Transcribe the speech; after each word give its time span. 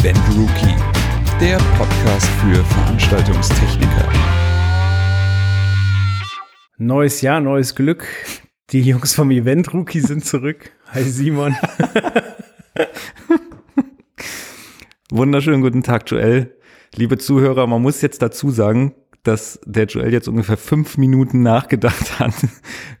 Event 0.00 0.20
Rookie, 0.36 0.76
der 1.40 1.56
Podcast 1.76 2.28
für 2.40 2.62
Veranstaltungstechniker. 2.62 4.08
Neues 6.76 7.20
Jahr, 7.20 7.40
neues 7.40 7.74
Glück. 7.74 8.06
Die 8.70 8.80
Jungs 8.80 9.14
vom 9.14 9.32
Event 9.32 9.74
Rookie 9.74 9.98
sind 9.98 10.24
zurück. 10.24 10.70
Hi 10.92 11.02
Simon. 11.02 11.56
Wunderschönen 15.10 15.62
guten 15.62 15.82
Tag, 15.82 16.08
Joel. 16.08 16.56
Liebe 16.94 17.18
Zuhörer, 17.18 17.66
man 17.66 17.82
muss 17.82 18.00
jetzt 18.00 18.22
dazu 18.22 18.50
sagen, 18.50 18.94
dass 19.24 19.58
der 19.66 19.86
Joel 19.86 20.12
jetzt 20.12 20.28
ungefähr 20.28 20.58
fünf 20.58 20.96
Minuten 20.96 21.42
nachgedacht 21.42 22.20
hat, 22.20 22.34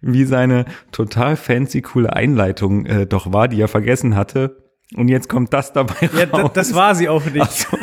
wie 0.00 0.24
seine 0.24 0.64
total 0.90 1.36
fancy, 1.36 1.80
coole 1.80 2.12
Einleitung 2.12 2.86
äh, 2.86 3.06
doch 3.06 3.32
war, 3.32 3.46
die 3.46 3.60
er 3.60 3.68
vergessen 3.68 4.16
hatte. 4.16 4.67
Und 4.96 5.08
jetzt 5.08 5.28
kommt 5.28 5.52
das 5.52 5.74
dabei 5.74 6.06
raus. 6.06 6.18
Ja, 6.18 6.26
das, 6.26 6.52
das 6.52 6.74
war 6.74 6.94
sie 6.94 7.10
auch 7.10 7.24
nicht. 7.26 7.52
So. 7.52 7.76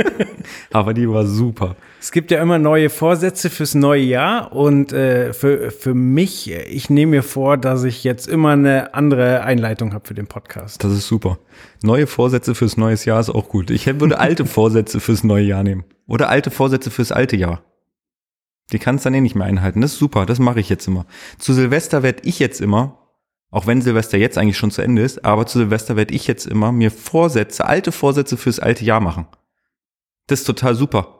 Aber 0.72 0.92
die 0.92 1.08
war 1.08 1.24
super. 1.26 1.76
Es 1.98 2.12
gibt 2.12 2.30
ja 2.30 2.42
immer 2.42 2.58
neue 2.58 2.90
Vorsätze 2.90 3.48
fürs 3.48 3.74
neue 3.74 4.02
Jahr 4.02 4.52
und 4.52 4.92
äh, 4.92 5.32
für, 5.32 5.70
für 5.70 5.94
mich, 5.94 6.50
ich 6.50 6.90
nehme 6.90 7.12
mir 7.12 7.22
vor, 7.22 7.56
dass 7.56 7.84
ich 7.84 8.04
jetzt 8.04 8.28
immer 8.28 8.50
eine 8.50 8.92
andere 8.92 9.44
Einleitung 9.44 9.94
habe 9.94 10.06
für 10.06 10.12
den 10.12 10.26
Podcast. 10.26 10.84
Das 10.84 10.92
ist 10.92 11.08
super. 11.08 11.38
Neue 11.82 12.06
Vorsätze 12.06 12.54
fürs 12.54 12.76
neue 12.76 12.96
Jahr 12.96 13.20
ist 13.20 13.30
auch 13.30 13.48
gut. 13.48 13.70
Ich 13.70 13.86
würde 13.86 14.18
alte 14.18 14.44
Vorsätze 14.46 15.00
fürs 15.00 15.24
neue 15.24 15.44
Jahr 15.44 15.62
nehmen. 15.62 15.84
Oder 16.06 16.28
alte 16.28 16.50
Vorsätze 16.50 16.90
fürs 16.90 17.12
alte 17.12 17.36
Jahr. 17.36 17.62
Die 18.72 18.78
kannst 18.78 19.06
dann 19.06 19.14
eh 19.14 19.20
nicht 19.22 19.34
mehr 19.34 19.46
einhalten. 19.46 19.80
Das 19.80 19.92
ist 19.92 19.98
super, 19.98 20.26
das 20.26 20.38
mache 20.38 20.60
ich 20.60 20.68
jetzt 20.68 20.86
immer. 20.86 21.06
Zu 21.38 21.54
Silvester 21.54 22.02
werde 22.02 22.22
ich 22.24 22.38
jetzt 22.38 22.60
immer, 22.60 22.98
auch 23.52 23.66
wenn 23.66 23.82
Silvester 23.82 24.18
jetzt 24.18 24.38
eigentlich 24.38 24.56
schon 24.56 24.70
zu 24.70 24.82
Ende 24.82 25.02
ist, 25.02 25.24
aber 25.24 25.46
zu 25.46 25.58
Silvester 25.58 25.94
werde 25.94 26.14
ich 26.14 26.26
jetzt 26.26 26.46
immer 26.46 26.72
mir 26.72 26.90
Vorsätze, 26.90 27.66
alte 27.66 27.92
Vorsätze 27.92 28.36
fürs 28.36 28.58
alte 28.58 28.84
Jahr 28.84 29.00
machen. 29.00 29.26
Das 30.26 30.40
ist 30.40 30.46
total 30.46 30.74
super. 30.74 31.18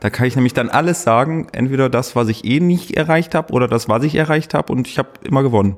Da 0.00 0.08
kann 0.08 0.26
ich 0.26 0.36
nämlich 0.36 0.54
dann 0.54 0.70
alles 0.70 1.02
sagen, 1.02 1.48
entweder 1.52 1.90
das, 1.90 2.16
was 2.16 2.28
ich 2.28 2.44
eh 2.44 2.60
nicht 2.60 2.96
erreicht 2.96 3.34
habe, 3.34 3.52
oder 3.52 3.68
das, 3.68 3.88
was 3.88 4.02
ich 4.04 4.14
erreicht 4.14 4.54
habe, 4.54 4.72
und 4.72 4.88
ich 4.88 4.98
habe 4.98 5.10
immer 5.24 5.42
gewonnen. 5.42 5.76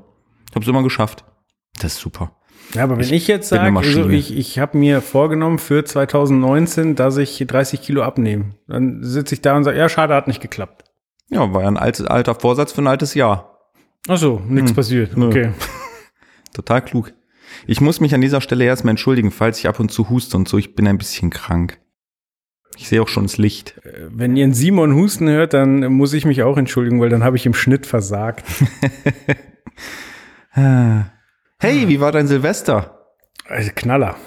Ich 0.48 0.55
habe 0.55 0.62
es 0.62 0.69
immer 0.69 0.83
geschafft. 0.83 1.24
Das 1.80 1.94
ist 1.94 2.00
super. 2.00 2.36
Ja, 2.74 2.84
aber 2.84 2.96
wenn 2.96 3.05
ich, 3.05 3.12
Ich 3.12 3.27
jetzt 3.27 3.48
sage, 3.48 3.77
also 3.77 4.08
ich, 4.11 4.36
ich 4.36 4.58
habe 4.58 4.78
mir 4.78 5.00
vorgenommen 5.00 5.58
für 5.58 5.84
2019, 5.84 6.94
dass 6.94 7.16
ich 7.16 7.44
30 7.46 7.83
Kilo 7.83 8.02
abnehme, 8.02 8.55
dann 8.68 9.02
sitze 9.02 9.34
ich 9.34 9.41
da 9.41 9.56
und 9.56 9.64
sage, 9.64 9.78
ja, 9.78 9.89
schade, 9.89 10.14
hat 10.14 10.28
nicht 10.28 10.41
geklappt. 10.41 10.84
Ja, 11.28 11.52
war 11.52 11.62
ja 11.62 11.68
ein 11.68 11.78
altes, 11.78 12.06
alter 12.06 12.34
Vorsatz 12.34 12.72
für 12.72 12.83
ein 12.83 12.86
altes 12.86 13.14
Jahr. 13.14 13.52
Ach 14.08 14.17
so, 14.19 14.41
nichts 14.48 14.70
Hm. 14.70 14.77
passiert. 14.77 15.17
Okay. 15.17 15.50
Total 16.53 16.83
klug. 16.83 17.12
Ich 17.67 17.81
muss 17.81 18.00
mich 18.00 18.14
an 18.14 18.20
dieser 18.20 18.41
Stelle 18.41 18.64
erstmal 18.64 18.92
entschuldigen, 18.92 19.31
falls 19.31 19.58
ich 19.58 19.69
ab 19.69 19.78
und 19.81 19.91
zu 19.91 20.08
huste 20.11 20.36
und 20.36 20.48
so. 20.48 20.58
Ich 20.58 20.75
bin 20.75 20.86
ein 20.89 20.98
bisschen 20.98 21.31
krank. 21.31 21.78
Ich 22.77 22.89
sehe 22.89 23.03
auch 23.03 23.08
schon 23.08 23.25
das 23.25 23.36
Licht. 23.39 23.80
Wenn 24.08 24.34
ihr 24.36 24.45
einen 24.45 24.55
Simon 24.55 24.95
husten 24.95 25.28
hört, 25.28 25.53
dann 25.53 25.92
muss 25.92 26.14
ich 26.14 26.25
mich 26.25 26.42
auch 26.42 26.56
entschuldigen, 26.56 27.00
weil 27.00 27.11
dann 27.11 27.23
habe 27.23 27.36
ich 27.36 27.45
im 27.47 27.55
Schnitt 27.55 27.86
versagt. 27.86 28.45
Hey, 30.55 31.89
wie 31.89 32.00
war 32.00 32.12
dein 32.12 32.27
Silvester? 32.27 33.08
Also 33.47 33.70
Knaller. 33.75 34.17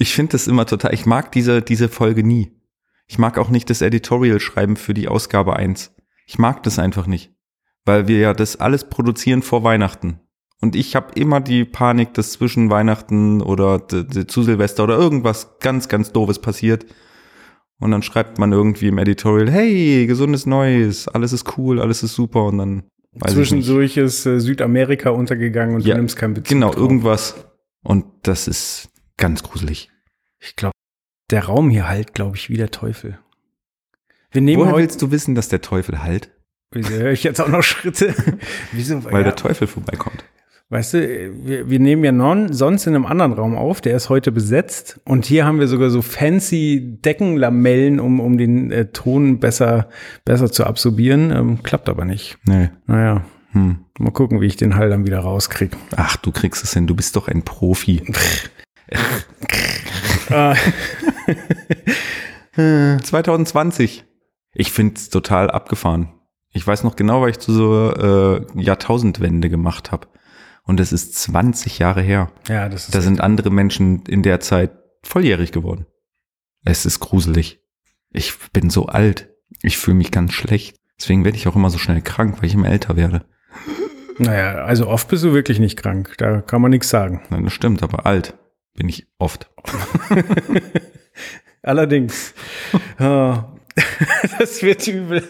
Ich 0.00 0.14
finde 0.14 0.30
das 0.32 0.46
immer 0.46 0.64
total, 0.64 0.94
ich 0.94 1.06
mag 1.06 1.32
diese, 1.32 1.60
diese 1.60 1.88
Folge 1.88 2.22
nie. 2.22 2.52
Ich 3.08 3.18
mag 3.18 3.36
auch 3.36 3.48
nicht 3.50 3.68
das 3.68 3.82
Editorial 3.82 4.38
schreiben 4.38 4.76
für 4.76 4.94
die 4.94 5.08
Ausgabe 5.08 5.56
1. 5.56 5.92
Ich 6.26 6.38
mag 6.38 6.62
das 6.62 6.78
einfach 6.78 7.08
nicht. 7.08 7.34
Weil 7.88 8.06
wir 8.06 8.18
ja 8.18 8.34
das 8.34 8.56
alles 8.56 8.84
produzieren 8.84 9.40
vor 9.40 9.64
Weihnachten. 9.64 10.20
Und 10.60 10.76
ich 10.76 10.94
habe 10.94 11.12
immer 11.18 11.40
die 11.40 11.64
Panik, 11.64 12.12
dass 12.12 12.32
zwischen 12.32 12.68
Weihnachten 12.68 13.40
oder 13.40 13.88
zu 13.88 14.42
Silvester 14.42 14.84
oder 14.84 14.98
irgendwas 14.98 15.58
ganz, 15.60 15.88
ganz 15.88 16.12
doofes 16.12 16.38
passiert. 16.40 16.84
Und 17.80 17.92
dann 17.92 18.02
schreibt 18.02 18.38
man 18.38 18.52
irgendwie 18.52 18.88
im 18.88 18.98
Editorial, 18.98 19.50
hey, 19.50 20.06
gesundes 20.06 20.44
Neues, 20.44 21.08
alles 21.08 21.32
ist 21.32 21.56
cool, 21.56 21.80
alles 21.80 22.02
ist 22.02 22.14
super. 22.14 22.44
Und 22.46 22.58
dann 22.58 22.82
weiß 23.12 23.32
ich 23.32 23.38
nicht. 23.38 23.48
Zwischendurch 23.48 23.96
ist 23.96 24.26
äh, 24.26 24.38
Südamerika 24.38 25.08
untergegangen 25.10 25.76
und 25.76 25.86
Ja, 25.86 25.94
du 25.94 26.00
nimmst 26.00 26.16
keinen 26.16 26.34
Bezug 26.34 26.48
Genau, 26.48 26.70
drauf. 26.72 26.76
irgendwas. 26.76 27.36
Und 27.84 28.04
das 28.24 28.48
ist 28.48 28.90
ganz 29.16 29.42
gruselig. 29.42 29.90
Ich 30.40 30.56
glaube, 30.56 30.72
der 31.30 31.44
Raum 31.46 31.70
hier 31.70 31.88
halt, 31.88 32.12
glaube 32.12 32.36
ich, 32.36 32.50
wie 32.50 32.56
der 32.58 32.70
Teufel. 32.70 33.18
Wir 34.30 34.42
nehmen 34.42 34.60
Woher 34.60 34.72
heute, 34.72 34.82
willst 34.82 35.00
du 35.00 35.10
wissen, 35.10 35.34
dass 35.34 35.48
der 35.48 35.62
Teufel 35.62 36.02
halt? 36.02 36.32
Wieso 36.72 36.90
höre 36.90 37.12
ich 37.12 37.24
jetzt 37.24 37.40
auch 37.40 37.48
noch 37.48 37.62
Schritte? 37.62 38.14
Wieso? 38.72 39.04
Weil 39.04 39.12
ja, 39.14 39.22
der 39.24 39.36
Teufel 39.36 39.66
vorbeikommt. 39.66 40.24
Weißt 40.70 40.94
du, 40.94 40.98
wir, 41.46 41.70
wir 41.70 41.78
nehmen 41.80 42.04
ja 42.04 42.12
non, 42.12 42.52
sonst 42.52 42.86
in 42.86 42.94
einem 42.94 43.06
anderen 43.06 43.32
Raum 43.32 43.56
auf, 43.56 43.80
der 43.80 43.96
ist 43.96 44.10
heute 44.10 44.30
besetzt 44.32 45.00
und 45.04 45.24
hier 45.24 45.46
haben 45.46 45.60
wir 45.60 45.66
sogar 45.66 45.88
so 45.88 46.02
fancy 46.02 46.98
Deckenlamellen, 47.02 47.98
um, 48.00 48.20
um 48.20 48.36
den 48.36 48.70
äh, 48.70 48.86
Ton 48.92 49.40
besser, 49.40 49.88
besser 50.26 50.52
zu 50.52 50.66
absorbieren. 50.66 51.30
Ähm, 51.30 51.62
klappt 51.62 51.88
aber 51.88 52.04
nicht. 52.04 52.36
Nee. 52.44 52.68
Naja, 52.86 53.24
Hm. 53.52 53.86
mal 53.98 54.10
gucken, 54.10 54.42
wie 54.42 54.46
ich 54.46 54.56
den 54.56 54.76
Hall 54.76 54.90
dann 54.90 55.06
wieder 55.06 55.20
rauskriege. 55.20 55.74
Ach, 55.96 56.16
du 56.16 56.32
kriegst 56.32 56.62
es 56.62 56.74
hin, 56.74 56.86
du 56.86 56.94
bist 56.94 57.16
doch 57.16 57.28
ein 57.28 57.42
Profi. 57.42 58.02
Ah, 60.30 60.54
2020. 63.02 64.04
Ich 64.52 64.72
find's 64.72 65.08
total 65.08 65.50
abgefahren. 65.50 66.12
Ich 66.58 66.66
weiß 66.66 66.82
noch 66.82 66.96
genau, 66.96 67.22
weil 67.22 67.30
ich 67.30 67.38
zu 67.38 67.52
so 67.52 67.92
äh, 67.92 68.44
Jahrtausendwende 68.60 69.48
gemacht 69.48 69.92
habe. 69.92 70.08
Und 70.64 70.80
es 70.80 70.90
ist 70.92 71.14
20 71.14 71.78
Jahre 71.78 72.02
her. 72.02 72.32
ja, 72.48 72.68
das 72.68 72.86
ist 72.86 72.94
Da 72.96 73.00
sind 73.00 73.20
andere 73.20 73.50
Menschen 73.50 74.02
in 74.06 74.24
der 74.24 74.40
Zeit 74.40 74.72
volljährig 75.04 75.52
geworden. 75.52 75.86
Es 76.64 76.84
ist 76.84 76.98
gruselig. 76.98 77.60
Ich 78.10 78.34
bin 78.52 78.70
so 78.70 78.86
alt. 78.86 79.28
Ich 79.62 79.78
fühle 79.78 79.98
mich 79.98 80.10
ganz 80.10 80.32
schlecht. 80.32 80.76
Deswegen 81.00 81.24
werde 81.24 81.38
ich 81.38 81.46
auch 81.46 81.54
immer 81.54 81.70
so 81.70 81.78
schnell 81.78 82.02
krank, 82.02 82.38
weil 82.38 82.46
ich 82.46 82.54
immer 82.54 82.68
älter 82.68 82.96
werde. 82.96 83.24
Naja, 84.18 84.64
also 84.64 84.88
oft 84.88 85.06
bist 85.06 85.22
du 85.22 85.32
wirklich 85.32 85.60
nicht 85.60 85.80
krank. 85.80 86.14
Da 86.18 86.40
kann 86.40 86.60
man 86.60 86.72
nichts 86.72 86.88
sagen. 86.88 87.22
Nein, 87.30 87.44
das 87.44 87.52
stimmt, 87.52 87.84
aber 87.84 88.04
alt 88.04 88.34
bin 88.74 88.88
ich 88.88 89.06
oft. 89.18 89.48
Allerdings. 91.62 92.34
Ah, 92.98 93.52
das 94.40 94.60
wird 94.60 94.88
übel. 94.88 95.22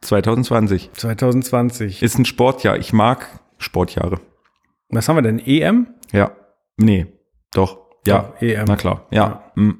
2020 0.00 0.90
2020. 0.92 2.02
ist 2.02 2.18
ein 2.18 2.24
Sportjahr. 2.24 2.76
Ich 2.78 2.92
mag 2.92 3.26
Sportjahre. 3.58 4.20
Was 4.90 5.08
haben 5.08 5.16
wir 5.16 5.22
denn? 5.22 5.38
EM? 5.38 5.88
Ja. 6.12 6.32
Nee. 6.76 7.06
Doch. 7.52 7.78
Ja. 8.06 8.18
Doch, 8.34 8.42
EM. 8.42 8.64
Na 8.68 8.76
klar. 8.76 9.06
Ja. 9.10 9.50
Mm, 9.56 9.72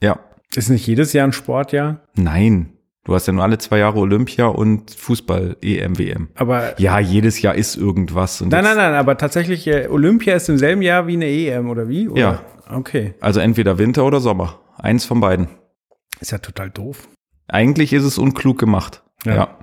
Ja. 0.00 0.20
Ist 0.54 0.70
nicht 0.70 0.86
jedes 0.86 1.12
Jahr 1.12 1.26
ein 1.26 1.32
Sportjahr? 1.32 2.02
Nein. 2.14 2.72
Du 3.04 3.14
hast 3.14 3.26
ja 3.26 3.32
nur 3.32 3.42
alle 3.42 3.58
zwei 3.58 3.78
Jahre 3.78 3.98
Olympia 3.98 4.46
und 4.46 4.90
Fußball, 4.90 5.56
EM, 5.62 5.98
WM. 5.98 6.28
Aber 6.34 6.78
Ja, 6.78 6.98
jedes 6.98 7.40
Jahr 7.40 7.54
ist 7.54 7.74
irgendwas. 7.76 8.40
Nein, 8.42 8.50
nein, 8.62 8.76
nein, 8.76 8.92
aber 8.94 9.16
tatsächlich 9.16 9.66
äh, 9.66 9.88
Olympia 9.88 10.34
ist 10.36 10.48
im 10.50 10.58
selben 10.58 10.82
Jahr 10.82 11.06
wie 11.06 11.14
eine 11.14 11.26
EM 11.26 11.70
oder 11.70 11.88
wie? 11.88 12.08
Oder? 12.08 12.20
Ja. 12.20 12.42
Okay. 12.70 13.14
Also 13.20 13.40
entweder 13.40 13.78
Winter 13.78 14.04
oder 14.04 14.20
Sommer. 14.20 14.60
Eins 14.76 15.06
von 15.06 15.20
beiden. 15.20 15.48
Ist 16.20 16.32
ja 16.32 16.38
total 16.38 16.70
doof. 16.70 17.08
Eigentlich 17.48 17.92
ist 17.92 18.04
es 18.04 18.18
unklug 18.18 18.58
gemacht. 18.58 19.02
Ja. 19.24 19.34
Ja. 19.34 19.58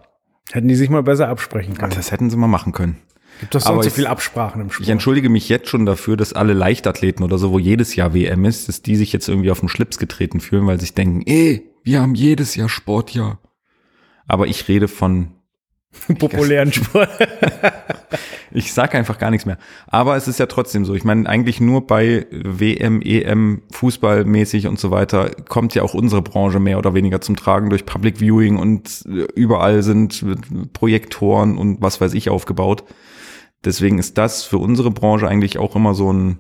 Hätten 0.51 0.67
die 0.67 0.75
sich 0.75 0.89
mal 0.89 1.03
besser 1.03 1.27
absprechen 1.29 1.75
können. 1.77 1.93
Das 1.95 2.11
hätten 2.11 2.29
sie 2.29 2.37
mal 2.37 2.47
machen 2.47 2.71
können. 2.73 2.97
Gibt 3.39 3.53
doch 3.55 3.65
aber 3.65 3.75
sonst 3.75 3.83
so 3.85 3.87
ich- 3.89 3.93
viel 3.95 4.07
Absprachen 4.07 4.61
im 4.61 4.69
Sport. 4.69 4.83
Ich 4.85 4.89
entschuldige 4.89 5.29
mich 5.29 5.49
jetzt 5.49 5.67
schon 5.69 5.85
dafür, 5.85 6.15
dass 6.17 6.33
alle 6.33 6.53
Leichtathleten 6.53 7.23
oder 7.25 7.37
so, 7.37 7.51
wo 7.51 7.59
jedes 7.59 7.95
Jahr 7.95 8.13
WM 8.13 8.45
ist, 8.45 8.67
dass 8.69 8.81
die 8.81 8.95
sich 8.95 9.11
jetzt 9.11 9.27
irgendwie 9.27 9.51
auf 9.51 9.59
den 9.59 9.69
Schlips 9.69 9.97
getreten 9.97 10.39
fühlen, 10.39 10.65
weil 10.67 10.77
sie 10.79 10.85
sich 10.85 10.93
denken, 10.93 11.21
ey, 11.25 11.69
wir 11.83 12.01
haben 12.01 12.15
jedes 12.15 12.55
Jahr 12.55 12.69
Sportjahr. 12.69 13.39
Aber 14.27 14.47
ich 14.47 14.67
rede 14.67 14.87
von, 14.87 15.31
populären 16.19 16.71
Sport. 16.71 17.09
ich 18.55 18.73
sag 18.73 18.95
einfach 18.95 19.17
gar 19.17 19.31
nichts 19.31 19.45
mehr. 19.45 19.57
Aber 19.87 20.15
es 20.15 20.27
ist 20.27 20.39
ja 20.39 20.45
trotzdem 20.45 20.85
so. 20.85 20.95
Ich 20.95 21.03
meine, 21.03 21.27
eigentlich 21.27 21.59
nur 21.59 21.85
bei 21.85 22.25
WM, 22.31 23.01
EM, 23.01 23.61
Fußballmäßig 23.71 24.67
und 24.67 24.79
so 24.79 24.91
weiter 24.91 25.29
kommt 25.47 25.75
ja 25.75 25.83
auch 25.83 25.93
unsere 25.93 26.21
Branche 26.21 26.59
mehr 26.59 26.77
oder 26.77 26.93
weniger 26.93 27.21
zum 27.21 27.35
Tragen 27.35 27.69
durch 27.69 27.85
Public 27.85 28.19
Viewing 28.19 28.57
und 28.57 29.03
äh, 29.07 29.27
überall 29.35 29.83
sind 29.83 30.25
Projektoren 30.73 31.57
und 31.57 31.81
was 31.81 31.99
weiß 31.99 32.13
ich 32.13 32.29
aufgebaut. 32.29 32.85
Deswegen 33.63 33.99
ist 33.99 34.17
das 34.17 34.43
für 34.43 34.57
unsere 34.57 34.91
Branche 34.91 35.27
eigentlich 35.27 35.57
auch 35.57 35.75
immer 35.75 35.93
so 35.93 36.13
ein, 36.13 36.39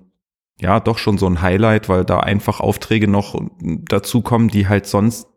ja, 0.59 0.79
doch 0.79 0.97
schon 0.97 1.17
so 1.17 1.27
ein 1.27 1.41
Highlight, 1.41 1.89
weil 1.89 2.05
da 2.05 2.19
einfach 2.21 2.61
Aufträge 2.61 3.07
noch 3.07 3.39
dazukommen, 3.59 4.47
die 4.47 4.67
halt 4.67 4.85
sonst 4.85 5.27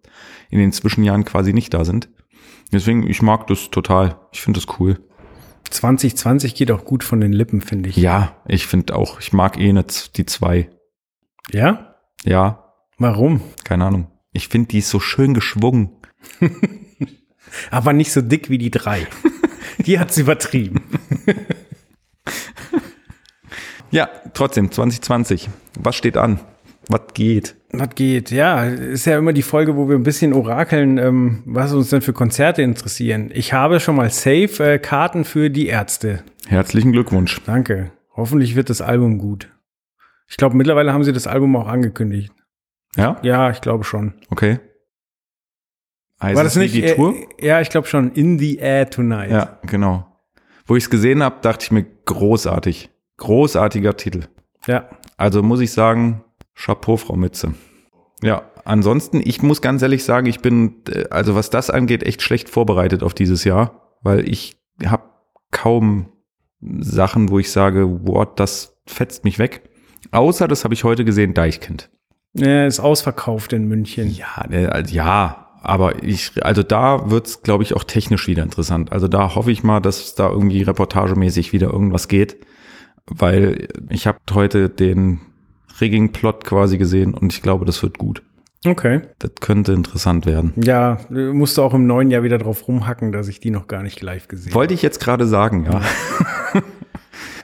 in 0.50 0.58
den 0.60 0.72
Zwischenjahren 0.72 1.24
quasi 1.24 1.52
nicht 1.52 1.74
da 1.74 1.84
sind. 1.84 2.08
Deswegen, 2.72 3.08
ich 3.08 3.22
mag 3.22 3.46
das 3.46 3.70
total. 3.70 4.20
Ich 4.32 4.42
finde 4.42 4.60
das 4.60 4.78
cool. 4.78 4.98
2020 5.70 6.54
geht 6.54 6.70
auch 6.70 6.84
gut 6.84 7.04
von 7.04 7.20
den 7.20 7.32
Lippen, 7.32 7.60
finde 7.60 7.88
ich. 7.88 7.96
Ja, 7.96 8.36
ich 8.46 8.66
finde 8.66 8.94
auch, 8.96 9.20
ich 9.20 9.32
mag 9.32 9.58
eh 9.58 9.72
nicht 9.72 10.16
die 10.16 10.26
zwei. 10.26 10.68
Ja? 11.50 11.96
Ja, 12.24 12.64
Warum? 12.98 13.40
keine 13.64 13.84
Ahnung. 13.84 14.08
Ich 14.32 14.48
finde 14.48 14.68
die 14.68 14.78
ist 14.78 14.90
so 14.90 15.00
schön 15.00 15.34
geschwungen. 15.34 15.90
Aber 17.70 17.92
nicht 17.92 18.12
so 18.12 18.20
dick 18.20 18.50
wie 18.50 18.58
die 18.58 18.70
drei. 18.70 19.06
die 19.78 19.98
hat's 19.98 20.18
übertrieben. 20.18 20.82
Ja, 23.90 24.08
trotzdem, 24.34 24.70
2020. 24.70 25.48
Was 25.78 25.96
steht 25.96 26.16
an? 26.16 26.40
Was 26.88 27.02
geht? 27.12 27.54
Was 27.70 27.90
geht? 27.94 28.30
Ja, 28.30 28.64
ist 28.64 29.04
ja 29.04 29.18
immer 29.18 29.34
die 29.34 29.42
Folge, 29.42 29.76
wo 29.76 29.88
wir 29.88 29.96
ein 29.96 30.02
bisschen 30.02 30.32
orakeln, 30.32 30.96
ähm, 30.96 31.42
was 31.44 31.72
uns 31.72 31.90
denn 31.90 32.00
für 32.00 32.14
Konzerte 32.14 32.62
interessieren. 32.62 33.30
Ich 33.32 33.52
habe 33.52 33.78
schon 33.78 33.96
mal 33.96 34.10
safe 34.10 34.72
äh, 34.72 34.78
Karten 34.78 35.24
für 35.24 35.50
die 35.50 35.66
Ärzte. 35.66 36.22
Herzlichen 36.46 36.92
Glückwunsch. 36.92 37.42
Danke. 37.44 37.92
Hoffentlich 38.16 38.56
wird 38.56 38.70
das 38.70 38.80
Album 38.80 39.18
gut. 39.18 39.50
Ich 40.28 40.38
glaube, 40.38 40.56
mittlerweile 40.56 40.92
haben 40.92 41.04
sie 41.04 41.12
das 41.12 41.26
Album 41.26 41.54
auch 41.56 41.68
angekündigt. 41.68 42.32
Ja? 42.96 43.18
Ja, 43.22 43.50
ich 43.50 43.60
glaube 43.60 43.84
schon. 43.84 44.14
Okay. 44.30 44.58
Heißt 46.22 46.36
War 46.36 46.44
das 46.44 46.56
nicht 46.56 46.74
die 46.74 46.84
äh, 46.84 46.96
Tour? 46.96 47.14
Ja, 47.40 47.60
ich 47.60 47.68
glaube 47.68 47.86
schon. 47.86 48.12
In 48.12 48.38
the 48.38 48.56
Air 48.56 48.88
Tonight. 48.90 49.30
Ja, 49.30 49.58
genau. 49.66 50.06
Wo 50.66 50.74
ich 50.74 50.84
es 50.84 50.90
gesehen 50.90 51.22
habe, 51.22 51.36
dachte 51.42 51.64
ich 51.64 51.70
mir, 51.70 51.84
großartig. 52.06 52.90
Großartiger 53.18 53.96
Titel. 53.96 54.24
Ja. 54.66 54.88
Also 55.16 55.42
muss 55.42 55.60
ich 55.60 55.72
sagen, 55.72 56.24
Chapeau, 56.58 56.96
Frau 56.96 57.16
Mütze. 57.16 57.54
Ja, 58.22 58.50
ansonsten, 58.64 59.20
ich 59.24 59.42
muss 59.42 59.62
ganz 59.62 59.80
ehrlich 59.82 60.04
sagen, 60.04 60.26
ich 60.26 60.40
bin, 60.40 60.82
äh, 60.88 61.04
also 61.10 61.34
was 61.34 61.50
das 61.50 61.70
angeht, 61.70 62.02
echt 62.02 62.22
schlecht 62.22 62.48
vorbereitet 62.48 63.02
auf 63.02 63.14
dieses 63.14 63.44
Jahr, 63.44 63.94
weil 64.02 64.28
ich 64.28 64.60
habe 64.84 65.04
kaum 65.50 66.08
Sachen, 66.60 67.30
wo 67.30 67.38
ich 67.38 67.50
sage, 67.52 67.86
boah, 67.86 68.26
das 68.26 68.76
fetzt 68.86 69.24
mich 69.24 69.38
weg. 69.38 69.62
Außer, 70.10 70.48
das 70.48 70.64
habe 70.64 70.74
ich 70.74 70.84
heute 70.84 71.04
gesehen, 71.04 71.34
Deichkind. 71.34 71.90
Er 72.34 72.66
ist 72.66 72.80
ausverkauft 72.80 73.52
in 73.52 73.68
München. 73.68 74.10
Ja, 74.10 74.44
ne, 74.48 74.70
also, 74.72 74.94
ja, 74.94 75.48
aber 75.62 76.02
ich, 76.02 76.44
also 76.44 76.62
da 76.62 77.10
wird's, 77.10 77.42
glaube 77.42 77.62
ich, 77.62 77.74
auch 77.74 77.84
technisch 77.84 78.26
wieder 78.26 78.42
interessant. 78.42 78.92
Also 78.92 79.08
da 79.08 79.34
hoffe 79.34 79.50
ich 79.50 79.62
mal, 79.62 79.80
dass 79.80 80.14
da 80.14 80.28
irgendwie 80.28 80.62
reportagemäßig 80.62 81.52
wieder 81.52 81.72
irgendwas 81.72 82.08
geht, 82.08 82.36
weil 83.06 83.68
ich 83.90 84.06
habe 84.06 84.18
heute 84.32 84.68
den 84.68 85.20
Rigging-Plot 85.80 86.44
quasi 86.44 86.78
gesehen 86.78 87.14
und 87.14 87.32
ich 87.32 87.42
glaube, 87.42 87.64
das 87.64 87.82
wird 87.82 87.98
gut. 87.98 88.22
Okay. 88.66 89.02
Das 89.20 89.30
könnte 89.40 89.72
interessant 89.72 90.26
werden. 90.26 90.52
Ja, 90.56 90.98
musst 91.10 91.56
du 91.58 91.62
auch 91.62 91.74
im 91.74 91.86
neuen 91.86 92.10
Jahr 92.10 92.24
wieder 92.24 92.38
drauf 92.38 92.66
rumhacken, 92.66 93.12
dass 93.12 93.28
ich 93.28 93.38
die 93.40 93.50
noch 93.50 93.68
gar 93.68 93.82
nicht 93.82 94.00
live 94.00 94.26
gesehen 94.26 94.50
habe. 94.50 94.56
Wollte 94.56 94.74
ich 94.74 94.82
jetzt 94.82 95.00
gerade 95.00 95.26
sagen, 95.26 95.66
ja. 95.70 95.80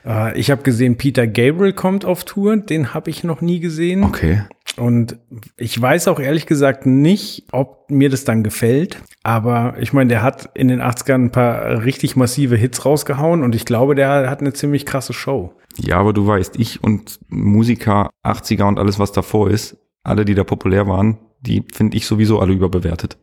Äh, 0.05 0.39
ich 0.39 0.51
habe 0.51 0.61
gesehen, 0.61 0.97
Peter 0.97 1.25
Gabriel 1.27 1.73
kommt 1.73 2.05
auf 2.05 2.23
Tour. 2.25 2.57
Den 2.57 2.93
habe 2.93 3.09
ich 3.09 3.23
noch 3.23 3.41
nie 3.41 3.59
gesehen. 3.59 4.03
Okay. 4.03 4.43
Und 4.77 5.17
ich 5.57 5.79
weiß 5.79 6.07
auch 6.07 6.19
ehrlich 6.19 6.45
gesagt 6.45 6.85
nicht, 6.85 7.45
ob 7.51 7.89
mir 7.89 8.09
das 8.09 8.25
dann 8.25 8.43
gefällt. 8.43 9.01
Aber 9.23 9.75
ich 9.79 9.93
meine, 9.93 10.09
der 10.09 10.23
hat 10.23 10.49
in 10.53 10.67
den 10.67 10.81
80ern 10.81 11.25
ein 11.25 11.31
paar 11.31 11.83
richtig 11.85 12.15
massive 12.15 12.57
Hits 12.57 12.85
rausgehauen 12.85 13.43
und 13.43 13.55
ich 13.55 13.65
glaube, 13.65 13.95
der 13.95 14.29
hat 14.29 14.41
eine 14.41 14.53
ziemlich 14.53 14.85
krasse 14.85 15.13
Show. 15.13 15.53
Ja, 15.77 15.97
aber 15.97 16.13
du 16.13 16.27
weißt, 16.27 16.59
ich 16.59 16.83
und 16.83 17.19
Musiker 17.27 18.09
80er 18.23 18.63
und 18.63 18.79
alles, 18.79 18.99
was 18.99 19.11
davor 19.11 19.49
ist, 19.49 19.77
alle, 20.03 20.25
die 20.25 20.35
da 20.35 20.43
populär 20.43 20.87
waren, 20.87 21.17
die 21.41 21.63
finde 21.73 21.97
ich 21.97 22.05
sowieso 22.05 22.39
alle 22.39 22.53
überbewertet. 22.53 23.17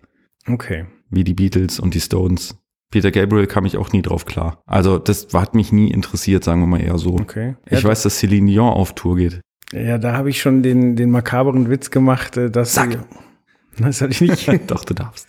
Okay. 0.48 0.86
Wie 1.10 1.24
die 1.24 1.34
Beatles 1.34 1.78
und 1.78 1.94
die 1.94 2.00
Stones. 2.00 2.56
Peter 2.90 3.10
Gabriel 3.10 3.46
kam 3.46 3.64
ich 3.64 3.78
auch 3.78 3.92
nie 3.92 4.02
drauf 4.02 4.26
klar. 4.26 4.62
Also 4.66 4.98
das 4.98 5.28
hat 5.32 5.54
mich 5.54 5.72
nie 5.72 5.90
interessiert, 5.90 6.44
sagen 6.44 6.60
wir 6.60 6.66
mal 6.66 6.80
eher 6.80 6.98
so. 6.98 7.14
Okay. 7.14 7.56
Ich 7.66 7.82
ja, 7.82 7.88
weiß, 7.88 8.02
dass 8.02 8.18
Celine 8.18 8.50
Dion 8.50 8.68
auf 8.68 8.94
Tour 8.94 9.16
geht. 9.16 9.40
Ja, 9.72 9.98
da 9.98 10.12
habe 10.16 10.30
ich 10.30 10.40
schon 10.40 10.62
den, 10.62 10.96
den 10.96 11.10
makaberen 11.10 11.70
Witz 11.70 11.90
gemacht, 11.90 12.36
äh, 12.36 12.50
dass. 12.50 12.74
Sag. 12.74 12.92
sie- 12.92 12.98
Das 13.78 14.02
hatte 14.02 14.10
ich 14.12 14.20
nicht. 14.20 14.50
Doch, 14.70 14.84
du 14.84 14.92
darfst. 14.92 15.28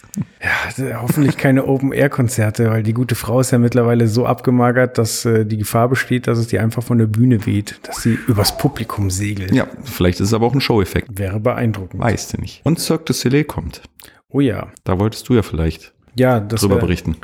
Ja, 0.77 1.01
hoffentlich 1.01 1.38
keine 1.38 1.65
Open-Air-Konzerte, 1.65 2.69
weil 2.69 2.83
die 2.83 2.94
gute 2.94 3.15
Frau 3.15 3.39
ist 3.39 3.51
ja 3.51 3.57
mittlerweile 3.57 4.07
so 4.09 4.25
abgemagert, 4.25 4.97
dass 4.97 5.24
äh, 5.24 5.45
die 5.45 5.57
Gefahr 5.57 5.88
besteht, 5.88 6.27
dass 6.27 6.38
es 6.38 6.47
die 6.47 6.59
einfach 6.59 6.83
von 6.83 6.97
der 6.97 7.06
Bühne 7.07 7.45
weht, 7.45 7.80
dass 7.83 8.01
sie 8.01 8.19
übers 8.27 8.57
Publikum 8.57 9.09
segelt. 9.09 9.53
Ja, 9.53 9.68
vielleicht 9.85 10.19
ist 10.19 10.27
es 10.27 10.33
aber 10.33 10.45
auch 10.47 10.53
ein 10.53 10.59
Show-Effekt. 10.62 11.07
Wäre 11.18 11.39
beeindruckend. 11.39 12.01
Weißt 12.01 12.33
du 12.33 12.41
nicht. 12.41 12.59
Und 12.65 12.79
Cirque 12.79 13.06
du 13.06 13.13
Soleil 13.13 13.45
kommt. 13.45 13.81
Oh 14.29 14.41
ja. 14.41 14.68
Da 14.83 15.00
wolltest 15.00 15.29
du 15.29 15.36
ja 15.36 15.41
vielleicht 15.41 15.94
Ja, 16.15 16.41
das 16.41 16.59
drüber 16.62 16.75
wär, 16.75 16.81
berichten. 16.81 17.15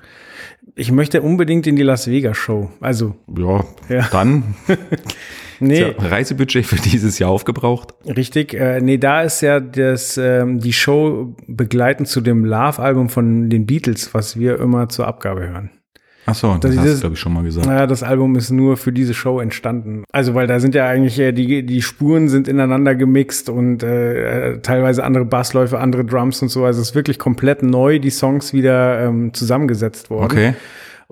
Ich 0.75 0.91
möchte 0.93 1.21
unbedingt 1.21 1.67
in 1.67 1.75
die 1.75 1.83
Las 1.83 2.07
Vegas 2.07 2.37
Show. 2.37 2.71
Also, 2.79 3.15
Ja, 3.37 3.65
Ja. 3.89 4.07
dann 4.09 4.55
nee, 5.59 5.81
ja, 5.81 5.91
Reisebudget 5.97 6.65
für 6.65 6.77
dieses 6.77 7.19
Jahr 7.19 7.29
aufgebraucht. 7.29 7.93
richtig. 8.05 8.53
Äh, 8.53 8.81
nee, 8.81 8.97
da 8.97 9.21
ist 9.21 9.41
ja 9.41 9.59
das, 9.59 10.17
ähm, 10.17 10.59
die 10.59 10.73
Show 10.73 11.35
begleitend 11.47 12.07
zu 12.07 12.21
dem 12.21 12.45
Love-Album 12.45 13.09
von 13.09 13.49
den 13.49 13.65
Beatles, 13.65 14.13
was 14.13 14.37
wir 14.37 14.59
immer 14.59 14.89
zur 14.89 15.07
Abgabe 15.07 15.47
hören. 15.47 15.71
Ach 16.29 16.35
so, 16.35 16.55
das, 16.59 16.75
Das 16.75 16.85
hast 16.85 16.95
du, 16.95 16.99
glaube 16.99 17.13
ich, 17.15 17.19
schon 17.19 17.33
mal 17.33 17.43
gesagt. 17.43 17.65
Naja, 17.65 17.87
das 17.87 18.03
Album 18.03 18.35
ist 18.35 18.51
nur 18.51 18.77
für 18.77 18.91
diese 18.91 19.13
Show 19.13 19.39
entstanden. 19.39 20.03
Also, 20.11 20.35
weil 20.35 20.45
da 20.45 20.59
sind 20.59 20.75
ja 20.75 20.85
eigentlich, 20.87 21.17
äh, 21.19 21.31
die, 21.31 21.65
die 21.65 21.81
Spuren 21.81 22.29
sind 22.29 22.47
ineinander 22.47 22.93
gemixt 22.93 23.49
und 23.49 23.81
äh, 23.81 24.51
äh, 24.51 24.61
teilweise 24.61 25.03
andere 25.03 25.25
Bassläufe, 25.25 25.79
andere 25.79 26.05
Drums 26.05 26.41
und 26.41 26.49
so. 26.49 26.65
Also 26.65 26.81
es 26.81 26.89
ist 26.89 26.95
wirklich 26.95 27.17
komplett 27.17 27.63
neu, 27.63 27.99
die 27.99 28.11
Songs 28.11 28.53
wieder 28.53 29.01
ähm, 29.05 29.33
zusammengesetzt 29.33 30.09
worden. 30.09 30.25
Okay. 30.25 30.53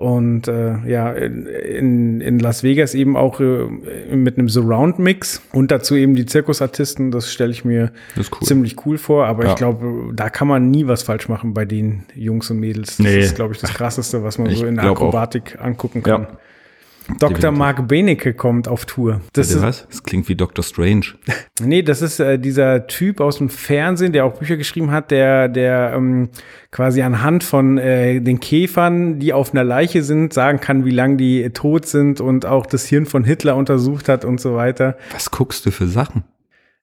Und 0.00 0.46
äh, 0.46 0.76
ja, 0.88 1.10
in, 1.10 2.20
in 2.20 2.38
Las 2.38 2.62
Vegas 2.62 2.94
eben 2.94 3.16
auch 3.16 3.40
äh, 3.40 3.64
mit 4.14 4.38
einem 4.38 4.48
Surround-Mix 4.48 5.42
und 5.52 5.72
dazu 5.72 5.96
eben 5.96 6.14
die 6.14 6.24
Zirkusartisten, 6.24 7.10
das 7.10 7.32
stelle 7.32 7.50
ich 7.50 7.64
mir 7.64 7.90
cool. 8.16 8.24
ziemlich 8.46 8.86
cool 8.86 8.96
vor, 8.96 9.26
aber 9.26 9.42
Ja. 9.46 9.50
ich 9.50 9.56
glaube, 9.56 10.12
da 10.14 10.30
kann 10.30 10.46
man 10.46 10.70
nie 10.70 10.86
was 10.86 11.02
falsch 11.02 11.28
machen 11.28 11.52
bei 11.52 11.64
den 11.64 12.04
Jungs 12.14 12.48
und 12.48 12.60
Mädels. 12.60 12.98
Das 12.98 13.06
Nee. 13.06 13.18
ist, 13.18 13.34
glaube 13.34 13.54
ich, 13.54 13.60
das 13.60 13.74
Krasseste, 13.74 14.22
was 14.22 14.38
man 14.38 14.50
Ich 14.52 14.58
so 14.58 14.66
in 14.66 14.76
der 14.76 14.84
glaub 14.84 14.98
auch. 14.98 15.00
Akrobatik 15.08 15.58
angucken 15.60 16.04
kann. 16.04 16.22
Ja. 16.22 16.28
Dr. 17.08 17.30
Definitiv. 17.30 17.58
Mark 17.58 17.88
Benecke 17.88 18.34
kommt 18.34 18.68
auf 18.68 18.84
Tour. 18.84 19.22
Das 19.32 19.50
ist, 19.50 19.62
was? 19.62 19.86
Das 19.88 20.02
klingt 20.02 20.28
wie 20.28 20.34
Doctor 20.34 20.62
Strange. 20.62 21.06
nee, 21.60 21.82
das 21.82 22.02
ist 22.02 22.20
äh, 22.20 22.38
dieser 22.38 22.86
Typ 22.86 23.20
aus 23.20 23.38
dem 23.38 23.48
Fernsehen, 23.48 24.12
der 24.12 24.26
auch 24.26 24.38
Bücher 24.38 24.56
geschrieben 24.56 24.90
hat, 24.90 25.10
der, 25.10 25.48
der 25.48 25.94
ähm, 25.96 26.28
quasi 26.70 27.00
anhand 27.02 27.44
von 27.44 27.78
äh, 27.78 28.20
den 28.20 28.40
Käfern, 28.40 29.18
die 29.18 29.32
auf 29.32 29.52
einer 29.52 29.64
Leiche 29.64 30.02
sind, 30.02 30.34
sagen 30.34 30.60
kann, 30.60 30.84
wie 30.84 30.90
lange 30.90 31.16
die 31.16 31.42
äh, 31.42 31.50
tot 31.50 31.86
sind 31.86 32.20
und 32.20 32.44
auch 32.44 32.66
das 32.66 32.86
Hirn 32.86 33.06
von 33.06 33.24
Hitler 33.24 33.56
untersucht 33.56 34.08
hat 34.08 34.24
und 34.24 34.40
so 34.40 34.54
weiter. 34.54 34.96
Was 35.12 35.30
guckst 35.30 35.64
du 35.64 35.70
für 35.70 35.86
Sachen? 35.86 36.24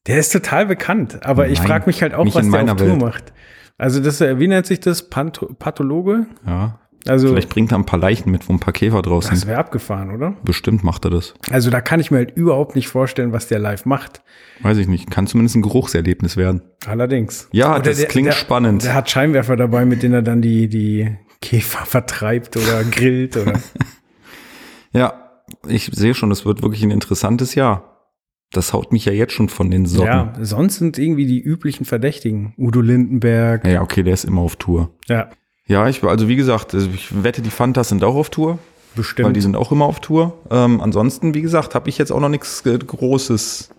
Der 0.07 0.17
ist 0.17 0.31
total 0.33 0.65
bekannt, 0.65 1.19
aber 1.23 1.47
ich 1.49 1.59
Nein, 1.59 1.67
frage 1.67 1.85
mich 1.87 2.01
halt 2.01 2.13
auch, 2.13 2.25
was 2.25 2.33
der 2.33 2.41
auf 2.43 2.49
meiner 2.49 2.75
Tour 2.75 2.87
Welt. 2.87 3.01
macht. 3.01 3.33
Also 3.77 3.99
das, 3.99 4.21
äh, 4.21 4.39
wie 4.39 4.47
nennt 4.47 4.65
sich 4.65 4.79
das? 4.79 5.09
Pathologe? 5.09 6.27
Ja. 6.45 6.79
Also 7.07 7.27
Vielleicht 7.29 7.49
bringt 7.49 7.71
er 7.71 7.77
ein 7.77 7.85
paar 7.85 7.99
Leichen 7.99 8.31
mit, 8.31 8.49
wo 8.49 8.53
ein 8.53 8.59
paar 8.59 8.73
Käfer 8.73 9.01
draus 9.01 9.27
das 9.29 9.41
sind. 9.41 9.49
wäre 9.49 9.59
abgefahren, 9.59 10.09
oder? 10.11 10.35
Bestimmt 10.43 10.83
macht 10.83 11.05
er 11.05 11.11
das. 11.11 11.35
Also 11.51 11.69
da 11.69 11.79
kann 11.81 11.99
ich 11.99 12.09
mir 12.09 12.17
halt 12.17 12.35
überhaupt 12.35 12.75
nicht 12.75 12.87
vorstellen, 12.87 13.31
was 13.31 13.47
der 13.47 13.59
live 13.59 13.85
macht. 13.85 14.23
Weiß 14.61 14.77
ich 14.77 14.87
nicht. 14.87 15.11
Kann 15.11 15.27
zumindest 15.27 15.55
ein 15.57 15.61
Geruchserlebnis 15.61 16.35
werden. 16.35 16.63
Allerdings. 16.87 17.47
Ja, 17.51 17.75
Oder 17.75 17.91
das 17.91 18.07
klingt 18.07 18.27
der, 18.29 18.33
spannend. 18.33 18.83
Der 18.83 18.95
hat 18.95 19.09
Scheinwerfer 19.09 19.55
dabei, 19.55 19.85
mit 19.85 20.01
denen 20.01 20.15
er 20.15 20.21
dann 20.23 20.41
die, 20.41 20.67
die 20.67 21.15
Käfer 21.41 21.85
vertreibt 21.85 22.57
oder 22.57 22.83
grillt 22.83 23.37
oder. 23.37 23.59
Ja, 24.93 25.41
ich 25.67 25.89
sehe 25.93 26.13
schon, 26.13 26.31
es 26.31 26.45
wird 26.45 26.61
wirklich 26.61 26.81
ein 26.83 26.91
interessantes 26.91 27.53
Jahr. 27.55 27.91
Das 28.53 28.71
haut 28.71 28.93
mich 28.93 29.03
ja 29.03 29.11
jetzt 29.11 29.33
schon 29.33 29.49
von 29.49 29.69
den 29.69 29.85
Socken. 29.85 30.07
ja, 30.07 30.33
sonst 30.39 30.77
sind 30.77 30.97
irgendwie 30.97 31.25
die 31.25 31.41
üblichen 31.41 31.83
Verdächtigen. 31.85 32.53
Udo 32.57 32.79
Lindenberg. 32.79 33.67
Ja, 33.67 33.81
okay, 33.81 34.03
der 34.03 34.13
ist 34.13 34.23
immer 34.23 34.41
auf 34.41 34.55
Tour. 34.55 34.91
Ja, 35.09 35.29
Ja, 35.67 35.87
ich, 35.87 36.03
also 36.03 36.27
wie 36.27 36.35
gesagt, 36.35 36.73
also 36.73 36.87
ich 36.93 37.23
wette, 37.23 37.41
die 37.41 37.49
Fantas 37.49 37.89
sind 37.89 38.03
auch 38.03 38.15
auf 38.15 38.29
Tour, 38.29 38.59
bestimmt. 38.95 39.27
weil 39.27 39.33
die 39.33 39.41
sind 39.41 39.55
auch 39.55 39.71
immer 39.71 39.85
auf 39.85 39.99
Tour. 39.99 40.37
Ähm, 40.51 40.79
ansonsten, 40.81 41.33
wie 41.33 41.41
gesagt, 41.41 41.73
habe 41.75 41.89
ich 41.89 41.97
jetzt 41.97 42.11
auch 42.11 42.19
noch 42.19 42.29
nichts 42.29 42.63
äh, 42.65 42.77
Großes, 42.77 43.69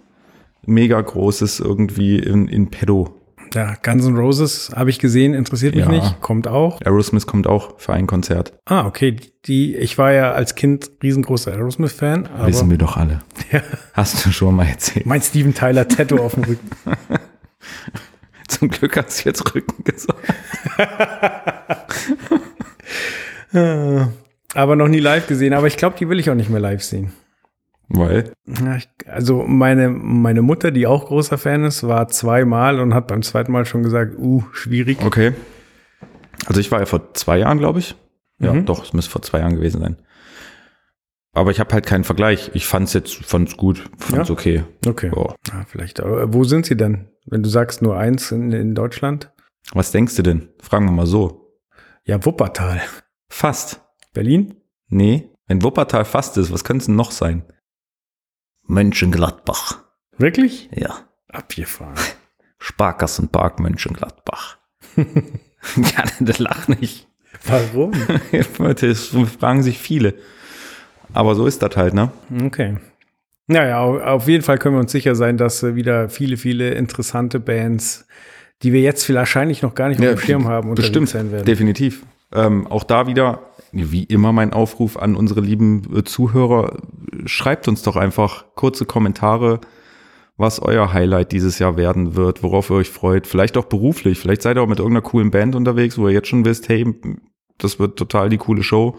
mega 0.67 1.01
Großes 1.01 1.61
irgendwie 1.61 2.19
in, 2.19 2.49
in 2.49 2.71
pedo. 2.71 3.15
ja, 3.55 3.75
Guns 3.85 4.05
N' 4.05 4.17
Roses 4.17 4.73
habe 4.75 4.91
ich 4.91 4.99
gesehen, 4.99 5.33
interessiert 5.33 5.77
mich 5.77 5.85
Ja. 5.85 5.91
nicht, 5.93 6.21
kommt 6.21 6.49
auch. 6.49 6.81
Aerosmith 6.81 7.25
kommt 7.29 7.47
auch 7.47 7.79
für 7.79 7.93
ein 7.93 8.09
Konzert. 8.09 8.53
Ah, 8.65 8.85
okay. 8.87 9.15
Die, 9.45 9.77
ich 9.77 9.97
war 9.97 10.11
ja 10.13 10.33
als 10.33 10.57
Kind 10.57 10.91
riesengroßer 11.05 11.53
Aerosmith-Fan, 11.53 12.29
Wissen 12.47 12.69
wir 12.69 12.79
doch 12.79 12.97
alle. 12.97 13.21
Ja. 13.53 13.61
Hast 13.93 14.27
du 14.27 14.33
schon 14.33 14.57
mal 14.57 14.67
erzählt. 14.67 15.07
mein 15.07 15.23
Steven 15.23 15.55
Tyler 15.55 15.87
Tattoo 15.87 16.19
auf 16.19 16.35
dem 16.35 16.43
Rücken. 16.43 16.69
Zum 18.59 18.69
Glück 18.69 18.97
hast 18.97 19.25
du 19.25 19.29
jetzt 19.29 19.55
Rücken 19.55 19.85
gesagt. 19.85 20.19
aber 24.55 24.77
noch 24.77 24.89
nie 24.89 25.01
live 25.01 25.27
gesehen. 25.27 25.53
Aber 25.53 25.67
ich 25.67 25.77
glaube, 25.77 25.97
die 25.99 26.09
will 26.09 26.19
ich 26.21 26.31
auch 26.31 26.35
nicht 26.35 26.51
mehr 26.51 26.61
live 26.61 26.83
sehen. 26.83 27.13
Weil, 27.89 28.33
also 29.07 29.45
meine, 29.47 29.89
meine 29.91 30.43
Mutter, 30.43 30.73
die 30.73 30.87
auch 30.89 31.07
großer 31.07 31.39
Fan 31.39 31.63
ist, 31.65 31.87
war 31.87 32.09
zweimal 32.09 32.81
und 32.81 32.95
hat 32.95 33.07
beim 33.07 33.23
zweiten 33.23 33.53
Mal 33.53 33.65
schon 33.65 33.85
gesagt, 33.85 34.17
uh, 34.19 34.43
schwierig. 34.53 34.99
okay. 35.05 35.35
Also 36.47 36.61
ich 36.61 36.71
war 36.73 36.81
ja 36.81 36.87
vor 36.87 37.15
zwei 37.15 37.39
Jahren, 37.39 37.59
glaube 37.59 37.79
ich. 37.79 37.95
Ja, 38.39 38.53
Mhm. 38.53 38.67
doch, 38.67 38.85
es 38.85 38.93
müsste 38.93 39.11
vor 39.13 39.23
zwei 39.23 39.39
Jahren 39.39 39.55
gewesen 39.55 39.81
sein. 39.81 39.97
Aber 41.33 41.51
ich 41.51 41.61
habe 41.61 41.73
halt 41.73 41.87
keinen 41.87 42.05
Vergleich. 42.05 42.51
Ich 42.55 42.67
fand's 42.67 42.93
jetzt, 42.93 43.15
fand's 43.25 43.57
gut, 43.57 43.89
fand's 43.99 44.29
Ja? 44.29 44.33
okay. 44.33 44.65
Okay. 44.87 45.11
Ja. 45.15 45.35
Ja, 45.53 45.65
vielleicht. 45.69 46.01
Aber 46.01 46.33
wo 46.35 46.45
sind 46.45 46.67
sie 46.67 46.77
denn? 46.77 47.09
Wenn 47.27 47.43
du 47.43 47.49
sagst 47.49 47.83
nur 47.83 47.99
eins 47.99 48.31
in, 48.31 48.53
in 48.53 48.75
Deutschland? 48.75 49.33
Was 49.73 49.91
denkst 49.91 50.15
du 50.17 50.23
denn? 50.23 50.49
Fragen 50.61 50.87
wir 50.87 50.93
mal 50.93 51.07
so. 51.07 51.53
Ja, 52.05 52.25
Wuppertal. 52.25 52.81
Fast. 53.29 53.83
Berlin? 54.13 54.55
Nee. 54.89 55.31
Wenn 55.49 55.63
Wuppertal 55.63 56.05
fast 56.05 56.37
ist, 56.39 56.53
was 56.53 56.65
könnte 56.65 56.83
es 56.83 56.87
denn 56.87 56.95
noch 56.95 57.11
sein? 57.11 57.45
Mönchengladbach. 58.63 59.83
Wirklich? 60.17 60.71
Ja. 60.73 61.09
Abgefahren. 61.29 61.99
Sparkassenpark 62.59 63.59
Mönchengladbach. 63.59 64.59
ja, 64.97 66.05
das 66.21 66.39
lach 66.39 66.69
nicht. 66.69 67.09
Warum? 67.45 67.93
Das 68.81 69.15
fragen 69.39 69.63
sich 69.63 69.79
viele. 69.79 70.15
Aber 71.13 71.35
so 71.35 71.47
ist 71.47 71.63
das 71.63 71.77
halt, 71.77 71.95
ne? 71.95 72.11
Okay. 72.45 72.79
Naja, 73.49 73.81
au- 73.81 73.99
auf 74.01 74.27
jeden 74.29 74.43
Fall 74.43 74.59
können 74.59 74.75
wir 74.75 74.81
uns 74.81 74.93
sicher 74.93 75.15
sein, 75.15 75.37
dass 75.37 75.63
äh, 75.63 75.75
wieder 75.77 76.09
viele, 76.09 76.37
viele 76.37 76.71
interessante 76.75 77.39
Bands, 77.41 78.07
die 78.63 78.73
wir 78.73 78.81
jetzt 78.81 79.13
wahrscheinlich 79.13 79.63
noch 79.63 79.75
gar 79.75 79.89
nicht 79.89 80.01
auf 80.01 80.07
dem 80.07 80.19
Schirm 80.19 80.49
haben, 80.49 80.71
unterwegs 80.71 80.89
bestimmt, 80.91 81.09
sein 81.09 81.31
werden. 81.33 81.45
definitiv. 81.45 82.05
Ähm, 82.35 82.67
auch 82.67 82.83
da 82.83 83.07
wieder, 83.07 83.41
wie 83.71 84.03
immer, 84.05 84.33
mein 84.33 84.53
Aufruf 84.53 84.97
an 84.97 85.15
unsere 85.15 85.41
lieben 85.41 85.83
äh, 85.97 86.03
Zuhörer. 86.03 86.77
Schreibt 87.27 87.69
uns 87.69 87.83
doch 87.83 87.95
einfach 87.97 88.47
kurze 88.57 88.85
Kommentare, 88.85 89.61
was 90.37 90.59
euer 90.61 90.93
Highlight 90.93 91.31
dieses 91.33 91.59
Jahr 91.61 91.77
werden 91.77 92.17
wird, 92.17 92.43
worauf 92.43 92.69
ihr 92.71 92.77
euch 92.77 92.91
freut. 92.91 93.27
Vielleicht 93.29 93.57
auch 93.57 93.67
beruflich. 93.67 94.19
Vielleicht 94.19 94.43
seid 94.43 94.57
ihr 94.57 94.63
auch 94.63 94.67
mit 94.67 94.81
irgendeiner 94.81 95.03
coolen 95.03 95.31
Band 95.31 95.55
unterwegs, 95.55 95.97
wo 95.99 96.09
ihr 96.09 96.15
jetzt 96.15 96.29
schon 96.29 96.45
wisst, 96.45 96.69
hey, 96.69 96.85
das 97.59 97.79
wird 97.79 97.97
total 97.97 98.29
die 98.29 98.37
coole 98.39 98.63
Show. 98.65 98.99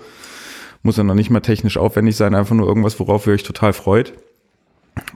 Muss 0.83 0.97
ja 0.97 1.03
noch 1.03 1.13
nicht 1.15 1.29
mal 1.29 1.41
technisch 1.41 1.77
aufwendig 1.77 2.15
sein, 2.15 2.33
einfach 2.33 2.55
nur 2.55 2.67
irgendwas, 2.67 2.97
worauf 2.99 3.27
ihr 3.27 3.33
euch 3.33 3.43
total 3.43 3.73
freut. 3.73 4.13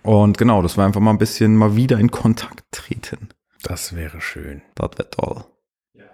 Und 0.03 0.37
genau, 0.37 0.61
das 0.61 0.77
war 0.77 0.85
einfach 0.85 1.01
mal 1.01 1.11
ein 1.11 1.17
bisschen 1.17 1.55
mal 1.55 1.75
wieder 1.75 1.99
in 1.99 2.11
Kontakt 2.11 2.63
treten. 2.71 3.29
Das 3.63 3.95
wäre 3.95 4.21
schön. 4.21 4.61
Das 4.75 4.91
wäre 4.97 5.09
toll. 5.09 5.43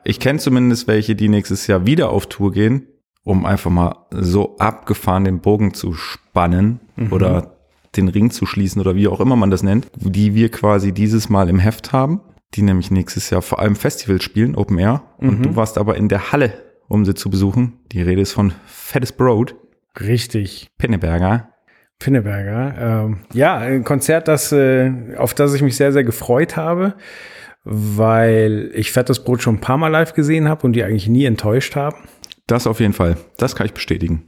Ich 0.04 0.20
kenne 0.20 0.40
zumindest 0.40 0.88
welche, 0.88 1.16
die 1.16 1.30
nächstes 1.30 1.68
Jahr 1.68 1.86
wieder 1.86 2.10
auf 2.10 2.28
Tour 2.28 2.52
gehen, 2.52 2.88
um 3.24 3.46
einfach 3.46 3.72
mal 3.72 4.08
so 4.12 4.58
abgefahren 4.58 5.26
den 5.26 5.42
Bogen 5.42 5.74
zu 5.74 5.94
spannen 5.94 6.80
oder 7.12 7.58
den 7.96 8.08
Ring 8.08 8.32
zu 8.32 8.46
schließen 8.46 8.80
oder 8.82 8.96
wie 8.96 9.08
auch 9.08 9.20
immer 9.20 9.36
man 9.36 9.52
das 9.52 9.64
nennt, 9.64 9.90
die 9.96 10.36
wir 10.36 10.50
quasi 10.50 10.94
dieses 10.94 11.30
Mal 11.30 11.50
im 11.50 11.60
Heft 11.60 11.92
haben, 11.92 12.22
die 12.54 12.62
nämlich 12.62 12.92
nächstes 12.92 13.30
Jahr 13.30 13.42
vor 13.42 13.60
allem 13.60 13.76
Festivals 13.76 14.24
spielen, 14.24 14.56
Open 14.56 14.78
Air. 14.78 15.04
Und 15.18 15.44
du 15.44 15.56
warst 15.56 15.78
aber 15.78 15.98
in 15.98 16.08
der 16.10 16.32
Halle, 16.32 16.54
um 16.88 17.04
sie 17.06 17.16
zu 17.16 17.30
besuchen. 17.30 17.80
Die 17.92 18.02
Rede 18.02 18.22
ist 18.22 18.34
von 18.34 18.54
Fettes 18.66 19.12
Broad, 19.12 19.56
Richtig. 20.00 20.70
Pinneberger. 20.78 21.50
Pinneberger. 22.00 22.76
Ähm, 23.06 23.20
ja, 23.34 23.58
ein 23.58 23.84
Konzert, 23.84 24.28
das, 24.28 24.52
äh, 24.52 24.92
auf 25.18 25.34
das 25.34 25.54
ich 25.54 25.62
mich 25.62 25.76
sehr, 25.76 25.92
sehr 25.92 26.04
gefreut 26.04 26.56
habe, 26.56 26.96
weil 27.64 28.72
ich 28.74 28.92
Fettes 28.92 29.24
Brot 29.24 29.42
schon 29.42 29.56
ein 29.56 29.62
paar 29.62 29.78
Mal 29.78 29.90
live 29.90 30.14
gesehen 30.14 30.48
habe 30.48 30.66
und 30.66 30.74
die 30.74 30.84
eigentlich 30.84 31.10
nie 31.10 31.26
enttäuscht 31.26 31.76
haben. 31.76 31.98
Das 32.46 32.68
auf 32.68 32.80
jeden 32.80 32.94
Fall. 32.94 33.18
Das 33.38 33.56
kann 33.56 33.66
ich 33.66 33.74
bestätigen. 33.74 34.28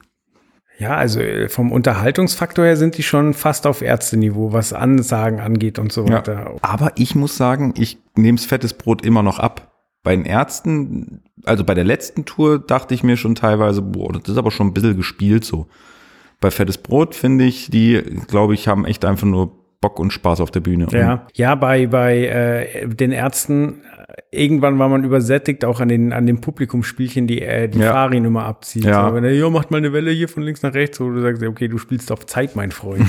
Ja, 0.79 0.95
also 0.95 1.19
äh, 1.19 1.49
vom 1.49 1.71
Unterhaltungsfaktor 1.71 2.65
her 2.65 2.77
sind 2.77 2.97
die 2.97 3.03
schon 3.03 3.33
fast 3.33 3.67
auf 3.67 3.81
Ärzteniveau, 3.81 4.53
was 4.53 4.71
Ansagen 4.71 5.41
angeht 5.41 5.77
und 5.77 5.91
so 5.91 6.07
weiter. 6.07 6.55
Aber 6.61 6.93
ich 6.95 7.15
muss 7.15 7.35
sagen, 7.35 7.73
ich 7.77 7.97
nehme 8.15 8.37
fettes 8.37 8.73
Brot 8.73 9.05
immer 9.05 9.21
noch 9.21 9.39
ab. 9.39 9.73
Bei 10.03 10.15
den 10.15 10.25
Ärzten, 10.25 11.21
also 11.43 11.65
bei 11.65 11.73
der 11.73 11.83
letzten 11.83 12.23
Tour 12.23 12.59
dachte 12.59 12.93
ich 12.93 13.03
mir 13.03 13.17
schon 13.17 13.35
teilweise, 13.35 13.81
boah, 13.81 14.13
das 14.13 14.29
ist 14.29 14.37
aber 14.37 14.51
schon 14.51 14.67
ein 14.67 14.73
bisschen 14.73 14.95
gespielt 14.95 15.43
so. 15.43 15.67
Bei 16.39 16.51
fettes 16.51 16.77
Brot 16.77 17.15
finde 17.15 17.45
ich, 17.45 17.69
die, 17.69 18.01
glaube 18.27 18.53
ich, 18.53 18.67
haben 18.67 18.85
echt 18.85 19.03
einfach 19.05 19.27
nur 19.27 19.59
Bock 19.81 19.99
und 19.99 20.11
Spaß 20.11 20.41
auf 20.41 20.51
der 20.51 20.59
Bühne. 20.59 20.87
Ja, 20.91 21.25
ja, 21.33 21.55
bei, 21.55 21.87
bei 21.87 22.25
äh, 22.25 22.87
den 22.87 23.11
Ärzten, 23.13 23.81
äh, 24.07 24.21
irgendwann 24.29 24.77
war 24.77 24.89
man 24.89 25.05
übersättigt, 25.05 25.63
auch 25.63 25.79
an 25.79 25.87
den, 25.87 26.11
an 26.11 26.25
den 26.25 26.41
Publikumsspielchen, 26.41 27.27
die 27.27 27.41
äh, 27.41 27.69
die 27.69 27.79
Ja. 27.79 27.93
Farin 27.93 28.25
immer 28.25 28.43
abzieht. 28.43 28.83
Ja. 28.83 29.07
So, 29.07 29.15
wenn 29.15 29.23
er, 29.23 29.31
ja, 29.31 29.49
macht 29.49 29.71
mal 29.71 29.77
eine 29.77 29.93
Welle 29.93 30.11
hier 30.11 30.27
von 30.27 30.43
links 30.43 30.63
nach 30.63 30.73
rechts, 30.73 30.99
wo 30.99 31.09
du 31.09 31.21
sagst, 31.21 31.41
okay, 31.43 31.69
du 31.69 31.77
spielst 31.77 32.11
auf 32.11 32.25
Zeit, 32.25 32.57
mein 32.57 32.71
Freund. 32.71 33.05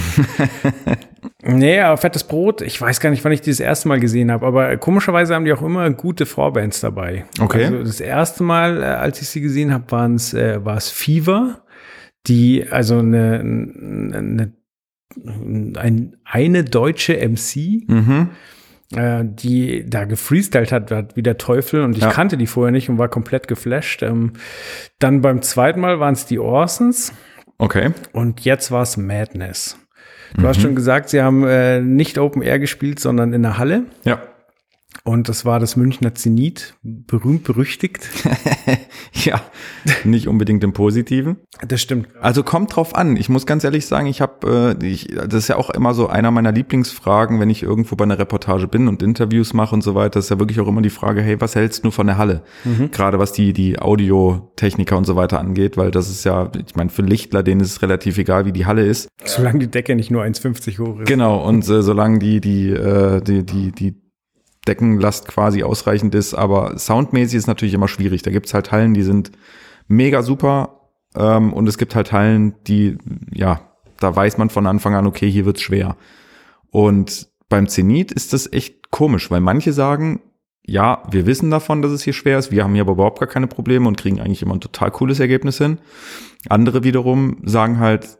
nee, 1.42 1.80
aber 1.80 1.96
fettes 1.96 2.22
Brot, 2.22 2.62
ich 2.62 2.80
weiß 2.80 3.00
gar 3.00 3.10
nicht, 3.10 3.24
wann 3.24 3.32
ich 3.32 3.40
die 3.40 3.50
das 3.50 3.60
erste 3.60 3.88
Mal 3.88 3.98
gesehen 3.98 4.30
habe, 4.30 4.46
aber 4.46 4.76
komischerweise 4.76 5.34
haben 5.34 5.44
die 5.44 5.52
auch 5.52 5.62
immer 5.62 5.90
gute 5.90 6.24
Vorbands 6.24 6.80
dabei. 6.80 7.24
Okay. 7.40 7.64
Also 7.64 7.78
das 7.82 8.00
erste 8.00 8.44
Mal, 8.44 8.80
äh, 8.80 8.84
als 8.84 9.20
ich 9.20 9.28
sie 9.28 9.40
gesehen 9.40 9.72
habe, 9.72 9.90
waren 9.90 10.14
es 10.14 10.34
äh, 10.34 10.64
war 10.64 10.76
es 10.76 10.88
Fever, 10.88 11.62
die, 12.26 12.68
also 12.70 12.98
eine, 12.98 13.40
eine, 13.40 14.52
ein, 15.76 16.16
eine 16.24 16.64
deutsche 16.64 17.14
MC, 17.16 17.82
Mhm. 17.88 18.28
äh, 18.94 19.24
die 19.24 19.84
da 19.88 20.04
gefreestylt 20.04 20.72
hat, 20.72 20.90
hat 20.90 21.16
wie 21.16 21.22
der 21.22 21.38
Teufel 21.38 21.82
und 21.82 21.96
ich 21.96 22.02
Ja. 22.02 22.10
kannte 22.10 22.36
die 22.36 22.46
vorher 22.46 22.72
nicht 22.72 22.88
und 22.88 22.98
war 22.98 23.08
komplett 23.08 23.48
geflasht. 23.48 24.02
Ähm, 24.02 24.32
dann 24.98 25.20
beim 25.20 25.42
zweiten 25.42 25.80
Mal 25.80 26.00
waren 26.00 26.14
es 26.14 26.26
die 26.26 26.38
Orsons 26.38 27.12
Okay. 27.58 27.90
und 28.12 28.40
jetzt 28.44 28.70
war 28.70 28.82
es 28.82 28.96
Madness. 28.96 29.76
Du 30.34 30.42
Mhm. 30.42 30.46
hast 30.46 30.60
schon 30.60 30.74
gesagt, 30.76 31.08
sie 31.10 31.22
haben 31.22 31.44
äh, 31.46 31.80
nicht 31.80 32.16
Open 32.18 32.42
Air 32.42 32.58
gespielt, 32.60 33.00
sondern 33.00 33.32
in 33.32 33.42
der 33.42 33.58
Halle. 33.58 33.84
Ja. 34.04 34.22
Und 35.04 35.28
das 35.28 35.44
war 35.44 35.60
das 35.60 35.76
Münchner 35.76 36.14
Zenit, 36.14 36.74
berühmt 36.82 37.44
berüchtigt. 37.44 38.08
Ja. 39.24 39.40
Nicht 40.04 40.28
unbedingt 40.28 40.62
im 40.64 40.72
Positiven. 40.72 41.36
Das 41.66 41.80
stimmt. 41.80 42.08
Also 42.20 42.42
kommt 42.42 42.74
drauf 42.74 42.94
an. 42.94 43.16
Ich 43.16 43.28
muss 43.28 43.44
ganz 43.44 43.64
ehrlich 43.64 43.86
sagen, 43.86 44.06
ich 44.06 44.20
habe, 44.20 44.76
äh, 44.80 44.86
ich, 44.86 45.08
das 45.08 45.34
ist 45.34 45.48
ja 45.48 45.56
auch 45.56 45.70
immer 45.70 45.94
so 45.94 46.06
einer 46.06 46.30
meiner 46.30 46.52
Lieblingsfragen, 46.52 47.40
wenn 47.40 47.50
ich 47.50 47.62
irgendwo 47.62 47.96
bei 47.96 48.04
einer 48.04 48.18
Reportage 48.18 48.68
bin 48.68 48.88
und 48.88 49.02
Interviews 49.02 49.52
mache 49.52 49.74
und 49.74 49.82
so 49.82 49.94
weiter, 49.94 50.20
ist 50.20 50.30
ja 50.30 50.38
wirklich 50.38 50.60
auch 50.60 50.68
immer 50.68 50.80
die 50.80 50.90
Frage, 50.90 51.22
hey, 51.22 51.40
was 51.40 51.54
hältst 51.54 51.84
du 51.84 51.90
von 51.90 52.06
der 52.06 52.18
Halle? 52.18 52.42
Gerade 52.92 53.18
was 53.18 53.32
die 53.32 53.52
die 53.52 53.78
Audiotechniker 53.78 54.96
und 54.96 55.06
so 55.06 55.16
weiter 55.16 55.38
angeht, 55.40 55.76
weil 55.76 55.90
das 55.90 56.08
ist 56.08 56.24
ja, 56.24 56.50
ich 56.66 56.76
meine, 56.76 56.90
für 56.90 57.02
Lichtler 57.02 57.42
denen 57.42 57.60
ist 57.60 57.72
es 57.72 57.82
relativ 57.82 58.16
egal, 58.18 58.46
wie 58.46 58.52
die 58.52 58.66
Halle 58.66 58.86
ist. 58.86 59.08
Solange 59.24 59.58
die 59.58 59.70
Decke 59.70 59.96
nicht 59.96 60.10
nur 60.10 60.22
1,50 60.22 60.78
hoch 60.78 61.00
ist. 61.00 61.08
Genau. 61.08 61.46
Und 61.46 61.68
äh, 61.68 61.82
solange 61.82 62.18
die 62.18 62.40
die 62.40 62.70
äh, 62.70 63.20
die 63.20 63.44
die 63.44 63.72
die 63.72 64.09
Deckenlast 64.68 65.26
quasi 65.26 65.62
ausreichend 65.62 66.14
ist, 66.14 66.34
aber 66.34 66.78
soundmäßig 66.78 67.38
ist 67.38 67.46
natürlich 67.46 67.74
immer 67.74 67.88
schwierig. 67.88 68.22
Da 68.22 68.30
gibt's 68.30 68.54
halt 68.54 68.72
Hallen, 68.72 68.94
die 68.94 69.02
sind 69.02 69.32
mega 69.88 70.22
super 70.22 70.90
ähm, 71.14 71.52
und 71.52 71.66
es 71.68 71.78
gibt 71.78 71.94
halt 71.94 72.12
Hallen, 72.12 72.54
die, 72.66 72.98
ja, 73.32 73.60
da 73.98 74.14
weiß 74.14 74.38
man 74.38 74.50
von 74.50 74.66
Anfang 74.66 74.94
an, 74.94 75.06
okay, 75.06 75.30
hier 75.30 75.46
wird's 75.46 75.62
schwer. 75.62 75.96
Und 76.70 77.28
beim 77.48 77.68
Zenit 77.68 78.12
ist 78.12 78.32
das 78.32 78.52
echt 78.52 78.90
komisch, 78.90 79.30
weil 79.30 79.40
manche 79.40 79.72
sagen, 79.72 80.22
ja, 80.64 81.02
wir 81.10 81.26
wissen 81.26 81.50
davon, 81.50 81.82
dass 81.82 81.90
es 81.90 82.02
hier 82.02 82.12
schwer 82.12 82.38
ist, 82.38 82.52
wir 82.52 82.62
haben 82.62 82.74
hier 82.74 82.82
aber 82.82 82.92
überhaupt 82.92 83.18
gar 83.18 83.28
keine 83.28 83.46
Probleme 83.46 83.88
und 83.88 83.96
kriegen 83.96 84.20
eigentlich 84.20 84.42
immer 84.42 84.54
ein 84.54 84.60
total 84.60 84.90
cooles 84.90 85.18
Ergebnis 85.18 85.58
hin. 85.58 85.78
Andere 86.48 86.84
wiederum 86.84 87.38
sagen 87.44 87.78
halt, 87.78 88.18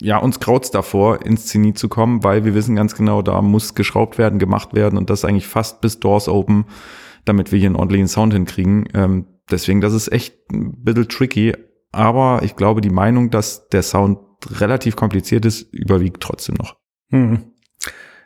ja, 0.00 0.18
uns 0.18 0.40
graut's 0.40 0.70
davor, 0.70 1.24
ins 1.24 1.46
Zenit 1.46 1.78
zu 1.78 1.88
kommen, 1.88 2.22
weil 2.24 2.44
wir 2.44 2.54
wissen 2.54 2.76
ganz 2.76 2.94
genau, 2.94 3.22
da 3.22 3.40
muss 3.42 3.74
geschraubt 3.74 4.18
werden, 4.18 4.38
gemacht 4.38 4.74
werden 4.74 4.98
und 4.98 5.10
das 5.10 5.24
eigentlich 5.24 5.46
fast 5.46 5.80
bis 5.80 6.00
Doors 6.00 6.28
open, 6.28 6.64
damit 7.24 7.52
wir 7.52 7.58
hier 7.58 7.68
einen 7.68 7.76
ordentlichen 7.76 8.08
Sound 8.08 8.32
hinkriegen. 8.32 8.88
Ähm, 8.94 9.26
deswegen, 9.50 9.80
das 9.80 9.92
ist 9.92 10.12
echt 10.12 10.34
ein 10.50 10.82
bisschen 10.82 11.08
tricky, 11.08 11.54
aber 11.92 12.40
ich 12.42 12.56
glaube, 12.56 12.80
die 12.80 12.90
Meinung, 12.90 13.30
dass 13.30 13.68
der 13.68 13.82
Sound 13.82 14.18
relativ 14.48 14.96
kompliziert 14.96 15.44
ist, 15.44 15.72
überwiegt 15.72 16.22
trotzdem 16.22 16.56
noch. 16.56 16.76
Hm. 17.10 17.52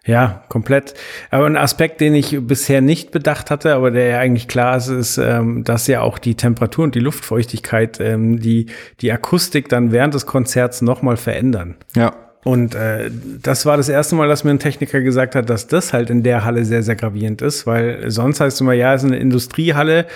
Ja, 0.07 0.45
komplett. 0.49 0.95
Aber 1.31 1.47
ein 1.47 1.57
Aspekt, 1.57 2.01
den 2.01 2.15
ich 2.15 2.39
bisher 2.47 2.83
nicht 2.83 3.11
bedacht 3.11 3.51
hatte, 3.51 3.75
aber 3.75 3.91
der 3.91 4.07
ja 4.07 4.19
eigentlich 4.19 4.49
klar 4.49 4.77
ist, 4.77 4.89
ist, 4.89 5.17
ähm, 5.19 5.65
dass 5.65 5.87
ja 5.87 6.03
auch 6.03 6.19
die 6.19 6.35
Temperatur 6.35 6.85
und 6.85 6.95
die 6.95 7.01
Luftfeuchtigkeit 7.01 8.01
ähm, 8.01 8.39
die, 8.39 8.67
die 9.01 9.11
Akustik 9.11 9.71
dann 9.71 9.93
während 9.93 10.13
des 10.13 10.27
Konzerts 10.27 10.83
nochmal 10.83 11.17
verändern. 11.17 11.77
Ja, 11.97 12.13
Und 12.45 12.75
äh, 12.75 13.11
das 13.43 13.65
war 13.65 13.79
das 13.79 13.89
erste 13.89 14.15
Mal, 14.15 14.29
dass 14.29 14.45
mir 14.45 14.51
ein 14.51 14.59
Techniker 14.59 15.01
gesagt 15.01 15.35
hat, 15.35 15.49
dass 15.49 15.67
das 15.67 15.95
halt 15.95 16.11
in 16.11 16.23
der 16.23 16.45
Halle 16.45 16.67
sehr, 16.67 16.83
sehr 16.83 16.95
gravierend 16.95 17.41
ist, 17.41 17.67
weil 17.67 18.11
sonst 18.11 18.41
heißt 18.41 18.57
es 18.57 18.61
immer, 18.61 18.75
ja, 18.75 18.93
es 18.93 19.03
ist 19.03 19.11
eine 19.11 19.19
Industriehalle, 19.19 20.07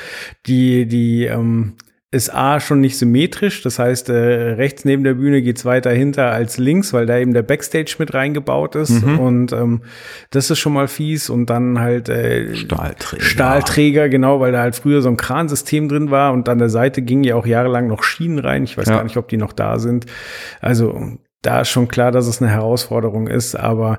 die, 0.46 0.86
die 0.86 1.24
ähm, 1.24 1.74
ist 2.10 2.32
A 2.34 2.58
schon 2.58 2.80
nicht 2.80 2.96
symmetrisch, 2.96 3.62
das 3.62 3.78
heißt, 3.78 4.08
äh, 4.08 4.12
rechts 4.14 4.86
neben 4.86 5.04
der 5.04 5.12
Bühne 5.14 5.42
geht's 5.42 5.66
weiter 5.66 5.90
hinter 5.90 6.30
als 6.30 6.56
links, 6.56 6.94
weil 6.94 7.04
da 7.04 7.18
eben 7.18 7.34
der 7.34 7.42
Backstage 7.42 7.96
mit 7.98 8.14
reingebaut 8.14 8.76
ist 8.76 9.02
und 9.18 9.52
ähm, 9.52 9.82
das 10.30 10.50
ist 10.50 10.58
schon 10.58 10.72
mal 10.72 10.88
fies 10.88 11.28
und 11.28 11.50
dann 11.50 11.78
halt 11.80 12.08
äh, 12.08 12.54
Stahlträger. 12.54 13.22
Stahlträger, 13.22 14.08
genau, 14.08 14.40
weil 14.40 14.52
da 14.52 14.60
halt 14.62 14.74
früher 14.74 15.02
so 15.02 15.10
ein 15.10 15.18
Kransystem 15.18 15.88
drin 15.90 16.10
war 16.10 16.32
und 16.32 16.48
an 16.48 16.58
der 16.58 16.70
Seite 16.70 17.02
gingen 17.02 17.24
ja 17.24 17.34
auch 17.34 17.46
jahrelang 17.46 17.88
noch 17.88 18.02
Schienen 18.02 18.38
rein. 18.38 18.64
Ich 18.64 18.78
weiß 18.78 18.88
Ja. 18.88 18.96
gar 18.96 19.04
nicht, 19.04 19.18
ob 19.18 19.28
die 19.28 19.36
noch 19.36 19.52
da 19.52 19.78
sind. 19.78 20.06
Also 20.62 20.98
da 21.42 21.60
ist 21.60 21.68
schon 21.68 21.88
klar, 21.88 22.10
dass 22.10 22.26
es 22.26 22.40
eine 22.40 22.50
Herausforderung 22.50 23.28
ist, 23.28 23.54
aber 23.54 23.98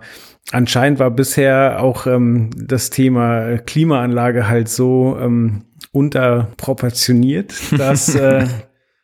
anscheinend 0.52 0.98
war 1.00 1.12
bisher 1.12 1.78
auch 1.82 2.08
ähm, 2.08 2.50
das 2.58 2.90
Thema 2.90 3.60
Klimaanlage 3.60 4.50
halt 4.50 4.68
so 4.68 5.16
ähm, 5.22 5.62
unterproportioniert, 5.92 7.54
dass 7.78 8.14
äh, 8.16 8.46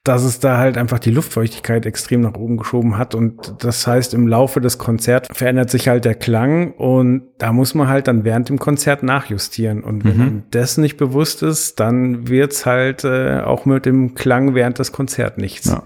dass 0.06 0.24
es 0.24 0.40
da 0.40 0.60
halt 0.60 0.78
einfach 0.78 1.00
die 1.00 1.10
Luftfeuchtigkeit 1.10 1.86
extrem 1.88 2.22
nach 2.22 2.36
oben 2.36 2.58
geschoben 2.58 2.98
hat. 2.98 3.16
Und 3.16 3.56
das 3.64 3.88
heißt, 3.88 4.14
im 4.14 4.28
Laufe 4.28 4.62
des 4.62 4.78
Konzerts 4.78 5.28
verändert 5.34 5.72
sich 5.72 5.88
halt 5.88 6.06
der 6.06 6.14
Klang 6.14 6.74
und 6.74 7.24
da 7.40 7.52
muss 7.52 7.74
man 7.74 7.88
halt 7.88 8.08
dann 8.08 8.24
während 8.24 8.50
dem 8.50 8.60
Konzert 8.60 9.02
nachjustieren. 9.02 9.84
Und 9.84 10.06
wenn 10.06 10.18
man 10.18 10.44
das 10.52 10.78
nicht 10.78 10.98
bewusst 10.98 11.42
ist, 11.42 11.80
dann 11.80 12.28
wird's 12.28 12.68
halt 12.68 13.04
äh, 13.04 13.40
auch 13.40 13.66
mit 13.66 13.88
dem 13.88 14.14
Klang 14.14 14.54
während 14.54 14.78
des 14.78 14.92
Konzerts 14.92 15.38
nichts. 15.38 15.70
Ja. 15.70 15.84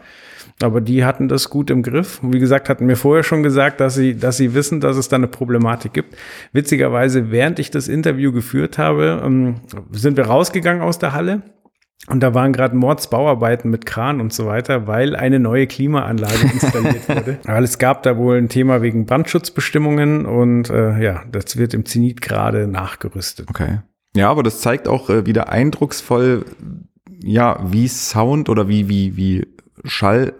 Aber 0.61 0.81
die 0.81 1.05
hatten 1.05 1.29
das 1.29 1.49
gut 1.49 1.69
im 1.69 1.83
Griff. 1.83 2.21
Und 2.21 2.33
wie 2.33 2.39
gesagt, 2.39 2.67
hatten 2.67 2.85
mir 2.85 2.97
vorher 2.97 3.23
schon 3.23 3.43
gesagt, 3.43 3.79
dass 3.79 3.95
sie, 3.95 4.17
dass 4.17 4.37
sie 4.37 4.53
wissen, 4.53 4.81
dass 4.81 4.97
es 4.97 5.07
da 5.07 5.15
eine 5.15 5.27
Problematik 5.27 5.93
gibt. 5.93 6.17
Witzigerweise, 6.51 7.31
während 7.31 7.59
ich 7.59 7.71
das 7.71 7.87
Interview 7.87 8.33
geführt 8.33 8.77
habe, 8.77 9.21
ähm, 9.23 9.61
sind 9.91 10.17
wir 10.17 10.25
rausgegangen 10.25 10.81
aus 10.81 10.99
der 10.99 11.13
Halle. 11.13 11.43
Und 12.07 12.21
da 12.21 12.33
waren 12.33 12.53
gerade 12.53 12.75
Mordsbauarbeiten 12.75 13.69
mit 13.69 13.85
Kran 13.85 14.19
und 14.19 14.33
so 14.33 14.47
weiter, 14.47 14.87
weil 14.87 15.15
eine 15.15 15.39
neue 15.39 15.67
Klimaanlage 15.67 16.49
installiert 16.53 17.07
wurde. 17.07 17.39
Weil 17.43 17.63
es 17.63 17.77
gab 17.77 18.03
da 18.03 18.17
wohl 18.17 18.37
ein 18.37 18.49
Thema 18.49 18.81
wegen 18.81 19.05
Brandschutzbestimmungen 19.05 20.25
und 20.25 20.69
äh, 20.69 21.01
ja, 21.01 21.23
das 21.31 21.57
wird 21.57 21.73
im 21.73 21.85
Zenit 21.85 22.21
gerade 22.21 22.67
nachgerüstet. 22.67 23.49
Okay. 23.49 23.79
Ja, 24.15 24.29
aber 24.29 24.43
das 24.43 24.61
zeigt 24.61 24.87
auch 24.87 25.09
äh, 25.09 25.25
wieder 25.25 25.49
eindrucksvoll, 25.49 26.45
ja, 27.21 27.59
wie 27.69 27.87
Sound 27.87 28.49
oder 28.49 28.67
wie, 28.67 28.89
wie, 28.89 29.15
wie 29.15 29.47
Schall 29.83 30.33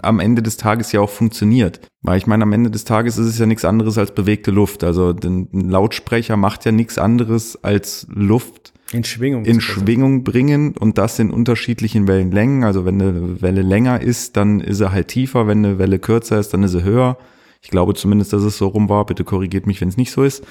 am 0.00 0.20
Ende 0.20 0.42
des 0.42 0.56
Tages 0.56 0.92
ja 0.92 1.00
auch 1.00 1.10
funktioniert. 1.10 1.80
Weil 2.02 2.18
ich 2.18 2.26
meine, 2.26 2.42
am 2.42 2.52
Ende 2.52 2.70
des 2.70 2.84
Tages 2.84 3.18
ist 3.18 3.26
es 3.26 3.38
ja 3.38 3.46
nichts 3.46 3.64
anderes 3.64 3.98
als 3.98 4.12
bewegte 4.12 4.50
Luft. 4.50 4.84
Also 4.84 5.14
ein 5.22 5.48
Lautsprecher 5.52 6.36
macht 6.36 6.64
ja 6.64 6.72
nichts 6.72 6.98
anderes 6.98 7.62
als 7.62 8.06
Luft 8.10 8.72
In 8.92 9.04
Schwingung. 9.04 9.44
in. 9.44 9.60
Schwingung 9.60 10.24
bringen 10.24 10.74
und 10.76 10.98
das 10.98 11.18
in 11.18 11.30
unterschiedlichen 11.30 12.08
Wellenlängen. 12.08 12.64
Also 12.64 12.84
wenn 12.84 13.00
eine 13.00 13.42
Welle 13.42 13.62
länger 13.62 14.00
ist, 14.00 14.36
dann 14.36 14.60
ist 14.60 14.80
er 14.80 14.92
halt 14.92 15.08
tiefer. 15.08 15.46
Wenn 15.46 15.64
eine 15.64 15.78
Welle 15.78 15.98
kürzer 15.98 16.38
ist, 16.38 16.54
dann 16.54 16.62
ist 16.62 16.74
er 16.74 16.82
höher. 16.82 17.18
Ich 17.60 17.70
glaube 17.70 17.94
zumindest, 17.94 18.32
dass 18.32 18.42
es 18.42 18.58
so 18.58 18.66
rum 18.66 18.88
war. 18.88 19.06
Bitte 19.06 19.22
korrigiert 19.22 19.66
mich, 19.66 19.80
wenn 19.80 19.88
es 19.88 19.96
nicht 19.96 20.10
so 20.10 20.24
ist. 20.24 20.44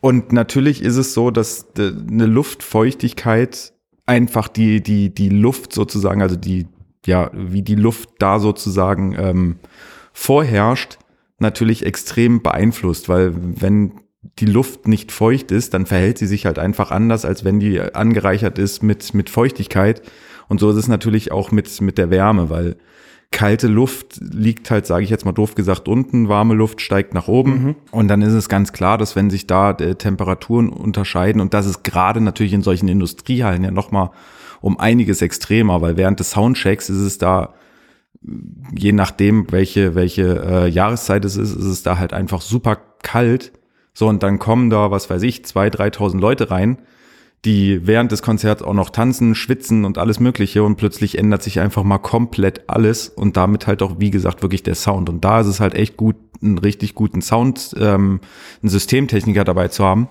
Und 0.00 0.32
natürlich 0.32 0.82
ist 0.82 0.96
es 0.96 1.12
so, 1.12 1.30
dass 1.30 1.66
eine 1.76 2.26
Luftfeuchtigkeit 2.26 3.72
einfach 4.06 4.48
die, 4.48 4.82
die, 4.82 5.14
die 5.14 5.28
Luft 5.28 5.72
sozusagen, 5.72 6.22
also 6.22 6.36
die, 6.36 6.66
ja, 7.06 7.30
wie 7.32 7.62
die 7.62 7.74
Luft 7.74 8.10
da 8.18 8.38
sozusagen 8.38 9.14
ähm, 9.18 9.56
vorherrscht, 10.12 10.98
natürlich 11.38 11.84
extrem 11.84 12.42
beeinflusst, 12.42 13.08
weil 13.08 13.32
wenn 13.34 13.92
die 14.38 14.46
Luft 14.46 14.88
nicht 14.88 15.12
feucht 15.12 15.50
ist, 15.50 15.74
dann 15.74 15.86
verhält 15.86 16.18
sie 16.18 16.26
sich 16.26 16.46
halt 16.46 16.58
einfach 16.58 16.90
anders, 16.90 17.24
als 17.24 17.44
wenn 17.44 17.60
die 17.60 17.80
angereichert 17.80 18.58
ist 18.58 18.82
mit, 18.82 19.12
mit 19.14 19.28
Feuchtigkeit. 19.28 20.02
Und 20.48 20.60
so 20.60 20.70
ist 20.70 20.76
es 20.76 20.88
natürlich 20.88 21.30
auch 21.32 21.50
mit, 21.50 21.80
mit 21.80 21.98
der 21.98 22.10
Wärme, 22.10 22.50
weil 22.50 22.76
kalte 23.30 23.66
Luft 23.66 24.18
liegt 24.20 24.70
halt, 24.70 24.86
sage 24.86 25.02
ich 25.02 25.10
jetzt 25.10 25.24
mal 25.24 25.32
doof 25.32 25.54
gesagt, 25.54 25.88
unten, 25.88 26.28
warme 26.28 26.54
Luft 26.54 26.80
steigt 26.80 27.14
nach 27.14 27.26
oben. 27.26 27.76
Und 27.90 28.08
dann 28.08 28.22
ist 28.22 28.32
es 28.32 28.48
ganz 28.48 28.72
klar, 28.72 28.96
dass 28.96 29.16
wenn 29.16 29.28
sich 29.28 29.46
da 29.46 29.72
äh, 29.72 29.96
Temperaturen 29.96 30.68
unterscheiden, 30.68 31.40
und 31.40 31.52
das 31.52 31.66
ist 31.66 31.82
gerade 31.82 32.20
natürlich 32.20 32.52
in 32.52 32.62
solchen 32.62 32.88
Industriehallen 32.88 33.64
ja 33.64 33.70
nochmal 33.70 34.10
um 34.64 34.80
einiges 34.80 35.20
extremer, 35.20 35.82
weil 35.82 35.98
während 35.98 36.20
des 36.20 36.30
Soundchecks 36.30 36.88
ist 36.88 36.96
es 36.96 37.18
da 37.18 37.52
je 38.74 38.92
nachdem, 38.92 39.52
welche, 39.52 39.94
welche 39.94 40.42
äh, 40.42 40.68
Jahreszeit 40.68 41.26
es 41.26 41.36
ist, 41.36 41.54
ist 41.54 41.66
es 41.66 41.82
da 41.82 41.98
halt 41.98 42.14
einfach 42.14 42.40
super 42.40 42.78
kalt. 43.02 43.52
So, 43.92 44.08
und 44.08 44.22
dann 44.22 44.38
kommen 44.38 44.70
da, 44.70 44.90
was 44.90 45.10
weiß 45.10 45.22
ich, 45.22 45.44
zwei, 45.44 45.68
dreitausend 45.68 46.22
Leute 46.22 46.50
rein, 46.50 46.78
die 47.44 47.86
während 47.86 48.10
des 48.10 48.22
Konzerts 48.22 48.62
auch 48.62 48.72
noch 48.72 48.88
tanzen, 48.88 49.34
schwitzen 49.34 49.84
und 49.84 49.98
alles 49.98 50.18
Mögliche 50.20 50.62
und 50.62 50.76
plötzlich 50.76 51.18
ändert 51.18 51.42
sich 51.42 51.60
einfach 51.60 51.82
mal 51.82 51.98
komplett 51.98 52.62
alles 52.70 53.10
und 53.10 53.36
damit 53.36 53.66
halt 53.66 53.82
auch, 53.82 53.96
wie 53.98 54.10
gesagt, 54.10 54.40
wirklich 54.40 54.62
der 54.62 54.76
Sound. 54.76 55.10
Und 55.10 55.26
da 55.26 55.40
ist 55.40 55.48
es 55.48 55.60
halt 55.60 55.74
echt 55.74 55.98
gut, 55.98 56.16
einen 56.40 56.56
richtig 56.56 56.94
guten 56.94 57.20
Sound, 57.20 57.74
ähm, 57.78 58.20
einen 58.62 58.70
Systemtechniker 58.70 59.44
dabei 59.44 59.68
zu 59.68 59.84
haben, 59.84 60.08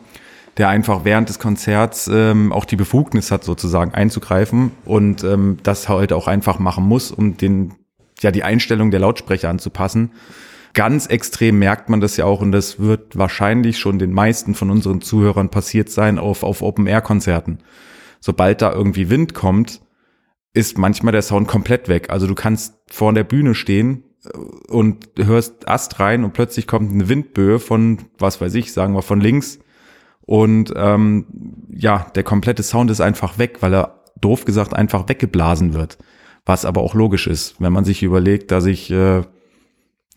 der 0.58 0.70
einfach 0.70 1.04
während 1.04 1.30
des 1.30 1.40
Konzerts 1.40 2.10
ähm, 2.12 2.52
auch 2.52 2.66
die 2.66 2.76
Befugnis 2.76 3.32
hat, 3.32 3.44
sozusagen 3.44 3.94
einzugreifen 3.94 4.72
und 4.86 5.24
ähm, 5.24 5.58
das 5.64 5.90
halt 5.90 6.14
auch 6.14 6.28
einfach 6.28 6.60
machen 6.60 6.84
muss, 6.84 7.12
um 7.12 7.38
den, 7.38 7.74
ja, 8.22 8.32
die 8.32 8.44
Einstellung 8.44 8.92
der 8.92 9.00
Lautsprecher 9.00 9.50
anzupassen. 9.50 10.12
Ganz 10.74 11.06
extrem 11.06 11.60
merkt 11.60 11.90
man 11.90 12.02
das 12.02 12.18
ja 12.18 12.26
auch 12.26 12.42
und 12.42 12.52
das 12.52 12.80
wird 12.80 13.18
wahrscheinlich 13.18 13.78
schon 13.78 14.00
den 14.00 14.12
meisten 14.12 14.56
von 14.56 14.70
unseren 14.70 15.02
Zuhörern 15.02 15.50
passiert 15.50 15.90
sein 15.90 16.18
auf, 16.20 16.44
auf 16.44 16.62
Open-Air-Konzerten. 16.62 17.60
Sobald 18.20 18.62
da 18.62 18.72
irgendwie 18.72 19.10
Wind 19.10 19.34
kommt, 19.34 19.82
ist 20.54 20.78
manchmal 20.78 21.12
der 21.12 21.24
Sound 21.24 21.48
komplett 21.48 21.90
weg. 21.90 22.10
Also 22.10 22.28
du 22.28 22.36
kannst 22.36 22.76
vor 22.90 23.12
der 23.14 23.24
Bühne 23.24 23.56
stehen 23.56 24.04
äh, 24.24 24.38
und 24.72 25.10
hörst 25.18 25.68
Ast 25.68 26.00
rein 26.00 26.24
und 26.24 26.34
plötzlich 26.34 26.68
kommt 26.68 26.92
eine 26.92 27.10
Windböe 27.10 27.60
von, 27.60 28.00
was 28.20 28.40
weiß 28.40 28.54
ich, 28.56 28.72
sagen 28.72 28.94
wir 28.94 29.02
von 29.02 29.20
links. 29.20 29.60
Und 30.26 30.74
ähm, 30.76 31.26
ja, 31.70 32.08
der 32.16 32.24
komplette 32.24 32.64
Sound 32.64 32.90
ist 32.92 33.02
einfach 33.02 33.38
weg, 33.38 33.58
weil 33.62 33.74
er 33.74 34.04
doof 34.20 34.46
gesagt 34.46 34.74
einfach 34.74 35.10
weggeblasen 35.10 35.74
wird. 35.74 35.98
Was 36.46 36.66
aber 36.66 36.82
auch 36.82 36.94
logisch 36.96 37.28
ist, 37.28 37.56
wenn 37.60 37.74
man 37.74 37.86
sich 37.86 38.04
überlegt, 38.04 38.52
dass 38.52 38.66
ich 38.66 38.90
äh, 38.92 39.22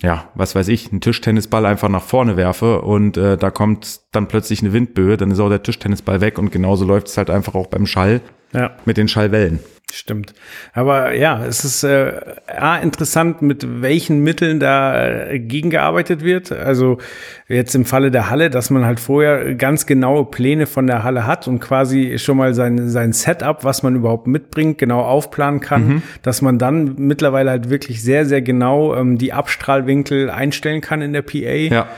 ja, 0.02 0.28
was 0.34 0.54
weiß 0.54 0.68
ich, 0.68 0.90
einen 0.90 1.00
Tischtennisball 1.00 1.64
einfach 1.64 1.88
nach 1.88 2.02
vorne 2.02 2.36
werfe 2.36 2.82
und 2.82 3.16
äh, 3.16 3.36
da 3.38 3.50
kommt 3.50 4.00
dann 4.12 4.28
plötzlich 4.28 4.60
eine 4.60 4.72
Windböe, 4.72 5.16
dann 5.16 5.30
ist 5.30 5.40
auch 5.40 5.48
der 5.48 5.62
Tischtennisball 5.62 6.20
weg 6.20 6.38
und 6.38 6.52
genauso 6.52 6.84
läuft 6.84 7.08
es 7.08 7.16
halt 7.16 7.30
einfach 7.30 7.54
auch 7.54 7.68
beim 7.68 7.86
Schall 7.86 8.20
Ja. 8.52 8.72
mit 8.84 8.98
den 8.98 9.08
Schallwellen. 9.08 9.60
Stimmt. 9.92 10.34
Aber 10.72 11.14
ja, 11.14 11.44
es 11.46 11.64
ist 11.64 11.84
äh, 11.84 12.12
A, 12.48 12.76
interessant, 12.78 13.40
mit 13.40 13.82
welchen 13.82 14.20
Mitteln 14.24 14.58
da 14.58 15.28
äh, 15.28 15.38
gegengearbeitet 15.38 16.24
wird. 16.24 16.50
Also 16.50 16.98
jetzt 17.46 17.72
im 17.76 17.84
Falle 17.84 18.10
der 18.10 18.28
Halle, 18.28 18.50
dass 18.50 18.70
man 18.70 18.84
halt 18.84 18.98
vorher 18.98 19.54
ganz 19.54 19.86
genaue 19.86 20.24
Pläne 20.24 20.66
von 20.66 20.88
der 20.88 21.04
Halle 21.04 21.24
hat 21.24 21.46
und 21.46 21.60
quasi 21.60 22.18
schon 22.18 22.36
mal 22.36 22.52
sein, 22.52 22.88
sein 22.88 23.12
Setup, 23.12 23.62
was 23.62 23.84
man 23.84 23.94
überhaupt 23.94 24.26
mitbringt, 24.26 24.78
genau 24.78 25.02
aufplanen 25.02 25.60
kann, 25.60 26.02
dass 26.22 26.42
man 26.42 26.58
dann 26.58 26.96
mittlerweile 26.96 27.50
halt 27.50 27.70
wirklich 27.70 28.02
sehr, 28.02 28.26
sehr 28.26 28.42
genau 28.42 28.96
ähm, 28.96 29.18
die 29.18 29.32
Abstrahlwinkel 29.32 30.30
einstellen 30.30 30.80
kann 30.80 31.00
in 31.00 31.12
der 31.12 31.22
PA. 31.22 31.36
Ja, 31.36 31.88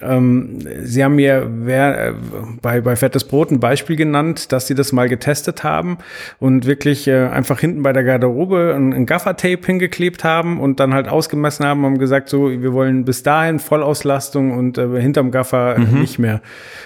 Ähm, 0.00 0.60
Sie 0.84 1.02
haben 1.02 1.16
mir 1.16 1.48
wer, 1.50 2.08
äh, 2.08 2.12
bei, 2.60 2.80
bei 2.80 2.94
Fettes 2.94 3.24
Brot 3.24 3.50
ein 3.50 3.58
Beispiel 3.58 3.96
genannt, 3.96 4.52
dass 4.52 4.68
Sie 4.68 4.74
das 4.76 4.92
mal 4.92 5.08
getestet 5.08 5.64
haben 5.64 5.98
und 6.38 6.66
wirklich 6.66 7.08
äh, 7.08 7.26
einfach 7.26 7.58
hinten 7.58 7.82
bei 7.82 7.92
der 7.92 8.04
Garderobe 8.04 8.74
ein, 8.76 8.92
ein 8.92 9.06
Gaffer-Tape 9.06 9.66
hingeklebt 9.66 10.22
haben 10.22 10.60
und 10.60 10.78
dann 10.78 10.94
halt 10.94 11.08
ausgemessen 11.08 11.66
haben 11.66 11.84
und 11.84 11.98
gesagt, 11.98 12.28
so, 12.28 12.48
wir 12.50 12.72
wollen 12.72 13.04
bis 13.04 13.24
dahin 13.24 13.58
Vollauslastung 13.58 14.52
und 14.56 14.78
äh, 14.78 15.00
hinterm 15.00 15.32
Gaffer 15.32 15.76
äh, 15.76 15.80
nicht 15.80 16.18
mehr. 16.18 16.40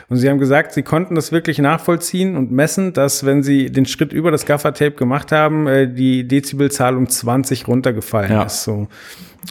Und 0.09 0.17
Sie 0.17 0.31
haben 0.31 0.39
gesagt, 0.39 0.73
Sie 0.73 0.83
konnten 0.83 1.15
das 1.15 1.33
wirklich 1.33 1.59
nachvollziehen 1.59 2.35
und 2.37 2.51
messen, 2.51 2.95
dass 2.95 3.27
wenn 3.27 3.43
Sie 3.43 3.71
den 3.71 3.85
Schritt 3.85 4.13
über 4.15 4.31
das 4.31 4.47
Gaffer-Tape 4.47 4.93
gemacht 4.93 5.33
haben, 5.33 5.67
äh, 5.67 5.87
die 5.93 6.27
Dezibelzahl 6.27 6.97
um 6.97 7.09
20 7.09 7.69
runtergefallen 7.69 8.33
Ja. 8.33 8.45
ist. 8.45 8.65
So. 8.65 8.89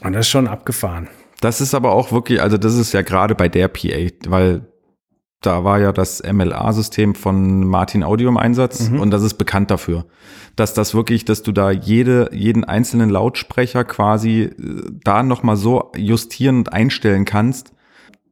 Und 0.03 0.13
das 0.13 0.21
ist 0.21 0.29
schon 0.29 0.47
abgefahren. 0.47 1.07
Das 1.45 1.61
ist 1.61 1.75
aber 1.75 1.91
auch 1.91 2.11
wirklich, 2.11 2.41
also 2.41 2.57
das 2.57 2.75
ist 2.75 2.91
ja 2.91 3.03
gerade 3.03 3.35
bei 3.35 3.47
der 3.49 3.67
PA, 3.67 4.09
weil 4.27 4.67
da 5.41 5.63
war 5.63 5.79
ja 5.79 5.91
das 5.91 6.23
MLA-System 6.23 7.13
von 7.13 7.67
Martin 7.67 8.03
Audio 8.03 8.29
im 8.29 8.37
Einsatz 8.37 8.89
und 8.89 9.11
das 9.11 9.21
ist 9.21 9.35
bekannt 9.35 9.69
dafür, 9.69 10.07
dass 10.55 10.73
das 10.73 10.95
wirklich, 10.95 11.23
dass 11.23 11.43
du 11.43 11.51
da 11.51 11.69
jede, 11.69 12.31
jeden 12.33 12.63
einzelnen 12.63 13.11
Lautsprecher 13.11 13.83
quasi 13.83 14.41
äh, 14.41 14.53
da 15.03 15.21
nochmal 15.21 15.55
so 15.55 15.91
justieren 15.95 16.57
und 16.57 16.73
einstellen 16.73 17.25
kannst, 17.25 17.73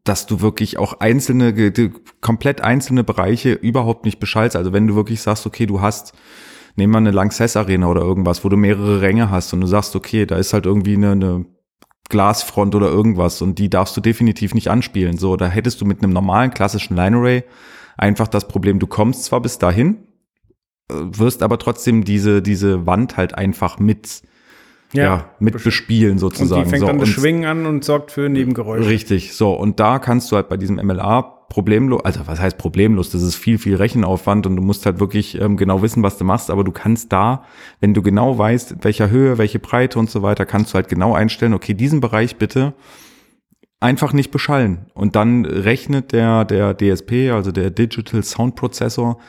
dass 0.04 0.26
du 0.26 0.42
wirklich 0.42 0.80
auch 0.80 1.00
einzelne, 1.00 1.72
komplett 2.20 2.62
einzelne 2.62 3.04
Bereiche 3.04 3.54
überhaupt 3.54 4.06
nicht 4.06 4.20
beschallst. 4.20 4.56
Also 4.56 4.74
wenn 4.74 4.88
du 4.88 4.96
wirklich 4.96 5.22
sagst, 5.22 5.46
okay, 5.46 5.68
du 5.68 5.82
hast, 5.82 6.14
nehmen 6.78 6.94
wir 6.94 6.98
eine 6.98 7.12
Lanxess 7.12 7.56
Arena 7.58 7.86
oder 7.88 8.02
irgendwas, 8.02 8.44
wo 8.44 8.50
du 8.50 8.58
mehrere 8.58 9.02
Ränge 9.02 9.30
hast 9.30 9.54
und 9.54 9.62
du 9.62 9.68
sagst, 9.68 9.96
okay, 9.96 10.26
da 10.26 10.38
ist 10.38 10.52
halt 10.52 10.66
irgendwie 10.66 10.96
eine, 10.96 11.12
eine 11.12 11.46
Glasfront 12.10 12.76
oder 12.76 12.88
irgendwas 12.90 13.42
und 13.42 13.60
die 13.60 13.70
darfst 13.70 13.96
du 13.98 14.02
definitiv 14.02 14.54
nicht 14.54 14.70
anspielen. 14.70 15.18
So, 15.18 15.36
da 15.38 15.48
hättest 15.48 15.82
du 15.82 15.86
mit 15.86 16.04
einem 16.04 16.14
normalen 16.14 16.52
klassischen 16.52 16.96
Line 16.96 17.18
Array 17.18 17.44
einfach 17.98 18.28
das 18.28 18.48
Problem, 18.48 18.80
du 18.80 18.88
kommst 18.88 19.24
zwar 19.26 19.42
bis 19.42 19.58
dahin, 19.60 19.98
äh, 20.90 20.96
wirst 20.96 21.44
aber 21.44 21.58
trotzdem 21.60 22.04
diese, 22.04 22.42
diese 22.42 22.86
Wand 22.86 23.18
halt 23.18 23.36
einfach 23.36 23.80
mit, 23.80 24.22
ja, 24.92 25.30
mit 25.40 25.64
bespielen 25.64 26.14
Und 26.14 26.18
sozusagen. 26.20 26.64
die 26.66 26.70
fängt 26.70 26.82
so, 26.82 26.88
dann 26.88 27.00
das 27.00 27.10
und- 27.10 27.14
Schwingen 27.16 27.46
an 27.46 27.66
und 27.66 27.84
sorgt 27.84 28.12
für 28.12 28.30
Nebengeräusche. 28.30 28.88
Richtig, 28.90 29.34
so. 29.34 29.54
Und 29.54 29.80
da 29.80 29.98
kannst 30.00 30.32
du 30.32 30.36
halt 30.36 30.50
bei 30.50 30.58
diesem 30.58 30.78
MLA 30.78 31.33
problemlos, 31.54 32.04
also 32.04 32.22
was 32.26 32.40
heißt 32.40 32.58
problemlos? 32.58 33.12
Das 33.12 33.22
ist 33.22 33.36
viel, 33.36 33.60
viel 33.60 33.76
Rechenaufwand 33.76 34.48
und 34.48 34.56
du 34.56 34.64
musst 34.64 34.88
halt 34.88 35.00
wirklich 35.00 35.40
ähm, 35.40 35.56
genau 35.56 35.84
wissen, 35.84 36.02
was 36.02 36.18
du 36.18 36.24
machst. 36.24 36.50
Aber 36.50 36.64
du 36.64 36.72
kannst 36.72 37.14
da, 37.14 37.44
wenn 37.80 37.94
du 37.94 38.02
genau 38.02 38.36
weißt, 38.36 38.78
welcher 38.82 39.12
Höhe, 39.12 39.38
welche 39.38 39.60
Breite 39.60 40.00
und 40.00 40.10
so 40.10 40.24
weiter, 40.24 40.48
kannst 40.48 40.74
du 40.74 40.76
halt 40.76 40.90
genau 40.90 41.14
einstellen, 41.14 41.54
okay, 41.54 41.76
diesen 41.76 42.02
Bereich 42.02 42.38
bitte 42.38 42.74
einfach 43.80 44.14
nicht 44.14 44.32
beschallen. 44.32 44.88
Und 44.96 45.16
dann 45.16 45.46
rechnet 45.46 46.12
der, 46.12 46.44
der 46.44 46.76
DSP, 46.76 47.30
also 47.32 47.52
der 47.52 47.70
Digital 47.70 48.24
Sound 48.24 48.56
Processor, 48.56 49.20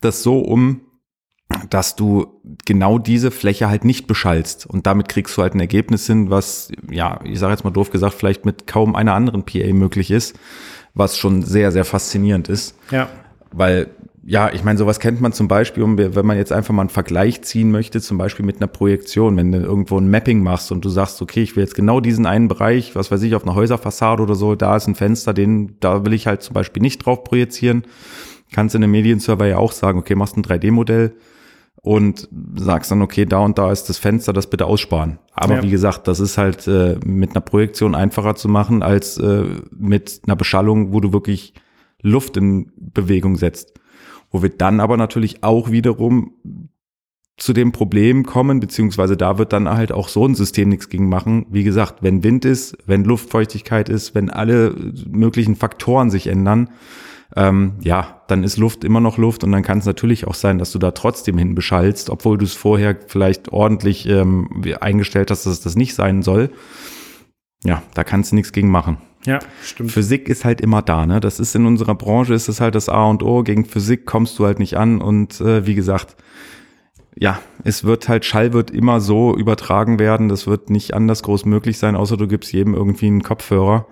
das 0.00 0.22
so 0.22 0.38
um, 0.38 0.82
dass 1.68 1.96
du 1.96 2.40
genau 2.64 3.00
diese 3.00 3.32
Fläche 3.32 3.68
halt 3.68 3.84
nicht 3.84 4.06
beschallst. 4.06 4.66
Und 4.66 4.86
damit 4.86 5.08
kriegst 5.08 5.36
du 5.36 5.42
halt 5.42 5.54
ein 5.54 5.60
Ergebnis 5.60 6.06
hin, 6.06 6.30
was, 6.30 6.70
ja, 6.88 7.18
ich 7.24 7.40
sage 7.40 7.54
jetzt 7.54 7.64
mal 7.64 7.70
doof 7.72 7.90
gesagt, 7.90 8.14
vielleicht 8.14 8.44
mit 8.44 8.68
kaum 8.68 8.94
einer 8.94 9.14
anderen 9.14 9.44
PA 9.44 9.72
möglich 9.72 10.12
ist, 10.12 10.38
was 10.94 11.16
schon 11.16 11.42
sehr, 11.42 11.72
sehr 11.72 11.84
faszinierend 11.84 12.48
ist. 12.48 12.76
Ja. 12.90 13.08
Weil 13.50 13.88
ja, 14.24 14.52
ich 14.52 14.62
meine, 14.62 14.78
sowas 14.78 15.00
kennt 15.00 15.20
man 15.20 15.32
zum 15.32 15.48
Beispiel, 15.48 15.84
wenn 16.14 16.26
man 16.26 16.36
jetzt 16.36 16.52
einfach 16.52 16.72
mal 16.72 16.82
einen 16.82 16.90
Vergleich 16.90 17.42
ziehen 17.42 17.72
möchte, 17.72 18.00
zum 18.00 18.18
Beispiel 18.18 18.46
mit 18.46 18.58
einer 18.58 18.68
Projektion, 18.68 19.36
wenn 19.36 19.50
du 19.50 19.58
irgendwo 19.58 19.98
ein 19.98 20.08
Mapping 20.08 20.42
machst 20.44 20.70
und 20.70 20.84
du 20.84 20.88
sagst, 20.90 21.20
okay, 21.20 21.42
ich 21.42 21.56
will 21.56 21.64
jetzt 21.64 21.74
genau 21.74 22.00
diesen 22.00 22.24
einen 22.24 22.46
Bereich, 22.46 22.94
was 22.94 23.10
weiß 23.10 23.22
ich, 23.22 23.34
auf 23.34 23.42
einer 23.42 23.56
Häuserfassade 23.56 24.22
oder 24.22 24.36
so, 24.36 24.54
da 24.54 24.76
ist 24.76 24.86
ein 24.86 24.94
Fenster, 24.94 25.34
den, 25.34 25.76
da 25.80 26.04
will 26.04 26.12
ich 26.12 26.28
halt 26.28 26.42
zum 26.42 26.54
Beispiel 26.54 26.82
nicht 26.82 27.04
drauf 27.04 27.24
projizieren. 27.24 27.82
Kannst 28.52 28.76
in 28.76 28.84
einem 28.84 28.92
Medienserver 28.92 29.46
ja 29.46 29.58
auch 29.58 29.72
sagen, 29.72 29.98
okay, 29.98 30.14
machst 30.14 30.36
ein 30.36 30.44
3D-Modell 30.44 31.14
und 31.82 32.28
sagst 32.54 32.92
dann, 32.92 33.02
okay, 33.02 33.26
da 33.26 33.40
und 33.40 33.58
da 33.58 33.72
ist 33.72 33.88
das 33.88 33.98
Fenster, 33.98 34.32
das 34.32 34.48
bitte 34.48 34.66
aussparen. 34.66 35.18
Aber 35.34 35.56
ja. 35.56 35.62
wie 35.62 35.70
gesagt, 35.70 36.06
das 36.06 36.20
ist 36.20 36.38
halt 36.38 36.66
äh, 36.68 36.96
mit 37.04 37.30
einer 37.30 37.40
Projektion 37.40 37.96
einfacher 37.96 38.36
zu 38.36 38.48
machen 38.48 38.82
als 38.82 39.18
äh, 39.18 39.44
mit 39.76 40.22
einer 40.24 40.36
Beschallung, 40.36 40.92
wo 40.92 41.00
du 41.00 41.12
wirklich 41.12 41.54
Luft 42.00 42.36
in 42.36 42.70
Bewegung 42.76 43.36
setzt. 43.36 43.74
Wo 44.30 44.42
wir 44.42 44.50
dann 44.50 44.80
aber 44.80 44.96
natürlich 44.96 45.42
auch 45.42 45.70
wiederum 45.70 46.34
zu 47.36 47.52
dem 47.52 47.72
Problem 47.72 48.24
kommen, 48.24 48.60
beziehungsweise 48.60 49.16
da 49.16 49.38
wird 49.38 49.52
dann 49.52 49.68
halt 49.68 49.90
auch 49.90 50.08
so 50.08 50.26
ein 50.26 50.36
System 50.36 50.68
nichts 50.68 50.88
gegen 50.88 51.08
machen. 51.08 51.46
Wie 51.50 51.64
gesagt, 51.64 51.96
wenn 52.02 52.22
Wind 52.22 52.44
ist, 52.44 52.76
wenn 52.86 53.02
Luftfeuchtigkeit 53.02 53.88
ist, 53.88 54.14
wenn 54.14 54.30
alle 54.30 54.74
möglichen 55.08 55.56
Faktoren 55.56 56.10
sich 56.10 56.28
ändern, 56.28 56.70
ähm, 57.34 57.74
ja, 57.80 58.22
dann 58.28 58.44
ist 58.44 58.58
Luft 58.58 58.84
immer 58.84 59.00
noch 59.00 59.16
Luft 59.16 59.42
und 59.44 59.52
dann 59.52 59.62
kann 59.62 59.78
es 59.78 59.86
natürlich 59.86 60.26
auch 60.26 60.34
sein, 60.34 60.58
dass 60.58 60.72
du 60.72 60.78
da 60.78 60.90
trotzdem 60.90 61.38
hin 61.38 61.54
beschallst, 61.54 62.10
obwohl 62.10 62.36
du 62.36 62.44
es 62.44 62.54
vorher 62.54 62.96
vielleicht 63.06 63.50
ordentlich 63.50 64.06
ähm, 64.08 64.62
eingestellt 64.80 65.30
hast, 65.30 65.46
dass 65.46 65.52
es 65.52 65.60
das 65.60 65.76
nicht 65.76 65.94
sein 65.94 66.22
soll. 66.22 66.50
Ja, 67.64 67.82
da 67.94 68.04
kannst 68.04 68.32
du 68.32 68.36
nichts 68.36 68.52
gegen 68.52 68.70
machen. 68.70 68.98
Ja, 69.24 69.38
stimmt. 69.62 69.92
Physik 69.92 70.28
ist 70.28 70.44
halt 70.44 70.60
immer 70.60 70.82
da, 70.82 71.06
ne? 71.06 71.20
Das 71.20 71.38
ist 71.38 71.54
in 71.54 71.64
unserer 71.64 71.94
Branche 71.94 72.34
ist 72.34 72.48
es 72.48 72.60
halt 72.60 72.74
das 72.74 72.88
A 72.88 73.04
und 73.04 73.22
O. 73.22 73.44
Gegen 73.44 73.64
Physik 73.64 74.04
kommst 74.04 74.38
du 74.38 74.46
halt 74.46 74.58
nicht 74.58 74.76
an 74.76 75.00
und 75.00 75.40
äh, 75.40 75.64
wie 75.64 75.76
gesagt, 75.76 76.16
ja, 77.14 77.38
es 77.62 77.84
wird 77.84 78.08
halt 78.08 78.24
Schall 78.24 78.52
wird 78.52 78.70
immer 78.70 79.00
so 79.00 79.36
übertragen 79.36 79.98
werden. 79.98 80.28
Das 80.28 80.46
wird 80.46 80.70
nicht 80.70 80.94
anders 80.94 81.22
groß 81.22 81.44
möglich 81.44 81.78
sein, 81.78 81.94
außer 81.94 82.16
du 82.16 82.26
gibst 82.26 82.52
jedem 82.52 82.74
irgendwie 82.74 83.06
einen 83.06 83.22
Kopfhörer. 83.22 83.86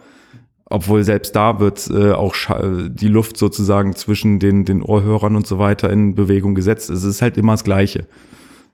Obwohl 0.70 1.04
selbst 1.04 1.36
da 1.36 1.60
wird 1.60 1.90
äh, 1.90 2.12
auch 2.12 2.34
die 2.88 3.08
Luft 3.08 3.36
sozusagen 3.36 3.94
zwischen 3.96 4.38
den, 4.38 4.64
den 4.64 4.82
Ohrhörern 4.82 5.36
und 5.36 5.46
so 5.46 5.58
weiter 5.58 5.90
in 5.90 6.14
Bewegung 6.14 6.54
gesetzt. 6.54 6.88
Es 6.90 7.04
ist 7.04 7.20
halt 7.20 7.36
immer 7.36 7.52
das 7.52 7.64
Gleiche. 7.64 8.06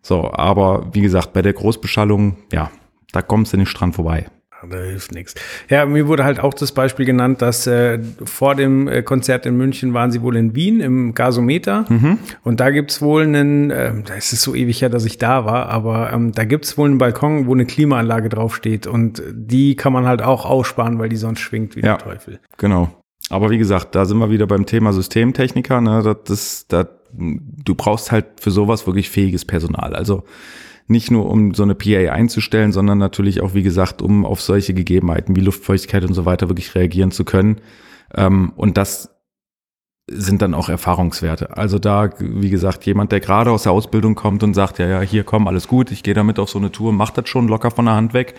So, 0.02 0.30
aber 0.30 0.90
wie 0.92 1.00
gesagt, 1.00 1.32
bei 1.32 1.42
der 1.42 1.54
Großbeschallung, 1.54 2.36
ja, 2.52 2.70
da 3.12 3.22
kommst 3.22 3.52
du 3.52 3.56
nicht 3.56 3.72
dran 3.72 3.92
vorbei 3.92 4.26
da 4.70 4.78
hilft 4.78 5.12
nichts. 5.12 5.34
Ja, 5.68 5.86
mir 5.86 6.06
wurde 6.06 6.24
halt 6.24 6.40
auch 6.40 6.54
das 6.54 6.72
Beispiel 6.72 7.06
genannt, 7.06 7.42
dass 7.42 7.66
äh, 7.66 7.98
vor 8.24 8.54
dem 8.54 8.88
äh, 8.88 9.02
Konzert 9.02 9.46
in 9.46 9.56
München 9.56 9.94
waren 9.94 10.10
sie 10.10 10.22
wohl 10.22 10.36
in 10.36 10.54
Wien 10.54 10.80
im 10.80 11.14
Gasometer. 11.14 11.84
Mhm. 11.88 12.18
Und 12.42 12.60
da 12.60 12.70
gibt's 12.70 13.02
wohl 13.02 13.22
einen, 13.22 13.70
äh, 13.70 13.92
da 14.04 14.14
ist 14.14 14.32
es 14.32 14.42
so 14.42 14.54
ewig 14.54 14.82
her, 14.82 14.88
dass 14.88 15.04
ich 15.04 15.18
da 15.18 15.44
war, 15.44 15.68
aber 15.68 16.12
ähm, 16.12 16.32
da 16.32 16.44
gibt's 16.44 16.76
wohl 16.78 16.88
einen 16.88 16.98
Balkon, 16.98 17.46
wo 17.46 17.54
eine 17.54 17.66
Klimaanlage 17.66 18.28
draufsteht. 18.28 18.86
Und 18.86 19.22
die 19.32 19.76
kann 19.76 19.92
man 19.92 20.06
halt 20.06 20.22
auch 20.22 20.44
aussparen, 20.44 20.98
weil 20.98 21.08
die 21.08 21.16
sonst 21.16 21.40
schwingt 21.40 21.76
wie 21.76 21.80
ja, 21.80 21.96
der 21.96 21.98
Teufel. 21.98 22.40
Genau. 22.58 22.90
Aber 23.28 23.50
wie 23.50 23.58
gesagt, 23.58 23.94
da 23.94 24.04
sind 24.04 24.18
wir 24.18 24.30
wieder 24.30 24.46
beim 24.46 24.66
Thema 24.66 24.92
Systemtechniker. 24.92 25.80
Ne? 25.80 26.02
Das, 26.02 26.16
das, 26.24 26.66
das, 26.68 26.86
du 27.12 27.74
brauchst 27.74 28.12
halt 28.12 28.26
für 28.40 28.50
sowas 28.50 28.86
wirklich 28.86 29.10
fähiges 29.10 29.44
Personal. 29.44 29.94
Also 29.94 30.24
nicht 30.88 31.10
nur 31.10 31.28
um 31.28 31.54
so 31.54 31.62
eine 31.62 31.74
PA 31.74 32.12
einzustellen, 32.12 32.72
sondern 32.72 32.98
natürlich 32.98 33.40
auch, 33.40 33.54
wie 33.54 33.62
gesagt, 33.62 34.02
um 34.02 34.24
auf 34.24 34.40
solche 34.40 34.74
Gegebenheiten 34.74 35.34
wie 35.34 35.40
Luftfeuchtigkeit 35.40 36.04
und 36.04 36.14
so 36.14 36.24
weiter 36.24 36.48
wirklich 36.48 36.74
reagieren 36.74 37.10
zu 37.10 37.24
können. 37.24 37.60
Ähm, 38.14 38.52
und 38.56 38.76
das 38.76 39.10
sind 40.08 40.40
dann 40.42 40.54
auch 40.54 40.68
Erfahrungswerte. 40.68 41.56
Also 41.56 41.80
da, 41.80 42.10
wie 42.20 42.50
gesagt, 42.50 42.86
jemand, 42.86 43.10
der 43.10 43.18
gerade 43.18 43.50
aus 43.50 43.64
der 43.64 43.72
Ausbildung 43.72 44.14
kommt 44.14 44.44
und 44.44 44.54
sagt, 44.54 44.78
ja, 44.78 44.86
ja, 44.86 45.00
hier 45.00 45.24
komm, 45.24 45.48
alles 45.48 45.66
gut, 45.66 45.90
ich 45.90 46.04
gehe 46.04 46.14
damit 46.14 46.38
auf 46.38 46.48
so 46.48 46.58
eine 46.58 46.70
Tour, 46.70 46.92
macht 46.92 47.18
das 47.18 47.28
schon 47.28 47.48
locker 47.48 47.72
von 47.72 47.86
der 47.86 47.94
Hand 47.94 48.14
weg. 48.14 48.34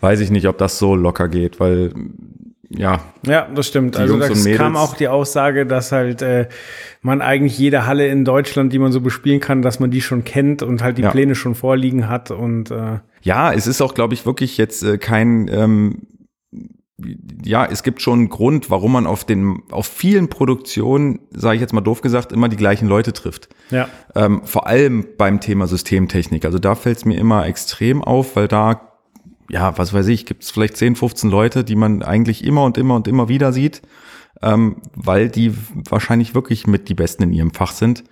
Weiß 0.00 0.20
ich 0.20 0.30
nicht, 0.30 0.46
ob 0.46 0.58
das 0.58 0.78
so 0.78 0.94
locker 0.94 1.28
geht, 1.28 1.58
weil 1.58 1.92
ja. 2.76 3.00
Ja, 3.26 3.48
das 3.54 3.68
stimmt. 3.68 3.96
Also 3.96 4.18
da 4.18 4.28
kam 4.56 4.76
auch 4.76 4.94
die 4.94 5.08
Aussage, 5.08 5.66
dass 5.66 5.92
halt 5.92 6.22
äh, 6.22 6.48
man 7.00 7.22
eigentlich 7.22 7.58
jede 7.58 7.86
Halle 7.86 8.08
in 8.08 8.24
Deutschland, 8.24 8.72
die 8.72 8.78
man 8.78 8.92
so 8.92 9.00
bespielen 9.00 9.40
kann, 9.40 9.62
dass 9.62 9.80
man 9.80 9.90
die 9.90 10.00
schon 10.00 10.24
kennt 10.24 10.62
und 10.62 10.82
halt 10.82 10.98
die 10.98 11.02
ja. 11.02 11.10
Pläne 11.10 11.34
schon 11.34 11.54
vorliegen 11.54 12.08
hat 12.08 12.30
und 12.30 12.70
äh 12.70 12.98
ja, 13.24 13.52
es 13.52 13.68
ist 13.68 13.80
auch, 13.80 13.94
glaube 13.94 14.14
ich, 14.14 14.26
wirklich 14.26 14.58
jetzt 14.58 14.82
äh, 14.82 14.98
kein 14.98 15.48
ähm, 15.48 16.02
ja, 17.44 17.64
es 17.64 17.82
gibt 17.82 18.02
schon 18.02 18.20
einen 18.20 18.28
Grund, 18.28 18.70
warum 18.70 18.92
man 18.92 19.06
auf 19.06 19.24
den 19.24 19.62
auf 19.70 19.86
vielen 19.86 20.28
Produktionen, 20.28 21.20
sage 21.30 21.56
ich 21.56 21.60
jetzt 21.60 21.72
mal 21.72 21.80
doof 21.80 22.00
gesagt, 22.00 22.32
immer 22.32 22.48
die 22.48 22.56
gleichen 22.56 22.86
Leute 22.86 23.12
trifft. 23.12 23.48
Ja. 23.70 23.88
Ähm, 24.14 24.42
vor 24.44 24.66
allem 24.66 25.06
beim 25.18 25.40
Thema 25.40 25.66
Systemtechnik. 25.66 26.44
Also 26.44 26.58
da 26.58 26.74
fällt 26.74 26.98
es 26.98 27.04
mir 27.04 27.18
immer 27.18 27.46
extrem 27.46 28.02
auf, 28.02 28.36
weil 28.36 28.48
da 28.48 28.91
ja, 29.52 29.76
was 29.76 29.92
weiß 29.92 30.08
ich, 30.08 30.24
gibt 30.24 30.42
es 30.42 30.50
vielleicht 30.50 30.78
10, 30.78 30.96
15 30.96 31.30
Leute, 31.30 31.62
die 31.62 31.76
man 31.76 32.02
eigentlich 32.02 32.42
immer 32.42 32.64
und 32.64 32.78
immer 32.78 32.96
und 32.96 33.06
immer 33.06 33.28
wieder 33.28 33.52
sieht, 33.52 33.82
ähm, 34.40 34.76
weil 34.94 35.28
die 35.28 35.54
wahrscheinlich 35.88 36.34
wirklich 36.34 36.66
mit 36.66 36.88
die 36.88 36.94
Besten 36.94 37.24
in 37.24 37.32
ihrem 37.34 37.52
Fach 37.52 37.72
sind. 37.72 38.02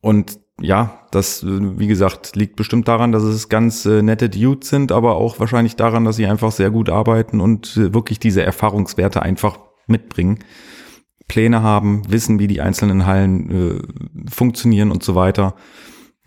Und 0.00 0.38
ja, 0.60 1.00
das, 1.10 1.44
wie 1.44 1.88
gesagt, 1.88 2.36
liegt 2.36 2.54
bestimmt 2.54 2.86
daran, 2.86 3.10
dass 3.10 3.24
es 3.24 3.48
ganz 3.48 3.84
äh, 3.86 4.02
nette 4.02 4.30
Dudes 4.30 4.68
sind, 4.68 4.92
aber 4.92 5.16
auch 5.16 5.40
wahrscheinlich 5.40 5.74
daran, 5.74 6.04
dass 6.04 6.16
sie 6.16 6.26
einfach 6.26 6.52
sehr 6.52 6.70
gut 6.70 6.88
arbeiten 6.88 7.40
und 7.40 7.76
äh, 7.76 7.92
wirklich 7.92 8.20
diese 8.20 8.44
Erfahrungswerte 8.44 9.20
einfach 9.20 9.58
mitbringen. 9.88 10.38
Pläne 11.26 11.62
haben, 11.62 12.02
wissen, 12.08 12.38
wie 12.38 12.46
die 12.46 12.60
einzelnen 12.60 13.06
Hallen 13.06 13.50
äh, 13.50 14.30
funktionieren 14.30 14.92
und 14.92 15.02
so 15.02 15.16
weiter. 15.16 15.56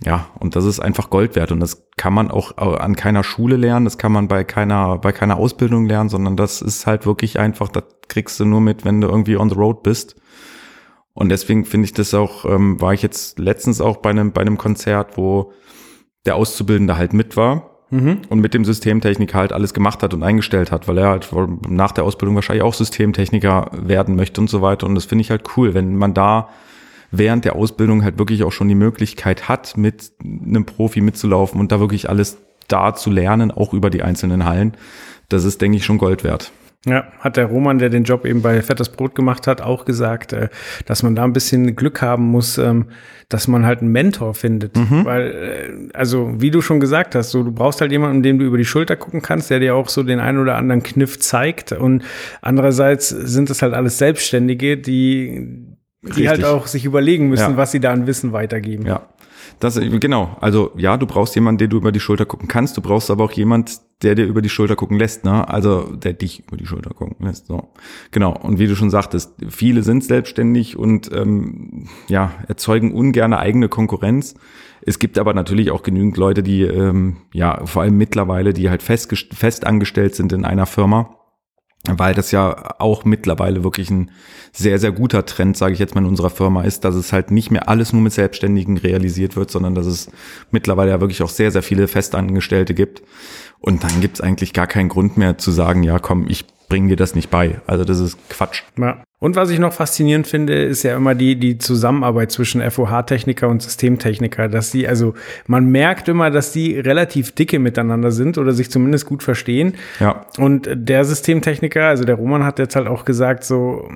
Ja, 0.04 0.28
und 0.40 0.56
das 0.56 0.66
ist 0.66 0.82
einfach 0.82 1.10
Gold 1.10 1.36
wert 1.36 1.54
und 1.54 1.62
das 1.62 1.88
kann 1.96 2.14
man 2.14 2.30
auch 2.30 2.58
an 2.58 2.98
keiner 2.98 3.24
Schule 3.24 3.56
lernen, 3.56 3.86
das 3.86 3.98
kann 3.98 4.12
man 4.12 4.28
bei 4.28 4.44
keiner, 4.44 4.98
bei 4.98 5.14
keiner 5.14 5.38
Ausbildung 5.38 5.86
lernen, 5.86 6.10
sondern 6.10 6.36
das 6.36 6.62
ist 6.62 6.86
halt 6.86 7.06
wirklich 7.06 7.40
einfach, 7.40 7.70
das 7.70 7.86
kriegst 8.10 8.40
du 8.40 8.46
nur 8.46 8.60
mit, 8.60 8.84
wenn 8.84 9.00
du 9.00 9.08
irgendwie 9.08 9.38
on 9.38 9.50
the 9.50 9.56
road 9.56 9.84
bist. 9.84 10.16
Und 11.14 11.30
deswegen 11.30 11.64
finde 11.64 11.86
ich 11.86 11.94
das 11.94 12.14
auch, 12.14 12.44
ähm, 12.44 12.82
war 12.82 12.94
ich 12.94 13.02
jetzt 13.02 13.40
letztens 13.40 13.80
auch 13.80 13.98
bei 13.98 14.10
einem, 14.10 14.34
bei 14.34 14.42
einem 14.42 14.58
Konzert, 14.58 15.18
wo 15.18 15.54
der 16.26 16.36
Auszubildende 16.36 16.98
halt 16.98 17.14
mit 17.14 17.38
war 17.38 17.70
mhm. 17.90 18.24
und 18.28 18.40
mit 18.40 18.54
dem 18.54 18.66
Systemtechniker 18.66 19.38
halt 19.38 19.54
alles 19.54 19.74
gemacht 19.74 20.04
hat 20.04 20.14
und 20.14 20.24
eingestellt 20.24 20.74
hat, 20.74 20.90
weil 20.90 20.98
er 20.98 21.10
halt 21.10 21.30
nach 21.70 21.94
der 21.94 22.04
Ausbildung 22.04 22.36
wahrscheinlich 22.36 22.64
auch 22.64 22.74
Systemtechniker 22.74 23.72
werden 23.72 24.18
möchte 24.18 24.42
und 24.42 24.50
so 24.50 24.62
weiter. 24.62 24.88
Und 24.88 24.96
das 24.96 25.06
finde 25.06 25.22
ich 25.22 25.32
halt 25.32 25.44
cool, 25.56 25.74
wenn 25.74 25.96
man 25.96 26.14
da 26.14 26.50
während 27.18 27.46
der 27.46 27.56
Ausbildung 27.56 28.04
halt 28.04 28.18
wirklich 28.18 28.44
auch 28.44 28.52
schon 28.52 28.68
die 28.68 28.76
Möglichkeit 28.76 29.50
hat, 29.50 29.78
mit 29.78 30.12
einem 30.24 30.66
Profi 30.66 31.02
mitzulaufen 31.02 31.60
und 31.60 31.72
da 31.72 31.80
wirklich 31.80 32.10
alles 32.10 32.38
da 32.68 32.96
zu 32.96 33.12
lernen, 33.12 33.52
auch 33.52 33.74
über 33.74 33.90
die 33.90 34.02
einzelnen 34.02 34.46
Hallen. 34.46 34.74
Das 35.30 35.44
ist, 35.44 35.62
denke 35.62 35.78
ich, 35.78 35.86
schon 35.86 35.98
Gold 35.98 36.24
wert. 36.24 36.52
Ja, 36.88 37.08
hat 37.20 37.36
der 37.36 37.48
Roman, 37.48 37.80
der 37.80 37.90
den 37.90 38.04
Job 38.04 38.26
eben 38.26 38.44
bei 38.44 38.62
Fettes 38.62 38.90
Brot 38.90 39.16
gemacht 39.16 39.48
hat, 39.48 39.60
auch 39.60 39.86
gesagt, 39.86 40.34
äh, 40.34 40.50
dass 40.86 41.02
man 41.02 41.16
da 41.16 41.24
ein 41.24 41.34
bisschen 41.34 41.76
Glück 41.76 42.04
haben 42.04 42.26
muss, 42.26 42.60
ähm, 42.60 42.86
dass 43.28 43.48
man 43.48 43.66
halt 43.66 43.82
einen 43.82 43.92
Mentor 43.92 44.36
findet. 44.36 44.78
Mhm. 44.78 45.04
Weil, 45.04 45.32
äh, 45.32 45.98
also 45.98 46.36
wie 46.38 46.52
du 46.52 46.62
schon 46.62 46.80
gesagt 46.80 47.16
hast, 47.16 47.32
so 47.32 47.42
du 47.42 47.52
brauchst 47.52 47.82
halt 47.82 47.92
jemanden, 47.92 48.22
dem 48.22 48.38
du 48.38 48.46
über 48.46 48.60
die 48.60 48.66
Schulter 48.66 48.98
gucken 48.98 49.24
kannst, 49.24 49.50
der 49.50 49.60
dir 49.60 49.74
auch 49.76 49.90
so 49.90 50.04
den 50.04 50.20
einen 50.20 50.38
oder 50.38 50.58
anderen 50.58 50.84
Kniff 50.84 51.20
zeigt. 51.20 51.72
Und 51.72 52.04
andererseits 52.44 53.10
sind 53.10 53.50
es 53.50 53.64
halt 53.64 53.74
alles 53.74 53.98
Selbstständige, 53.98 54.78
die 54.78 55.75
die 56.16 56.30
halt 56.30 56.44
auch 56.44 56.68
sich 56.68 56.86
überlegen 56.86 57.30
müssen, 57.30 57.52
ja. 57.52 57.58
was 57.58 57.72
sie 57.72 57.80
da 57.80 57.92
an 57.92 58.08
Wissen 58.08 58.32
weitergeben. 58.32 58.86
Ja. 58.86 59.10
Das, 59.60 59.80
genau. 59.80 60.36
Also, 60.42 60.72
ja, 60.76 60.98
du 60.98 61.06
brauchst 61.06 61.36
jemanden, 61.36 61.60
den 61.60 61.70
du 61.70 61.78
über 61.78 61.92
die 61.92 62.00
Schulter 62.00 62.26
gucken 62.26 62.48
kannst. 62.48 62.76
Du 62.76 62.82
brauchst 62.82 63.10
aber 63.10 63.24
auch 63.24 63.32
jemand, 63.32 63.80
der 64.02 64.16
dir 64.16 64.26
über 64.26 64.42
die 64.42 64.50
Schulter 64.50 64.76
gucken 64.76 64.98
lässt, 65.00 65.24
ne? 65.24 65.48
Also, 65.48 65.96
der 65.96 66.14
dich 66.14 66.44
über 66.48 66.58
die 66.58 66.66
Schulter 66.66 66.90
gucken 66.94 67.26
lässt, 67.26 67.48
so. 67.48 67.70
Genau. 68.12 68.38
Und 68.38 68.60
wie 68.60 68.68
du 68.68 68.76
schon 68.76 68.90
sagtest, 68.90 69.34
viele 69.48 69.84
sind 69.84 70.04
selbstständig 70.04 70.78
und, 70.78 71.10
ähm, 71.14 71.88
ja, 72.08 72.32
erzeugen 72.48 72.94
ungerne 72.94 73.40
eigene 73.40 73.70
Konkurrenz. 73.70 74.36
Es 74.82 75.00
gibt 75.00 75.18
aber 75.18 75.34
natürlich 75.34 75.72
auch 75.72 75.84
genügend 75.84 76.18
Leute, 76.18 76.44
die, 76.44 76.64
ähm, 76.64 77.18
ja, 77.34 77.66
vor 77.66 77.84
allem 77.84 77.98
mittlerweile, 77.98 78.54
die 78.54 78.70
halt 78.70 78.84
fest, 78.84 79.14
fest 79.34 79.66
angestellt 79.66 80.16
sind 80.16 80.34
in 80.34 80.44
einer 80.44 80.66
Firma 80.66 81.16
weil 81.88 82.14
das 82.14 82.32
ja 82.32 82.76
auch 82.80 83.06
mittlerweile 83.06 83.64
wirklich 83.64 83.90
ein 83.90 84.12
sehr, 84.52 84.80
sehr 84.80 84.92
guter 84.92 85.26
Trend, 85.26 85.58
sage 85.58 85.74
ich 85.74 85.80
jetzt 85.80 85.96
mal, 85.96 86.02
in 86.02 86.08
unserer 86.08 86.30
Firma 86.30 86.64
ist, 86.64 86.86
dass 86.86 86.96
es 86.96 87.12
halt 87.12 87.32
nicht 87.32 87.52
mehr 87.52 87.68
alles 87.68 87.94
nur 87.94 88.02
mit 88.02 88.14
Selbstständigen 88.14 88.78
realisiert 88.78 89.36
wird, 89.36 89.52
sondern 89.52 89.76
dass 89.76 89.86
es 89.86 90.10
mittlerweile 90.52 90.92
ja 90.92 91.02
wirklich 91.02 91.22
auch 91.24 91.30
sehr, 91.30 91.52
sehr 91.52 91.64
viele 91.64 91.88
Festangestellte 91.88 92.74
gibt. 92.74 93.02
Und 93.60 93.84
dann 93.84 94.00
gibt 94.00 94.16
es 94.16 94.22
eigentlich 94.22 94.54
gar 94.54 94.68
keinen 94.68 94.90
Grund 94.90 95.18
mehr 95.18 95.38
zu 95.38 95.52
sagen, 95.52 95.84
ja 95.84 96.00
komm, 96.00 96.28
ich 96.30 96.46
bringe 96.68 96.90
dir 96.90 96.96
das 96.96 97.16
nicht 97.16 97.30
bei. 97.30 97.60
Also 97.68 97.84
das 97.84 98.00
ist 98.00 98.18
Quatsch. 98.30 98.64
Ja. 98.78 99.04
Und 99.20 99.36
was 99.36 99.50
ich 99.50 99.60
noch 99.60 99.74
faszinierend 99.74 100.28
finde, 100.28 100.54
ist 100.64 100.84
ja 100.84 100.96
immer 100.96 101.16
die, 101.16 101.36
die 101.40 101.58
Zusammenarbeit 101.58 102.32
zwischen 102.32 102.62
FOH-Techniker 102.62 103.48
und 103.48 103.62
Systemtechniker, 103.62 104.50
dass 104.50 104.72
sie, 104.72 104.88
also 104.88 105.14
man 105.48 105.66
merkt 105.72 106.10
immer, 106.10 106.30
dass 106.30 106.52
die 106.52 106.78
relativ 106.78 107.32
dicke 107.32 107.58
miteinander 107.58 108.12
sind 108.12 108.38
oder 108.38 108.52
sich 108.52 108.70
zumindest 108.70 109.06
gut 109.06 109.24
verstehen. 109.24 109.76
Ja. 110.00 110.26
Und 110.38 110.70
der 110.72 111.06
Systemtechniker, 111.06 111.86
also 111.86 112.04
der 112.04 112.16
Roman 112.16 112.44
hat 112.44 112.60
jetzt 112.60 112.76
halt 112.76 112.88
auch 112.88 113.06
gesagt, 113.06 113.46
so, 113.46 113.90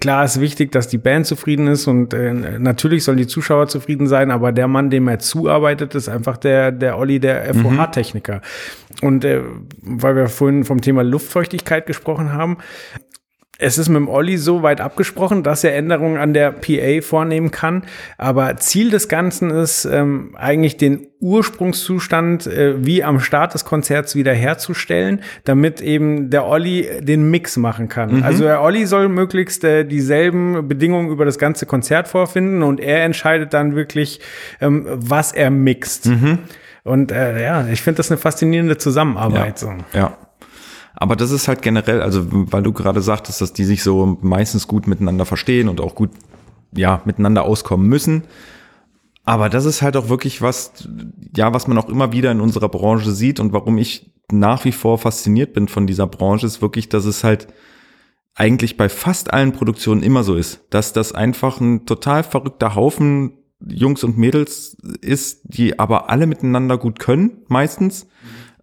klar 0.00 0.24
ist 0.24 0.40
wichtig, 0.40 0.72
dass 0.72 0.88
die 0.88 0.98
Band 0.98 1.26
zufrieden 1.26 1.66
ist 1.66 1.86
und 1.86 2.14
äh, 2.14 2.32
natürlich 2.32 3.04
sollen 3.04 3.18
die 3.18 3.26
Zuschauer 3.26 3.68
zufrieden 3.68 4.06
sein, 4.06 4.30
aber 4.30 4.50
der 4.50 4.66
Mann, 4.66 4.90
dem 4.90 5.08
er 5.08 5.18
zuarbeitet, 5.18 5.94
ist 5.94 6.08
einfach 6.08 6.38
der, 6.38 6.72
der 6.72 6.98
Olli, 6.98 7.20
der 7.20 7.54
FOH-Techniker. 7.54 8.40
Und 9.02 9.24
äh, 9.24 9.42
weil 9.82 10.16
wir 10.16 10.28
vorhin 10.28 10.64
vom 10.64 10.80
Thema 10.80 11.02
Luftfeuchtigkeit 11.02 11.86
gesprochen 11.86 12.32
haben, 12.32 12.58
es 13.64 13.78
ist 13.78 13.88
mit 13.88 13.96
dem 13.96 14.08
Olli 14.08 14.36
so 14.36 14.62
weit 14.62 14.82
abgesprochen, 14.82 15.42
dass 15.42 15.64
er 15.64 15.74
Änderungen 15.74 16.18
an 16.18 16.34
der 16.34 16.52
PA 16.52 17.00
vornehmen 17.00 17.50
kann. 17.50 17.84
Aber 18.18 18.56
Ziel 18.58 18.90
des 18.90 19.08
Ganzen 19.08 19.48
ist 19.50 19.86
ähm, 19.86 20.34
eigentlich 20.36 20.76
den 20.76 21.06
Ursprungszustand 21.20 22.46
äh, 22.46 22.84
wie 22.84 23.02
am 23.02 23.20
Start 23.20 23.54
des 23.54 23.64
Konzerts 23.64 24.14
wieder 24.14 24.34
herzustellen, 24.34 25.22
damit 25.44 25.80
eben 25.80 26.28
der 26.28 26.46
Olli 26.46 26.86
den 27.00 27.30
Mix 27.30 27.56
machen 27.56 27.88
kann. 27.88 28.22
Also 28.22 28.44
der 28.44 28.60
Olli 28.60 28.84
soll 28.84 29.08
möglichst 29.08 29.64
äh, 29.64 29.84
dieselben 29.84 30.68
Bedingungen 30.68 31.08
über 31.08 31.24
das 31.24 31.38
ganze 31.38 31.64
Konzert 31.64 32.06
vorfinden 32.06 32.62
und 32.62 32.80
er 32.80 33.02
entscheidet 33.04 33.54
dann 33.54 33.74
wirklich, 33.74 34.20
ähm, 34.60 34.84
was 34.86 35.32
er 35.32 35.50
mixt. 35.50 36.06
Und 36.82 37.12
äh, 37.12 37.42
ja, 37.42 37.66
ich 37.66 37.80
finde 37.80 37.96
das 37.96 38.10
eine 38.10 38.18
faszinierende 38.18 38.76
Zusammenarbeit. 38.76 39.58
So. 39.58 39.72
Ja. 39.94 40.18
Aber 40.94 41.16
das 41.16 41.30
ist 41.30 41.48
halt 41.48 41.62
generell, 41.62 42.00
also 42.00 42.26
weil 42.30 42.62
du 42.62 42.72
gerade 42.72 43.00
sagtest, 43.00 43.40
dass 43.40 43.52
die 43.52 43.64
sich 43.64 43.82
so 43.82 44.18
meistens 44.20 44.68
gut 44.68 44.86
miteinander 44.86 45.26
verstehen 45.26 45.68
und 45.68 45.80
auch 45.80 45.94
gut 45.94 46.10
ja 46.72 47.02
miteinander 47.04 47.44
auskommen 47.44 47.88
müssen. 47.88 48.24
Aber 49.24 49.48
das 49.48 49.64
ist 49.64 49.82
halt 49.82 49.96
auch 49.96 50.08
wirklich 50.08 50.42
was, 50.42 50.88
ja, 51.34 51.52
was 51.52 51.66
man 51.66 51.78
auch 51.78 51.88
immer 51.88 52.12
wieder 52.12 52.30
in 52.30 52.40
unserer 52.40 52.68
Branche 52.68 53.10
sieht 53.10 53.40
und 53.40 53.52
warum 53.52 53.78
ich 53.78 54.12
nach 54.30 54.64
wie 54.64 54.72
vor 54.72 54.98
fasziniert 54.98 55.52
bin 55.52 55.68
von 55.68 55.86
dieser 55.86 56.06
Branche, 56.06 56.46
ist 56.46 56.62
wirklich, 56.62 56.88
dass 56.88 57.04
es 57.04 57.24
halt 57.24 57.48
eigentlich 58.34 58.76
bei 58.76 58.88
fast 58.88 59.32
allen 59.32 59.52
Produktionen 59.52 60.02
immer 60.02 60.24
so 60.24 60.34
ist, 60.34 60.64
dass 60.70 60.92
das 60.92 61.12
einfach 61.12 61.60
ein 61.60 61.86
total 61.86 62.22
verrückter 62.22 62.74
Haufen 62.74 63.38
Jungs 63.66 64.04
und 64.04 64.18
Mädels 64.18 64.76
ist, 65.00 65.40
die 65.44 65.78
aber 65.78 66.10
alle 66.10 66.26
miteinander 66.26 66.76
gut 66.76 66.98
können, 66.98 67.44
meistens, 67.48 68.06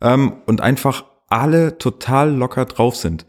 ähm, 0.02 0.34
und 0.46 0.62
einfach 0.62 1.06
alle 1.32 1.78
total 1.78 2.36
locker 2.36 2.66
drauf 2.66 2.96
sind. 2.96 3.26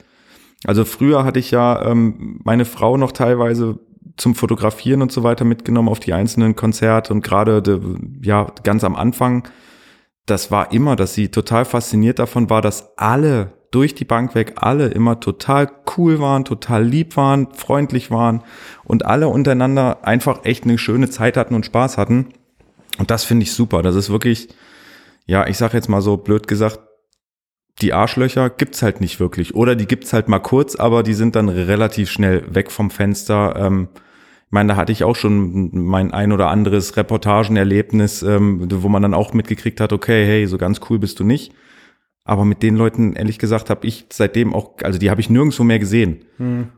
Also 0.65 0.85
früher 0.85 1.25
hatte 1.25 1.39
ich 1.39 1.51
ja 1.51 1.85
ähm, 1.85 2.41
meine 2.45 2.65
Frau 2.65 2.97
noch 2.97 3.13
teilweise 3.13 3.81
zum 4.17 4.35
Fotografieren 4.35 5.03
und 5.03 5.11
so 5.11 5.23
weiter 5.23 5.45
mitgenommen 5.45 5.89
auf 5.89 6.01
die 6.01 6.13
einzelnen 6.13 6.55
Konzerte 6.55 7.13
und 7.13 7.23
gerade 7.23 7.63
de- 7.63 7.81
ja 8.23 8.47
ganz 8.63 8.85
am 8.85 8.95
Anfang, 8.95 9.49
das 10.27 10.51
war 10.51 10.73
immer, 10.73 10.95
dass 10.97 11.15
sie 11.15 11.29
total 11.31 11.65
fasziniert 11.65 12.19
davon 12.19 12.49
war, 12.51 12.63
dass 12.63 12.97
alle 12.97 13.55
durch 13.73 13.95
die 13.95 14.05
Bank 14.05 14.35
weg 14.35 14.53
alle 14.57 14.89
immer 14.89 15.19
total 15.19 15.69
cool 15.97 16.21
waren, 16.21 16.45
total 16.45 16.85
lieb 16.85 17.17
waren, 17.17 17.49
freundlich 17.55 18.11
waren 18.11 18.43
und 18.85 19.07
alle 19.07 19.29
untereinander 19.29 20.05
einfach 20.07 20.45
echt 20.45 20.65
eine 20.65 20.79
schöne 20.79 21.09
Zeit 21.09 21.37
hatten 21.37 21.55
und 21.55 21.67
Spaß 21.67 21.97
hatten. 21.97 22.29
Und 22.99 23.11
das 23.11 23.25
finde 23.25 23.45
ich 23.45 23.53
super. 23.53 23.83
Das 23.83 23.97
ist 23.97 24.11
wirklich, 24.11 24.49
ja, 25.25 25.47
ich 25.47 25.57
sage 25.57 25.77
jetzt 25.77 25.89
mal 25.89 26.03
so 26.03 26.19
blöd 26.19 26.47
gesagt, 26.47 26.81
die 27.81 27.93
Arschlöcher 27.93 28.51
gibt's 28.51 28.83
halt 28.83 29.01
nicht 29.01 29.19
wirklich. 29.19 29.55
Oder 29.55 29.75
die 29.75 29.87
gibt's 29.87 30.13
halt 30.13 30.29
mal 30.29 30.39
kurz, 30.39 30.77
aber 30.77 31.03
die 31.03 31.15
sind 31.15 31.37
dann 31.37 31.49
relativ 31.49 32.11
schnell 32.11 32.45
weg 32.55 32.71
vom 32.71 32.91
Fenster. 32.91 33.57
Ähm, 33.57 33.89
ich 33.95 34.53
meine, 34.53 34.71
da 34.71 34.77
hatte 34.77 34.93
ich 34.93 35.05
auch 35.05 35.17
schon 35.17 35.71
mein 35.73 36.13
ein 36.13 36.33
oder 36.33 36.49
anderes 36.49 36.97
Reportagenerlebnis, 36.97 38.23
ähm, 38.23 38.69
wo 38.71 38.89
man 38.89 39.03
dann 39.03 39.15
auch 39.15 39.33
mitgekriegt 39.33 39.81
hat, 39.81 39.93
okay, 39.93 40.27
hey, 40.27 40.47
so 40.47 40.59
ganz 40.59 40.81
cool 40.91 40.99
bist 40.99 41.19
du 41.21 41.25
nicht. 41.25 41.55
Aber 42.25 42.45
mit 42.45 42.63
den 42.63 42.77
Leuten, 42.77 43.15
ehrlich 43.15 43.39
gesagt, 43.39 43.69
habe 43.71 43.87
ich 43.87 44.07
seitdem 44.13 44.55
auch, 44.55 44.75
also 44.83 44.99
die 44.99 45.11
habe 45.11 45.21
ich 45.21 45.31
nirgendwo 45.31 45.65
mehr 45.65 45.81
gesehen. 45.81 46.25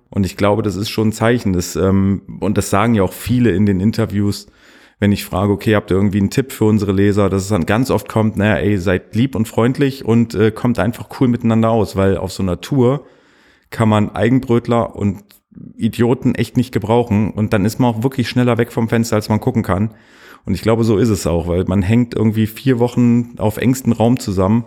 Und 0.09 0.24
ich 0.24 0.37
glaube, 0.37 0.62
das 0.62 0.76
ist 0.76 0.88
schon 0.88 1.09
ein 1.09 1.12
Zeichen. 1.12 1.52
Das, 1.52 1.76
ähm, 1.76 2.22
und 2.40 2.57
das 2.57 2.70
sagen 2.70 2.94
ja 2.94 3.02
auch 3.02 3.12
viele 3.12 3.50
in 3.50 3.66
den 3.66 3.80
Interviews, 3.80 4.46
wenn 4.98 5.12
ich 5.12 5.24
frage, 5.24 5.52
okay, 5.52 5.74
habt 5.74 5.90
ihr 5.90 5.96
irgendwie 5.96 6.18
einen 6.18 6.30
Tipp 6.30 6.52
für 6.52 6.64
unsere 6.64 6.92
Leser, 6.92 7.28
dass 7.28 7.42
es 7.42 7.48
dann 7.48 7.66
ganz 7.66 7.90
oft 7.90 8.09
kommt, 8.09 8.37
naja, 8.37 8.57
ey, 8.57 8.78
seid 8.78 9.14
lieb 9.14 9.35
und 9.35 9.48
freundlich 9.48 10.04
und 10.04 10.35
äh, 10.35 10.50
kommt 10.50 10.78
einfach 10.78 11.09
cool 11.20 11.28
miteinander 11.28 11.70
aus, 11.70 11.96
weil 11.96 12.16
auf 12.16 12.33
so 12.33 12.42
einer 12.42 12.61
Tour 12.61 13.04
kann 13.70 13.88
man 13.88 14.14
Eigenbrötler 14.14 14.94
und 14.94 15.24
Idioten 15.76 16.35
echt 16.35 16.57
nicht 16.57 16.72
gebrauchen 16.72 17.30
und 17.30 17.52
dann 17.52 17.64
ist 17.64 17.78
man 17.78 17.94
auch 17.94 18.02
wirklich 18.02 18.28
schneller 18.28 18.59
weg 18.59 18.72
vom 18.72 18.88
Fenster, 18.88 19.16
als 19.16 19.28
man 19.28 19.40
gucken 19.40 19.62
kann. 19.62 19.94
Und 20.46 20.54
ich 20.54 20.62
glaube, 20.62 20.85
so 20.85 20.98
ist 20.98 21.09
es 21.09 21.26
auch, 21.26 21.48
weil 21.48 21.64
man 21.64 21.80
hängt 21.80 22.14
irgendwie 22.14 22.46
vier 22.46 22.78
Wochen 22.78 23.35
auf 23.38 23.57
engstem 23.57 23.92
Raum 23.92 24.18
zusammen 24.18 24.64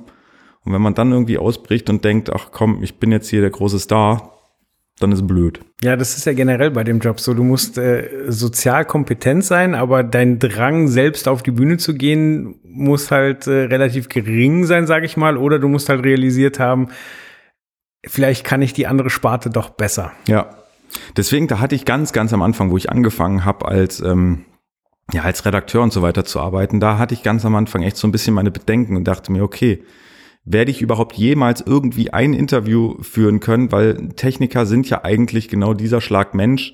und 0.64 0.74
wenn 0.74 0.82
man 0.82 0.94
dann 0.94 1.12
irgendwie 1.12 1.38
ausbricht 1.38 1.90
und 1.90 2.04
denkt, 2.04 2.34
ach 2.34 2.50
komm, 2.52 2.84
ich 2.84 3.00
bin 3.00 3.12
jetzt 3.12 3.30
hier 3.30 3.42
der 3.42 3.52
große 3.52 3.80
Star, 3.80 4.37
dann 5.00 5.12
ist 5.12 5.28
blöd. 5.28 5.62
Ja, 5.84 5.96
das 5.96 6.18
ist 6.18 6.26
ja 6.26 6.34
generell 6.34 6.72
bei 6.72 6.84
dem 6.84 7.00
Job 7.00 7.20
so. 7.20 7.34
Du 7.34 7.44
musst 7.44 7.78
äh, 7.78 8.10
sozial 8.28 8.86
kompetent 8.86 9.46
sein, 9.46 9.76
aber 9.76 10.04
dein 10.04 10.40
Drang, 10.40 10.88
selbst 10.88 11.28
auf 11.28 11.44
die 11.44 11.52
Bühne 11.52 11.78
zu 11.78 11.94
gehen, 11.94 12.60
muss 12.64 13.12
halt 13.12 13.46
äh, 13.46 13.66
relativ 13.66 14.10
gering 14.10 14.66
sein, 14.66 14.88
sage 14.88 15.06
ich 15.06 15.16
mal. 15.16 15.38
Oder 15.38 15.60
du 15.60 15.68
musst 15.68 15.90
halt 15.90 16.04
realisiert 16.04 16.60
haben, 16.60 16.90
vielleicht 18.06 18.44
kann 18.44 18.62
ich 18.62 18.74
die 18.74 18.88
andere 18.88 19.10
Sparte 19.10 19.50
doch 19.50 19.70
besser. 19.70 20.14
Ja. 20.28 20.50
Deswegen, 21.16 21.48
da 21.48 21.60
hatte 21.60 21.76
ich 21.76 21.86
ganz, 21.86 22.14
ganz 22.14 22.34
am 22.34 22.42
Anfang, 22.42 22.72
wo 22.72 22.78
ich 22.78 22.90
angefangen 22.90 23.46
habe, 23.46 23.68
als, 23.68 24.00
ähm, 24.00 24.46
ja, 25.12 25.22
als 25.22 25.46
Redakteur 25.46 25.84
und 25.84 25.94
so 25.94 26.02
weiter 26.02 26.26
zu 26.26 26.40
arbeiten, 26.40 26.80
da 26.80 26.98
hatte 26.98 27.14
ich 27.14 27.24
ganz 27.24 27.46
am 27.46 27.56
Anfang 27.56 27.84
echt 27.84 27.98
so 27.98 28.08
ein 28.08 28.12
bisschen 28.12 28.34
meine 28.34 28.52
Bedenken 28.52 28.96
und 28.96 29.04
dachte 29.04 29.32
mir, 29.32 29.44
okay, 29.44 29.84
werde 30.50 30.72
ich 30.72 30.82
überhaupt 30.82 31.18
jemals 31.18 31.62
irgendwie 31.62 32.12
ein 32.14 32.34
Interview 32.34 32.96
führen 33.02 33.42
können, 33.42 33.72
weil 33.72 34.10
Techniker 34.16 34.66
sind 34.66 34.90
ja 34.90 35.04
eigentlich 35.04 35.50
genau 35.50 35.74
dieser 35.74 36.00
Schlag 36.00 36.34
Mensch, 36.34 36.74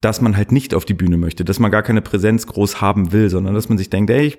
dass 0.00 0.20
man 0.20 0.36
halt 0.36 0.50
nicht 0.50 0.74
auf 0.74 0.84
die 0.84 0.94
Bühne 0.94 1.16
möchte, 1.16 1.44
dass 1.44 1.60
man 1.60 1.70
gar 1.70 1.82
keine 1.82 2.02
Präsenz 2.02 2.46
groß 2.46 2.80
haben 2.80 3.12
will, 3.12 3.30
sondern 3.30 3.54
dass 3.54 3.68
man 3.68 3.78
sich 3.78 3.90
denkt, 3.90 4.10
ey, 4.10 4.26
ich 4.26 4.38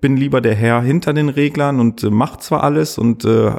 bin 0.00 0.16
lieber 0.16 0.40
der 0.40 0.54
Herr 0.54 0.80
hinter 0.80 1.12
den 1.12 1.28
Reglern 1.28 1.80
und 1.80 2.04
äh, 2.04 2.10
macht 2.10 2.42
zwar 2.42 2.62
alles 2.62 2.98
und 2.98 3.24
äh, 3.24 3.52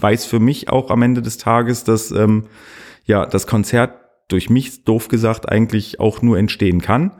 weiß 0.00 0.24
für 0.24 0.40
mich 0.40 0.70
auch 0.70 0.90
am 0.90 1.02
Ende 1.02 1.20
des 1.20 1.36
Tages, 1.36 1.84
dass 1.84 2.10
ähm, 2.10 2.46
ja 3.04 3.26
das 3.26 3.46
Konzert 3.46 3.92
durch 4.28 4.48
mich 4.48 4.84
doof 4.84 5.08
gesagt 5.08 5.48
eigentlich 5.48 6.00
auch 6.00 6.22
nur 6.22 6.38
entstehen 6.38 6.80
kann. 6.80 7.12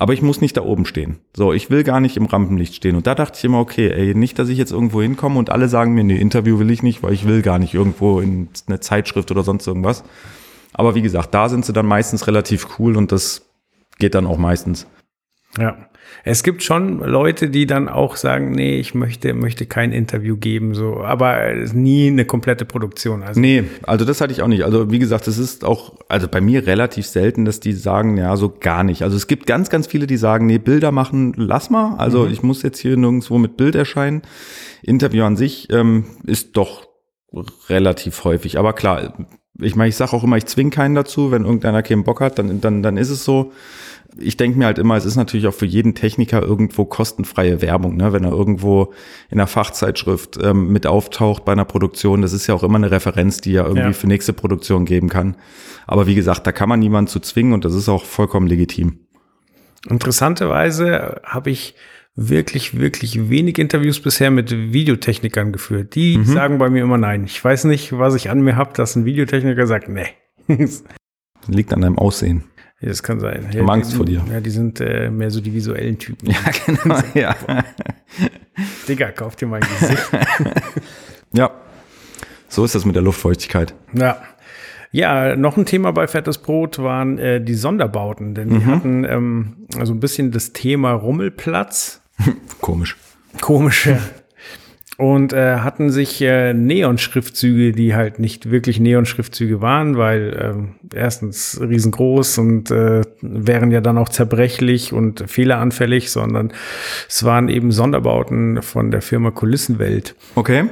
Aber 0.00 0.14
ich 0.14 0.22
muss 0.22 0.40
nicht 0.40 0.56
da 0.56 0.62
oben 0.62 0.86
stehen. 0.86 1.18
So, 1.36 1.52
ich 1.52 1.68
will 1.68 1.84
gar 1.84 2.00
nicht 2.00 2.16
im 2.16 2.24
Rampenlicht 2.24 2.74
stehen. 2.74 2.96
Und 2.96 3.06
da 3.06 3.14
dachte 3.14 3.36
ich 3.36 3.44
immer, 3.44 3.60
okay, 3.60 3.90
ey, 3.90 4.14
nicht, 4.14 4.38
dass 4.38 4.48
ich 4.48 4.56
jetzt 4.56 4.72
irgendwo 4.72 5.02
hinkomme 5.02 5.38
und 5.38 5.50
alle 5.50 5.68
sagen 5.68 5.92
mir, 5.92 6.02
nee, 6.02 6.16
Interview 6.16 6.58
will 6.58 6.70
ich 6.70 6.82
nicht, 6.82 7.02
weil 7.02 7.12
ich 7.12 7.26
will 7.26 7.42
gar 7.42 7.58
nicht 7.58 7.74
irgendwo 7.74 8.18
in 8.20 8.48
eine 8.66 8.80
Zeitschrift 8.80 9.30
oder 9.30 9.42
sonst 9.42 9.66
irgendwas. 9.66 10.02
Aber 10.72 10.94
wie 10.94 11.02
gesagt, 11.02 11.34
da 11.34 11.50
sind 11.50 11.66
sie 11.66 11.74
dann 11.74 11.84
meistens 11.84 12.26
relativ 12.26 12.78
cool 12.78 12.96
und 12.96 13.12
das 13.12 13.42
geht 13.98 14.14
dann 14.14 14.26
auch 14.26 14.38
meistens. 14.38 14.86
Ja. 15.58 15.76
Es 16.24 16.42
gibt 16.42 16.62
schon 16.62 17.00
Leute, 17.00 17.48
die 17.48 17.66
dann 17.66 17.88
auch 17.88 18.16
sagen, 18.16 18.50
nee, 18.50 18.78
ich 18.78 18.94
möchte, 18.94 19.32
möchte 19.32 19.66
kein 19.66 19.92
Interview 19.92 20.36
geben, 20.36 20.74
so, 20.74 21.00
aber 21.02 21.42
äh, 21.42 21.66
nie 21.72 22.08
eine 22.08 22.24
komplette 22.24 22.64
Produktion. 22.64 23.22
Also 23.22 23.40
Nee, 23.40 23.64
also 23.82 24.04
das 24.04 24.20
hatte 24.20 24.32
ich 24.32 24.42
auch 24.42 24.48
nicht. 24.48 24.64
Also 24.64 24.90
wie 24.90 24.98
gesagt, 24.98 25.28
es 25.28 25.38
ist 25.38 25.64
auch, 25.64 25.94
also 26.08 26.28
bei 26.28 26.40
mir 26.40 26.66
relativ 26.66 27.06
selten, 27.06 27.44
dass 27.44 27.60
die 27.60 27.72
sagen, 27.72 28.16
ja, 28.16 28.36
so 28.36 28.54
gar 28.60 28.84
nicht. 28.84 29.02
Also 29.02 29.16
es 29.16 29.26
gibt 29.26 29.46
ganz, 29.46 29.70
ganz 29.70 29.86
viele, 29.86 30.06
die 30.06 30.16
sagen, 30.16 30.46
nee, 30.46 30.58
Bilder 30.58 30.92
machen, 30.92 31.32
lass 31.36 31.70
mal. 31.70 31.96
Also 31.96 32.26
ich 32.26 32.42
muss 32.42 32.62
jetzt 32.62 32.78
hier 32.78 32.96
nirgendwo 32.96 33.38
mit 33.38 33.56
Bild 33.56 33.74
erscheinen. 33.74 34.22
Interview 34.82 35.24
an 35.24 35.36
sich 35.36 35.68
ähm, 35.70 36.04
ist 36.26 36.56
doch 36.56 36.88
relativ 37.68 38.24
häufig. 38.24 38.58
Aber 38.58 38.72
klar, 38.72 39.14
ich 39.62 39.76
meine, 39.76 39.88
ich 39.88 39.96
sage 39.96 40.12
auch 40.12 40.24
immer, 40.24 40.36
ich 40.36 40.46
zwinge 40.46 40.70
keinen 40.70 40.94
dazu. 40.94 41.30
Wenn 41.30 41.44
irgendeiner 41.44 41.82
keinen 41.82 42.04
Bock 42.04 42.20
hat, 42.20 42.38
dann, 42.38 42.60
dann, 42.60 42.82
dann 42.82 42.96
ist 42.96 43.10
es 43.10 43.24
so. 43.24 43.52
Ich 44.18 44.36
denke 44.36 44.58
mir 44.58 44.66
halt 44.66 44.78
immer, 44.78 44.96
es 44.96 45.04
ist 45.04 45.16
natürlich 45.16 45.46
auch 45.46 45.54
für 45.54 45.66
jeden 45.66 45.94
Techniker 45.94 46.42
irgendwo 46.42 46.84
kostenfreie 46.84 47.62
Werbung, 47.62 47.96
ne? 47.96 48.12
wenn 48.12 48.24
er 48.24 48.32
irgendwo 48.32 48.92
in 49.30 49.38
einer 49.38 49.46
Fachzeitschrift 49.46 50.38
ähm, 50.42 50.72
mit 50.72 50.86
auftaucht 50.86 51.44
bei 51.44 51.52
einer 51.52 51.64
Produktion. 51.64 52.20
Das 52.22 52.32
ist 52.32 52.46
ja 52.46 52.54
auch 52.54 52.62
immer 52.64 52.76
eine 52.76 52.90
Referenz, 52.90 53.40
die 53.40 53.54
er 53.54 53.64
irgendwie 53.66 53.86
Ja. 53.88 53.92
für 53.92 54.08
nächste 54.08 54.32
Produktion 54.32 54.84
geben 54.84 55.08
kann. 55.08 55.36
Aber 55.86 56.06
wie 56.06 56.14
gesagt, 56.16 56.46
da 56.46 56.52
kann 56.52 56.68
man 56.68 56.80
niemanden 56.80 57.08
zu 57.08 57.20
zwingen 57.20 57.52
und 57.52 57.64
das 57.64 57.74
ist 57.74 57.88
auch 57.88 58.04
vollkommen 58.04 58.46
legitim. 58.48 58.98
Interessanterweise 59.88 61.20
habe 61.24 61.50
ich 61.50 61.74
wirklich, 62.16 62.78
wirklich 62.78 63.30
wenig 63.30 63.58
Interviews 63.58 64.00
bisher 64.00 64.30
mit 64.30 64.50
Videotechnikern 64.72 65.52
geführt. 65.52 65.94
Die 65.94 66.18
Mhm. 66.18 66.24
sagen 66.24 66.58
bei 66.58 66.68
mir 66.68 66.82
immer 66.82 66.98
nein. 66.98 67.24
Ich 67.24 67.42
weiß 67.42 67.64
nicht, 67.64 67.96
was 67.96 68.14
ich 68.14 68.28
an 68.30 68.40
mir 68.42 68.56
habe, 68.56 68.72
dass 68.74 68.96
ein 68.96 69.04
Videotechniker 69.04 69.66
sagt, 69.66 69.88
nee. 69.88 70.06
Liegt 71.48 71.72
an 71.72 71.80
deinem 71.82 71.98
Aussehen. 71.98 72.44
Das 72.82 73.02
kann 73.02 73.20
sein. 73.20 73.48
haben 73.54 73.68
Angst 73.70 73.92
die, 73.92 73.96
vor 73.96 74.06
dir. 74.06 74.24
Ja, 74.32 74.40
die 74.40 74.50
sind 74.50 74.80
äh, 74.80 75.10
mehr 75.10 75.30
so 75.30 75.40
die 75.40 75.52
visuellen 75.52 75.98
Typen. 75.98 76.30
Ja, 76.30 76.38
genau. 76.66 76.98
Ja. 77.14 77.36
Digga, 78.88 79.10
kauf 79.12 79.36
dir 79.36 79.46
mein 79.46 79.60
Gesicht. 79.62 80.10
ja. 81.32 81.50
So 82.48 82.64
ist 82.64 82.74
das 82.74 82.84
mit 82.84 82.94
der 82.96 83.02
Luftfeuchtigkeit. 83.02 83.74
ja. 83.92 84.18
Ja, 84.92 85.36
noch 85.36 85.56
ein 85.56 85.66
Thema 85.66 85.92
bei 85.92 86.08
Fettes 86.08 86.38
Brot 86.38 86.80
waren 86.80 87.16
äh, 87.16 87.40
die 87.40 87.54
Sonderbauten, 87.54 88.34
denn 88.34 88.48
die 88.48 88.56
Mhm. 88.56 88.66
hatten 88.66 89.04
ähm, 89.04 89.56
also 89.78 89.92
ein 89.94 90.00
bisschen 90.00 90.32
das 90.32 90.52
Thema 90.52 90.90
Rummelplatz. 90.94 92.00
Komisch. 92.60 92.96
Komische. 93.40 94.00
Und 95.00 95.32
äh, 95.32 95.56
hatten 95.56 95.88
sich 95.88 96.20
äh, 96.20 96.52
Neon-Schriftzüge, 96.52 97.72
die 97.72 97.94
halt 97.94 98.18
nicht 98.18 98.50
wirklich 98.50 98.78
Neon-Schriftzüge 98.80 99.62
waren, 99.62 99.96
weil 99.96 100.68
äh, 100.92 100.96
erstens 100.96 101.58
riesengroß 101.58 102.36
und 102.36 102.70
äh, 102.70 103.00
wären 103.22 103.70
ja 103.70 103.80
dann 103.80 103.96
auch 103.96 104.10
zerbrechlich 104.10 104.92
und 104.92 105.24
fehleranfällig, 105.26 106.10
sondern 106.10 106.52
es 107.08 107.24
waren 107.24 107.48
eben 107.48 107.72
Sonderbauten 107.72 108.60
von 108.60 108.90
der 108.90 109.00
Firma 109.00 109.30
Kulissenwelt. 109.30 110.14
Okay. 110.34 110.64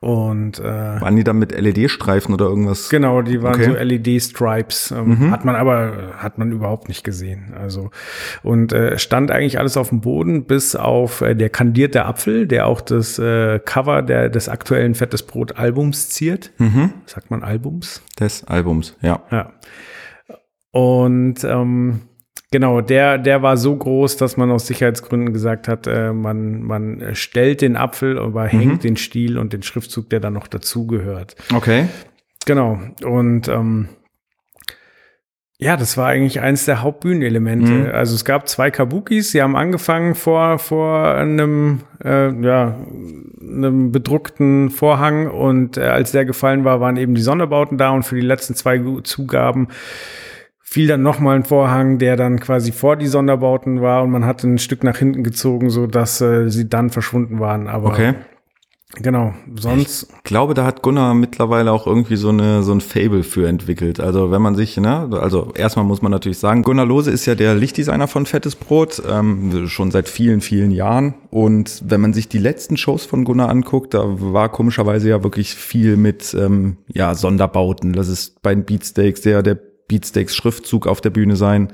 Und 0.00 0.60
äh, 0.60 0.62
Waren 1.00 1.16
die 1.16 1.24
dann 1.24 1.40
mit 1.40 1.50
LED-Streifen 1.50 2.32
oder 2.32 2.44
irgendwas? 2.46 2.88
Genau, 2.88 3.20
die 3.22 3.42
waren 3.42 3.54
Okay. 3.54 3.64
so 3.64 3.72
LED-Stripes. 3.74 4.92
Ähm, 4.92 5.32
Hat 5.32 5.44
man 5.44 5.56
aber, 5.56 6.12
hat 6.18 6.38
man 6.38 6.52
überhaupt 6.52 6.86
nicht 6.88 7.02
gesehen. 7.02 7.52
Also, 7.58 7.90
und 8.44 8.72
äh, 8.72 8.96
stand 8.98 9.32
eigentlich 9.32 9.58
alles 9.58 9.76
auf 9.76 9.88
dem 9.88 10.00
Boden, 10.00 10.44
bis 10.44 10.76
auf 10.76 11.20
äh, 11.20 11.34
der 11.34 11.50
kandierte 11.50 12.04
Apfel, 12.04 12.46
der 12.46 12.68
auch 12.68 12.80
das 12.80 13.18
äh, 13.18 13.58
Cover 13.58 14.02
der, 14.02 14.28
des 14.28 14.48
aktuellen 14.48 14.94
Fettes 14.94 15.24
Brot 15.24 15.56
Albums 15.58 16.10
ziert. 16.10 16.52
Sagt 17.06 17.30
man 17.32 17.42
Albums? 17.42 18.02
Des 18.20 18.44
Albums, 18.44 18.96
ja. 19.02 19.22
Ja. 19.32 19.52
Und 20.70 21.42
ähm, 21.44 22.02
genau, 22.50 22.80
der, 22.80 23.18
der 23.18 23.42
war 23.42 23.56
so 23.56 23.76
groß, 23.76 24.16
dass 24.16 24.36
man 24.36 24.50
aus 24.50 24.66
Sicherheitsgründen 24.66 25.32
gesagt 25.32 25.68
hat, 25.68 25.86
äh, 25.86 26.12
man, 26.12 26.62
man 26.62 27.14
stellt 27.14 27.60
den 27.60 27.76
Apfel, 27.76 28.18
aber 28.18 28.46
hängt 28.46 28.84
den 28.84 28.96
Stiel 28.96 29.38
und 29.38 29.52
den 29.52 29.62
Schriftzug, 29.62 30.10
der 30.10 30.20
dann 30.20 30.34
noch 30.34 30.48
dazugehört. 30.48 31.36
Okay. 31.54 31.86
Genau. 32.46 32.78
Und 33.04 33.48
ähm, 33.48 33.88
ja, 35.60 35.76
das 35.76 35.96
war 35.96 36.06
eigentlich 36.06 36.40
eins 36.40 36.66
der 36.66 36.82
Hauptbühnenelemente. 36.82 37.72
Mhm. 37.72 37.90
Also 37.92 38.14
es 38.14 38.24
gab 38.24 38.48
zwei 38.48 38.70
Kabukis, 38.70 39.32
die 39.32 39.42
haben 39.42 39.56
angefangen 39.56 40.14
vor, 40.14 40.60
vor 40.60 41.16
einem, 41.16 41.80
äh, 42.04 42.30
ja, 42.42 42.76
einem 43.40 43.90
bedruckten 43.90 44.70
Vorhang 44.70 45.26
und 45.28 45.76
äh, 45.76 45.80
als 45.80 46.12
der 46.12 46.24
gefallen 46.24 46.64
war, 46.64 46.80
waren 46.80 46.96
eben 46.96 47.16
die 47.16 47.22
Sonderbauten 47.22 47.76
da 47.76 47.90
und 47.90 48.04
für 48.04 48.14
die 48.14 48.20
letzten 48.20 48.54
zwei 48.54 48.80
Zugaben 49.02 49.66
fiel 50.68 50.86
dann 50.86 51.02
nochmal 51.02 51.36
ein 51.36 51.44
Vorhang, 51.44 51.98
der 51.98 52.16
dann 52.16 52.40
quasi 52.40 52.72
vor 52.72 52.96
die 52.96 53.06
Sonderbauten 53.06 53.80
war 53.80 54.02
und 54.02 54.10
man 54.10 54.26
hat 54.26 54.44
ein 54.44 54.58
Stück 54.58 54.84
nach 54.84 54.98
hinten 54.98 55.24
gezogen, 55.24 55.70
so 55.70 55.86
dass 55.86 56.20
äh, 56.20 56.50
sie 56.50 56.68
dann 56.68 56.90
verschwunden 56.90 57.40
waren. 57.40 57.68
Aber 57.68 57.88
Okay. 57.88 58.12
genau, 58.96 59.32
sonst 59.56 60.08
Ich 60.18 60.24
glaube, 60.24 60.52
da 60.52 60.66
hat 60.66 60.82
Gunnar 60.82 61.14
mittlerweile 61.14 61.72
auch 61.72 61.86
irgendwie 61.86 62.16
so 62.16 62.28
eine 62.28 62.62
so 62.62 62.72
ein 62.72 62.82
Fable 62.82 63.22
für 63.22 63.48
entwickelt. 63.48 63.98
Also 63.98 64.30
wenn 64.30 64.42
man 64.42 64.56
sich, 64.56 64.76
ne, 64.76 65.08
also 65.18 65.52
erstmal 65.54 65.86
muss 65.86 66.02
man 66.02 66.12
natürlich 66.12 66.38
sagen, 66.38 66.62
Gunnar 66.62 66.84
Lose 66.84 67.10
ist 67.10 67.24
ja 67.24 67.34
der 67.34 67.54
Lichtdesigner 67.54 68.06
von 68.06 68.26
Fettes 68.26 68.54
Brot, 68.54 69.02
ähm, 69.10 69.68
schon 69.68 69.90
seit 69.90 70.06
vielen, 70.06 70.42
vielen 70.42 70.70
Jahren. 70.70 71.14
Und 71.30 71.82
wenn 71.86 72.02
man 72.02 72.12
sich 72.12 72.28
die 72.28 72.38
letzten 72.38 72.76
Shows 72.76 73.06
von 73.06 73.24
Gunnar 73.24 73.48
anguckt, 73.48 73.94
da 73.94 74.02
war 74.04 74.50
komischerweise 74.50 75.08
ja 75.08 75.22
wirklich 75.24 75.54
viel 75.54 75.96
mit 75.96 76.34
ähm, 76.38 76.76
ja 76.92 77.14
Sonderbauten. 77.14 77.94
Das 77.94 78.08
ist 78.08 78.42
bei 78.42 78.54
den 78.54 78.66
Beatsteaks 78.66 79.22
der 79.22 79.42
der 79.42 79.67
Beatsteaks 79.88 80.36
Schriftzug 80.36 80.86
auf 80.86 81.00
der 81.00 81.10
Bühne 81.10 81.34
sein. 81.34 81.72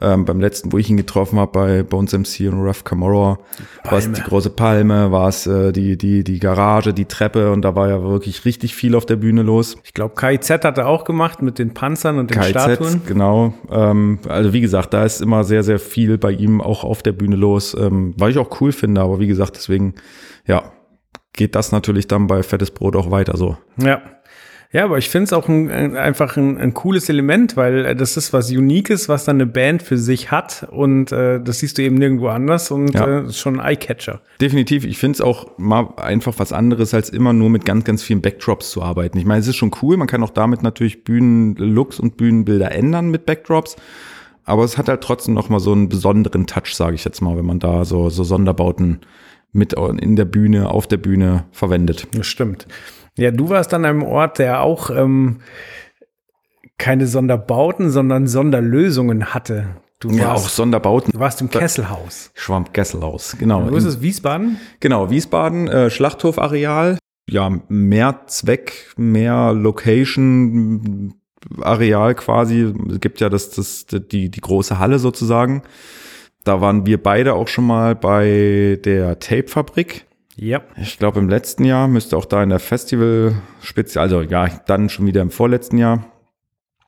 Ähm, 0.00 0.24
beim 0.24 0.40
letzten, 0.40 0.72
wo 0.72 0.78
ich 0.78 0.88
ihn 0.88 0.96
getroffen 0.96 1.38
habe, 1.38 1.52
bei 1.52 1.82
Bones 1.82 2.12
MC 2.12 2.50
und 2.50 2.64
Rough 2.64 2.84
Camorra, 2.84 3.38
war 3.84 3.98
es 3.98 4.10
die 4.10 4.22
große 4.22 4.50
Palme, 4.50 5.12
war 5.12 5.28
es 5.28 5.46
äh, 5.46 5.72
die, 5.72 5.98
die, 5.98 6.24
die 6.24 6.38
Garage, 6.38 6.94
die 6.94 7.04
Treppe 7.04 7.52
und 7.52 7.62
da 7.62 7.74
war 7.74 7.88
ja 7.88 8.02
wirklich 8.02 8.44
richtig 8.44 8.74
viel 8.74 8.94
auf 8.94 9.04
der 9.04 9.16
Bühne 9.16 9.42
los. 9.42 9.76
Ich 9.84 9.92
glaube, 9.92 10.14
KIZ 10.14 10.50
hat 10.50 10.78
er 10.78 10.86
auch 10.86 11.04
gemacht 11.04 11.42
mit 11.42 11.58
den 11.58 11.74
Panzern 11.74 12.18
und 12.18 12.30
den 12.30 12.42
Statuen. 12.42 13.00
KZ, 13.00 13.06
genau. 13.06 13.52
Ähm, 13.70 14.20
also 14.28 14.52
wie 14.52 14.60
gesagt, 14.60 14.94
da 14.94 15.04
ist 15.04 15.20
immer 15.20 15.44
sehr, 15.44 15.64
sehr 15.64 15.80
viel 15.80 16.16
bei 16.16 16.30
ihm 16.30 16.60
auch 16.60 16.84
auf 16.84 17.02
der 17.02 17.12
Bühne 17.12 17.36
los, 17.36 17.76
ähm, 17.78 18.14
weil 18.16 18.30
ich 18.30 18.38
auch 18.38 18.60
cool 18.60 18.72
finde, 18.72 19.00
aber 19.02 19.18
wie 19.18 19.26
gesagt, 19.26 19.56
deswegen, 19.56 19.94
ja, 20.46 20.72
geht 21.32 21.54
das 21.54 21.72
natürlich 21.72 22.06
dann 22.06 22.26
bei 22.26 22.42
Fettes 22.42 22.70
Brot 22.70 22.96
auch 22.96 23.10
weiter 23.10 23.36
so. 23.36 23.56
Ja. 23.76 24.02
Ja, 24.72 24.84
aber 24.84 24.98
ich 24.98 25.08
finde 25.08 25.24
es 25.24 25.32
auch 25.32 25.48
ein, 25.48 25.68
ein, 25.68 25.96
einfach 25.96 26.36
ein, 26.36 26.56
ein 26.56 26.74
cooles 26.74 27.08
Element, 27.08 27.56
weil 27.56 27.84
äh, 27.86 27.96
das 27.96 28.16
ist 28.16 28.32
was 28.32 28.52
Uniques, 28.52 29.08
was 29.08 29.24
dann 29.24 29.36
eine 29.38 29.46
Band 29.46 29.82
für 29.82 29.98
sich 29.98 30.30
hat 30.30 30.68
und 30.70 31.10
äh, 31.10 31.40
das 31.42 31.58
siehst 31.58 31.76
du 31.76 31.82
eben 31.82 31.96
nirgendwo 31.96 32.28
anders 32.28 32.70
und 32.70 32.94
Ja. 32.94 33.04
äh, 33.22 33.26
ist 33.26 33.38
schon 33.38 33.58
ein 33.58 33.66
Eyecatcher. 33.66 34.20
Definitiv. 34.40 34.84
Ich 34.84 34.98
finde 34.98 35.16
es 35.16 35.20
auch 35.22 35.58
mal 35.58 35.88
einfach 35.96 36.34
was 36.38 36.52
anderes, 36.52 36.94
als 36.94 37.10
immer 37.10 37.32
nur 37.32 37.50
mit 37.50 37.64
ganz, 37.64 37.82
ganz 37.82 38.04
vielen 38.04 38.20
Backdrops 38.20 38.70
zu 38.70 38.80
arbeiten. 38.82 39.18
Ich 39.18 39.24
meine, 39.24 39.40
es 39.40 39.48
ist 39.48 39.56
schon 39.56 39.72
cool. 39.82 39.96
Man 39.96 40.06
kann 40.06 40.22
auch 40.22 40.30
damit 40.30 40.62
natürlich 40.62 41.02
Bühnenlooks 41.02 41.98
und 41.98 42.16
Bühnenbilder 42.16 42.70
ändern 42.70 43.10
mit 43.10 43.26
Backdrops. 43.26 43.74
Aber 44.44 44.62
es 44.62 44.78
hat 44.78 44.88
halt 44.88 45.00
trotzdem 45.00 45.34
noch 45.34 45.48
mal 45.48 45.58
so 45.60 45.72
einen 45.72 45.88
besonderen 45.88 46.46
Touch, 46.46 46.74
sage 46.74 46.94
ich 46.94 47.04
jetzt 47.04 47.20
mal, 47.20 47.36
wenn 47.36 47.44
man 47.44 47.58
da 47.58 47.84
so, 47.84 48.08
so 48.08 48.22
Sonderbauten 48.22 49.00
mit 49.52 49.72
in 49.72 50.14
der 50.14 50.24
Bühne, 50.26 50.70
auf 50.70 50.86
der 50.86 50.96
Bühne 50.96 51.44
verwendet. 51.50 52.06
Das 52.14 52.28
stimmt. 52.28 52.68
Ja, 53.20 53.30
du 53.30 53.50
warst 53.50 53.74
an 53.74 53.84
einem 53.84 54.02
Ort, 54.02 54.38
der 54.38 54.62
auch 54.62 54.88
ähm, 54.88 55.40
keine 56.78 57.06
Sonderbauten, 57.06 57.90
sondern 57.90 58.26
Sonderlösungen 58.26 59.34
hatte. 59.34 59.76
Du 59.98 60.08
Ja, 60.08 60.32
auch 60.32 60.48
Sonderbauten. 60.48 61.12
du 61.12 61.18
warst 61.18 61.42
im 61.42 61.50
Kesselhaus. 61.50 62.30
Schwammgesselhaus, 62.32 63.36
genau. 63.38 63.70
Wo 63.70 63.76
ist 63.76 63.84
es? 63.84 64.00
Wiesbaden? 64.00 64.58
Genau, 64.80 65.10
Wiesbaden, 65.10 65.68
äh, 65.68 65.90
Schlachthofareal. 65.90 66.96
Ja, 67.28 67.52
mehr 67.68 68.22
Zweck, 68.26 68.94
mehr 68.96 69.52
Location, 69.52 71.12
Areal 71.60 72.14
quasi. 72.14 72.72
Es 72.90 73.00
gibt 73.00 73.20
ja 73.20 73.28
das, 73.28 73.50
das, 73.50 73.84
die, 73.86 74.30
die 74.30 74.40
große 74.40 74.78
Halle 74.78 74.98
sozusagen. 74.98 75.62
Da 76.44 76.62
waren 76.62 76.86
wir 76.86 77.02
beide 77.02 77.34
auch 77.34 77.48
schon 77.48 77.66
mal 77.66 77.94
bei 77.94 78.80
der 78.82 79.18
Tapefabrik. 79.18 80.06
Ja. 80.42 80.62
Ich 80.80 80.98
glaube, 80.98 81.18
im 81.18 81.28
letzten 81.28 81.64
Jahr 81.64 81.86
müsste 81.86 82.16
auch 82.16 82.24
da 82.24 82.42
in 82.42 82.48
der 82.48 82.60
Festival 82.60 83.34
Spezial, 83.60 84.04
also 84.04 84.22
ja, 84.22 84.48
dann 84.66 84.88
schon 84.88 85.04
wieder 85.04 85.20
im 85.20 85.30
vorletzten 85.30 85.76
Jahr. 85.76 86.06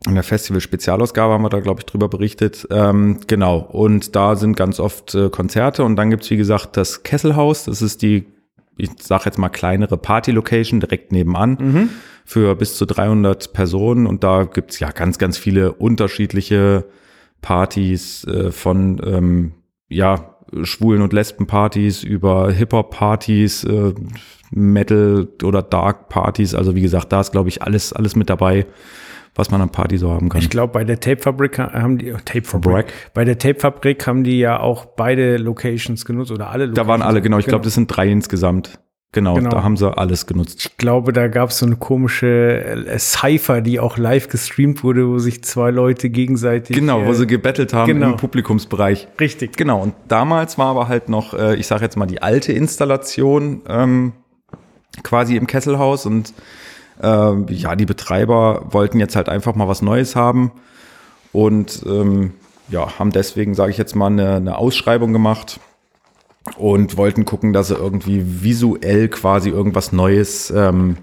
In 0.07 0.15
der 0.15 0.25
Festival-Spezialausgabe 0.25 1.35
haben 1.35 1.43
wir 1.43 1.51
da, 1.51 1.61
glaube 1.61 1.81
ich, 1.81 1.87
drüber 1.87 2.09
berichtet. 2.09 2.67
Ähm, 2.71 3.21
genau. 3.29 3.59
Und 3.59 4.17
da 4.17 4.35
sind 4.35 4.57
ganz 4.57 4.81
oft 4.81 5.15
äh, 5.15 5.29
Konzerte. 5.29 5.85
Und 5.85 5.95
dann 5.95 6.11
gibt's 6.11 6.29
wie 6.31 6.37
gesagt, 6.37 6.77
das 6.77 7.05
Kesselhaus. 7.05 7.67
Das 7.67 7.83
ist 7.83 8.03
die, 8.03 8.27
ich 8.79 8.91
sage 8.99 9.27
jetzt 9.27 9.39
mal, 9.39 9.51
kleinere 9.51 9.99
Party-Location 9.99 10.81
direkt 10.81 11.13
nebenan 11.13 11.91
für 12.25 12.57
bis 12.57 12.77
zu 12.77 12.85
300 12.87 13.53
Personen. 13.53 14.07
Und 14.07 14.25
da 14.25 14.43
gibt's 14.45 14.81
ja 14.81 14.91
ganz, 14.91 15.19
ganz 15.19 15.39
viele 15.39 15.73
unterschiedliche 15.73 16.85
Partys 17.43 18.25
äh, 18.25 18.51
von, 18.51 19.01
ähm, 19.05 19.53
ja, 19.89 20.32
Schwulen- 20.63 21.03
und 21.03 21.13
Lesbenpartys 21.13 22.03
über 22.03 22.51
Hip-Hop-Partys, 22.53 23.65
äh, 23.65 23.95
Metal- 24.51 25.29
oder 25.43 25.63
Dark-Partys. 25.63 26.55
Also 26.55 26.75
wie 26.75 26.83
gesagt, 26.83 27.13
da 27.13 27.21
ist, 27.21 27.33
glaube 27.33 27.49
ich, 27.49 27.63
alles, 27.63 27.93
alles 27.93 28.17
mit 28.17 28.29
dabei, 28.31 28.67
was 29.35 29.51
man 29.51 29.63
an 29.63 29.71
Party 29.71 29.97
so 29.97 30.11
haben 30.11 30.29
kann. 30.29 30.41
Ich 30.43 30.51
glaube, 30.51 30.73
bei 30.75 30.85
der 30.85 31.01
Tapefabrik 31.01 31.59
ha- 31.59 31.73
haben 31.73 31.97
die 31.99 32.11
Tapefabrik. 32.25 32.47
Fabrik. 32.91 32.93
Bei 33.15 33.25
der 33.25 33.39
Tapefabrik 33.39 34.07
haben 34.07 34.25
die 34.25 34.39
ja 34.39 34.61
auch 34.61 34.85
beide 34.85 35.39
Locations 35.39 36.05
genutzt 36.05 36.31
oder 36.31 36.51
alle 36.51 36.69
Da 36.71 36.87
waren 36.87 37.01
alle, 37.03 37.23
genau. 37.23 37.39
Ich 37.39 37.47
glaube, 37.47 37.65
das 37.65 37.75
sind 37.75 37.87
drei 37.87 38.09
insgesamt. 38.09 38.79
Genau, 39.15 39.35
Genau. 39.35 39.51
da 39.51 39.63
haben 39.63 39.77
sie 39.77 39.95
alles 39.97 40.27
genutzt. 40.27 40.65
Ich 40.65 40.77
glaube, 40.79 41.13
da 41.13 41.29
gab 41.29 41.51
es 41.51 41.59
so 41.59 41.67
eine 41.67 41.77
komische 41.77 42.97
Cypher, 42.99 43.61
die 43.61 43.79
auch 43.79 43.99
live 43.99 44.29
gestreamt 44.29 44.83
wurde, 44.83 45.07
wo 45.07 45.19
sich 45.19 45.45
zwei 45.45 45.71
Leute 45.71 46.09
gegenseitig. 46.09 46.75
Genau, 46.75 47.05
wo 47.05 47.11
äh, 47.11 47.15
sie 47.15 47.27
gebettelt 47.27 47.75
haben 47.75 47.93
genau. 47.93 48.13
im 48.13 48.17
Publikumsbereich. 48.17 49.09
Richtig. 49.21 49.59
Genau, 49.59 49.83
und 49.83 49.95
damals 50.09 50.57
war 50.57 50.69
aber 50.69 50.89
halt 50.89 51.11
noch, 51.11 51.35
äh, 51.35 51.57
ich 51.57 51.67
sage 51.67 51.83
jetzt 51.83 51.97
mal, 51.97 52.07
die 52.07 52.23
alte 52.23 52.55
Installation 52.55 53.61
ähm, 53.69 54.13
quasi 55.03 55.37
im 55.37 55.47
Kesselhaus 55.47 56.07
und 56.07 56.33
äh, 57.03 57.53
ja, 57.53 57.77
die 57.77 57.87
Betreiber 57.87 58.67
wollten 58.71 58.99
jetzt 58.99 59.15
halt 59.15 59.29
einfach 59.29 59.55
mal 59.55 59.69
was 59.69 59.83
Neues 59.83 60.17
haben 60.17 60.53
und 61.33 61.83
ähm, 61.87 62.33
ja, 62.71 62.99
haben 62.99 63.11
deswegen, 63.11 63.55
sage 63.55 63.73
ich 63.73 63.77
jetzt 63.77 63.95
mal, 63.95 64.07
eine, 64.07 64.37
eine 64.37 64.57
Ausschreibung 64.57 65.13
gemacht 65.13 65.61
und 66.57 66.97
wollten 66.97 67.25
gucken, 67.25 67.53
dass 67.53 67.69
sie 67.69 67.75
irgendwie 67.75 68.43
visuell 68.43 69.09
quasi 69.09 69.51
irgendwas 69.51 69.93
Neues 69.93 70.51
ähm, 70.51 70.97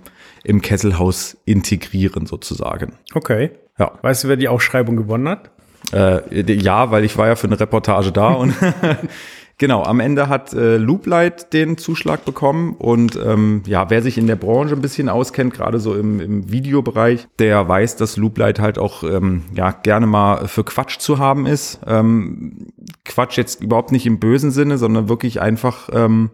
im 0.43 0.61
Kesselhaus 0.61 1.37
integrieren 1.45 2.25
sozusagen. 2.25 2.93
Okay. 3.13 3.51
Ja. 3.77 3.93
Weißt 4.01 4.23
du, 4.23 4.27
wer 4.27 4.35
die 4.35 4.47
Ausschreibung 4.47 4.97
gewonnen 4.97 5.29
hat? 5.29 5.51
Äh, 5.93 6.53
ja, 6.53 6.91
weil 6.91 7.05
ich 7.05 7.17
war 7.17 7.27
ja 7.27 7.35
für 7.35 7.47
eine 7.47 7.59
Reportage 7.59 8.11
da 8.11 8.29
und 8.29 8.53
genau, 9.59 9.83
am 9.83 9.99
Ende 9.99 10.27
hat 10.27 10.53
äh, 10.53 10.77
Looplight 10.77 11.53
den 11.53 11.77
Zuschlag 11.77 12.25
bekommen 12.25 12.73
und 12.73 13.19
ähm, 13.23 13.61
ja, 13.67 13.91
wer 13.91 14.01
sich 14.01 14.17
in 14.17 14.25
der 14.25 14.37
Branche 14.37 14.73
ein 14.73 14.81
bisschen 14.81 15.09
auskennt, 15.09 15.53
gerade 15.53 15.79
so 15.79 15.93
im, 15.93 16.19
im 16.19 16.51
Videobereich, 16.51 17.27
der 17.37 17.67
weiß, 17.67 17.97
dass 17.97 18.17
Looplight 18.17 18.59
halt 18.59 18.79
auch 18.79 19.03
ähm, 19.03 19.43
ja 19.53 19.69
gerne 19.71 20.07
mal 20.07 20.47
für 20.47 20.63
Quatsch 20.63 20.97
zu 20.97 21.19
haben 21.19 21.45
ist. 21.45 21.79
Ähm, 21.85 22.69
Quatsch 23.05 23.37
jetzt 23.37 23.61
überhaupt 23.61 23.91
nicht 23.91 24.07
im 24.07 24.19
bösen 24.19 24.49
Sinne, 24.49 24.79
sondern 24.79 25.09
wirklich 25.09 25.39
einfach, 25.39 25.89
ähm, 25.93 26.31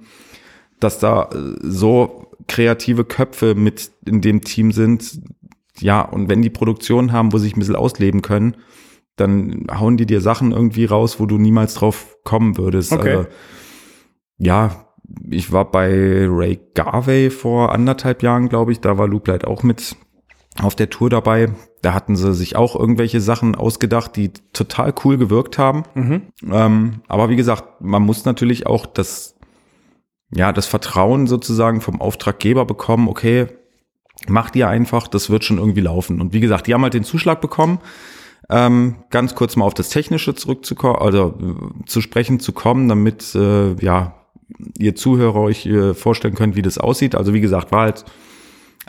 dass 0.79 0.99
da 0.99 1.29
äh, 1.33 1.55
so 1.61 2.27
kreative 2.47 3.03
Köpfe 3.03 3.55
mit 3.55 3.91
in 4.05 4.21
dem 4.21 4.41
Team 4.41 4.71
sind. 4.71 5.19
Ja, 5.79 6.01
und 6.01 6.29
wenn 6.29 6.41
die 6.41 6.49
Produktionen 6.49 7.11
haben, 7.11 7.33
wo 7.33 7.37
sie 7.37 7.45
sich 7.45 7.57
ein 7.57 7.59
bisschen 7.59 7.75
ausleben 7.75 8.21
können, 8.21 8.55
dann 9.15 9.67
hauen 9.71 9.97
die 9.97 10.05
dir 10.05 10.21
Sachen 10.21 10.51
irgendwie 10.51 10.85
raus, 10.85 11.19
wo 11.19 11.25
du 11.25 11.37
niemals 11.37 11.75
drauf 11.75 12.17
kommen 12.23 12.57
würdest. 12.57 12.91
Okay. 12.91 13.17
Also, 13.17 13.27
ja, 14.37 14.85
ich 15.29 15.51
war 15.51 15.71
bei 15.71 16.27
Ray 16.27 16.59
Garvey 16.73 17.29
vor 17.29 17.71
anderthalb 17.71 18.23
Jahren, 18.23 18.49
glaube 18.49 18.71
ich. 18.71 18.81
Da 18.81 18.97
war 18.97 19.07
Loop 19.07 19.27
Light 19.27 19.45
auch 19.45 19.63
mit 19.63 19.95
auf 20.61 20.75
der 20.75 20.89
Tour 20.89 21.09
dabei. 21.09 21.51
Da 21.81 21.93
hatten 21.93 22.15
sie 22.15 22.33
sich 22.33 22.55
auch 22.55 22.75
irgendwelche 22.75 23.21
Sachen 23.21 23.55
ausgedacht, 23.55 24.15
die 24.15 24.31
total 24.53 24.93
cool 25.03 25.17
gewirkt 25.17 25.57
haben. 25.57 25.83
Ähm, 26.51 27.01
aber 27.07 27.29
wie 27.29 27.35
gesagt, 27.35 27.81
man 27.81 28.01
muss 28.01 28.25
natürlich 28.25 28.65
auch 28.65 28.85
das, 28.85 29.35
ja, 30.31 30.51
das 30.51 30.65
Vertrauen 30.65 31.27
sozusagen 31.27 31.81
vom 31.81 32.01
Auftraggeber 32.01 32.65
bekommen. 32.65 33.07
Okay, 33.07 33.47
macht 34.27 34.55
ihr 34.55 34.67
einfach, 34.67 35.07
das 35.07 35.29
wird 35.29 35.43
schon 35.43 35.57
irgendwie 35.57 35.81
laufen. 35.81 36.21
Und 36.21 36.33
wie 36.33 36.39
gesagt, 36.39 36.67
die 36.67 36.73
haben 36.73 36.83
halt 36.83 36.93
den 36.93 37.03
Zuschlag 37.03 37.41
bekommen. 37.41 37.79
Ähm, 38.49 38.97
ganz 39.09 39.33
kurz 39.35 39.55
mal 39.55 39.65
auf 39.65 39.73
das 39.73 39.89
Technische 39.89 40.35
zurückzukommen, 40.35 40.97
also 40.97 41.37
äh, 41.39 41.85
zu 41.85 42.01
sprechen 42.01 42.39
zu 42.39 42.51
kommen, 42.51 42.87
damit 42.87 43.33
äh, 43.35 43.73
ja 43.83 44.15
ihr 44.77 44.95
Zuhörer 44.95 45.39
euch 45.41 45.65
äh, 45.65 45.93
vorstellen 45.93 46.35
könnt, 46.35 46.55
wie 46.55 46.61
das 46.61 46.77
aussieht. 46.77 47.15
Also 47.15 47.33
wie 47.33 47.41
gesagt, 47.41 47.71
war 47.71 47.81
halt 47.81 48.05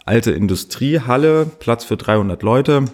alte 0.05 0.33
Industriehalle, 0.33 1.47
Platz 1.59 1.85
für 1.85 1.97
300 1.97 2.43
Leute, 2.43 2.85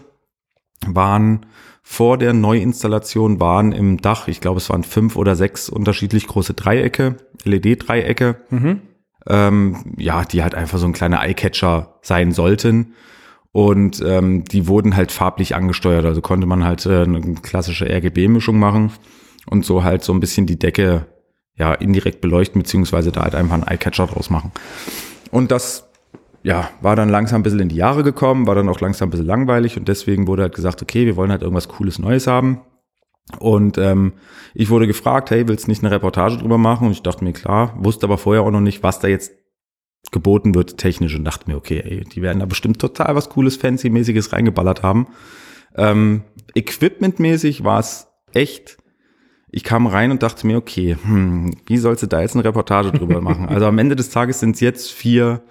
waren 0.86 1.46
vor 1.82 2.16
der 2.16 2.32
Neuinstallation 2.32 3.40
waren 3.40 3.72
im 3.72 4.00
Dach, 4.00 4.28
ich 4.28 4.40
glaube 4.40 4.58
es 4.58 4.70
waren 4.70 4.84
fünf 4.84 5.16
oder 5.16 5.34
sechs 5.34 5.68
unterschiedlich 5.68 6.28
große 6.28 6.54
Dreiecke, 6.54 7.16
LED-Dreiecke, 7.44 8.36
ähm, 9.26 9.94
ja, 9.98 10.24
die 10.24 10.44
halt 10.44 10.54
einfach 10.54 10.78
so 10.78 10.86
ein 10.86 10.92
kleiner 10.92 11.20
Eyecatcher 11.20 11.98
sein 12.02 12.30
sollten. 12.30 12.94
Und 13.52 14.02
ähm, 14.04 14.44
die 14.44 14.66
wurden 14.66 14.96
halt 14.96 15.12
farblich 15.12 15.54
angesteuert, 15.54 16.06
also 16.06 16.22
konnte 16.22 16.46
man 16.46 16.64
halt 16.64 16.86
äh, 16.86 17.02
eine 17.02 17.20
klassische 17.34 17.86
RGB-Mischung 17.86 18.58
machen 18.58 18.92
und 19.46 19.66
so 19.66 19.84
halt 19.84 20.02
so 20.02 20.14
ein 20.14 20.20
bisschen 20.20 20.46
die 20.46 20.58
Decke 20.58 21.06
ja 21.54 21.74
indirekt 21.74 22.22
beleuchten, 22.22 22.62
beziehungsweise 22.62 23.12
da 23.12 23.22
halt 23.22 23.34
einfach 23.34 23.54
einen 23.54 23.68
Eyecatcher 23.68 24.06
draus 24.06 24.30
machen. 24.30 24.52
Und 25.30 25.50
das 25.50 25.90
ja, 26.42 26.70
war 26.80 26.96
dann 26.96 27.08
langsam 27.08 27.40
ein 27.40 27.42
bisschen 27.42 27.60
in 27.60 27.68
die 27.68 27.76
Jahre 27.76 28.02
gekommen, 28.02 28.46
war 28.46 28.54
dann 28.54 28.68
auch 28.68 28.80
langsam 28.80 29.08
ein 29.08 29.10
bisschen 29.10 29.26
langweilig 29.26 29.76
und 29.76 29.86
deswegen 29.86 30.26
wurde 30.26 30.42
halt 30.42 30.54
gesagt, 30.54 30.82
okay, 30.82 31.06
wir 31.06 31.16
wollen 31.16 31.30
halt 31.30 31.42
irgendwas 31.42 31.68
Cooles 31.68 31.98
Neues 31.98 32.26
haben. 32.26 32.62
Und 33.38 33.78
ähm, 33.78 34.14
ich 34.52 34.68
wurde 34.68 34.88
gefragt, 34.88 35.30
hey, 35.30 35.46
willst 35.46 35.66
du 35.66 35.70
nicht 35.70 35.84
eine 35.84 35.92
Reportage 35.92 36.38
drüber 36.38 36.58
machen? 36.58 36.88
Und 36.88 36.92
ich 36.92 37.02
dachte 37.02 37.22
mir, 37.22 37.32
klar, 37.32 37.74
wusste 37.78 38.06
aber 38.06 38.18
vorher 38.18 38.42
auch 38.42 38.50
noch 38.50 38.60
nicht, 38.60 38.82
was 38.82 38.98
da 38.98 39.06
jetzt 39.06 39.32
geboten 40.10 40.54
wird 40.54 40.78
technisch 40.78 41.14
und 41.14 41.24
dachte 41.24 41.50
mir, 41.50 41.56
okay, 41.56 41.80
ey, 41.84 42.04
die 42.04 42.22
werden 42.22 42.40
da 42.40 42.46
bestimmt 42.46 42.80
total 42.80 43.14
was 43.14 43.30
Cooles, 43.30 43.56
Fancy-mäßiges 43.56 44.32
reingeballert 44.32 44.82
haben. 44.82 45.06
Ähm, 45.76 46.22
Equipment-mäßig 46.54 47.64
war 47.64 47.80
es 47.80 48.08
echt 48.32 48.78
ich 49.54 49.64
kam 49.64 49.86
rein 49.86 50.10
und 50.10 50.22
dachte 50.22 50.46
mir, 50.46 50.56
okay, 50.56 50.96
hm, 51.00 51.54
wie 51.66 51.76
sollst 51.76 52.02
du 52.02 52.06
da 52.06 52.22
jetzt 52.22 52.34
eine 52.34 52.44
Reportage 52.44 52.90
drüber 52.90 53.20
machen? 53.20 53.48
Also 53.48 53.66
am 53.66 53.78
Ende 53.78 53.94
des 53.94 54.08
Tages 54.08 54.40
sind 54.40 54.54
es 54.54 54.60
jetzt 54.60 54.90
vier 54.90 55.42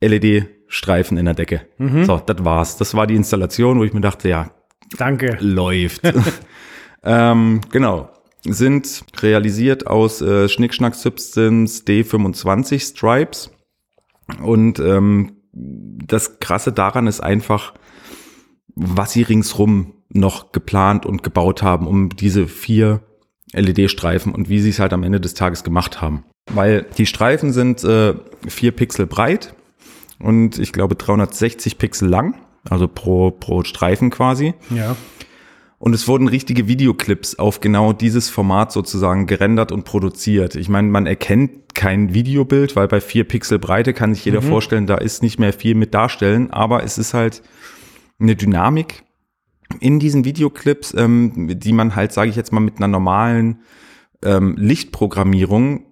LED-Streifen 0.00 1.18
in 1.18 1.24
der 1.24 1.34
Decke. 1.34 1.62
So, 2.04 2.18
das 2.24 2.44
war's. 2.44 2.76
Das 2.76 2.94
war 2.94 3.08
die 3.08 3.16
Installation, 3.16 3.78
wo 3.80 3.84
ich 3.84 3.92
mir 3.92 4.00
dachte, 4.00 4.28
ja, 4.28 4.52
Danke. 4.96 5.36
läuft. 5.40 6.02
ähm, 7.02 7.60
genau. 7.72 8.08
Sind 8.44 9.02
realisiert 9.20 9.86
aus 9.86 10.22
äh, 10.22 10.48
Schnickschnack 10.48 10.94
Substance 10.94 11.84
D25 11.84 12.92
Stripes. 12.92 13.50
Und 14.42 14.78
ähm, 14.78 15.32
das 15.52 16.38
Krasse 16.40 16.72
daran 16.72 17.06
ist 17.06 17.20
einfach, 17.20 17.74
was 18.74 19.12
sie 19.12 19.22
ringsrum 19.22 19.94
noch 20.12 20.52
geplant 20.52 21.06
und 21.06 21.22
gebaut 21.22 21.62
haben, 21.62 21.86
um 21.86 22.08
diese 22.10 22.46
vier 22.46 23.00
LED-Streifen 23.52 24.32
und 24.32 24.48
wie 24.48 24.60
sie 24.60 24.70
es 24.70 24.78
halt 24.78 24.92
am 24.92 25.02
Ende 25.02 25.20
des 25.20 25.34
Tages 25.34 25.64
gemacht 25.64 26.00
haben. 26.00 26.24
Weil 26.52 26.86
die 26.98 27.06
Streifen 27.06 27.52
sind 27.52 27.84
äh, 27.84 28.14
vier 28.48 28.72
Pixel 28.72 29.06
breit 29.06 29.54
und 30.18 30.58
ich 30.58 30.72
glaube 30.72 30.94
360 30.94 31.78
Pixel 31.78 32.08
lang, 32.08 32.40
also 32.68 32.88
pro, 32.88 33.30
pro 33.30 33.64
Streifen 33.64 34.10
quasi. 34.10 34.54
Ja. 34.70 34.96
Und 35.82 35.94
es 35.94 36.06
wurden 36.06 36.28
richtige 36.28 36.68
Videoclips 36.68 37.38
auf 37.38 37.60
genau 37.60 37.94
dieses 37.94 38.28
Format 38.28 38.70
sozusagen 38.70 39.26
gerendert 39.26 39.72
und 39.72 39.86
produziert. 39.86 40.54
Ich 40.54 40.68
meine, 40.68 40.88
man 40.88 41.06
erkennt 41.06 41.74
kein 41.74 42.12
Videobild, 42.12 42.76
weil 42.76 42.86
bei 42.86 43.00
vier 43.00 43.24
Pixel 43.24 43.58
Breite 43.58 43.94
kann 43.94 44.14
sich 44.14 44.26
jeder 44.26 44.42
vorstellen, 44.42 44.86
da 44.86 44.96
ist 44.96 45.22
nicht 45.22 45.38
mehr 45.38 45.54
viel 45.54 45.74
mit 45.74 45.94
darstellen, 45.94 46.50
aber 46.50 46.84
es 46.84 46.98
ist 46.98 47.14
halt 47.14 47.42
eine 48.18 48.36
Dynamik 48.36 49.04
in 49.80 49.98
diesen 49.98 50.26
Videoclips, 50.26 50.92
ähm, 50.92 51.58
die 51.58 51.72
man 51.72 51.96
halt, 51.96 52.12
sage 52.12 52.28
ich 52.28 52.36
jetzt 52.36 52.52
mal, 52.52 52.60
mit 52.60 52.76
einer 52.76 52.88
normalen 52.88 53.60
ähm, 54.22 54.56
Lichtprogrammierung 54.58 55.86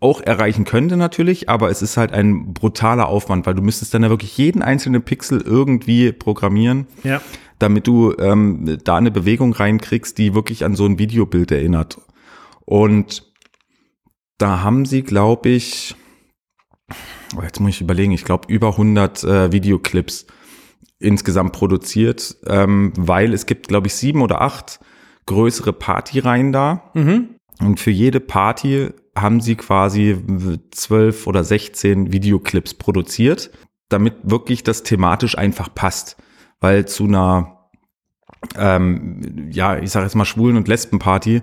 auch 0.00 0.20
erreichen 0.20 0.64
könnte 0.64 0.96
natürlich, 0.96 1.48
aber 1.48 1.70
es 1.70 1.82
ist 1.82 1.96
halt 1.96 2.12
ein 2.12 2.52
brutaler 2.54 3.08
Aufwand, 3.08 3.46
weil 3.46 3.54
du 3.54 3.62
müsstest 3.62 3.94
dann 3.94 4.02
ja 4.02 4.10
wirklich 4.10 4.36
jeden 4.38 4.62
einzelnen 4.62 5.02
Pixel 5.02 5.40
irgendwie 5.40 6.12
programmieren 6.12 6.86
Ja. 7.02 7.20
damit 7.58 7.86
du 7.86 8.14
ähm, 8.18 8.78
da 8.84 8.96
eine 8.96 9.10
Bewegung 9.10 9.52
reinkriegst, 9.52 10.18
die 10.18 10.34
wirklich 10.34 10.64
an 10.64 10.74
so 10.74 10.84
ein 10.86 10.98
Videobild 10.98 11.50
erinnert. 11.52 12.00
Und 12.66 13.30
da 14.38 14.62
haben 14.62 14.84
sie, 14.84 15.02
glaube 15.02 15.48
ich, 15.50 15.94
oh, 17.36 17.42
jetzt 17.42 17.60
muss 17.60 17.70
ich 17.70 17.80
überlegen, 17.80 18.12
ich 18.12 18.24
glaube 18.24 18.52
über 18.52 18.70
100 18.70 19.24
äh, 19.24 19.52
Videoclips 19.52 20.26
insgesamt 20.98 21.52
produziert, 21.52 22.36
ähm, 22.46 22.92
weil 22.96 23.32
es 23.34 23.46
gibt, 23.46 23.68
glaube 23.68 23.86
ich, 23.88 23.94
sieben 23.94 24.22
oder 24.22 24.40
acht 24.40 24.80
größere 25.26 25.72
Partyreihen 25.72 26.52
da. 26.52 26.90
Und 27.60 27.78
für 27.80 27.90
jede 27.90 28.20
Party 28.20 28.88
haben 29.16 29.40
sie 29.40 29.54
quasi 29.54 30.16
zwölf 30.70 31.26
oder 31.26 31.44
16 31.44 32.12
Videoclips 32.12 32.74
produziert, 32.74 33.50
damit 33.88 34.14
wirklich 34.22 34.62
das 34.64 34.82
thematisch 34.82 35.38
einfach 35.38 35.72
passt. 35.74 36.16
Weil 36.60 36.86
zu 36.86 37.04
einer, 37.04 37.68
ähm, 38.56 39.50
ja, 39.50 39.78
ich 39.78 39.90
sage 39.90 40.06
jetzt 40.06 40.14
mal 40.14 40.24
Schwulen- 40.24 40.56
und 40.56 40.68
Lesbenparty 40.68 41.42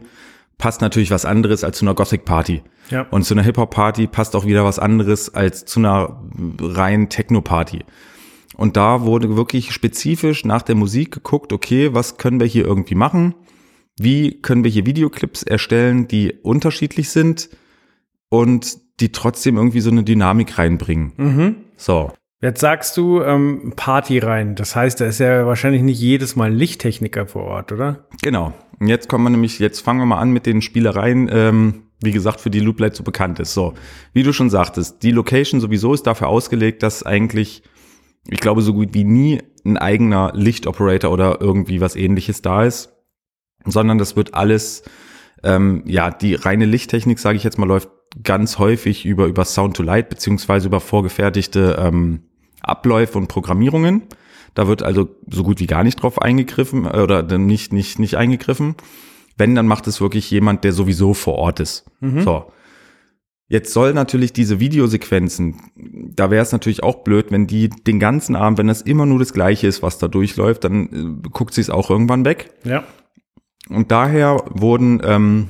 passt 0.58 0.82
natürlich 0.82 1.12
was 1.12 1.26
anderes 1.26 1.64
als 1.64 1.78
zu 1.78 1.86
einer 1.86 1.96
Gothic-Party. 1.96 2.62
Ja. 2.90 3.08
Und 3.10 3.24
zu 3.24 3.34
einer 3.34 3.44
Hip-Hop-Party 3.44 4.08
passt 4.08 4.36
auch 4.36 4.46
wieder 4.46 4.64
was 4.64 4.80
anderes 4.80 5.34
als 5.34 5.66
zu 5.66 5.80
einer 5.80 6.22
reinen 6.60 7.10
Techno-Party. 7.10 7.84
Und 8.58 8.78
da 8.78 9.02
wurde 9.02 9.36
wirklich 9.36 9.72
spezifisch 9.72 10.46
nach 10.46 10.62
der 10.62 10.76
Musik 10.76 11.12
geguckt, 11.12 11.52
okay, 11.52 11.94
was 11.94 12.18
können 12.18 12.40
wir 12.40 12.48
hier 12.48 12.66
irgendwie 12.66 12.96
machen? 12.96 13.34
Wie 13.98 14.42
können 14.42 14.64
wir 14.64 14.72
hier 14.72 14.86
Videoclips 14.86 15.44
erstellen, 15.44 16.08
die 16.08 16.34
unterschiedlich 16.42 17.10
sind 17.10 17.50
und 18.30 18.78
die 19.00 19.12
trotzdem 19.12 19.58
irgendwie 19.58 19.82
so 19.82 19.92
eine 19.92 20.04
Dynamik 20.04 20.58
reinbringen? 20.58 21.66
So. 21.76 22.12
Jetzt 22.42 22.60
sagst 22.60 22.98
du 22.98 23.22
ähm, 23.22 23.74
Party 23.76 24.18
rein. 24.18 24.56
Das 24.56 24.76
heißt, 24.76 25.00
da 25.00 25.06
ist 25.06 25.20
ja 25.20 25.46
wahrscheinlich 25.46 25.84
nicht 25.84 26.00
jedes 26.00 26.36
Mal 26.36 26.52
Lichttechniker 26.52 27.28
vor 27.28 27.44
Ort, 27.44 27.72
oder? 27.72 28.08
Genau. 28.24 28.54
Und 28.80 28.88
jetzt 28.88 29.08
kommen 29.08 29.26
wir 29.26 29.30
nämlich, 29.30 29.60
jetzt 29.60 29.82
fangen 29.82 30.00
wir 30.00 30.08
mal 30.08 30.18
an 30.18 30.32
mit 30.32 30.48
den 30.48 30.64
Spielereien, 30.64 31.30
ähm, 31.32 31.84
wie 32.02 32.12
gesagt, 32.12 32.42
für 32.42 32.50
die 32.50 32.60
Looplight 32.60 32.96
so 32.96 33.04
bekannt 33.04 33.40
ist. 33.40 33.54
So, 33.54 33.76
wie 34.14 34.24
du 34.24 34.34
schon 34.34 34.50
sagtest, 34.50 35.04
die 35.04 35.12
Location 35.12 35.62
sowieso 35.62 35.94
ist 35.94 36.08
dafür 36.08 36.30
ausgelegt, 36.30 36.82
dass 36.82 37.04
eigentlich, 37.04 37.62
ich 38.28 38.40
glaube, 38.40 38.64
so 38.64 38.74
gut 38.74 38.90
wie 38.94 39.04
nie 39.04 39.40
ein 39.64 39.78
eigener 39.78 40.32
Lichtoperator 40.34 41.12
oder 41.12 41.42
irgendwie 41.42 41.80
was 41.80 41.96
ähnliches 41.96 42.42
da 42.42 42.64
ist, 42.64 42.92
sondern 43.66 43.98
das 43.98 44.16
wird 44.16 44.34
alles, 44.34 44.84
ähm, 45.44 45.84
ja, 45.86 46.10
die 46.12 46.36
reine 46.36 46.66
Lichttechnik, 46.66 47.20
sage 47.20 47.38
ich 47.38 47.44
jetzt 47.44 47.58
mal, 47.58 47.68
läuft 47.68 47.90
ganz 48.24 48.60
häufig 48.60 49.06
über, 49.06 49.28
über 49.28 49.46
Sound 49.46 49.76
to 49.78 49.84
Light, 49.84 50.10
beziehungsweise 50.10 50.68
über 50.68 50.80
vorgefertigte 50.80 51.78
ähm, 51.80 52.22
Abläufe 52.62 53.18
und 53.18 53.28
Programmierungen. 53.28 54.04
Da 54.54 54.68
wird 54.68 54.84
also 54.84 55.10
so 55.30 55.44
gut 55.44 55.60
wie 55.60 55.68
gar 55.68 55.84
nicht 55.84 56.02
drauf 56.02 56.22
eingegriffen 56.22 56.86
äh, 56.86 57.00
oder 57.00 57.24
dann 57.24 57.46
nicht, 57.46 57.74
nicht, 57.74 58.00
nicht 58.00 58.16
eingegriffen. 58.16 58.76
Wenn, 59.38 59.56
dann 59.56 59.68
macht 59.68 59.88
es 59.88 60.02
wirklich 60.02 60.30
jemand, 60.30 60.64
der 60.64 60.74
sowieso 60.74 61.14
vor 61.14 61.36
Ort 61.36 61.60
ist. 61.60 61.86
So. 62.24 62.52
Jetzt 63.48 63.74
soll 63.74 63.94
natürlich 63.94 64.32
diese 64.32 64.62
Videosequenzen, 64.62 65.58
da 66.16 66.32
wäre 66.32 66.42
es 66.42 66.54
natürlich 66.54 66.84
auch 66.84 67.04
blöd, 67.04 67.32
wenn 67.32 67.48
die 67.48 67.70
den 67.70 68.00
ganzen 68.00 68.38
Abend, 68.38 68.58
wenn 68.58 68.68
das 68.68 68.82
immer 68.82 69.06
nur 69.06 69.20
das 69.20 69.34
Gleiche 69.34 69.68
ist, 69.68 69.84
was 69.84 69.98
da 69.98 70.08
durchläuft, 70.08 70.64
dann 70.64 71.24
äh, 71.26 71.30
guckt 71.30 71.54
sie 71.54 71.60
es 71.60 71.70
auch 71.70 71.90
irgendwann 71.90 72.24
weg. 72.24 72.54
Ja. 72.64 72.86
Und 73.74 73.92
daher 73.92 74.44
wurden, 74.50 75.02
ähm, 75.04 75.50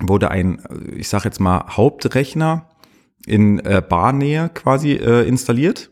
wurde 0.00 0.30
ein, 0.30 0.62
ich 0.96 1.08
sag 1.08 1.24
jetzt 1.24 1.40
mal, 1.40 1.64
Hauptrechner 1.68 2.68
in 3.26 3.58
äh, 3.60 3.82
Barnähe 3.86 4.50
quasi 4.52 4.92
äh, 4.92 5.26
installiert 5.26 5.90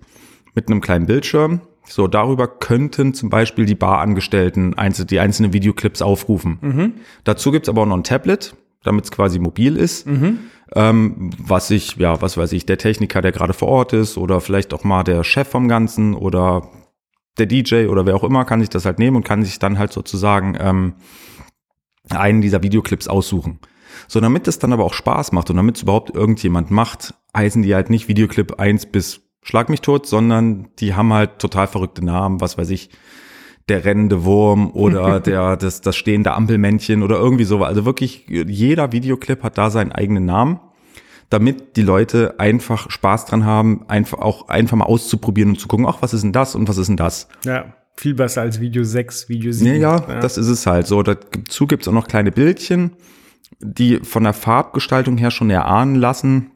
mit 0.55 0.69
einem 0.69 0.81
kleinen 0.81 1.07
Bildschirm. 1.07 1.61
So, 1.87 2.07
darüber 2.09 2.47
könnten 2.49 3.13
zum 3.13 3.29
Beispiel 3.29 3.67
die 3.67 3.75
Barangestellten 3.75 4.75
einzel 4.79 5.05
die 5.05 5.21
einzelnen 5.21 5.53
Videoclips 5.53 6.01
aufrufen. 6.01 6.59
Dazu 7.25 7.51
gibt's 7.53 7.69
aber 7.69 7.83
auch 7.83 7.87
noch 7.87 7.97
ein 7.97 8.05
Tablet, 8.05 8.57
damit 8.85 9.05
es 9.05 9.11
quasi 9.11 9.39
mobil 9.39 9.77
ist. 9.77 10.07
Ähm, 10.75 11.31
was 11.39 11.71
ich, 11.71 11.97
ja, 11.97 12.23
was 12.23 12.39
weiß 12.39 12.53
ich, 12.53 12.65
der 12.65 12.79
Techniker, 12.79 13.21
der 13.21 13.33
gerade 13.33 13.53
vor 13.53 13.69
Ort 13.69 13.93
ist, 13.93 14.17
oder 14.17 14.41
vielleicht 14.41 14.73
auch 14.73 14.83
mal 14.83 15.03
der 15.05 15.25
Chef 15.25 15.47
vom 15.49 15.69
Ganzen 15.69 16.15
oder 16.15 16.69
der 17.39 17.47
DJ 17.47 17.87
oder 17.87 18.07
wer 18.07 18.15
auch 18.17 18.25
immer, 18.25 18.45
kann 18.45 18.61
sich 18.61 18.71
das 18.71 18.85
halt 18.85 18.99
nehmen 18.99 19.17
und 19.17 19.25
kann 19.25 19.43
sich 19.43 19.59
dann 19.59 19.79
halt 19.79 19.93
sozusagen 19.93 20.57
ähm, 20.59 20.95
einen 22.11 22.41
dieser 22.41 22.63
Videoclips 22.63 23.09
aussuchen. 23.09 23.59
So, 24.09 24.21
damit 24.21 24.49
es 24.49 24.59
dann 24.59 24.73
aber 24.73 24.85
auch 24.85 24.95
Spaß 24.95 25.33
macht 25.33 25.51
und 25.51 25.57
damit 25.57 25.77
es 25.77 25.83
überhaupt 25.83 26.15
irgendjemand 26.15 26.71
macht, 26.71 27.15
heißen 27.37 27.63
die 27.63 27.75
halt 27.75 27.91
nicht 27.91 28.09
Videoclip 28.09 28.59
1 28.59 28.87
bis 28.87 29.23
Schlag 29.43 29.69
mich 29.69 29.83
tot, 29.83 30.07
sondern 30.07 30.69
die 30.79 30.95
haben 30.95 31.13
halt 31.13 31.39
total 31.39 31.67
verrückte 31.67 32.03
Namen, 32.03 32.41
was 32.41 32.57
weiß 32.57 32.71
ich, 32.71 32.89
der 33.69 33.85
rennende 33.85 34.25
Wurm 34.25 34.71
oder 34.71 35.21
der, 35.21 35.57
das, 35.57 35.83
das 35.83 35.97
stehende 35.97 36.33
Ampelmännchen 36.33 37.03
oder 37.03 37.17
irgendwie 37.17 37.45
so. 37.45 37.63
Also 37.63 37.85
wirklich, 37.85 38.27
jeder 38.29 38.93
Videoclip 38.93 39.43
hat 39.43 39.59
da 39.59 39.69
seinen 39.69 39.93
eigenen 39.93 40.25
Namen, 40.25 40.61
damit 41.31 41.77
die 41.77 41.83
Leute 41.83 42.39
einfach 42.39 42.91
Spaß 42.91 43.27
dran 43.27 43.45
haben, 43.45 43.85
einfach 43.89 44.19
auch 44.19 44.49
einfach 44.49 44.77
mal 44.77 44.85
auszuprobieren 44.85 45.51
und 45.51 45.61
zu 45.61 45.69
gucken, 45.69 45.87
ach, 45.87 45.99
was 46.01 46.15
ist 46.15 46.23
denn 46.23 46.33
das 46.33 46.55
und 46.55 46.69
was 46.69 46.79
ist 46.79 46.89
denn 46.89 46.97
das? 46.97 47.29
Ja, 47.45 47.75
viel 47.97 48.15
besser 48.15 48.43
als 48.43 48.61
Video 48.61 48.85
6, 48.85 49.29
Video 49.29 49.53
7. 49.53 49.81
Ja, 49.81 49.97
ja, 49.97 50.21
das 50.21 50.37
ist 50.39 50.49
es 50.49 50.67
halt 50.67 50.87
so. 50.87 51.03
Dazu 51.03 51.67
gibt's 51.67 51.89
auch 51.89 51.93
noch 51.93 52.09
kleine 52.09 52.33
Bildchen, 52.33 52.93
die 53.61 54.01
von 54.01 54.25
der 54.25 54.33
Farbgestaltung 54.33 55.17
her 55.17 55.31
schon 55.31 55.51
erahnen 55.51 55.95
lassen, 55.95 56.53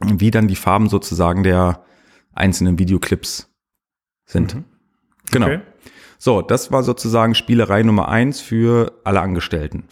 wie 0.00 0.30
dann 0.30 0.48
die 0.48 0.56
Farben 0.56 0.88
sozusagen 0.88 1.42
der 1.42 1.84
einzelnen 2.34 2.78
Videoclips 2.78 3.50
sind. 4.26 4.54
Mhm. 4.54 4.64
Genau. 5.30 5.46
Okay. 5.46 5.60
So, 6.18 6.42
das 6.42 6.72
war 6.72 6.82
sozusagen 6.82 7.34
Spielerei 7.34 7.82
Nummer 7.82 8.08
eins 8.08 8.40
für 8.40 9.00
alle 9.04 9.20
Angestellten. 9.20 9.84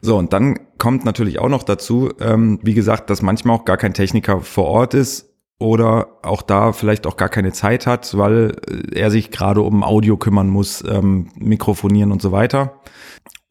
So, 0.00 0.16
und 0.16 0.32
dann 0.32 0.58
kommt 0.78 1.04
natürlich 1.04 1.38
auch 1.38 1.48
noch 1.48 1.62
dazu, 1.62 2.10
ähm, 2.20 2.58
wie 2.62 2.74
gesagt, 2.74 3.10
dass 3.10 3.22
manchmal 3.22 3.56
auch 3.56 3.64
gar 3.64 3.76
kein 3.76 3.94
Techniker 3.94 4.40
vor 4.40 4.66
Ort 4.66 4.94
ist 4.94 5.30
oder 5.58 6.18
auch 6.22 6.40
da 6.40 6.72
vielleicht 6.72 7.06
auch 7.06 7.18
gar 7.18 7.28
keine 7.28 7.52
Zeit 7.52 7.86
hat, 7.86 8.16
weil 8.16 8.56
er 8.92 9.10
sich 9.10 9.30
gerade 9.30 9.60
um 9.60 9.84
Audio 9.84 10.16
kümmern 10.16 10.48
muss, 10.48 10.82
ähm, 10.88 11.28
Mikrofonieren 11.38 12.12
und 12.12 12.22
so 12.22 12.32
weiter. 12.32 12.80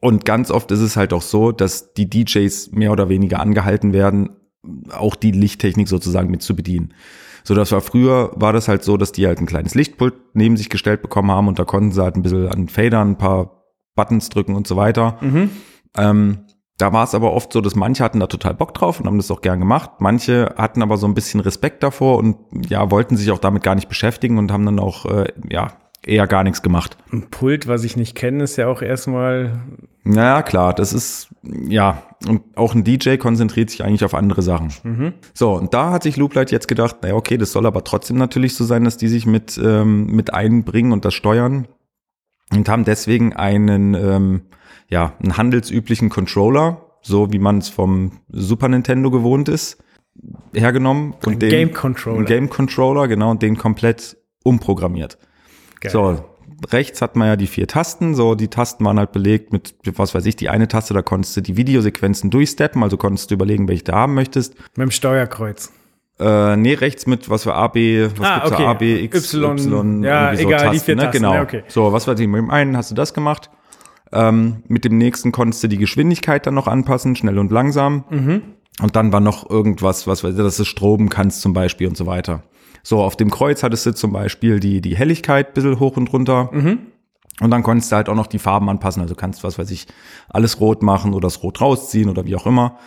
Und 0.00 0.24
ganz 0.24 0.50
oft 0.50 0.72
ist 0.72 0.80
es 0.80 0.96
halt 0.96 1.12
auch 1.12 1.22
so, 1.22 1.52
dass 1.52 1.92
die 1.92 2.10
DJs 2.10 2.72
mehr 2.72 2.90
oder 2.90 3.08
weniger 3.08 3.38
angehalten 3.38 3.92
werden, 3.92 4.30
auch 4.90 5.14
die 5.14 5.30
Lichttechnik 5.30 5.88
sozusagen 5.88 6.30
mit 6.30 6.42
zu 6.42 6.56
bedienen. 6.56 6.94
So, 7.44 7.54
das 7.54 7.70
war 7.72 7.80
früher, 7.80 8.32
war 8.34 8.52
das 8.52 8.66
halt 8.66 8.82
so, 8.82 8.96
dass 8.96 9.12
die 9.12 9.26
halt 9.26 9.40
ein 9.40 9.46
kleines 9.46 9.74
Lichtpult 9.74 10.14
neben 10.34 10.56
sich 10.56 10.68
gestellt 10.68 11.02
bekommen 11.02 11.30
haben 11.30 11.48
und 11.48 11.58
da 11.58 11.64
konnten 11.64 11.92
sie 11.92 12.02
halt 12.02 12.16
ein 12.16 12.22
bisschen 12.22 12.48
an 12.48 12.68
Fadern, 12.68 13.10
ein 13.12 13.18
paar 13.18 13.64
Buttons 13.94 14.28
drücken 14.30 14.56
und 14.56 14.66
so 14.66 14.76
weiter. 14.76 15.18
Mhm. 15.20 15.50
Ähm, 15.96 16.46
da 16.78 16.92
war 16.92 17.04
es 17.04 17.14
aber 17.14 17.32
oft 17.32 17.52
so, 17.52 17.60
dass 17.60 17.74
manche 17.74 18.02
hatten 18.02 18.20
da 18.20 18.26
total 18.26 18.54
Bock 18.54 18.72
drauf 18.72 19.00
und 19.00 19.06
haben 19.06 19.18
das 19.18 19.30
auch 19.30 19.42
gern 19.42 19.58
gemacht. 19.58 19.90
Manche 19.98 20.54
hatten 20.56 20.82
aber 20.82 20.96
so 20.96 21.06
ein 21.06 21.14
bisschen 21.14 21.40
Respekt 21.40 21.82
davor 21.82 22.18
und 22.18 22.36
ja, 22.68 22.90
wollten 22.90 23.16
sich 23.16 23.30
auch 23.30 23.38
damit 23.38 23.62
gar 23.62 23.74
nicht 23.74 23.88
beschäftigen 23.88 24.38
und 24.38 24.50
haben 24.50 24.64
dann 24.64 24.78
auch, 24.78 25.04
äh, 25.04 25.32
ja, 25.48 25.72
eher 26.04 26.26
gar 26.26 26.44
nichts 26.44 26.62
gemacht. 26.62 26.96
Ein 27.12 27.28
Pult, 27.30 27.66
was 27.66 27.84
ich 27.84 27.96
nicht 27.96 28.14
kenne, 28.14 28.44
ist 28.44 28.56
ja 28.56 28.68
auch 28.68 28.80
erstmal. 28.80 29.60
Naja, 30.02 30.42
klar, 30.42 30.72
das 30.72 30.94
ist, 30.94 31.28
ja, 31.42 32.02
und 32.26 32.56
auch 32.56 32.74
ein 32.74 32.84
DJ 32.84 33.16
konzentriert 33.16 33.68
sich 33.68 33.84
eigentlich 33.84 34.04
auf 34.04 34.14
andere 34.14 34.40
Sachen. 34.40 34.72
Mhm. 34.82 35.12
So, 35.34 35.52
und 35.52 35.74
da 35.74 35.90
hat 35.90 36.02
sich 36.02 36.16
Looplight 36.16 36.50
jetzt 36.50 36.68
gedacht, 36.68 37.02
naja, 37.02 37.14
okay, 37.14 37.36
das 37.36 37.52
soll 37.52 37.66
aber 37.66 37.84
trotzdem 37.84 38.16
natürlich 38.16 38.54
so 38.54 38.64
sein, 38.64 38.84
dass 38.84 38.96
die 38.96 39.08
sich 39.08 39.26
mit, 39.26 39.60
ähm, 39.62 40.06
mit 40.06 40.32
einbringen 40.32 40.92
und 40.92 41.04
das 41.04 41.12
steuern. 41.12 41.68
Und 42.52 42.68
haben 42.68 42.84
deswegen 42.84 43.34
einen, 43.34 43.94
ähm, 43.94 44.42
ja, 44.90 45.14
einen 45.22 45.36
handelsüblichen 45.36 46.10
Controller, 46.10 46.84
so 47.00 47.32
wie 47.32 47.38
man 47.38 47.58
es 47.58 47.68
vom 47.68 48.20
Super 48.28 48.68
Nintendo 48.68 49.10
gewohnt 49.10 49.48
ist, 49.48 49.82
hergenommen. 50.52 51.14
Und 51.24 51.34
ein 51.34 51.38
den, 51.38 51.50
Game 51.50 51.72
Controller. 51.72 52.24
Game 52.24 52.50
Controller, 52.50 53.08
genau, 53.08 53.30
und 53.30 53.42
den 53.42 53.56
komplett 53.56 54.16
umprogrammiert. 54.42 55.16
Geil. 55.80 55.92
So, 55.92 56.24
rechts 56.70 57.00
hat 57.00 57.16
man 57.16 57.28
ja 57.28 57.36
die 57.36 57.46
vier 57.46 57.66
Tasten, 57.66 58.14
so 58.14 58.34
die 58.34 58.48
Tasten 58.48 58.84
waren 58.84 58.98
halt 58.98 59.12
belegt 59.12 59.52
mit, 59.52 59.74
was 59.96 60.14
weiß 60.14 60.26
ich, 60.26 60.36
die 60.36 60.48
eine 60.48 60.68
Taste, 60.68 60.92
da 60.92 61.02
konntest 61.02 61.36
du 61.36 61.40
die 61.40 61.56
Videosequenzen 61.56 62.30
durchsteppen, 62.30 62.82
also 62.82 62.96
konntest 62.96 63.30
du 63.30 63.34
überlegen, 63.34 63.68
welche 63.68 63.84
du 63.84 63.92
haben 63.92 64.14
möchtest. 64.14 64.56
Mit 64.76 64.88
dem 64.88 64.90
Steuerkreuz. 64.90 65.72
Äh, 66.18 66.56
nee, 66.56 66.74
rechts 66.74 67.06
mit, 67.06 67.30
was 67.30 67.44
für 67.44 67.54
A, 67.54 67.68
B, 67.68 68.08
was 68.16 68.26
ah, 68.26 68.34
gibt's 68.40 68.52
okay. 68.52 68.62
da, 68.62 68.70
A, 68.70 68.74
B, 68.74 69.04
X, 69.04 69.32
Y, 69.32 69.58
y 69.58 70.02
ja, 70.02 70.36
so 70.36 70.42
egal, 70.42 70.58
Tasten, 70.58 70.72
die 70.72 70.78
vier 70.80 70.96
ne? 70.96 71.02
Tasten, 71.04 71.18
genau. 71.18 71.34
Ja, 71.34 71.42
okay. 71.42 71.62
So, 71.68 71.92
was 71.92 72.06
weiß 72.06 72.20
ich, 72.20 72.28
mit 72.28 72.38
dem 72.38 72.50
einen 72.50 72.76
hast 72.76 72.90
du 72.90 72.94
das 72.94 73.14
gemacht, 73.14 73.48
ähm, 74.12 74.62
mit 74.68 74.84
dem 74.84 74.98
nächsten 74.98 75.32
konntest 75.32 75.62
du 75.62 75.68
die 75.68 75.78
Geschwindigkeit 75.78 76.46
dann 76.46 76.54
noch 76.54 76.66
anpassen, 76.66 77.16
schnell 77.16 77.38
und 77.38 77.50
langsam. 77.50 78.04
Mhm. 78.10 78.42
Und 78.80 78.96
dann 78.96 79.12
war 79.12 79.20
noch 79.20 79.48
irgendwas, 79.48 80.06
was 80.06 80.24
weiß 80.24 80.32
ich, 80.32 80.36
dass 80.38 80.56
du 80.56 80.64
stroben 80.64 81.08
kannst 81.08 81.42
zum 81.42 81.52
Beispiel 81.52 81.86
und 81.86 81.96
so 81.96 82.06
weiter. 82.06 82.42
So, 82.82 83.02
auf 83.02 83.16
dem 83.16 83.30
Kreuz 83.30 83.62
hattest 83.62 83.86
du 83.86 83.94
zum 83.94 84.12
Beispiel 84.12 84.58
die, 84.58 84.80
die 84.80 84.96
Helligkeit 84.96 85.48
ein 85.48 85.54
bisschen 85.54 85.80
hoch 85.80 85.96
und 85.96 86.12
runter. 86.12 86.50
Mhm. 86.52 86.78
Und 87.40 87.50
dann 87.50 87.62
konntest 87.62 87.92
du 87.92 87.96
halt 87.96 88.08
auch 88.08 88.14
noch 88.14 88.26
die 88.26 88.38
Farben 88.38 88.68
anpassen. 88.68 89.02
Also 89.02 89.14
kannst, 89.14 89.44
was 89.44 89.58
weiß 89.58 89.70
ich, 89.70 89.86
alles 90.28 90.60
rot 90.60 90.82
machen 90.82 91.14
oder 91.14 91.26
das 91.26 91.42
Rot 91.42 91.60
rausziehen 91.60 92.08
oder 92.08 92.26
wie 92.26 92.36
auch 92.36 92.46
immer. 92.46 92.78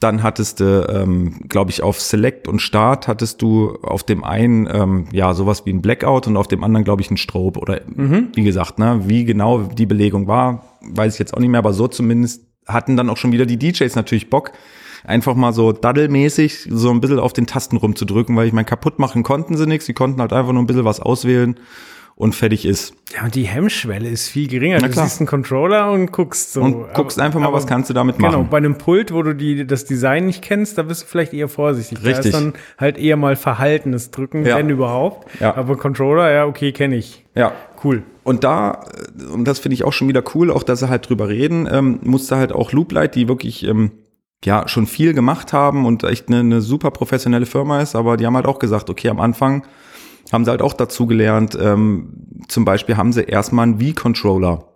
Dann 0.00 0.22
hattest 0.22 0.60
du, 0.60 0.86
ähm, 0.88 1.40
glaube 1.48 1.70
ich, 1.70 1.82
auf 1.82 2.00
Select 2.00 2.48
und 2.48 2.60
Start 2.60 3.08
hattest 3.08 3.40
du 3.40 3.76
auf 3.82 4.02
dem 4.02 4.24
einen 4.24 4.68
ähm, 4.70 5.06
ja 5.12 5.34
sowas 5.34 5.64
wie 5.66 5.72
ein 5.72 5.82
Blackout 5.82 6.26
und 6.26 6.36
auf 6.36 6.48
dem 6.48 6.64
anderen, 6.64 6.84
glaube 6.84 7.00
ich, 7.00 7.10
ein 7.10 7.16
Strobe. 7.16 7.60
Oder 7.60 7.80
mhm. 7.86 8.28
wie 8.34 8.44
gesagt, 8.44 8.78
ne, 8.78 9.02
wie 9.06 9.24
genau 9.24 9.62
die 9.62 9.86
Belegung 9.86 10.26
war, 10.26 10.64
weiß 10.82 11.14
ich 11.14 11.18
jetzt 11.18 11.34
auch 11.34 11.40
nicht 11.40 11.50
mehr, 11.50 11.60
aber 11.60 11.72
so 11.72 11.88
zumindest 11.88 12.44
hatten 12.66 12.96
dann 12.96 13.08
auch 13.10 13.16
schon 13.16 13.32
wieder 13.32 13.46
die 13.46 13.58
DJs 13.58 13.94
natürlich 13.94 14.30
Bock, 14.30 14.52
einfach 15.04 15.34
mal 15.34 15.52
so 15.52 15.72
daddelmäßig 15.72 16.68
so 16.70 16.90
ein 16.90 17.00
bisschen 17.00 17.18
auf 17.18 17.32
den 17.32 17.46
Tasten 17.46 17.76
rumzudrücken, 17.76 18.36
weil 18.36 18.46
ich 18.46 18.52
meine, 18.52 18.64
kaputt 18.64 18.98
machen 18.98 19.22
konnten 19.22 19.56
sie 19.56 19.66
nichts, 19.66 19.86
sie 19.86 19.94
konnten 19.94 20.20
halt 20.20 20.32
einfach 20.32 20.52
nur 20.52 20.62
ein 20.62 20.66
bisschen 20.66 20.84
was 20.84 21.00
auswählen 21.00 21.56
und 22.16 22.34
fertig 22.34 22.64
ist. 22.64 22.94
Ja, 23.14 23.24
und 23.24 23.34
die 23.34 23.42
Hemmschwelle 23.42 24.08
ist 24.08 24.28
viel 24.28 24.48
geringer. 24.48 24.78
Du 24.78 24.92
siehst 24.92 25.20
einen 25.20 25.26
Controller 25.26 25.90
und 25.90 26.12
guckst 26.12 26.52
so. 26.52 26.62
Und 26.62 26.94
guckst 26.94 27.20
einfach 27.20 27.40
mal, 27.40 27.48
aber, 27.48 27.56
was 27.56 27.66
kannst 27.66 27.90
du 27.90 27.94
damit 27.94 28.16
genau, 28.16 28.28
machen. 28.28 28.40
Genau, 28.40 28.50
bei 28.50 28.58
einem 28.58 28.78
Pult, 28.78 29.12
wo 29.12 29.22
du 29.22 29.34
die, 29.34 29.66
das 29.66 29.84
Design 29.84 30.26
nicht 30.26 30.42
kennst, 30.42 30.78
da 30.78 30.82
bist 30.82 31.02
du 31.02 31.06
vielleicht 31.06 31.32
eher 31.32 31.48
vorsichtig. 31.48 31.98
Richtig. 32.04 32.32
Da 32.32 32.38
ist 32.38 32.46
dann 32.46 32.52
halt 32.78 32.98
eher 32.98 33.16
mal 33.16 33.34
verhaltenes 33.34 34.10
Drücken, 34.12 34.46
ja. 34.46 34.56
wenn 34.56 34.70
überhaupt. 34.70 35.28
Ja. 35.40 35.56
Aber 35.56 35.76
Controller, 35.76 36.30
ja, 36.32 36.46
okay, 36.46 36.72
kenne 36.72 36.96
ich. 36.96 37.24
Ja. 37.34 37.52
Cool. 37.82 38.02
Und 38.22 38.44
da, 38.44 38.84
und 39.32 39.44
das 39.44 39.58
finde 39.58 39.74
ich 39.74 39.84
auch 39.84 39.92
schon 39.92 40.08
wieder 40.08 40.22
cool, 40.34 40.50
auch 40.50 40.62
dass 40.62 40.80
sie 40.80 40.88
halt 40.88 41.08
drüber 41.08 41.28
reden, 41.28 41.68
ähm, 41.70 41.98
musste 42.02 42.36
halt 42.36 42.52
auch 42.52 42.72
Looplight, 42.72 43.14
die 43.14 43.28
wirklich 43.28 43.64
ähm, 43.66 43.90
ja 44.44 44.68
schon 44.68 44.86
viel 44.86 45.12
gemacht 45.12 45.52
haben 45.52 45.84
und 45.84 46.04
echt 46.04 46.28
eine, 46.28 46.40
eine 46.40 46.60
super 46.60 46.90
professionelle 46.90 47.46
Firma 47.46 47.80
ist, 47.80 47.94
aber 47.94 48.16
die 48.16 48.24
haben 48.24 48.36
halt 48.36 48.46
auch 48.46 48.58
gesagt, 48.58 48.88
okay, 48.88 49.08
am 49.08 49.20
Anfang 49.20 49.64
haben 50.32 50.44
sie 50.44 50.50
halt 50.50 50.62
auch 50.62 50.72
dazu 50.72 51.06
gelernt, 51.06 51.56
ähm, 51.60 52.14
zum 52.48 52.64
Beispiel 52.64 52.96
haben 52.96 53.12
sie 53.12 53.22
erstmal 53.22 53.64
einen 53.64 53.80
V-Controller 53.80 54.68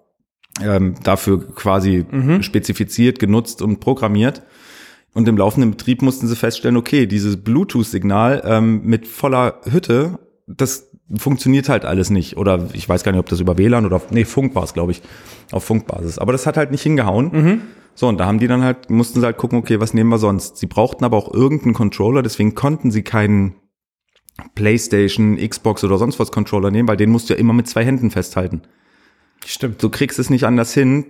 ähm, 0.62 0.94
dafür 1.02 1.46
quasi 1.54 2.04
mhm. 2.10 2.42
spezifiziert, 2.42 3.18
genutzt 3.18 3.62
und 3.62 3.80
programmiert. 3.80 4.42
Und 5.14 5.26
im 5.26 5.36
laufenden 5.36 5.72
Betrieb 5.72 6.02
mussten 6.02 6.26
sie 6.28 6.36
feststellen, 6.36 6.76
okay, 6.76 7.06
dieses 7.06 7.38
Bluetooth-Signal 7.38 8.42
ähm, 8.44 8.82
mit 8.84 9.08
voller 9.08 9.60
Hütte, 9.64 10.18
das 10.46 10.90
funktioniert 11.16 11.68
halt 11.68 11.84
alles 11.84 12.10
nicht. 12.10 12.36
Oder 12.36 12.68
ich 12.72 12.88
weiß 12.88 13.02
gar 13.02 13.12
nicht, 13.12 13.18
ob 13.18 13.28
das 13.28 13.40
über 13.40 13.56
WLAN 13.58 13.86
oder 13.86 14.00
nee, 14.10 14.24
Funk 14.24 14.54
war 14.54 14.64
es, 14.64 14.74
glaube 14.74 14.92
ich, 14.92 15.02
auf 15.50 15.64
Funkbasis. 15.64 16.18
Aber 16.18 16.32
das 16.32 16.46
hat 16.46 16.56
halt 16.56 16.70
nicht 16.70 16.82
hingehauen. 16.82 17.30
Mhm. 17.32 17.60
So, 17.94 18.06
und 18.06 18.18
da 18.18 18.26
haben 18.26 18.38
die 18.38 18.46
dann 18.46 18.62
halt, 18.62 18.90
mussten 18.90 19.20
sie 19.20 19.26
halt 19.26 19.38
gucken, 19.38 19.58
okay, 19.58 19.80
was 19.80 19.94
nehmen 19.94 20.10
wir 20.10 20.18
sonst? 20.18 20.58
Sie 20.58 20.66
brauchten 20.66 21.04
aber 21.04 21.16
auch 21.16 21.32
irgendeinen 21.32 21.74
Controller, 21.74 22.22
deswegen 22.22 22.54
konnten 22.54 22.90
sie 22.90 23.02
keinen 23.02 23.54
PlayStation, 24.54 25.36
Xbox 25.36 25.84
oder 25.84 25.98
sonst 25.98 26.18
was 26.18 26.32
Controller 26.32 26.70
nehmen, 26.70 26.88
weil 26.88 26.96
den 26.96 27.10
musst 27.10 27.28
du 27.28 27.34
ja 27.34 27.40
immer 27.40 27.52
mit 27.52 27.68
zwei 27.68 27.84
Händen 27.84 28.10
festhalten. 28.10 28.62
Stimmt. 29.44 29.82
Du 29.82 29.88
kriegst 29.88 30.18
es 30.18 30.30
nicht 30.30 30.44
anders 30.44 30.72
hin. 30.72 31.06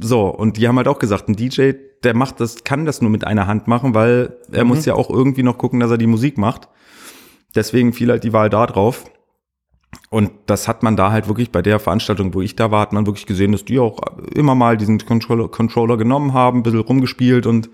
So, 0.00 0.28
und 0.28 0.56
die 0.56 0.68
haben 0.68 0.76
halt 0.76 0.88
auch 0.88 0.98
gesagt, 0.98 1.28
ein 1.28 1.34
DJ, 1.34 1.72
der 2.04 2.14
macht 2.14 2.40
das, 2.40 2.62
kann 2.64 2.84
das 2.84 3.00
nur 3.00 3.10
mit 3.10 3.26
einer 3.26 3.46
Hand 3.46 3.66
machen, 3.66 3.94
weil 3.94 4.36
er 4.52 4.64
mhm. 4.64 4.70
muss 4.70 4.84
ja 4.84 4.94
auch 4.94 5.10
irgendwie 5.10 5.42
noch 5.42 5.58
gucken, 5.58 5.80
dass 5.80 5.90
er 5.90 5.98
die 5.98 6.06
Musik 6.06 6.38
macht. 6.38 6.68
Deswegen 7.54 7.92
fiel 7.92 8.10
halt 8.10 8.22
die 8.22 8.32
Wahl 8.32 8.48
da 8.48 8.66
drauf. 8.66 9.10
Und 10.08 10.30
das 10.46 10.68
hat 10.68 10.82
man 10.82 10.96
da 10.96 11.10
halt 11.10 11.26
wirklich 11.26 11.50
bei 11.50 11.62
der 11.62 11.80
Veranstaltung, 11.80 12.32
wo 12.34 12.40
ich 12.40 12.54
da 12.54 12.70
war, 12.70 12.80
hat 12.80 12.92
man 12.92 13.06
wirklich 13.06 13.26
gesehen, 13.26 13.52
dass 13.52 13.64
die 13.64 13.78
auch 13.80 13.98
immer 14.34 14.54
mal 14.54 14.76
diesen 14.76 14.98
Controller, 14.98 15.48
Controller 15.48 15.96
genommen 15.96 16.32
haben, 16.32 16.60
ein 16.60 16.62
bisschen 16.62 16.80
rumgespielt 16.80 17.46
und 17.46 17.70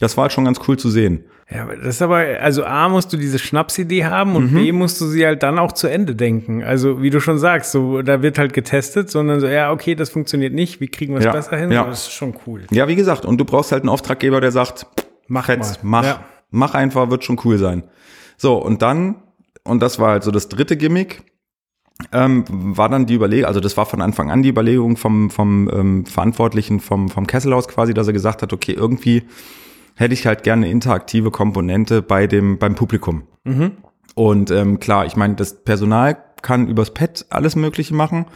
das 0.00 0.16
war 0.16 0.22
halt 0.22 0.32
schon 0.32 0.44
ganz 0.44 0.60
cool 0.66 0.78
zu 0.78 0.90
sehen. 0.90 1.24
Ja, 1.50 1.66
das 1.66 1.96
ist 1.96 2.02
aber, 2.02 2.16
also 2.40 2.64
A 2.64 2.88
musst 2.88 3.12
du 3.12 3.16
diese 3.16 3.38
Schnapsidee 3.38 4.04
haben 4.04 4.36
und 4.36 4.52
mhm. 4.52 4.56
B 4.56 4.72
musst 4.72 5.00
du 5.00 5.06
sie 5.06 5.26
halt 5.26 5.42
dann 5.42 5.58
auch 5.58 5.72
zu 5.72 5.86
Ende 5.86 6.14
denken. 6.14 6.62
Also 6.62 7.02
wie 7.02 7.10
du 7.10 7.20
schon 7.20 7.38
sagst, 7.38 7.72
so 7.72 8.00
da 8.00 8.22
wird 8.22 8.38
halt 8.38 8.54
getestet, 8.54 9.10
sondern 9.10 9.40
so, 9.40 9.46
ja, 9.46 9.70
okay, 9.70 9.94
das 9.94 10.10
funktioniert 10.10 10.54
nicht, 10.54 10.80
wie 10.80 10.88
kriegen 10.88 11.12
wir 11.12 11.18
es 11.18 11.26
ja, 11.26 11.32
besser 11.32 11.56
hin? 11.58 11.70
Ja. 11.70 11.84
Das 11.84 12.06
ist 12.06 12.12
schon 12.12 12.34
cool. 12.46 12.62
Ja, 12.70 12.88
wie 12.88 12.96
gesagt, 12.96 13.26
und 13.26 13.38
du 13.38 13.44
brauchst 13.44 13.72
halt 13.72 13.82
einen 13.82 13.90
Auftraggeber, 13.90 14.40
der 14.40 14.50
sagt, 14.50 14.86
mach 15.28 15.46
Fetz, 15.46 15.80
mach, 15.82 16.04
ja. 16.04 16.24
mach 16.50 16.74
einfach, 16.74 17.10
wird 17.10 17.24
schon 17.24 17.38
cool 17.44 17.58
sein. 17.58 17.84
So, 18.38 18.56
und 18.56 18.80
dann, 18.80 19.16
und 19.64 19.82
das 19.82 19.98
war 19.98 20.12
halt 20.12 20.24
so 20.24 20.30
das 20.30 20.48
dritte 20.48 20.76
Gimmick, 20.76 21.22
ähm, 22.12 22.44
war 22.48 22.88
dann 22.88 23.06
die 23.06 23.14
Überlegung, 23.14 23.46
also 23.46 23.60
das 23.60 23.76
war 23.76 23.86
von 23.86 24.00
Anfang 24.00 24.30
an 24.30 24.42
die 24.42 24.48
Überlegung 24.48 24.96
vom, 24.96 25.30
vom 25.30 25.70
ähm, 25.72 26.06
Verantwortlichen 26.06 26.80
vom, 26.80 27.08
vom 27.08 27.26
Kesselhaus 27.26 27.68
quasi, 27.68 27.94
dass 27.94 28.06
er 28.06 28.12
gesagt 28.12 28.42
hat, 28.42 28.52
okay, 28.52 28.72
irgendwie 28.72 29.24
hätte 29.96 30.14
ich 30.14 30.26
halt 30.26 30.42
gerne 30.42 30.66
eine 30.66 30.72
interaktive 30.72 31.30
Komponente 31.30 32.02
bei 32.02 32.26
dem, 32.26 32.58
beim 32.58 32.74
Publikum. 32.74 33.24
Mhm. 33.44 33.72
Und 34.14 34.50
ähm, 34.50 34.78
klar, 34.78 35.06
ich 35.06 35.16
meine, 35.16 35.34
das 35.34 35.64
Personal 35.64 36.16
kann 36.42 36.68
übers 36.68 36.92
Pad 36.92 37.26
alles 37.30 37.56
Mögliche 37.56 37.94
machen. 37.94 38.26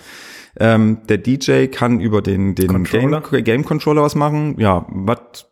Ähm, 0.58 0.98
der 1.08 1.18
DJ 1.18 1.66
kann 1.66 2.00
über 2.00 2.22
den, 2.22 2.54
den 2.54 2.68
Controller. 2.68 3.20
Game, 3.20 3.44
Game 3.44 3.64
Controller 3.64 4.02
was 4.02 4.14
machen. 4.14 4.58
Ja, 4.58 4.86
was 4.88 5.50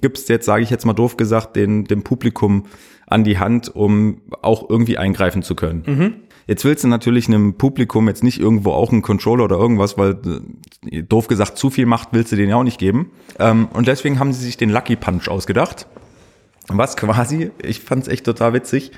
gibt's 0.00 0.28
jetzt, 0.28 0.46
sage 0.46 0.62
ich 0.62 0.70
jetzt 0.70 0.86
mal 0.86 0.94
doof 0.94 1.16
gesagt, 1.16 1.56
den, 1.56 1.84
dem 1.84 2.02
Publikum 2.02 2.64
an 3.06 3.22
die 3.22 3.38
Hand, 3.38 3.74
um 3.74 4.22
auch 4.42 4.68
irgendwie 4.68 4.96
eingreifen 4.98 5.42
zu 5.42 5.54
können. 5.54 5.82
Jetzt 6.46 6.64
willst 6.64 6.84
du 6.84 6.88
natürlich 6.88 7.26
einem 7.26 7.54
Publikum 7.54 8.06
jetzt 8.06 8.22
nicht 8.22 8.38
irgendwo 8.38 8.70
auch 8.70 8.92
einen 8.92 9.02
Controller 9.02 9.44
oder 9.44 9.56
irgendwas, 9.56 9.98
weil 9.98 10.16
äh, 10.90 11.02
doof 11.02 11.26
gesagt, 11.26 11.58
zu 11.58 11.70
viel 11.70 11.86
Macht 11.86 12.10
willst 12.12 12.30
du 12.30 12.36
denen 12.36 12.50
ja 12.50 12.56
auch 12.56 12.62
nicht 12.62 12.78
geben. 12.78 13.10
Ähm, 13.38 13.68
und 13.72 13.88
deswegen 13.88 14.20
haben 14.20 14.32
sie 14.32 14.44
sich 14.44 14.56
den 14.56 14.70
Lucky 14.70 14.94
Punch 14.94 15.28
ausgedacht. 15.28 15.86
Was 16.68 16.96
quasi, 16.96 17.50
ich 17.62 17.80
fand's 17.80 18.08
echt 18.08 18.24
total 18.24 18.52
witzig, 18.52 18.92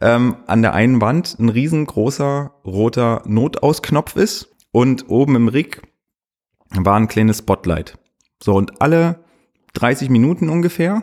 ähm, 0.00 0.36
an 0.46 0.62
der 0.62 0.74
einen 0.74 1.00
Wand 1.00 1.38
ein 1.38 1.48
riesengroßer 1.48 2.52
roter 2.64 3.22
Notausknopf 3.26 4.16
ist 4.16 4.54
und 4.72 5.08
oben 5.08 5.36
im 5.36 5.48
Rig 5.48 5.82
war 6.70 6.96
ein 6.96 7.08
kleines 7.08 7.38
Spotlight. 7.38 7.98
So, 8.42 8.54
und 8.54 8.82
alle 8.82 9.24
30 9.74 10.10
Minuten 10.10 10.48
ungefähr 10.48 11.02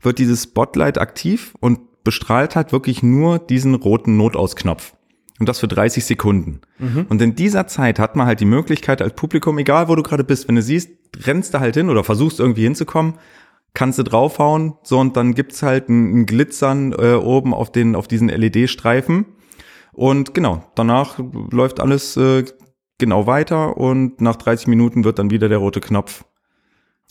wird 0.00 0.18
dieses 0.18 0.44
Spotlight 0.44 0.98
aktiv 0.98 1.54
und 1.60 2.02
bestrahlt 2.04 2.56
halt 2.56 2.72
wirklich 2.72 3.02
nur 3.02 3.38
diesen 3.38 3.74
roten 3.74 4.16
Notausknopf. 4.16 4.94
Und 5.38 5.48
das 5.48 5.60
für 5.60 5.68
30 5.68 6.04
Sekunden. 6.04 6.60
Und 7.08 7.22
in 7.22 7.36
dieser 7.36 7.66
Zeit 7.68 7.98
hat 7.98 8.16
man 8.16 8.26
halt 8.26 8.40
die 8.40 8.44
Möglichkeit 8.44 9.00
als 9.00 9.14
Publikum, 9.14 9.58
egal 9.58 9.88
wo 9.88 9.94
du 9.94 10.02
gerade 10.02 10.24
bist, 10.24 10.48
wenn 10.48 10.56
du 10.56 10.62
siehst, 10.62 10.90
rennst 11.26 11.54
du 11.54 11.60
halt 11.60 11.76
hin 11.76 11.90
oder 11.90 12.02
versuchst 12.02 12.40
irgendwie 12.40 12.64
hinzukommen, 12.64 13.14
kannst 13.74 13.98
du 13.98 14.02
draufhauen, 14.02 14.74
so 14.82 14.98
und 14.98 15.16
dann 15.16 15.34
gibt's 15.34 15.62
halt 15.62 15.88
ein, 15.88 16.20
ein 16.20 16.26
Glitzern 16.26 16.92
äh, 16.92 17.14
oben 17.14 17.54
auf 17.54 17.70
den 17.70 17.94
auf 17.94 18.08
diesen 18.08 18.28
LED-Streifen 18.28 19.26
und 19.92 20.34
genau 20.34 20.64
danach 20.74 21.18
läuft 21.50 21.78
alles 21.78 22.16
äh, 22.16 22.44
genau 22.98 23.26
weiter 23.26 23.76
und 23.76 24.20
nach 24.20 24.36
30 24.36 24.66
Minuten 24.66 25.04
wird 25.04 25.18
dann 25.18 25.30
wieder 25.30 25.48
der 25.48 25.58
rote 25.58 25.80
Knopf. 25.80 26.24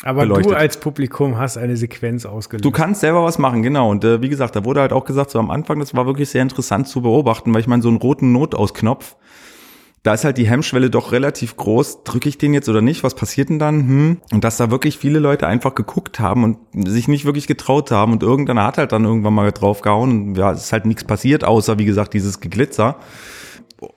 Aber 0.03 0.21
beleuchtet. 0.21 0.51
du 0.51 0.55
als 0.55 0.79
Publikum 0.79 1.37
hast 1.37 1.57
eine 1.57 1.75
Sequenz 1.75 2.25
ausgelöst. 2.25 2.63
Du 2.63 2.71
kannst 2.71 3.01
selber 3.01 3.23
was 3.23 3.39
machen, 3.39 3.63
genau. 3.63 3.89
Und 3.89 4.03
äh, 4.03 4.21
wie 4.21 4.29
gesagt, 4.29 4.55
da 4.55 4.63
wurde 4.63 4.81
halt 4.81 4.93
auch 4.93 5.05
gesagt, 5.05 5.31
so 5.31 5.39
am 5.39 5.49
Anfang, 5.49 5.79
das 5.79 5.95
war 5.95 6.05
wirklich 6.05 6.29
sehr 6.29 6.43
interessant 6.43 6.87
zu 6.87 7.01
beobachten, 7.01 7.53
weil 7.53 7.61
ich 7.61 7.67
meine, 7.67 7.81
so 7.81 7.89
einen 7.89 7.97
roten 7.97 8.31
Notausknopf, 8.31 9.15
da 10.03 10.13
ist 10.13 10.23
halt 10.23 10.37
die 10.37 10.47
Hemmschwelle 10.47 10.89
doch 10.91 11.11
relativ 11.11 11.57
groß. 11.57 12.03
Drücke 12.03 12.29
ich 12.29 12.37
den 12.37 12.53
jetzt 12.53 12.69
oder 12.69 12.81
nicht? 12.81 13.03
Was 13.03 13.15
passiert 13.15 13.49
denn 13.49 13.59
dann? 13.59 13.79
Hm. 13.79 14.17
Und 14.31 14.43
dass 14.43 14.57
da 14.57 14.69
wirklich 14.69 14.97
viele 14.99 15.19
Leute 15.19 15.47
einfach 15.47 15.73
geguckt 15.73 16.19
haben 16.19 16.43
und 16.43 16.87
sich 16.87 17.07
nicht 17.07 17.25
wirklich 17.25 17.47
getraut 17.47 17.89
haben 17.89 18.13
und 18.13 18.21
irgendeiner 18.23 18.65
hat 18.65 18.77
halt 18.77 18.91
dann 18.91 19.03
irgendwann 19.03 19.33
mal 19.33 19.51
draufgehauen 19.51 20.11
und 20.11 20.37
ja, 20.37 20.51
es 20.51 20.65
ist 20.65 20.73
halt 20.73 20.85
nichts 20.85 21.03
passiert, 21.03 21.43
außer 21.43 21.79
wie 21.79 21.85
gesagt 21.85 22.13
dieses 22.13 22.39
Geglitzer. 22.39 22.97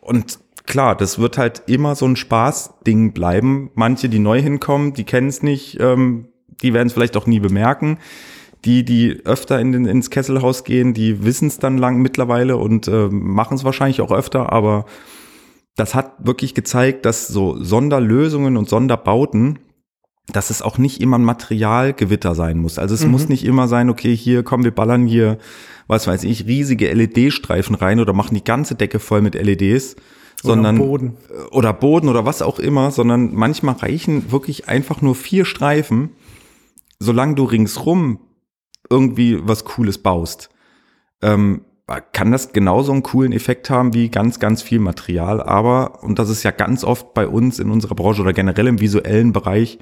Und 0.00 0.38
klar, 0.66 0.96
das 0.96 1.18
wird 1.18 1.38
halt 1.38 1.62
immer 1.66 1.94
so 1.94 2.06
ein 2.06 2.16
Spaßding 2.16 3.12
bleiben. 3.12 3.70
Manche, 3.74 4.08
die 4.08 4.18
neu 4.18 4.40
hinkommen, 4.40 4.92
die 4.94 5.04
kennen 5.04 5.28
es 5.28 5.42
nicht, 5.42 5.78
ähm, 5.80 6.28
die 6.62 6.74
werden 6.74 6.88
es 6.88 6.92
vielleicht 6.92 7.16
auch 7.16 7.26
nie 7.26 7.40
bemerken. 7.40 7.98
Die, 8.64 8.84
die 8.84 9.22
öfter 9.24 9.58
in 9.58 9.72
den, 9.72 9.86
ins 9.86 10.10
Kesselhaus 10.10 10.64
gehen, 10.64 10.92
die 10.92 11.24
wissen 11.24 11.48
es 11.48 11.58
dann 11.58 11.78
lang 11.78 12.02
mittlerweile 12.02 12.58
und 12.58 12.88
äh, 12.88 13.08
machen 13.08 13.54
es 13.54 13.64
wahrscheinlich 13.64 14.02
auch 14.02 14.12
öfter, 14.12 14.52
aber 14.52 14.84
das 15.76 15.94
hat 15.94 16.12
wirklich 16.18 16.54
gezeigt, 16.54 17.06
dass 17.06 17.26
so 17.28 17.62
Sonderlösungen 17.62 18.58
und 18.58 18.68
Sonderbauten, 18.68 19.60
dass 20.28 20.50
es 20.50 20.60
auch 20.60 20.76
nicht 20.76 21.00
immer 21.00 21.18
ein 21.18 21.24
Materialgewitter 21.24 22.34
sein 22.34 22.58
muss. 22.58 22.78
Also 22.78 22.94
es 22.94 23.06
muss 23.06 23.28
nicht 23.28 23.44
immer 23.44 23.66
sein, 23.66 23.88
okay, 23.88 24.14
hier 24.14 24.42
komm, 24.42 24.62
wir 24.62 24.74
ballern 24.74 25.06
hier, 25.06 25.38
was 25.86 26.06
weiß 26.06 26.24
ich, 26.24 26.46
riesige 26.46 26.92
LED-Streifen 26.92 27.74
rein 27.74 27.98
oder 27.98 28.12
machen 28.12 28.34
die 28.34 28.44
ganze 28.44 28.74
Decke 28.74 28.98
voll 28.98 29.22
mit 29.22 29.34
LEDs, 29.34 29.96
sondern 30.42 30.78
Boden. 30.78 31.16
oder 31.50 31.72
Boden 31.72 32.08
oder 32.08 32.24
was 32.24 32.42
auch 32.42 32.58
immer, 32.58 32.90
sondern 32.90 33.34
manchmal 33.34 33.76
reichen 33.76 34.32
wirklich 34.32 34.68
einfach 34.68 35.02
nur 35.02 35.14
vier 35.14 35.44
Streifen, 35.44 36.10
solange 36.98 37.34
du 37.34 37.44
ringsrum 37.44 38.20
irgendwie 38.88 39.38
was 39.42 39.64
Cooles 39.64 39.98
baust. 39.98 40.50
Ähm, 41.22 41.62
kann 42.12 42.30
das 42.30 42.52
genauso 42.52 42.92
einen 42.92 43.02
coolen 43.02 43.32
Effekt 43.32 43.68
haben 43.68 43.94
wie 43.94 44.10
ganz, 44.10 44.38
ganz 44.38 44.62
viel 44.62 44.78
Material. 44.78 45.42
Aber, 45.42 46.04
und 46.04 46.18
das 46.18 46.30
ist 46.30 46.42
ja 46.44 46.52
ganz 46.52 46.84
oft 46.84 47.14
bei 47.14 47.26
uns 47.26 47.58
in 47.58 47.70
unserer 47.70 47.94
Branche 47.94 48.22
oder 48.22 48.32
generell 48.32 48.68
im 48.68 48.80
visuellen 48.80 49.32
Bereich, 49.32 49.78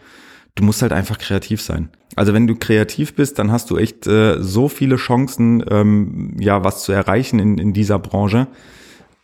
du 0.54 0.64
musst 0.64 0.82
halt 0.82 0.92
einfach 0.92 1.18
kreativ 1.18 1.61
sein. 1.61 1.90
Also 2.16 2.32
wenn 2.32 2.46
du 2.46 2.56
kreativ 2.56 3.14
bist, 3.14 3.38
dann 3.38 3.52
hast 3.52 3.70
du 3.70 3.76
echt 3.76 4.06
äh, 4.06 4.42
so 4.42 4.68
viele 4.68 4.96
Chancen, 4.96 5.62
ähm, 5.70 6.36
ja, 6.40 6.64
was 6.64 6.82
zu 6.82 6.92
erreichen 6.92 7.38
in, 7.38 7.59
in 7.59 7.72
dieser 7.72 7.98
Branche. 7.98 8.48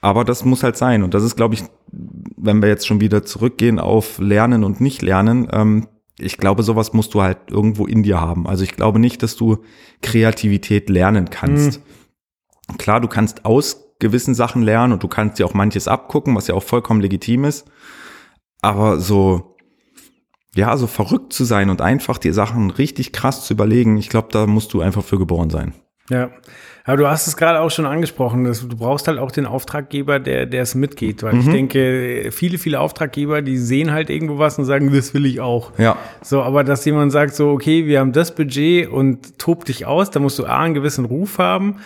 Aber 0.05 0.25
das 0.25 0.45
muss 0.45 0.63
halt 0.63 0.77
sein. 0.77 1.03
Und 1.03 1.15
das 1.15 1.23
ist, 1.23 1.35
glaube 1.35 1.55
ich, 1.55 1.65
wenn 2.37 2.61
wir 2.61 2.69
jetzt 2.69 2.87
schon 2.87 3.01
wieder 3.01 3.25
zurückgehen 3.25 3.79
auf 3.79 4.19
Lernen 4.19 4.63
und 4.63 4.79
nicht 4.79 5.01
Lernen, 5.01 5.49
ähm, 5.51 5.89
ich 6.19 6.37
glaube, 6.37 6.63
sowas 6.63 6.93
musst 6.93 7.15
du 7.15 7.23
halt 7.23 7.39
irgendwo 7.51 7.87
in 7.87 8.03
dir 8.03 8.21
haben. 8.21 8.47
Also 8.47 8.65
ich 8.65 8.77
glaube 8.77 8.99
nicht, 8.99 9.23
dass 9.23 9.35
du 9.35 9.65
Kreativität 10.03 10.91
lernen 10.91 11.31
kannst. 11.31 11.81
Klar, 12.77 13.01
du 13.01 13.09
kannst 13.09 13.47
aus 13.47 13.95
gewissen 13.99 14.35
Sachen 14.35 14.61
lernen 14.61 14.93
und 14.93 15.03
du 15.03 15.09
kannst 15.09 15.39
dir 15.39 15.47
auch 15.47 15.55
manches 15.55 15.89
abgucken, 15.89 16.37
was 16.37 16.49
ja 16.49 16.55
auch 16.55 16.63
vollkommen 16.63 17.01
legitim 17.01 17.45
ist. 17.45 17.65
Aber 18.61 19.01
so, 19.01 19.57
ja, 20.55 20.77
so 20.77 20.87
verrückt 20.87 21.33
zu 21.33 21.45
sein 21.45 21.71
und 21.71 21.81
einfach 21.81 22.19
die 22.19 22.33
Sachen 22.33 22.71
richtig 22.71 23.13
krass 23.13 23.47
zu 23.47 23.55
überlegen, 23.55 23.97
ich 23.97 24.11
glaube, 24.11 24.29
da 24.31 24.47
musst 24.47 24.75
du 24.75 24.83
einfach 24.83 25.03
für 25.03 25.19
geboren 25.19 25.49
sein. 25.49 25.73
Ja. 26.11 26.31
Aber 26.87 26.99
du 26.99 27.09
hast 27.09 27.27
es 27.27 27.37
gerade 27.39 27.61
auch 27.61 27.71
schon 27.71 27.87
angesprochen, 27.87 28.45
dass 28.45 28.61
du 28.69 28.77
brauchst 28.77 29.09
halt 29.09 29.19
auch 29.19 29.31
den 29.31 29.47
Auftraggeber, 29.47 30.19
der, 30.21 30.45
der 30.45 30.63
es 30.63 30.75
mitgeht. 30.75 31.23
Weil 31.23 31.33
Mhm. 31.35 31.41
ich 31.41 31.47
denke, 31.47 32.29
viele, 32.31 32.59
viele 32.59 32.79
Auftraggeber, 32.79 33.41
die 33.41 33.57
sehen 33.57 33.91
halt 33.93 34.11
irgendwo 34.11 34.39
was 34.39 34.59
und 34.59 34.67
sagen, 34.67 34.93
das 34.93 35.15
will 35.15 35.25
ich 35.25 35.41
auch. 35.41 35.73
Ja. 35.79 35.97
So, 36.23 36.43
aber 36.43 36.63
dass 36.63 36.85
jemand 36.85 37.11
sagt 37.11 37.35
so, 37.35 37.51
okay, 37.53 37.87
wir 37.87 38.01
haben 38.01 38.13
das 38.13 38.35
Budget 38.35 38.89
und 38.91 39.39
tob 39.39 39.65
dich 39.65 39.87
aus, 39.87 40.11
da 40.11 40.21
musst 40.21 40.39
du 40.39 40.45
A, 40.45 40.61
einen 40.61 40.75
gewissen 40.75 41.07
Ruf 41.07 41.39
haben 41.39 41.77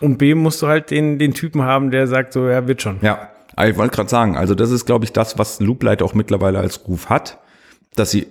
und 0.00 0.16
B, 0.16 0.34
musst 0.34 0.62
du 0.62 0.66
halt 0.66 0.90
den, 0.90 1.18
den 1.18 1.34
Typen 1.34 1.62
haben, 1.62 1.90
der 1.90 2.06
sagt 2.06 2.32
so, 2.32 2.48
ja, 2.48 2.66
wird 2.66 2.80
schon. 2.80 2.96
Ja, 3.02 3.28
ich 3.66 3.76
wollte 3.76 3.94
gerade 3.96 4.08
sagen, 4.08 4.36
also 4.38 4.54
das 4.54 4.70
ist, 4.70 4.86
glaube 4.86 5.04
ich, 5.04 5.12
das, 5.12 5.38
was 5.38 5.60
Looplight 5.60 6.00
auch 6.00 6.14
mittlerweile 6.14 6.58
als 6.58 6.88
Ruf 6.88 7.10
hat, 7.10 7.36
dass 7.96 8.12
sie 8.12 8.26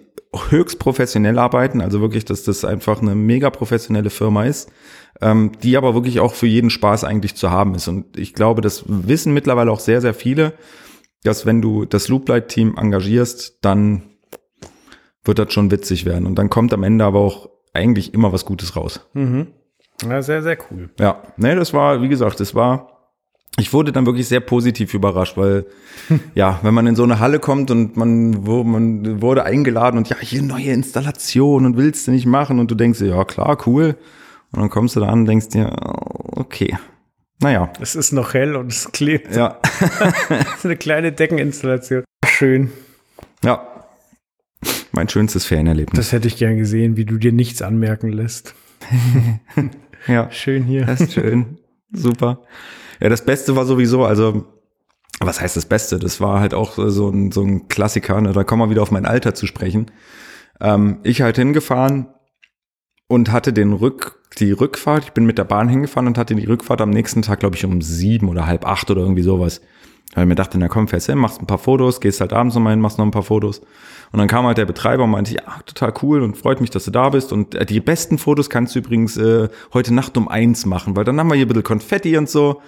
höchst 0.50 0.80
professionell 0.80 1.40
arbeiten, 1.40 1.82
also 1.82 2.02
wirklich, 2.02 2.26
dass 2.26 2.44
das 2.44 2.66
einfach 2.66 3.02
eine 3.02 3.16
mega 3.16 3.50
professionelle 3.50 4.10
Firma 4.10 4.46
ist, 4.46 4.72
ähm, 5.22 5.52
die 5.64 5.78
aber 5.78 5.94
wirklich 5.94 6.20
auch 6.20 6.34
für 6.34 6.48
jeden 6.48 6.70
Spaß 6.70 7.04
eigentlich 7.04 7.36
zu 7.36 7.50
haben 7.50 7.76
ist. 7.76 7.88
Und 7.88 8.18
ich 8.18 8.34
glaube, 8.34 8.62
das 8.62 8.84
wissen 8.88 9.34
mittlerweile 9.34 9.72
auch 9.72 9.80
sehr, 9.80 10.02
sehr 10.02 10.14
viele, 10.14 10.54
dass 11.24 11.46
wenn 11.46 11.62
du 11.62 11.86
das 11.86 12.08
Looplight-Team 12.08 12.76
engagierst, 12.78 13.60
dann 13.62 14.04
wird 15.24 15.40
das 15.40 15.54
schon 15.54 15.72
witzig 15.72 16.06
werden. 16.06 16.26
Und 16.26 16.36
dann 16.36 16.50
kommt 16.50 16.74
am 16.74 16.84
Ende 16.84 17.06
aber 17.06 17.20
auch 17.20 17.50
eigentlich 17.74 18.14
immer 18.14 18.32
was 18.34 18.46
Gutes 18.46 18.76
raus. 18.76 19.08
Ja, 20.08 20.22
sehr, 20.22 20.44
sehr 20.44 20.58
cool. 20.70 20.90
Ja, 21.00 21.24
nee, 21.38 21.56
das 21.56 21.74
war, 21.74 22.02
wie 22.02 22.08
gesagt, 22.08 22.40
das 22.40 22.54
war, 22.54 22.97
ich 23.60 23.74
wurde 23.74 23.92
dann 23.92 24.06
wirklich 24.06 24.28
sehr 24.28 24.40
positiv 24.40 24.94
überrascht, 24.94 25.36
weil, 25.38 25.66
ja, 26.36 26.60
wenn 26.62 26.74
man 26.74 26.88
in 26.88 26.96
so 26.96 27.04
eine 27.04 27.20
Halle 27.20 27.40
kommt 27.40 27.72
und 27.72 27.98
man, 27.98 28.46
wo, 28.46 28.64
man 28.64 29.22
wurde 29.22 29.44
eingeladen 29.44 29.98
und 29.98 30.10
ja, 30.10 30.18
hier 30.20 30.42
neue 30.42 30.72
Installation 30.72 31.66
und 31.66 31.78
willst 31.78 32.08
du 32.08 32.12
nicht 32.12 32.26
machen 32.26 32.60
und 32.60 32.70
du 32.70 32.76
denkst 32.76 33.00
dir, 33.00 33.08
ja, 33.08 33.24
klar, 33.26 33.58
cool. 33.66 33.98
Und 34.52 34.62
dann 34.62 34.70
kommst 34.70 34.96
du 34.96 35.00
da 35.00 35.08
an 35.08 35.20
und 35.22 35.26
denkst 35.26 35.50
dir, 35.50 35.76
oh, 35.84 36.40
okay. 36.40 36.78
Naja, 37.40 37.72
Es 37.80 37.96
ist 37.96 38.14
noch 38.14 38.34
hell 38.34 38.56
und 38.56 38.72
es 38.72 38.92
klebt. 38.92 39.36
ja, 39.36 39.60
ist 40.56 40.66
eine 40.66 40.78
kleine 40.78 41.12
Deckeninstallation. 41.12 42.04
Schön. 42.26 42.72
ja. 43.44 43.68
Mein 44.92 45.10
schönstes 45.10 45.46
Ferienerlebnis. 45.46 45.96
Das 45.96 46.12
hätte 46.12 46.28
ich 46.28 46.38
gern 46.38 46.58
gesehen, 46.58 46.98
wie 46.98 47.06
du 47.06 47.18
dir 47.18 47.32
nichts 47.32 47.62
anmerken 47.62 48.12
lässt. 48.12 48.56
ja. 50.08 50.32
Schön 50.32 50.64
hier. 50.64 50.86
Das 50.86 51.02
ist 51.02 51.14
schön. 51.14 51.60
Super. 51.92 52.40
Ja, 53.02 53.10
das 53.10 53.24
Beste 53.26 53.56
war 53.56 53.66
sowieso, 53.66 54.06
also, 54.06 54.46
was 55.20 55.42
heißt 55.42 55.58
das 55.58 55.66
Beste? 55.66 56.00
Das 56.00 56.22
war 56.22 56.40
halt 56.40 56.54
auch 56.54 56.74
so 56.76 57.10
ein, 57.10 57.32
so 57.32 57.44
ein 57.44 57.68
Klassiker, 57.68 58.22
ne? 58.22 58.34
da 58.34 58.44
kommen 58.44 58.62
wir 58.62 58.70
wieder 58.70 58.84
auf 58.84 58.92
mein 58.92 59.06
Alter 59.06 59.34
zu 59.34 59.48
sprechen. 59.48 59.92
Ähm, 60.60 61.00
ich 61.04 61.22
halt 61.22 61.38
hingefahren 61.38 62.08
und 63.08 63.32
hatte 63.32 63.54
den 63.54 63.74
Rück, 63.74 64.22
die 64.38 64.52
Rückfahrt, 64.52 65.06
ich 65.06 65.12
bin 65.12 65.26
mit 65.26 65.38
der 65.38 65.46
Bahn 65.46 65.70
hingefahren 65.70 66.08
und 66.08 66.18
hatte 66.18 66.36
die 66.36 66.46
Rückfahrt 66.46 66.82
am 66.82 66.90
nächsten 66.90 67.22
Tag, 67.22 67.40
glaube 67.40 67.56
ich, 67.56 67.66
um 67.66 67.82
sieben 67.82 68.30
oder 68.30 68.46
halb 68.46 68.66
acht 68.66 68.92
oder 68.92 69.02
irgendwie 69.02 69.24
sowas. 69.24 69.62
Weil 70.18 70.24
ich 70.24 70.30
mir 70.30 70.34
dachte, 70.34 70.58
na 70.58 70.68
komm, 70.68 70.88
fährst 70.88 71.06
hin, 71.06 71.20
machst 71.20 71.40
ein 71.44 71.46
paar 71.46 71.60
Fotos, 71.60 72.02
gehst 72.02 72.22
halt 72.22 72.34
abends 72.34 72.56
nochmal 72.56 72.74
hin, 72.74 72.82
machst 72.82 72.98
noch 72.98 73.06
ein 73.06 73.12
paar 73.12 73.22
Fotos. 73.22 73.60
Und 74.12 74.18
dann 74.18 74.28
kam 74.28 74.48
halt 74.48 74.58
der 74.58 74.66
Betreiber 74.66 75.04
und 75.04 75.12
meinte, 75.12 75.36
ja, 75.36 75.44
total 75.68 75.94
cool 76.02 76.24
und 76.24 76.36
freut 76.36 76.60
mich, 76.60 76.72
dass 76.72 76.86
du 76.86 76.92
da 76.92 77.10
bist. 77.10 77.32
Und 77.32 77.54
äh, 77.54 77.68
die 77.68 77.80
besten 77.80 78.18
Fotos 78.18 78.50
kannst 78.50 78.74
du 78.74 78.80
übrigens 78.80 79.16
äh, 79.18 79.48
heute 79.76 79.94
Nacht 79.94 80.18
um 80.18 80.28
eins 80.28 80.66
machen, 80.66 80.96
weil 80.96 81.04
dann 81.04 81.20
haben 81.20 81.28
wir 81.28 81.36
hier 81.36 81.46
ein 81.46 81.50
bisschen 81.50 81.62
Konfetti 81.62 82.18
und 82.18 82.28
so. 82.28 82.64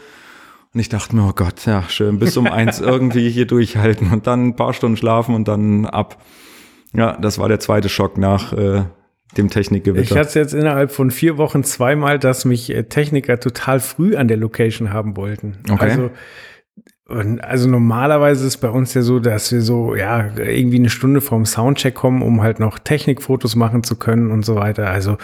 Und 0.75 0.79
ich 0.79 0.89
dachte 0.89 1.15
mir, 1.15 1.27
oh 1.27 1.33
Gott, 1.33 1.65
ja, 1.65 1.81
schön, 1.89 2.19
bis 2.19 2.37
um 2.37 2.45
eins 2.45 2.79
irgendwie 2.81 3.27
hier 3.31 3.47
durchhalten 3.47 4.11
und 4.11 4.27
dann 4.27 4.49
ein 4.49 4.55
paar 4.55 4.75
Stunden 4.75 4.95
schlafen 4.95 5.33
und 5.33 5.47
dann 5.47 5.87
ab. 5.87 6.21
Ja, 6.93 7.17
das 7.19 7.39
war 7.39 7.47
der 7.47 7.59
zweite 7.59 7.89
Schock 7.89 8.19
nach 8.19 8.53
äh, 8.53 8.83
dem 9.37 9.47
Ich 9.47 9.53
Technikgewitter. 9.53 10.13
hatte 10.13 10.27
es 10.27 10.33
jetzt 10.35 10.53
innerhalb 10.53 10.91
von 10.91 11.09
vier 11.09 11.39
Wochen 11.39 11.63
zweimal, 11.63 12.19
dass 12.19 12.45
mich 12.45 12.69
äh, 12.69 12.83
Techniker 12.83 13.39
total 13.39 13.79
früh 13.79 14.15
an 14.15 14.27
der 14.27 14.37
Location 14.37 14.93
haben 14.93 15.17
wollten. 15.17 15.57
Okay. 15.67 15.89
Also 15.89 16.11
Und 17.09 17.43
also 17.43 17.67
normalerweise 17.67 18.45
ist 18.45 18.57
bei 18.57 18.69
uns 18.69 18.93
ja 18.93 19.01
so, 19.01 19.19
dass 19.19 19.51
wir 19.51 19.61
so, 19.61 19.95
ja, 19.95 20.29
irgendwie 20.37 20.77
eine 20.77 20.91
Stunde 20.91 21.21
vorm 21.21 21.45
Soundcheck 21.45 21.95
kommen, 21.95 22.21
um 22.21 22.43
halt 22.43 22.59
noch 22.59 22.77
Technikfotos 22.77 23.55
machen 23.55 23.83
zu 23.83 23.95
können 23.95 24.29
und 24.29 24.45
so 24.45 24.55
weiter. 24.55 24.89
Also 24.89 25.17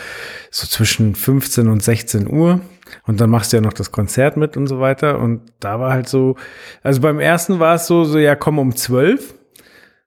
so 0.50 0.66
zwischen 0.66 1.14
15 1.14 1.68
und 1.68 1.84
16 1.84 2.28
Uhr. 2.28 2.60
Und 3.06 3.22
dann 3.22 3.30
machst 3.30 3.54
du 3.54 3.58
ja 3.58 3.62
noch 3.62 3.74
das 3.74 3.92
Konzert 3.92 4.36
mit 4.36 4.58
und 4.58 4.66
so 4.66 4.80
weiter. 4.80 5.20
Und 5.20 5.42
da 5.60 5.80
war 5.80 5.94
halt 5.94 6.10
so, 6.10 6.36
also 6.82 7.02
beim 7.02 7.20
ersten 7.20 7.60
war 7.60 7.76
es 7.76 7.86
so, 7.86 8.04
so, 8.04 8.18
ja, 8.18 8.36
komm 8.36 8.58
um 8.58 8.76
12. 8.76 9.36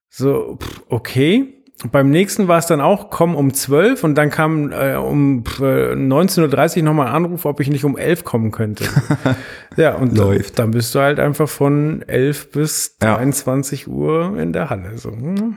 So, 0.08 0.58
pff, 0.60 0.82
okay. 0.88 1.57
Beim 1.92 2.10
nächsten 2.10 2.48
war 2.48 2.58
es 2.58 2.66
dann 2.66 2.80
auch, 2.80 3.08
komm 3.08 3.36
um 3.36 3.54
12 3.54 4.02
und 4.02 4.16
dann 4.16 4.30
kam 4.30 4.72
äh, 4.72 4.96
um 4.96 5.44
äh, 5.60 5.94
19.30 5.94 6.78
Uhr 6.78 6.82
nochmal 6.82 7.06
ein 7.06 7.14
Anruf, 7.14 7.44
ob 7.44 7.60
ich 7.60 7.70
nicht 7.70 7.84
um 7.84 7.96
11 7.96 8.24
kommen 8.24 8.50
könnte. 8.50 8.84
ja, 9.76 9.94
und 9.94 10.16
Läuft. 10.16 10.58
Dann, 10.58 10.66
dann 10.66 10.70
bist 10.72 10.92
du 10.94 10.98
halt 10.98 11.20
einfach 11.20 11.48
von 11.48 12.02
11 12.02 12.50
bis 12.50 12.96
Ja. 13.00 13.14
23 13.14 13.86
Uhr 13.86 14.36
in 14.38 14.52
der 14.52 14.70
Halle. 14.70 14.98
So, 14.98 15.12
hm. 15.12 15.54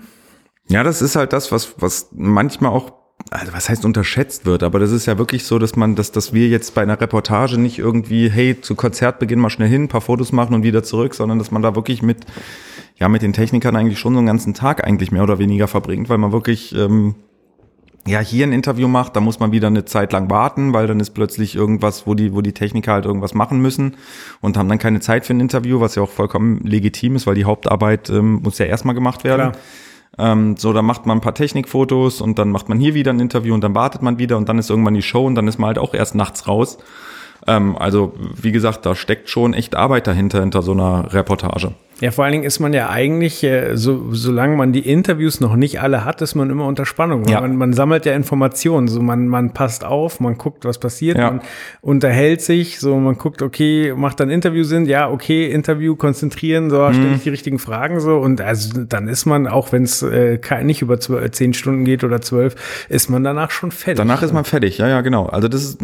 Ja, 0.67 0.83
das 0.83 1.01
ist 1.01 1.15
halt 1.15 1.33
das, 1.33 1.51
was, 1.51 1.73
was 1.79 2.09
manchmal 2.13 2.71
auch, 2.71 2.93
also 3.31 3.51
was 3.51 3.69
heißt 3.69 3.83
unterschätzt 3.83 4.45
wird, 4.45 4.61
aber 4.61 4.77
das 4.77 4.91
ist 4.91 5.07
ja 5.07 5.17
wirklich 5.17 5.43
so, 5.45 5.57
dass 5.57 5.75
man, 5.75 5.95
dass, 5.95 6.11
dass 6.11 6.33
wir 6.33 6.47
jetzt 6.49 6.75
bei 6.75 6.83
einer 6.83 7.01
Reportage 7.01 7.57
nicht 7.57 7.79
irgendwie, 7.79 8.29
hey, 8.29 8.61
zu 8.61 8.75
Konzertbeginn 8.75 9.39
mal 9.39 9.49
schnell 9.49 9.69
hin, 9.69 9.83
ein 9.83 9.87
paar 9.87 10.01
Fotos 10.01 10.31
machen 10.31 10.53
und 10.53 10.63
wieder 10.63 10.83
zurück, 10.83 11.15
sondern 11.15 11.39
dass 11.39 11.49
man 11.49 11.63
da 11.63 11.75
wirklich 11.75 12.03
mit, 12.03 12.25
ja, 13.01 13.09
mit 13.09 13.23
den 13.23 13.33
Technikern 13.33 13.75
eigentlich 13.75 13.97
schon 13.97 14.13
so 14.13 14.19
einen 14.19 14.27
ganzen 14.27 14.53
Tag 14.53 14.85
eigentlich 14.85 15.11
mehr 15.11 15.23
oder 15.23 15.39
weniger 15.39 15.67
verbringt, 15.67 16.07
weil 16.07 16.19
man 16.19 16.31
wirklich, 16.31 16.75
ähm, 16.75 17.15
ja, 18.05 18.19
hier 18.19 18.45
ein 18.45 18.53
Interview 18.53 18.87
macht, 18.87 19.15
da 19.15 19.21
muss 19.21 19.39
man 19.39 19.51
wieder 19.51 19.67
eine 19.67 19.85
Zeit 19.85 20.13
lang 20.13 20.29
warten, 20.29 20.71
weil 20.71 20.85
dann 20.85 20.99
ist 20.99 21.09
plötzlich 21.09 21.55
irgendwas, 21.55 22.05
wo 22.05 22.13
die, 22.13 22.31
wo 22.31 22.41
die 22.41 22.53
Techniker 22.53 22.93
halt 22.93 23.05
irgendwas 23.05 23.33
machen 23.33 23.59
müssen 23.59 23.97
und 24.39 24.55
haben 24.55 24.69
dann 24.69 24.77
keine 24.77 24.99
Zeit 24.99 25.25
für 25.25 25.33
ein 25.33 25.39
Interview, 25.39 25.79
was 25.79 25.95
ja 25.95 26.03
auch 26.03 26.11
vollkommen 26.11 26.59
legitim 26.63 27.15
ist, 27.15 27.25
weil 27.25 27.33
die 27.33 27.45
Hauptarbeit 27.45 28.11
ähm, 28.11 28.41
muss 28.43 28.59
ja 28.59 28.67
erstmal 28.67 28.93
gemacht 28.93 29.23
werden. 29.23 29.53
Klar. 29.53 30.33
Ähm, 30.33 30.55
so, 30.57 30.71
dann 30.71 30.85
macht 30.85 31.07
man 31.07 31.17
ein 31.17 31.21
paar 31.21 31.33
Technikfotos 31.33 32.21
und 32.21 32.37
dann 32.37 32.51
macht 32.51 32.69
man 32.69 32.79
hier 32.79 32.93
wieder 32.93 33.11
ein 33.11 33.19
Interview 33.19 33.55
und 33.55 33.63
dann 33.63 33.73
wartet 33.73 34.03
man 34.03 34.19
wieder 34.19 34.37
und 34.37 34.47
dann 34.47 34.59
ist 34.59 34.69
irgendwann 34.69 34.93
die 34.93 35.01
Show 35.01 35.25
und 35.25 35.33
dann 35.33 35.47
ist 35.47 35.57
man 35.57 35.69
halt 35.69 35.79
auch 35.79 35.95
erst 35.95 36.13
nachts 36.13 36.47
raus. 36.47 36.77
Ähm, 37.47 37.75
also, 37.77 38.13
wie 38.39 38.51
gesagt, 38.51 38.85
da 38.85 38.93
steckt 38.93 39.27
schon 39.27 39.55
echt 39.55 39.75
Arbeit 39.75 40.05
dahinter, 40.05 40.41
hinter 40.41 40.61
so 40.61 40.73
einer 40.73 41.11
Reportage. 41.11 41.73
Ja, 42.01 42.11
vor 42.11 42.25
allen 42.25 42.31
Dingen 42.33 42.43
ist 42.43 42.59
man 42.59 42.73
ja 42.73 42.89
eigentlich, 42.89 43.43
äh, 43.43 43.75
so, 43.77 44.07
solange 44.11 44.55
man 44.57 44.73
die 44.73 44.79
Interviews 44.89 45.39
noch 45.39 45.55
nicht 45.55 45.81
alle 45.81 46.03
hat, 46.03 46.21
ist 46.21 46.35
man 46.35 46.49
immer 46.49 46.65
unter 46.65 46.85
Spannung. 46.85 47.25
Ja. 47.27 47.39
Man, 47.41 47.55
man 47.55 47.73
sammelt 47.73 48.05
ja 48.05 48.13
Informationen, 48.15 48.87
so 48.87 49.01
man, 49.01 49.27
man 49.27 49.53
passt 49.53 49.85
auf, 49.85 50.19
man 50.19 50.37
guckt, 50.37 50.65
was 50.65 50.79
passiert, 50.79 51.17
Ja. 51.17 51.29
man 51.31 51.41
unterhält 51.81 52.41
sich, 52.41 52.79
so 52.79 52.97
man 52.97 53.17
guckt, 53.17 53.41
okay, 53.41 53.93
macht 53.95 54.19
dann 54.19 54.29
Interview 54.29 54.63
Sinn, 54.63 54.85
ja, 54.87 55.09
okay, 55.09 55.49
Interview 55.51 55.95
konzentrieren, 55.95 56.69
so 56.71 56.79
Mhm. 56.81 56.93
stelle 56.93 57.15
ich 57.15 57.23
die 57.23 57.29
richtigen 57.29 57.59
Fragen 57.59 57.99
so 57.99 58.17
und 58.17 58.41
also 58.41 58.83
dann 58.83 59.07
ist 59.07 59.25
man, 59.25 59.47
auch 59.47 59.71
wenn 59.71 59.83
es 59.83 60.01
äh, 60.01 60.39
nicht 60.63 60.81
über 60.81 60.99
zwölf, 60.99 61.31
zehn 61.31 61.53
Stunden 61.53 61.85
geht 61.85 62.03
oder 62.03 62.19
zwölf, 62.21 62.55
ist 62.89 63.09
man 63.09 63.23
danach 63.23 63.51
schon 63.51 63.69
fertig. 63.71 63.97
Danach 63.97 64.23
ist 64.23 64.33
man 64.33 64.43
fertig, 64.43 64.79
ja, 64.79 64.87
ja, 64.87 65.01
genau. 65.01 65.27
Also 65.27 65.47
das 65.47 65.63
ist, 65.63 65.79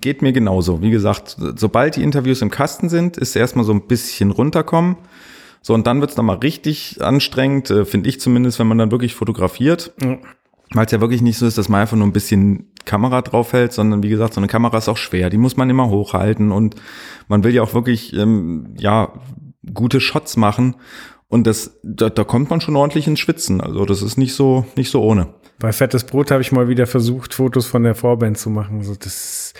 geht 0.00 0.20
mir 0.20 0.32
genauso. 0.32 0.82
Wie 0.82 0.90
gesagt, 0.90 1.36
sobald 1.56 1.94
die 1.96 2.02
Interviews 2.02 2.42
im 2.42 2.50
Kasten 2.50 2.88
sind, 2.88 3.16
ist 3.16 3.36
erstmal 3.36 3.64
so 3.64 3.72
ein 3.72 3.82
bisschen 3.82 4.32
runterkommen. 4.32 4.96
So, 5.62 5.74
und 5.74 5.86
dann 5.86 6.00
wird's 6.00 6.16
noch 6.16 6.24
nochmal 6.24 6.38
richtig 6.38 7.02
anstrengend, 7.02 7.70
äh, 7.70 7.84
finde 7.84 8.08
ich 8.08 8.20
zumindest, 8.20 8.58
wenn 8.58 8.66
man 8.66 8.78
dann 8.78 8.90
wirklich 8.90 9.14
fotografiert. 9.14 9.92
Ja. 10.02 10.18
Weil 10.72 10.86
es 10.86 10.92
ja 10.92 11.00
wirklich 11.00 11.20
nicht 11.20 11.36
so 11.36 11.46
ist, 11.46 11.58
dass 11.58 11.68
man 11.68 11.80
einfach 11.80 11.96
nur 11.96 12.06
ein 12.06 12.12
bisschen 12.12 12.70
Kamera 12.84 13.22
draufhält, 13.22 13.72
sondern 13.72 14.02
wie 14.04 14.08
gesagt, 14.08 14.34
so 14.34 14.40
eine 14.40 14.46
Kamera 14.46 14.78
ist 14.78 14.88
auch 14.88 14.96
schwer. 14.96 15.28
Die 15.28 15.36
muss 15.36 15.56
man 15.56 15.68
immer 15.68 15.88
hochhalten 15.88 16.52
und 16.52 16.76
man 17.28 17.42
will 17.42 17.52
ja 17.52 17.62
auch 17.62 17.74
wirklich, 17.74 18.12
ähm, 18.14 18.74
ja, 18.78 19.12
gute 19.74 20.00
Shots 20.00 20.36
machen. 20.36 20.76
Und 21.28 21.46
das, 21.46 21.78
da, 21.82 22.08
da 22.08 22.24
kommt 22.24 22.50
man 22.50 22.60
schon 22.60 22.76
ordentlich 22.76 23.06
ins 23.06 23.20
Schwitzen. 23.20 23.60
Also 23.60 23.84
das 23.84 24.02
ist 24.02 24.16
nicht 24.16 24.34
so, 24.34 24.64
nicht 24.76 24.90
so 24.90 25.02
ohne. 25.02 25.28
Bei 25.58 25.72
Fettes 25.72 26.04
Brot 26.04 26.30
habe 26.30 26.42
ich 26.42 26.52
mal 26.52 26.68
wieder 26.68 26.86
versucht, 26.86 27.34
Fotos 27.34 27.66
von 27.66 27.82
der 27.82 27.94
Vorband 27.94 28.38
zu 28.38 28.48
machen. 28.50 28.82
So, 28.82 28.94
das, 28.94 29.54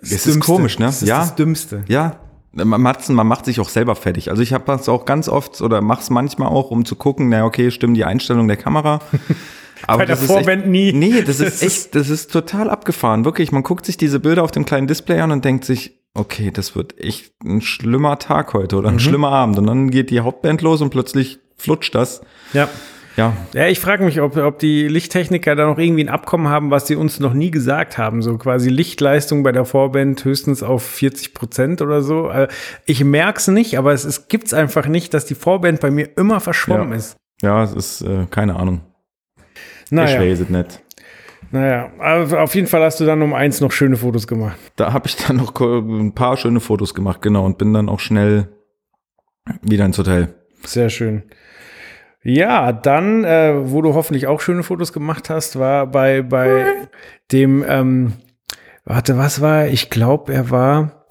das 0.00 0.10
Es 0.12 0.26
ist 0.26 0.40
komisch, 0.40 0.78
ne? 0.78 0.86
Das 0.86 1.02
ist 1.02 1.08
Ja. 1.08 1.20
das 1.20 1.34
Dümmste. 1.34 1.84
Ja, 1.88 2.20
man 2.52 2.80
macht, 2.80 3.08
man 3.08 3.26
macht 3.26 3.44
sich 3.44 3.60
auch 3.60 3.68
selber 3.68 3.94
fertig. 3.94 4.30
Also 4.30 4.42
ich 4.42 4.52
habe 4.52 4.64
das 4.66 4.88
auch 4.88 5.04
ganz 5.04 5.28
oft 5.28 5.60
oder 5.60 5.80
mach's 5.80 6.10
manchmal 6.10 6.48
auch, 6.48 6.70
um 6.70 6.84
zu 6.84 6.96
gucken, 6.96 7.28
na 7.28 7.44
okay, 7.44 7.70
stimmen 7.70 7.94
die 7.94 8.04
Einstellungen 8.04 8.48
der 8.48 8.56
Kamera. 8.56 9.00
Aber 9.86 9.98
Bei 9.98 10.06
der 10.06 10.16
das 10.16 10.22
ist 10.22 10.30
Vorband 10.30 10.62
echt, 10.62 10.70
nie. 10.70 10.92
Nee, 10.92 11.22
das 11.22 11.38
Das 11.38 11.40
ist 11.40 11.62
echt, 11.62 11.94
das 11.94 12.10
ist 12.10 12.32
total 12.32 12.68
abgefahren. 12.68 13.24
Wirklich, 13.24 13.52
man 13.52 13.62
guckt 13.62 13.86
sich 13.86 13.96
diese 13.96 14.20
Bilder 14.20 14.42
auf 14.42 14.50
dem 14.50 14.64
kleinen 14.64 14.86
Display 14.86 15.20
an 15.20 15.30
und 15.30 15.44
denkt 15.44 15.64
sich, 15.64 16.00
okay, 16.14 16.50
das 16.50 16.74
wird 16.74 16.98
echt 16.98 17.32
ein 17.44 17.60
schlimmer 17.60 18.18
Tag 18.18 18.52
heute 18.52 18.76
oder 18.76 18.88
ein 18.88 18.98
schlimmer 18.98 19.30
Abend. 19.30 19.58
Und 19.58 19.66
dann 19.66 19.90
geht 19.90 20.10
die 20.10 20.20
Hauptband 20.20 20.60
los 20.62 20.80
und 20.82 20.90
plötzlich 20.90 21.38
flutscht 21.56 21.94
das. 21.94 22.22
Ja. 22.52 22.68
Ja, 23.20 23.36
Ja, 23.52 23.66
ich 23.68 23.80
frage 23.80 24.04
mich, 24.04 24.20
ob, 24.20 24.36
ob 24.36 24.58
die 24.58 24.88
Lichttechniker 24.88 25.54
da 25.54 25.66
noch 25.66 25.76
irgendwie 25.78 26.02
ein 26.04 26.08
Abkommen 26.08 26.48
haben, 26.48 26.70
was 26.70 26.86
sie 26.86 26.96
uns 26.96 27.20
noch 27.20 27.34
nie 27.34 27.50
gesagt 27.50 27.98
haben. 27.98 28.22
So 28.22 28.38
quasi 28.38 28.70
Lichtleistung 28.70 29.42
bei 29.42 29.52
der 29.52 29.64
Vorband 29.66 30.24
höchstens 30.24 30.62
auf 30.62 30.82
40 30.82 31.34
Prozent 31.34 31.82
oder 31.82 32.00
so. 32.02 32.30
Äh, 32.30 32.48
Ich 32.86 33.04
merk's 33.04 33.46
nicht, 33.48 33.76
aber 33.76 33.92
es 33.92 34.04
ist, 34.06 34.28
gibt's 34.28 34.54
einfach 34.54 34.86
nicht, 34.86 35.12
dass 35.12 35.26
die 35.26 35.34
Vorband 35.34 35.80
bei 35.80 35.90
mir 35.90 36.08
immer 36.16 36.40
verschwommen 36.40 36.90
Ja. 36.92 36.96
ist. 36.96 37.16
ja, 37.42 37.62
es 37.62 37.72
ist 37.74 38.00
äh, 38.02 38.26
keine 38.30 38.56
Ahnung. 38.56 38.80
Ich 39.84 39.90
Naja, 39.92 40.20
weiß 40.20 40.40
es 40.40 40.48
nicht. 40.48 40.82
naja, 41.50 41.90
also 41.98 42.38
auf 42.38 42.54
jeden 42.54 42.68
Fall 42.68 42.82
hast 42.82 43.00
du 43.00 43.04
dann 43.04 43.20
um 43.22 43.34
eins 43.34 43.60
noch 43.60 43.72
schöne 43.72 43.96
Fotos 43.96 44.26
gemacht. 44.26 44.56
Da 44.76 44.92
habe 44.92 45.08
ich 45.08 45.16
dann 45.16 45.36
noch 45.36 45.52
ein 45.60 46.14
paar 46.14 46.36
schöne 46.36 46.60
Fotos 46.60 46.94
gemacht, 46.94 47.20
genau, 47.22 47.44
und 47.44 47.58
bin 47.58 47.74
dann 47.74 47.88
auch 47.88 48.00
schnell 48.00 48.48
wieder 49.62 49.84
ins 49.84 49.98
Hotel. 49.98 50.28
Sehr 50.64 50.88
schön. 50.90 51.24
Ja, 52.22 52.72
dann, 52.72 53.24
äh, 53.24 53.54
wo 53.70 53.80
du 53.80 53.94
hoffentlich 53.94 54.26
auch 54.26 54.40
schöne 54.40 54.62
Fotos 54.62 54.92
gemacht 54.92 55.30
hast, 55.30 55.58
war 55.58 55.86
bei, 55.86 56.22
bei 56.22 56.66
dem, 57.32 57.64
ähm, 57.66 58.12
warte, 58.84 59.16
was 59.16 59.40
war, 59.40 59.64
er? 59.64 59.72
ich 59.72 59.88
glaube, 59.88 60.32
er 60.34 60.50
war 60.50 61.06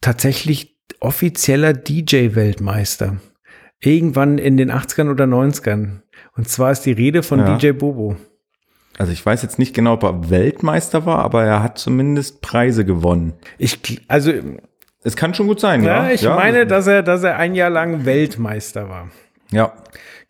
tatsächlich 0.00 0.78
offizieller 1.00 1.72
DJ-Weltmeister. 1.74 3.16
Irgendwann 3.80 4.38
in 4.38 4.56
den 4.56 4.70
80ern 4.70 5.10
oder 5.10 5.24
90ern. 5.24 6.00
Und 6.36 6.48
zwar 6.48 6.70
ist 6.72 6.82
die 6.82 6.92
Rede 6.92 7.22
von 7.22 7.40
Ja. 7.40 7.56
DJ 7.56 7.72
Bobo. 7.72 8.16
Also 8.98 9.12
ich 9.12 9.24
weiß 9.24 9.42
jetzt 9.42 9.58
nicht 9.58 9.74
genau, 9.74 9.94
ob 9.94 10.02
er 10.02 10.28
Weltmeister 10.30 11.06
war, 11.06 11.20
aber 11.20 11.44
er 11.44 11.62
hat 11.62 11.78
zumindest 11.78 12.42
Preise 12.42 12.84
gewonnen. 12.84 13.32
Ich, 13.56 14.02
also, 14.08 14.32
Es 15.02 15.16
kann 15.16 15.32
schon 15.32 15.46
gut 15.46 15.60
sein, 15.60 15.82
ja, 15.82 16.08
ja. 16.08 16.10
ich 16.10 16.22
meine, 16.24 16.66
dass 16.66 16.86
er, 16.86 17.02
dass 17.02 17.22
er 17.22 17.36
ein 17.36 17.54
Jahr 17.54 17.70
lang 17.70 18.04
Weltmeister 18.04 18.88
war. 18.88 19.08
ja. 19.50 19.72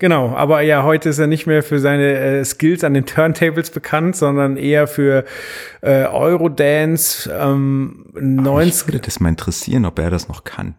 Genau, 0.00 0.30
aber 0.30 0.62
ja, 0.62 0.82
heute 0.82 1.10
ist 1.10 1.18
er 1.18 1.26
nicht 1.26 1.46
mehr 1.46 1.62
für 1.62 1.78
seine 1.78 2.14
äh, 2.14 2.44
Skills 2.44 2.84
an 2.84 2.94
den 2.94 3.04
Turntables 3.04 3.70
bekannt, 3.70 4.16
sondern 4.16 4.56
eher 4.56 4.86
für 4.88 5.26
äh, 5.82 6.06
Eurodance, 6.06 7.30
ähm, 7.30 8.06
Mich 8.14 8.22
90. 8.44 8.88
würde 8.88 9.00
das 9.00 9.20
mal 9.20 9.28
interessieren, 9.28 9.84
ob 9.84 9.98
er 9.98 10.08
das 10.08 10.26
noch 10.26 10.44
kann. 10.44 10.74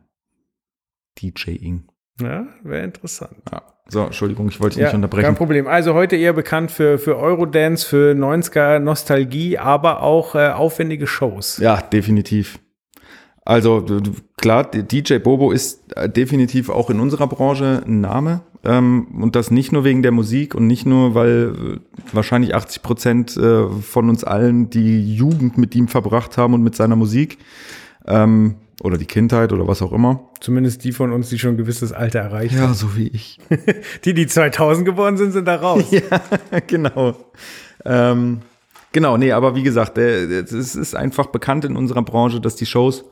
DJing. 1.22 1.84
Ja, 2.20 2.48
wäre 2.64 2.84
interessant. 2.84 3.38
Ja. 3.52 3.62
So, 3.88 4.06
Entschuldigung, 4.06 4.48
ich 4.50 4.60
wollte 4.60 4.76
dich 4.76 4.82
Ja, 4.82 4.86
nicht 4.88 4.92
kein 4.94 5.04
unterbrechen. 5.04 5.36
Problem. 5.36 5.68
Also 5.68 5.94
heute 5.94 6.16
eher 6.16 6.34
bekannt 6.34 6.72
für, 6.72 6.98
für 6.98 7.18
Eurodance, 7.18 7.88
für 7.88 8.14
90er 8.16 8.80
Nostalgie, 8.80 9.60
aber 9.60 10.02
auch 10.02 10.34
äh, 10.34 10.50
aufwendige 10.50 11.06
Shows. 11.06 11.58
Ja, 11.58 11.80
definitiv. 11.80 12.58
Also 13.46 13.86
klar, 14.38 14.64
DJ 14.72 15.18
Bobo 15.18 15.52
ist 15.52 15.96
äh, 15.96 16.10
definitiv 16.10 16.70
auch 16.70 16.90
in 16.90 17.00
unserer 17.00 17.28
Branche 17.28 17.84
ein 17.86 18.02
Name. 18.02 18.42
Ähm, 18.64 19.08
und 19.20 19.36
das 19.36 19.50
nicht 19.50 19.72
nur 19.72 19.84
wegen 19.84 20.04
der 20.04 20.12
Musik 20.12 20.54
und 20.54 20.68
nicht 20.68 20.86
nur, 20.86 21.16
weil 21.16 21.54
äh, 21.56 22.14
wahrscheinlich 22.14 22.54
80 22.54 22.82
Prozent 22.84 23.38
äh, 23.38 23.70
von 23.70 24.10
uns 24.10 24.24
allen 24.24 24.70
die 24.70 25.16
Jugend 25.16 25.58
mit 25.58 25.76
ihm 25.76 25.88
verbracht 25.88 26.38
haben 26.38 26.54
und 26.54 26.62
mit 26.62 26.76
seiner 26.76 26.96
Musik. 26.96 27.40
Ähm, 28.06 28.56
oder 28.84 28.98
die 28.98 29.06
Kindheit 29.06 29.54
oder 29.54 29.68
was 29.68 29.82
auch 29.82 29.94
immer. 29.94 30.28
Zumindest 30.40 30.84
die 30.84 30.92
von 30.92 31.12
uns, 31.12 31.30
die 31.30 31.38
schon 31.38 31.52
ein 31.52 31.58
gewisses 31.58 31.92
Alter 31.92 32.20
erreicht 32.20 32.56
haben. 32.56 32.70
Ja, 32.70 32.74
so 32.74 32.96
wie 32.98 33.08
ich. 33.08 33.38
Die, 34.06 34.16
die 34.16 34.26
2000 34.26 34.86
geboren 34.86 35.18
sind, 35.18 35.34
sind 35.34 35.48
da 35.48 35.56
raus. 35.56 35.86
ja, 35.92 36.02
genau. 36.66 37.16
Ähm, 37.86 38.40
genau, 38.92 39.18
nee, 39.18 39.32
aber 39.32 39.56
wie 39.56 39.62
gesagt, 39.62 39.98
der, 39.98 40.30
es 40.32 40.52
ist 40.52 40.96
einfach 40.96 41.28
bekannt 41.28 41.64
in 41.66 41.76
unserer 41.76 42.02
Branche, 42.02 42.42
dass 42.42 42.56
die 42.56 42.66
Shows 42.66 43.06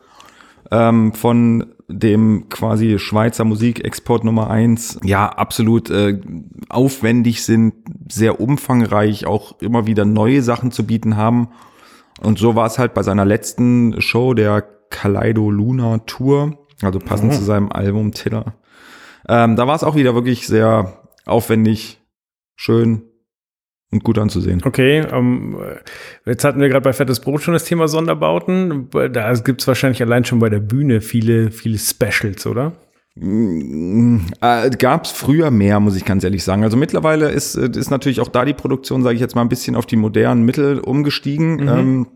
ähm, 0.72 1.14
von 1.14 1.68
dem 1.90 2.48
quasi 2.50 3.00
Schweizer 3.00 3.44
Musikexport 3.44 4.24
Nummer 4.24 4.50
eins 4.50 5.00
ja 5.04 5.28
absolut 5.28 5.90
äh, 5.90 6.22
aufwendig 6.70 7.44
sind, 7.44 7.74
sehr 8.08 8.40
umfangreich, 8.40 9.26
auch 9.26 9.60
immer 9.60 9.88
wieder 9.88 10.06
neue 10.06 10.44
Sachen 10.44 10.72
zu 10.72 10.86
bieten 10.86 11.18
haben. 11.18 11.50
Und 12.22 12.38
so 12.38 12.56
war 12.56 12.68
es 12.68 12.78
halt 12.78 12.94
bei 12.94 13.02
seiner 13.02 13.26
letzten 13.26 14.02
Show, 14.02 14.34
der 14.34 14.62
Kaleido 14.90 15.50
Luna 15.50 16.00
Tour, 16.00 16.60
also 16.82 17.00
passend 17.00 17.34
zu 17.34 17.44
seinem 17.44 17.72
Album 17.72 18.12
Tiller. 18.12 18.54
Ähm, 19.28 19.56
da 19.56 19.68
war 19.68 19.76
es 19.76 19.84
auch 19.84 19.96
wieder 19.96 20.14
wirklich 20.14 20.48
sehr 20.48 21.02
aufwendig, 21.26 22.00
schön 22.56 23.09
und 23.92 24.04
gut 24.04 24.20
anzusehen. 24.20 24.62
Okay, 24.64 25.00
ähm, 25.12 25.58
jetzt 26.26 26.44
hatten 26.44 26.60
wir 26.62 26.70
gerade 26.70 26.84
bei 26.84 26.94
Fettes 26.94 27.20
Brot 27.20 27.42
schon 27.42 27.54
das 27.54 27.66
Thema 27.66 27.88
Sonderbauten. 27.88 28.90
Da 28.92 29.34
gibt's 29.34 29.68
wahrscheinlich 29.68 30.02
allein 30.02 30.26
schon 30.26 30.40
bei 30.40 30.50
der 30.50 30.60
Bühne 30.60 31.02
viele, 31.02 31.52
viele 31.52 31.78
Specials, 31.78 32.46
oder? 32.46 32.74
Äh, 33.22 34.70
Gab 34.78 35.06
es 35.06 35.12
früher 35.12 35.52
mehr, 35.52 35.80
muss 35.80 35.96
ich 35.96 36.06
ganz 36.06 36.24
ehrlich 36.24 36.44
sagen. 36.44 36.64
Also 36.64 36.78
mittlerweile 36.78 37.30
ist, 37.30 37.56
äh, 37.56 37.70
ist 37.70 37.90
natürlich 37.90 38.22
auch 38.22 38.28
da 38.28 38.46
die 38.46 38.54
Produktion, 38.54 39.04
sage 39.04 39.16
ich 39.16 39.22
jetzt 39.22 39.36
mal, 39.36 39.42
ein 39.42 39.50
bisschen 39.50 39.76
auf 39.76 39.86
die 39.86 39.98
modernen 39.98 40.44
Mittel 40.44 40.80
umgestiegen. 40.80 41.56
Mhm. 41.56 41.68
Ähm, 41.68 42.08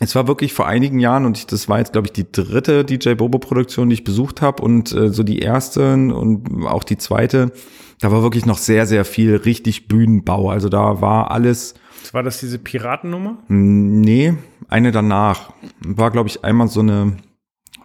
es 0.00 0.14
war 0.14 0.28
wirklich 0.28 0.52
vor 0.52 0.66
einigen 0.66 1.00
Jahren 1.00 1.24
und 1.24 1.38
ich, 1.38 1.46
das 1.46 1.68
war 1.68 1.78
jetzt, 1.78 1.92
glaube 1.92 2.06
ich, 2.06 2.12
die 2.12 2.30
dritte 2.30 2.84
DJ 2.84 3.14
Bobo-Produktion, 3.14 3.88
die 3.88 3.94
ich 3.94 4.04
besucht 4.04 4.42
habe 4.42 4.62
und 4.62 4.92
äh, 4.92 5.08
so 5.08 5.22
die 5.22 5.38
erste 5.40 5.92
und 5.92 6.66
auch 6.66 6.84
die 6.84 6.98
zweite. 6.98 7.52
Da 8.00 8.12
war 8.12 8.22
wirklich 8.22 8.46
noch 8.46 8.58
sehr, 8.58 8.86
sehr 8.86 9.04
viel 9.04 9.36
richtig 9.36 9.88
Bühnenbau. 9.88 10.50
Also 10.50 10.68
da 10.68 11.00
war 11.00 11.30
alles. 11.30 11.74
War 12.12 12.22
das 12.22 12.40
diese 12.40 12.58
Piratennummer? 12.58 13.38
Nee, 13.48 14.34
eine 14.68 14.92
danach. 14.92 15.52
War, 15.80 16.10
glaube 16.10 16.28
ich, 16.28 16.44
einmal 16.44 16.68
so 16.68 16.80
eine 16.80 17.16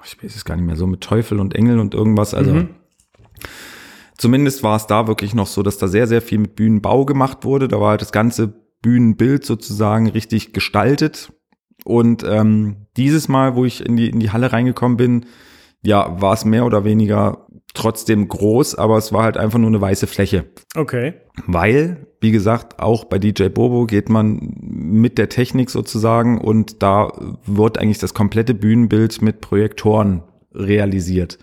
ich 0.06 0.22
weiß 0.22 0.36
es 0.36 0.46
gar 0.46 0.56
nicht 0.56 0.66
mehr, 0.66 0.76
so 0.76 0.88
mit 0.88 1.02
Teufel 1.02 1.40
und 1.40 1.56
Engel 1.56 1.80
und 1.80 1.94
irgendwas. 1.94 2.34
Also 2.34 2.54
mhm. 2.54 2.70
zumindest 4.18 4.64
war 4.64 4.76
es 4.76 4.88
da 4.88 5.08
wirklich 5.08 5.34
noch 5.34 5.48
so, 5.48 5.64
dass 5.64 5.78
da 5.78 5.88
sehr, 5.88 6.08
sehr 6.08 6.22
viel 6.22 6.40
mit 6.40 6.56
Bühnenbau 6.56 7.06
gemacht 7.06 7.46
wurde. 7.46 7.68
Da 7.68 7.80
war 7.80 7.92
halt 7.92 8.02
das 8.02 8.12
ganze 8.12 8.54
Bühnenbild 8.82 9.46
sozusagen 9.46 10.10
richtig 10.10 10.54
gestaltet. 10.54 11.32
Und 11.86 12.24
ähm, 12.24 12.88
dieses 12.98 13.28
Mal, 13.28 13.56
wo 13.56 13.66
ich 13.66 13.86
in 13.86 13.96
die, 13.96 14.10
in 14.10 14.20
die 14.20 14.32
Halle 14.32 14.52
reingekommen 14.52 14.98
bin, 14.98 15.26
ja, 15.82 16.22
war 16.22 16.34
es 16.34 16.46
mehr 16.46 16.66
oder 16.66 16.86
weniger 16.86 17.48
trotzdem 17.74 18.28
groß, 18.28 18.76
aber 18.76 18.98
es 18.98 19.12
war 19.12 19.24
halt 19.24 19.38
einfach 19.38 19.60
nur 19.60 19.70
eine 19.70 19.82
weiße 19.82 20.08
Fläche. 20.08 20.46
Okay. 20.76 21.14
Weil, 21.48 22.08
wie 22.22 22.32
gesagt, 22.32 22.80
auch 22.80 23.06
bei 23.06 23.18
DJ 23.18 23.48
Bobo 23.48 23.86
geht 23.86 24.10
man 24.10 24.54
mit 24.62 25.18
der 25.18 25.30
Technik 25.30 25.70
sozusagen 25.70 26.40
und 26.40 26.84
da 26.84 27.12
wird 27.46 27.80
eigentlich 27.80 28.00
das 28.00 28.14
komplette 28.14 28.54
Bühnenbild 28.54 29.22
mit 29.22 29.42
Projektoren 29.42 30.24
realisiert. 30.54 31.40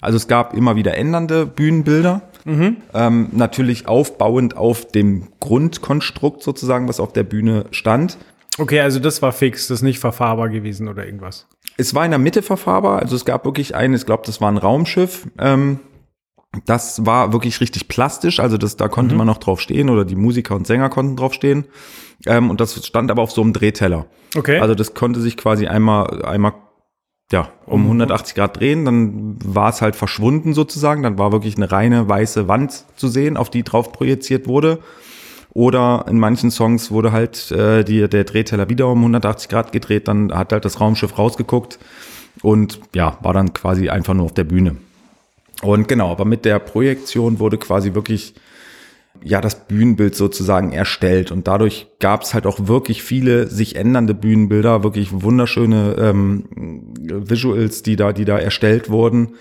Also 0.00 0.16
es 0.16 0.28
gab 0.28 0.54
immer 0.54 0.76
wieder 0.76 0.96
ändernde 0.96 1.46
Bühnenbilder, 1.46 2.22
mhm. 2.44 2.76
ähm, 2.94 3.28
natürlich 3.32 3.86
aufbauend 3.86 4.56
auf 4.56 4.86
dem 4.86 5.28
Grundkonstrukt 5.40 6.42
sozusagen, 6.42 6.88
was 6.88 7.00
auf 7.00 7.12
der 7.12 7.24
Bühne 7.24 7.66
stand. 7.70 8.18
Okay, 8.58 8.80
also 8.80 8.98
das 8.98 9.22
war 9.22 9.32
fix, 9.32 9.68
das 9.68 9.78
ist 9.78 9.82
nicht 9.82 10.00
verfahrbar 10.00 10.48
gewesen 10.48 10.88
oder 10.88 11.06
irgendwas. 11.06 11.46
Es 11.76 11.94
war 11.94 12.04
in 12.04 12.10
der 12.10 12.18
Mitte 12.18 12.42
verfahrbar, 12.42 13.00
also 13.00 13.16
es 13.16 13.24
gab 13.24 13.44
wirklich 13.44 13.74
ein, 13.74 13.94
ich 13.94 14.06
glaube, 14.06 14.24
das 14.26 14.40
war 14.40 14.50
ein 14.50 14.58
Raumschiff. 14.58 15.28
Ähm, 15.38 15.80
das 16.66 17.06
war 17.06 17.32
wirklich 17.32 17.60
richtig 17.60 17.86
plastisch, 17.86 18.40
also 18.40 18.58
das, 18.58 18.76
da 18.76 18.88
konnte 18.88 19.14
mhm. 19.14 19.18
man 19.18 19.26
noch 19.28 19.38
drauf 19.38 19.60
stehen 19.60 19.88
oder 19.88 20.04
die 20.04 20.16
Musiker 20.16 20.56
und 20.56 20.66
Sänger 20.66 20.88
konnten 20.88 21.16
drauf 21.16 21.32
stehen. 21.32 21.66
Ähm, 22.26 22.50
und 22.50 22.60
das 22.60 22.84
stand 22.84 23.10
aber 23.10 23.22
auf 23.22 23.30
so 23.30 23.40
einem 23.40 23.52
Drehteller. 23.52 24.06
Okay. 24.36 24.58
Also 24.58 24.74
das 24.74 24.94
konnte 24.94 25.20
sich 25.20 25.36
quasi 25.36 25.66
einmal, 25.66 26.24
einmal 26.24 26.54
ja, 27.32 27.52
um 27.66 27.84
180 27.84 28.34
Grad 28.34 28.58
drehen, 28.58 28.84
dann 28.84 29.36
war 29.44 29.70
es 29.70 29.80
halt 29.80 29.94
verschwunden 29.94 30.52
sozusagen, 30.52 31.04
dann 31.04 31.18
war 31.18 31.30
wirklich 31.30 31.56
eine 31.56 31.70
reine 31.70 32.08
weiße 32.08 32.48
Wand 32.48 32.84
zu 32.96 33.06
sehen, 33.06 33.36
auf 33.36 33.50
die 33.50 33.62
drauf 33.62 33.92
projiziert 33.92 34.48
wurde. 34.48 34.80
Oder 35.52 36.04
in 36.08 36.18
manchen 36.18 36.50
Songs 36.50 36.90
wurde 36.90 37.12
halt 37.12 37.50
äh, 37.50 37.84
die, 37.84 38.08
der 38.08 38.24
Drehteller 38.24 38.68
wieder 38.68 38.88
um 38.88 38.98
180 38.98 39.48
Grad 39.48 39.72
gedreht, 39.72 40.06
dann 40.08 40.32
hat 40.32 40.52
halt 40.52 40.64
das 40.64 40.80
Raumschiff 40.80 41.18
rausgeguckt 41.18 41.78
und 42.42 42.80
ja, 42.94 43.18
war 43.22 43.32
dann 43.32 43.52
quasi 43.52 43.88
einfach 43.88 44.14
nur 44.14 44.26
auf 44.26 44.34
der 44.34 44.44
Bühne. 44.44 44.76
Und 45.62 45.88
genau, 45.88 46.10
aber 46.10 46.24
mit 46.24 46.44
der 46.44 46.58
Projektion 46.58 47.38
wurde 47.38 47.58
quasi 47.58 47.94
wirklich 47.94 48.34
ja 49.22 49.40
das 49.40 49.66
Bühnenbild 49.66 50.14
sozusagen 50.14 50.72
erstellt 50.72 51.30
und 51.32 51.46
dadurch 51.46 51.88
gab 51.98 52.22
es 52.22 52.32
halt 52.32 52.46
auch 52.46 52.68
wirklich 52.68 53.02
viele 53.02 53.48
sich 53.48 53.76
ändernde 53.76 54.14
Bühnenbilder, 54.14 54.82
wirklich 54.82 55.08
wunderschöne 55.12 55.96
ähm, 55.98 56.44
Visuals, 56.96 57.82
die 57.82 57.96
da, 57.96 58.12
die 58.12 58.24
da 58.24 58.38
erstellt 58.38 58.88
wurden, 58.88 59.34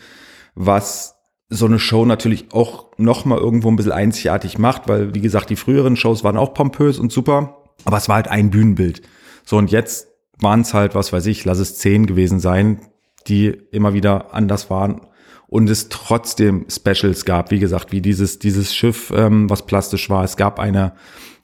was 0.56 1.19
so 1.50 1.66
eine 1.66 1.80
Show 1.80 2.06
natürlich 2.06 2.54
auch 2.54 2.86
noch 2.98 3.26
mal 3.26 3.40
irgendwo 3.40 3.70
ein 3.70 3.76
bisschen 3.76 3.92
einzigartig 3.92 4.60
macht, 4.60 4.88
weil 4.88 5.16
wie 5.16 5.22
gesagt 5.22 5.50
die 5.50 5.56
früheren 5.56 5.96
Shows 5.96 6.24
waren 6.24 6.38
auch 6.38 6.54
pompös 6.54 7.00
und 7.00 7.12
super, 7.12 7.64
aber 7.86 7.98
es 7.98 8.08
war 8.08 8.18
halt 8.18 8.28
ein 8.28 8.52
Bühnenbild. 8.52 9.02
So 9.44 9.58
und 9.58 9.72
jetzt 9.72 10.08
waren 10.40 10.62
es 10.62 10.74
halt, 10.74 10.94
was 10.94 11.12
weiß 11.12 11.26
ich, 11.26 11.46
lass 11.46 11.60
es 11.60 11.78
zehn 11.78 12.06
gewesen 12.06 12.40
sein, 12.40 12.82
die 13.28 13.48
immer 13.72 13.94
wieder 13.94 14.34
anders 14.34 14.70
waren 14.70 15.02
und 15.48 15.70
es 15.70 15.90
trotzdem 15.90 16.68
Specials 16.70 17.26
gab, 17.26 17.50
wie 17.50 17.60
gesagt, 17.60 17.92
wie 17.92 18.02
dieses, 18.02 18.38
dieses 18.38 18.76
Schiff, 18.76 19.12
ähm, 19.16 19.50
was 19.50 19.66
plastisch 19.66 20.10
war. 20.10 20.24
Es 20.24 20.38
gab 20.38 20.60
eine, 20.60 20.94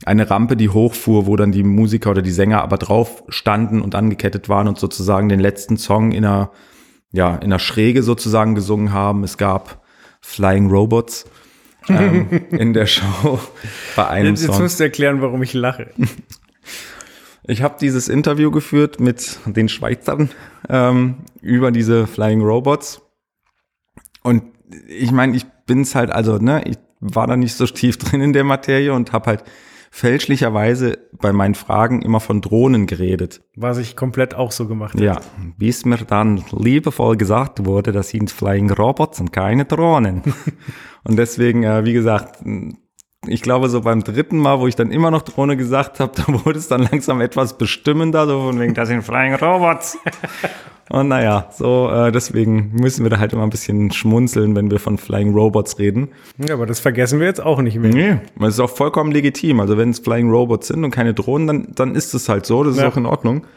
eine 0.05 0.29
Rampe, 0.29 0.55
die 0.55 0.69
hochfuhr, 0.69 1.25
wo 1.25 1.35
dann 1.35 1.51
die 1.51 1.63
Musiker 1.63 2.11
oder 2.11 2.21
die 2.21 2.31
Sänger 2.31 2.61
aber 2.61 2.77
drauf 2.77 3.23
standen 3.29 3.81
und 3.81 3.95
angekettet 3.95 4.47
waren 4.47 4.67
und 4.67 4.77
sozusagen 4.77 5.27
den 5.27 5.39
letzten 5.39 5.77
Song 5.77 6.11
in 6.11 6.23
einer, 6.23 6.51
ja, 7.11 7.35
in 7.35 7.45
einer 7.45 7.59
Schräge 7.59 8.03
sozusagen 8.03 8.53
gesungen 8.53 8.93
haben. 8.93 9.23
Es 9.23 9.37
gab 9.37 9.83
Flying 10.25 10.69
Robots. 10.69 11.25
ähm, 11.87 12.27
in 12.51 12.73
der 12.73 12.87
Show 12.87 13.39
bei 13.95 14.07
einem 14.07 14.31
jetzt, 14.31 14.41
Song. 14.41 14.55
Jetzt 14.55 14.61
musst 14.61 14.79
du 14.79 14.83
erklären, 14.85 15.21
warum 15.21 15.41
ich 15.43 15.53
lache. 15.53 15.91
Ich 17.47 17.61
habe 17.61 17.75
dieses 17.79 18.09
Interview 18.09 18.49
geführt 18.49 18.99
mit 18.99 19.37
den 19.45 19.69
Schweizern 19.69 20.31
ähm, 20.67 21.17
über 21.41 21.69
diese 21.69 22.07
Flying 22.07 22.41
Robots 22.41 23.03
und 24.23 24.41
ich 24.87 25.11
meine, 25.11 25.37
ich 25.37 25.45
bin's 25.67 25.93
halt, 25.93 26.09
also, 26.09 26.39
ne, 26.39 26.63
ich 26.65 26.79
war 26.99 27.27
da 27.27 27.37
nicht 27.37 27.53
so 27.53 27.67
tief 27.67 27.97
drin 27.99 28.21
in 28.21 28.33
der 28.33 28.43
Materie 28.43 28.91
und 28.93 29.11
habe 29.11 29.27
halt 29.27 29.43
fälschlicherweise 29.95 30.97
bei 31.21 31.31
meinen 31.31 31.55
Fragen 31.55 32.01
immer 32.01 32.19
von 32.19 32.41
Drohnen 32.41 32.85
geredet. 32.85 33.41
Was 33.55 33.77
ich 33.77 33.95
komplett 33.95 34.33
auch 34.33 34.51
so 34.51 34.67
gemacht 34.67 34.95
habe. 34.95 35.05
Ja, 35.05 35.21
bis 35.57 35.85
mir 35.85 35.95
dann 35.99 36.43
liebevoll 36.51 37.15
gesagt 37.15 37.65
wurde, 37.65 37.93
das 37.93 38.09
sind 38.09 38.29
Flying 38.29 38.69
Robots 38.71 39.21
und 39.21 39.31
keine 39.31 39.63
Drohnen. 39.63 40.21
und 41.05 41.15
deswegen, 41.15 41.63
äh, 41.63 41.85
wie 41.85 41.93
gesagt, 41.93 42.43
ich 43.27 43.41
glaube, 43.41 43.69
so 43.69 43.81
beim 43.81 44.03
dritten 44.03 44.37
Mal, 44.37 44.59
wo 44.59 44.67
ich 44.67 44.75
dann 44.75 44.91
immer 44.91 45.11
noch 45.11 45.21
Drohne 45.21 45.57
gesagt 45.57 45.99
habe, 45.99 46.11
da 46.27 46.45
wurde 46.45 46.59
es 46.59 46.67
dann 46.67 46.83
langsam 46.83 47.21
etwas 47.21 47.57
bestimmender, 47.57 48.27
so 48.27 48.41
von 48.41 48.59
wegen, 48.59 48.73
das 48.73 48.89
sind 48.89 49.03
Flying 49.03 49.35
Robots. 49.35 49.97
Und 50.89 51.07
naja, 51.07 51.49
so 51.51 51.89
äh, 51.89 52.11
deswegen 52.11 52.71
müssen 52.73 53.03
wir 53.03 53.09
da 53.09 53.17
halt 53.17 53.33
immer 53.33 53.41
ein 53.41 53.49
bisschen 53.49 53.91
schmunzeln, 53.91 54.55
wenn 54.55 54.69
wir 54.69 54.79
von 54.79 54.99
Flying 54.99 55.33
Robots 55.33 55.79
reden. 55.79 56.09
Ja, 56.37 56.53
aber 56.53 56.67
das 56.67 56.79
vergessen 56.79 57.19
wir 57.19 57.25
jetzt 57.25 57.41
auch 57.41 57.59
nicht 57.59 57.79
mehr. 57.79 57.91
Nee, 57.91 58.17
das 58.39 58.55
ist 58.55 58.59
auch 58.59 58.69
vollkommen 58.69 59.11
legitim. 59.11 59.59
Also 59.59 59.77
wenn 59.77 59.89
es 59.89 59.99
Flying 59.99 60.29
Robots 60.29 60.67
sind 60.67 60.83
und 60.83 60.91
keine 60.91 61.15
Drohnen, 61.15 61.47
dann, 61.47 61.67
dann 61.73 61.95
ist 61.95 62.13
es 62.13 62.29
halt 62.29 62.45
so, 62.45 62.63
das 62.63 62.75
ist 62.75 62.81
ja. 62.81 62.87
auch 62.87 62.97
in 62.97 63.07
Ordnung. 63.07 63.47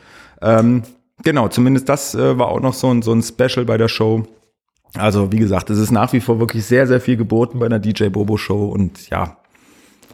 Ähm, 0.41 0.85
genau, 1.23 1.49
zumindest 1.49 1.91
das 1.91 2.15
äh, 2.15 2.39
war 2.39 2.49
auch 2.49 2.61
noch 2.61 2.73
so 2.73 2.91
ein, 2.93 3.03
so 3.03 3.13
ein 3.13 3.23
Special 3.23 3.67
bei 3.67 3.77
der 3.77 3.89
Show. 3.89 4.25
Also 4.95 5.33
wie 5.33 5.39
gesagt, 5.39 5.71
es 5.71 5.79
ist 5.79 5.91
nach 5.91 6.13
wie 6.13 6.21
vor 6.21 6.41
wirklich 6.41 6.65
sehr, 6.65 6.87
sehr 6.87 7.01
viel 7.01 7.17
geboten 7.17 7.59
bei 7.59 7.67
einer 7.67 7.79
DJ 7.79 8.09
Bobo 8.09 8.37
Show 8.37 8.69
und 8.69 9.11
ja, 9.11 9.38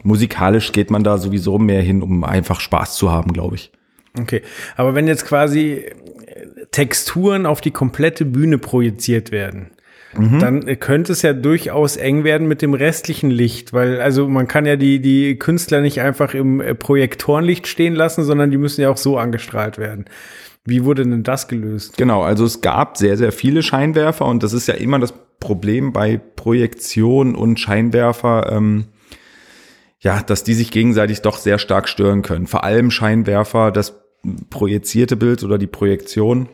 musikalisch 0.05 0.71
geht 0.71 0.91
man 0.91 1.03
da 1.03 1.17
sowieso 1.17 1.57
mehr 1.57 1.81
hin, 1.81 2.01
um 2.01 2.23
einfach 2.23 2.59
Spaß 2.59 2.95
zu 2.95 3.11
haben, 3.11 3.33
glaube 3.33 3.55
ich. 3.55 3.71
Okay, 4.17 4.41
aber 4.77 4.95
wenn 4.95 5.07
jetzt 5.07 5.25
quasi 5.25 5.85
Texturen 6.71 7.45
auf 7.45 7.59
die 7.59 7.71
komplette 7.71 8.23
Bühne 8.23 8.57
projiziert 8.57 9.31
werden, 9.31 9.71
mhm. 10.15 10.39
dann 10.39 10.79
könnte 10.79 11.11
es 11.11 11.21
ja 11.21 11.33
durchaus 11.33 11.97
eng 11.97 12.23
werden 12.23 12.47
mit 12.47 12.61
dem 12.61 12.73
restlichen 12.73 13.29
Licht, 13.29 13.73
weil 13.73 13.99
also 13.99 14.27
man 14.27 14.47
kann 14.47 14.65
ja 14.65 14.75
die, 14.75 15.01
die 15.01 15.37
Künstler 15.37 15.81
nicht 15.81 15.99
einfach 15.99 16.33
im 16.33 16.61
äh, 16.61 16.75
Projektorenlicht 16.75 17.67
stehen 17.67 17.95
lassen, 17.95 18.23
sondern 18.23 18.51
die 18.51 18.57
müssen 18.57 18.81
ja 18.81 18.89
auch 18.89 18.97
so 18.97 19.17
angestrahlt 19.17 19.77
werden. 19.77 20.05
Wie 20.63 20.83
wurde 20.85 21.03
denn 21.03 21.23
das 21.23 21.47
gelöst? 21.47 21.97
Genau, 21.97 22.23
also 22.23 22.45
es 22.45 22.61
gab 22.61 22.97
sehr, 22.97 23.17
sehr 23.17 23.31
viele 23.31 23.61
Scheinwerfer 23.63 24.25
und 24.25 24.43
das 24.43 24.53
ist 24.53 24.67
ja 24.67 24.75
immer 24.75 24.99
das 24.99 25.13
Problem 25.39 25.93
bei 25.93 26.17
Projektion 26.17 27.35
und 27.35 27.59
Scheinwerfer. 27.59 28.51
Ähm, 28.51 28.85
ja, 30.05 30.21
dass 30.21 30.43
die 30.43 30.53
sich 30.53 30.69
gegenseitig 30.69 31.23
doch 31.23 31.37
sehr 31.37 31.57
stark 31.57 31.89
stören 31.89 32.21
können. 32.21 32.45
Vor 32.45 32.63
allem 32.63 32.91
Scheinwerfer, 32.91 33.71
das 33.71 33.95
projizierte 34.51 35.15
Bild 35.15 35.43
oder 35.43 35.57
die 35.57 35.65
Projektion. 35.65 36.47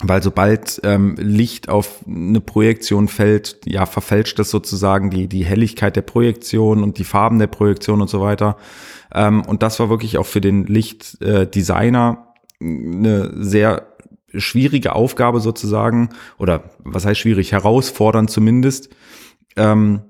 Weil 0.00 0.22
sobald 0.22 0.80
ähm, 0.82 1.14
Licht 1.18 1.68
auf 1.68 2.00
eine 2.06 2.40
Projektion 2.40 3.08
fällt, 3.08 3.60
ja, 3.66 3.84
verfälscht 3.84 4.38
das 4.38 4.48
sozusagen 4.48 5.10
die, 5.10 5.28
die 5.28 5.44
Helligkeit 5.44 5.96
der 5.96 6.02
Projektion 6.02 6.82
und 6.82 6.96
die 6.96 7.04
Farben 7.04 7.38
der 7.38 7.46
Projektion 7.46 8.00
und 8.00 8.08
so 8.08 8.22
weiter. 8.22 8.56
Ähm, 9.14 9.42
und 9.42 9.62
das 9.62 9.78
war 9.78 9.90
wirklich 9.90 10.16
auch 10.16 10.26
für 10.26 10.40
den 10.40 10.64
Lichtdesigner 10.64 12.26
äh, 12.58 12.64
eine 12.64 13.32
sehr 13.36 13.86
schwierige 14.34 14.94
Aufgabe 14.94 15.40
sozusagen, 15.40 16.08
oder 16.38 16.70
was 16.78 17.04
heißt 17.04 17.20
schwierig, 17.20 17.52
herausfordernd 17.52 18.30
zumindest, 18.30 18.88
ähm, 19.56 20.00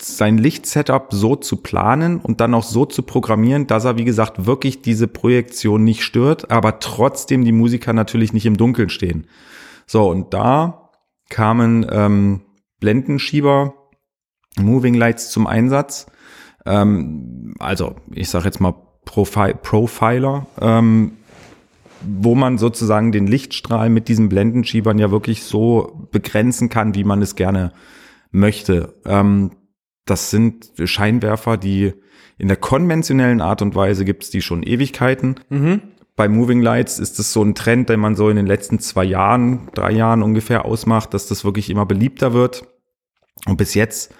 sein 0.00 0.38
Lichtsetup 0.38 1.08
so 1.10 1.34
zu 1.34 1.56
planen 1.56 2.20
und 2.20 2.40
dann 2.40 2.54
auch 2.54 2.62
so 2.62 2.86
zu 2.86 3.02
programmieren, 3.02 3.66
dass 3.66 3.84
er, 3.84 3.98
wie 3.98 4.04
gesagt, 4.04 4.46
wirklich 4.46 4.80
diese 4.80 5.08
Projektion 5.08 5.82
nicht 5.84 6.04
stört, 6.04 6.50
aber 6.50 6.78
trotzdem 6.78 7.44
die 7.44 7.52
Musiker 7.52 7.92
natürlich 7.92 8.32
nicht 8.32 8.46
im 8.46 8.56
Dunkeln 8.56 8.90
stehen. 8.90 9.26
So, 9.86 10.08
und 10.08 10.32
da 10.34 10.90
kamen 11.30 11.86
ähm, 11.90 12.42
Blendenschieber, 12.80 13.74
Moving 14.56 14.94
Lights 14.94 15.30
zum 15.30 15.46
Einsatz. 15.46 16.06
Ähm, 16.64 17.54
also, 17.58 17.96
ich 18.12 18.28
sage 18.28 18.44
jetzt 18.44 18.60
mal 18.60 18.74
Profi 19.04 19.54
Profiler, 19.54 20.46
ähm, 20.60 21.12
wo 22.02 22.34
man 22.34 22.58
sozusagen 22.58 23.10
den 23.10 23.26
Lichtstrahl 23.26 23.88
mit 23.88 24.06
diesen 24.08 24.28
Blendenschiebern 24.28 24.98
ja 24.98 25.10
wirklich 25.10 25.42
so 25.42 26.08
begrenzen 26.12 26.68
kann, 26.68 26.94
wie 26.94 27.04
man 27.04 27.22
es 27.22 27.34
gerne 27.34 27.72
möchte. 28.30 28.94
Ähm, 29.04 29.50
das 30.10 30.30
sind 30.30 30.72
Scheinwerfer, 30.82 31.56
die 31.56 31.94
in 32.38 32.48
der 32.48 32.56
konventionellen 32.56 33.40
Art 33.40 33.62
und 33.62 33.74
Weise 33.74 34.04
gibt 34.04 34.24
es 34.24 34.30
die 34.30 34.42
schon 34.42 34.62
Ewigkeiten. 34.62 35.36
Mhm. 35.48 35.82
Bei 36.14 36.28
Moving 36.28 36.62
Lights 36.62 36.98
ist 36.98 37.18
es 37.18 37.32
so 37.32 37.42
ein 37.42 37.54
Trend, 37.54 37.88
den 37.88 38.00
man 38.00 38.16
so 38.16 38.28
in 38.28 38.36
den 38.36 38.46
letzten 38.46 38.78
zwei 38.80 39.04
Jahren, 39.04 39.68
drei 39.74 39.92
Jahren 39.92 40.22
ungefähr 40.22 40.64
ausmacht, 40.64 41.14
dass 41.14 41.26
das 41.26 41.44
wirklich 41.44 41.70
immer 41.70 41.86
beliebter 41.86 42.32
wird. 42.32 42.66
Und 43.46 43.56
bis 43.56 43.74
jetzt 43.74 44.12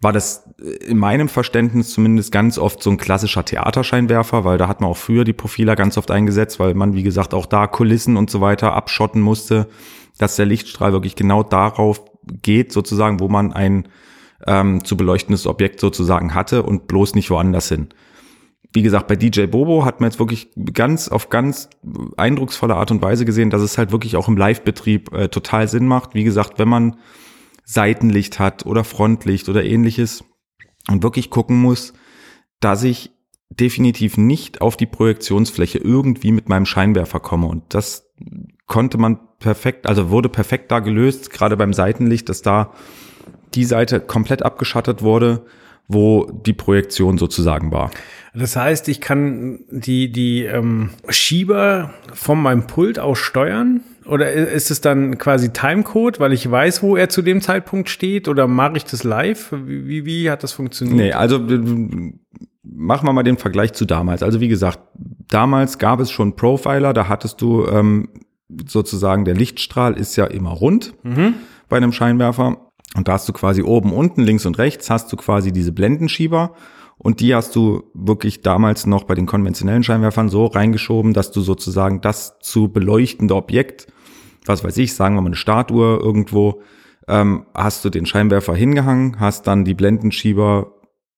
war 0.00 0.12
das 0.12 0.50
in 0.80 0.98
meinem 0.98 1.28
Verständnis 1.28 1.90
zumindest 1.90 2.32
ganz 2.32 2.58
oft 2.58 2.82
so 2.82 2.90
ein 2.90 2.96
klassischer 2.96 3.44
Theaterscheinwerfer, 3.44 4.44
weil 4.44 4.58
da 4.58 4.66
hat 4.66 4.80
man 4.80 4.90
auch 4.90 4.96
früher 4.96 5.24
die 5.24 5.32
Profiler 5.32 5.76
ganz 5.76 5.96
oft 5.96 6.10
eingesetzt, 6.10 6.58
weil 6.58 6.74
man, 6.74 6.94
wie 6.94 7.04
gesagt, 7.04 7.34
auch 7.34 7.46
da 7.46 7.66
Kulissen 7.66 8.16
und 8.16 8.28
so 8.28 8.40
weiter 8.40 8.74
abschotten 8.74 9.20
musste, 9.20 9.68
dass 10.18 10.36
der 10.36 10.46
Lichtstrahl 10.46 10.92
wirklich 10.92 11.16
genau 11.16 11.42
darauf 11.42 12.02
geht, 12.42 12.72
sozusagen, 12.72 13.20
wo 13.20 13.28
man 13.28 13.52
ein 13.52 13.88
ähm, 14.46 14.84
zu 14.84 14.96
beleuchtendes 14.96 15.46
Objekt 15.46 15.80
sozusagen 15.80 16.34
hatte 16.34 16.62
und 16.62 16.86
bloß 16.86 17.14
nicht 17.14 17.30
woanders 17.30 17.68
hin. 17.68 17.88
Wie 18.72 18.82
gesagt, 18.82 19.06
bei 19.06 19.16
DJ 19.16 19.46
Bobo 19.46 19.84
hat 19.84 20.00
man 20.00 20.10
jetzt 20.10 20.18
wirklich 20.18 20.50
ganz 20.72 21.08
auf 21.08 21.28
ganz 21.28 21.68
eindrucksvolle 22.16 22.74
Art 22.74 22.90
und 22.90 23.02
Weise 23.02 23.24
gesehen, 23.24 23.50
dass 23.50 23.60
es 23.60 23.76
halt 23.76 23.92
wirklich 23.92 24.16
auch 24.16 24.28
im 24.28 24.36
Live-Betrieb 24.36 25.12
äh, 25.12 25.28
total 25.28 25.68
Sinn 25.68 25.86
macht. 25.86 26.14
Wie 26.14 26.24
gesagt, 26.24 26.58
wenn 26.58 26.68
man 26.68 26.96
Seitenlicht 27.64 28.38
hat 28.38 28.64
oder 28.64 28.84
Frontlicht 28.84 29.48
oder 29.48 29.64
ähnliches 29.64 30.24
und 30.88 31.02
wirklich 31.02 31.28
gucken 31.30 31.60
muss, 31.60 31.92
dass 32.60 32.82
ich 32.82 33.10
definitiv 33.50 34.16
nicht 34.16 34.60
auf 34.60 34.76
die 34.76 34.86
Projektionsfläche 34.86 35.78
irgendwie 35.78 36.32
mit 36.32 36.48
meinem 36.48 36.66
Scheinwerfer 36.66 37.20
komme. 37.20 37.46
Und 37.46 37.74
das 37.74 38.10
konnte 38.66 38.98
man 38.98 39.20
perfekt, 39.38 39.86
also 39.86 40.10
wurde 40.10 40.28
perfekt 40.28 40.70
da 40.70 40.78
gelöst, 40.80 41.30
gerade 41.30 41.56
beim 41.56 41.74
Seitenlicht, 41.74 42.28
dass 42.28 42.42
da 42.42 42.72
die 43.54 43.64
Seite 43.64 44.00
komplett 44.00 44.42
abgeschattet 44.42 45.02
wurde, 45.02 45.42
wo 45.88 46.26
die 46.46 46.52
Projektion 46.52 47.18
sozusagen 47.18 47.70
war. 47.72 47.90
Das 48.34 48.56
heißt, 48.56 48.88
ich 48.88 49.00
kann 49.00 49.60
die, 49.70 50.10
die 50.10 50.44
ähm, 50.44 50.90
Schieber 51.08 51.92
von 52.14 52.40
meinem 52.40 52.66
Pult 52.66 52.98
aus 52.98 53.18
steuern? 53.18 53.82
Oder 54.06 54.32
ist 54.32 54.70
es 54.70 54.80
dann 54.80 55.18
quasi 55.18 55.52
Timecode, 55.52 56.18
weil 56.18 56.32
ich 56.32 56.50
weiß, 56.50 56.82
wo 56.82 56.96
er 56.96 57.08
zu 57.08 57.22
dem 57.22 57.40
Zeitpunkt 57.40 57.88
steht? 57.88 58.26
Oder 58.26 58.48
mache 58.48 58.76
ich 58.78 58.84
das 58.84 59.04
live? 59.04 59.52
Wie, 59.52 59.86
wie, 59.86 60.04
wie 60.06 60.30
hat 60.30 60.42
das 60.42 60.52
funktioniert? 60.52 60.96
Nee, 60.96 61.12
also 61.12 61.36
äh, 61.36 62.12
machen 62.64 63.06
wir 63.06 63.12
mal 63.12 63.22
den 63.22 63.36
Vergleich 63.38 63.74
zu 63.74 63.84
damals. 63.84 64.22
Also 64.22 64.40
wie 64.40 64.48
gesagt, 64.48 64.80
damals 65.28 65.78
gab 65.78 66.00
es 66.00 66.10
schon 66.10 66.34
Profiler, 66.34 66.92
da 66.92 67.08
hattest 67.08 67.40
du 67.42 67.66
ähm, 67.66 68.08
sozusagen, 68.66 69.24
der 69.24 69.34
Lichtstrahl 69.34 69.94
ist 69.96 70.16
ja 70.16 70.24
immer 70.26 70.50
rund 70.50 70.94
Mhm. 71.04 71.34
bei 71.68 71.76
einem 71.76 71.92
Scheinwerfer. 71.92 72.71
Und 72.94 73.08
da 73.08 73.12
hast 73.14 73.28
du 73.28 73.32
quasi 73.32 73.62
oben, 73.62 73.92
unten, 73.92 74.22
links 74.22 74.46
und 74.46 74.58
rechts 74.58 74.90
hast 74.90 75.12
du 75.12 75.16
quasi 75.16 75.52
diese 75.52 75.72
Blendenschieber. 75.72 76.54
Und 76.98 77.20
die 77.20 77.34
hast 77.34 77.56
du 77.56 77.84
wirklich 77.94 78.42
damals 78.42 78.86
noch 78.86 79.04
bei 79.04 79.14
den 79.14 79.26
konventionellen 79.26 79.82
Scheinwerfern 79.82 80.28
so 80.28 80.46
reingeschoben, 80.46 81.14
dass 81.14 81.32
du 81.32 81.40
sozusagen 81.40 82.00
das 82.00 82.38
zu 82.40 82.68
beleuchtende 82.68 83.34
Objekt, 83.34 83.88
was 84.44 84.62
weiß 84.62 84.76
ich, 84.78 84.94
sagen 84.94 85.16
wir 85.16 85.22
mal 85.22 85.28
eine 85.28 85.36
Startuhr 85.36 86.00
irgendwo, 86.00 86.62
ähm, 87.08 87.46
hast 87.54 87.84
du 87.84 87.90
den 87.90 88.06
Scheinwerfer 88.06 88.54
hingehangen, 88.54 89.18
hast 89.18 89.46
dann 89.46 89.64
die 89.64 89.74
Blendenschieber 89.74 90.74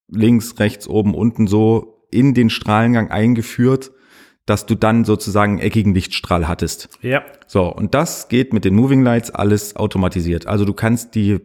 links, 0.09 0.59
rechts, 0.59 0.89
oben, 0.89 1.14
unten 1.14 1.47
so 1.47 2.07
in 2.11 2.33
den 2.33 2.49
Strahlengang 2.49 3.11
eingeführt, 3.11 3.91
dass 4.47 4.66
du 4.66 4.75
dann 4.75 5.05
sozusagen 5.05 5.55
einen 5.55 5.61
eckigen 5.61 5.95
Lichtstrahl 5.95 6.47
hattest. 6.49 6.89
Ja. 7.03 7.25
So, 7.47 7.66
und 7.66 7.95
das 7.95 8.29
geht 8.29 8.53
mit 8.53 8.64
den 8.64 8.75
Moving 8.75 9.03
Lights 9.03 9.31
alles 9.31 9.77
automatisiert. 9.77 10.47
Also 10.47 10.64
du 10.64 10.72
kannst 10.72 11.14
die 11.14 11.41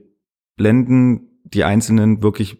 Blenden, 0.59 1.39
die 1.45 1.63
einzelnen 1.63 2.21
wirklich 2.21 2.57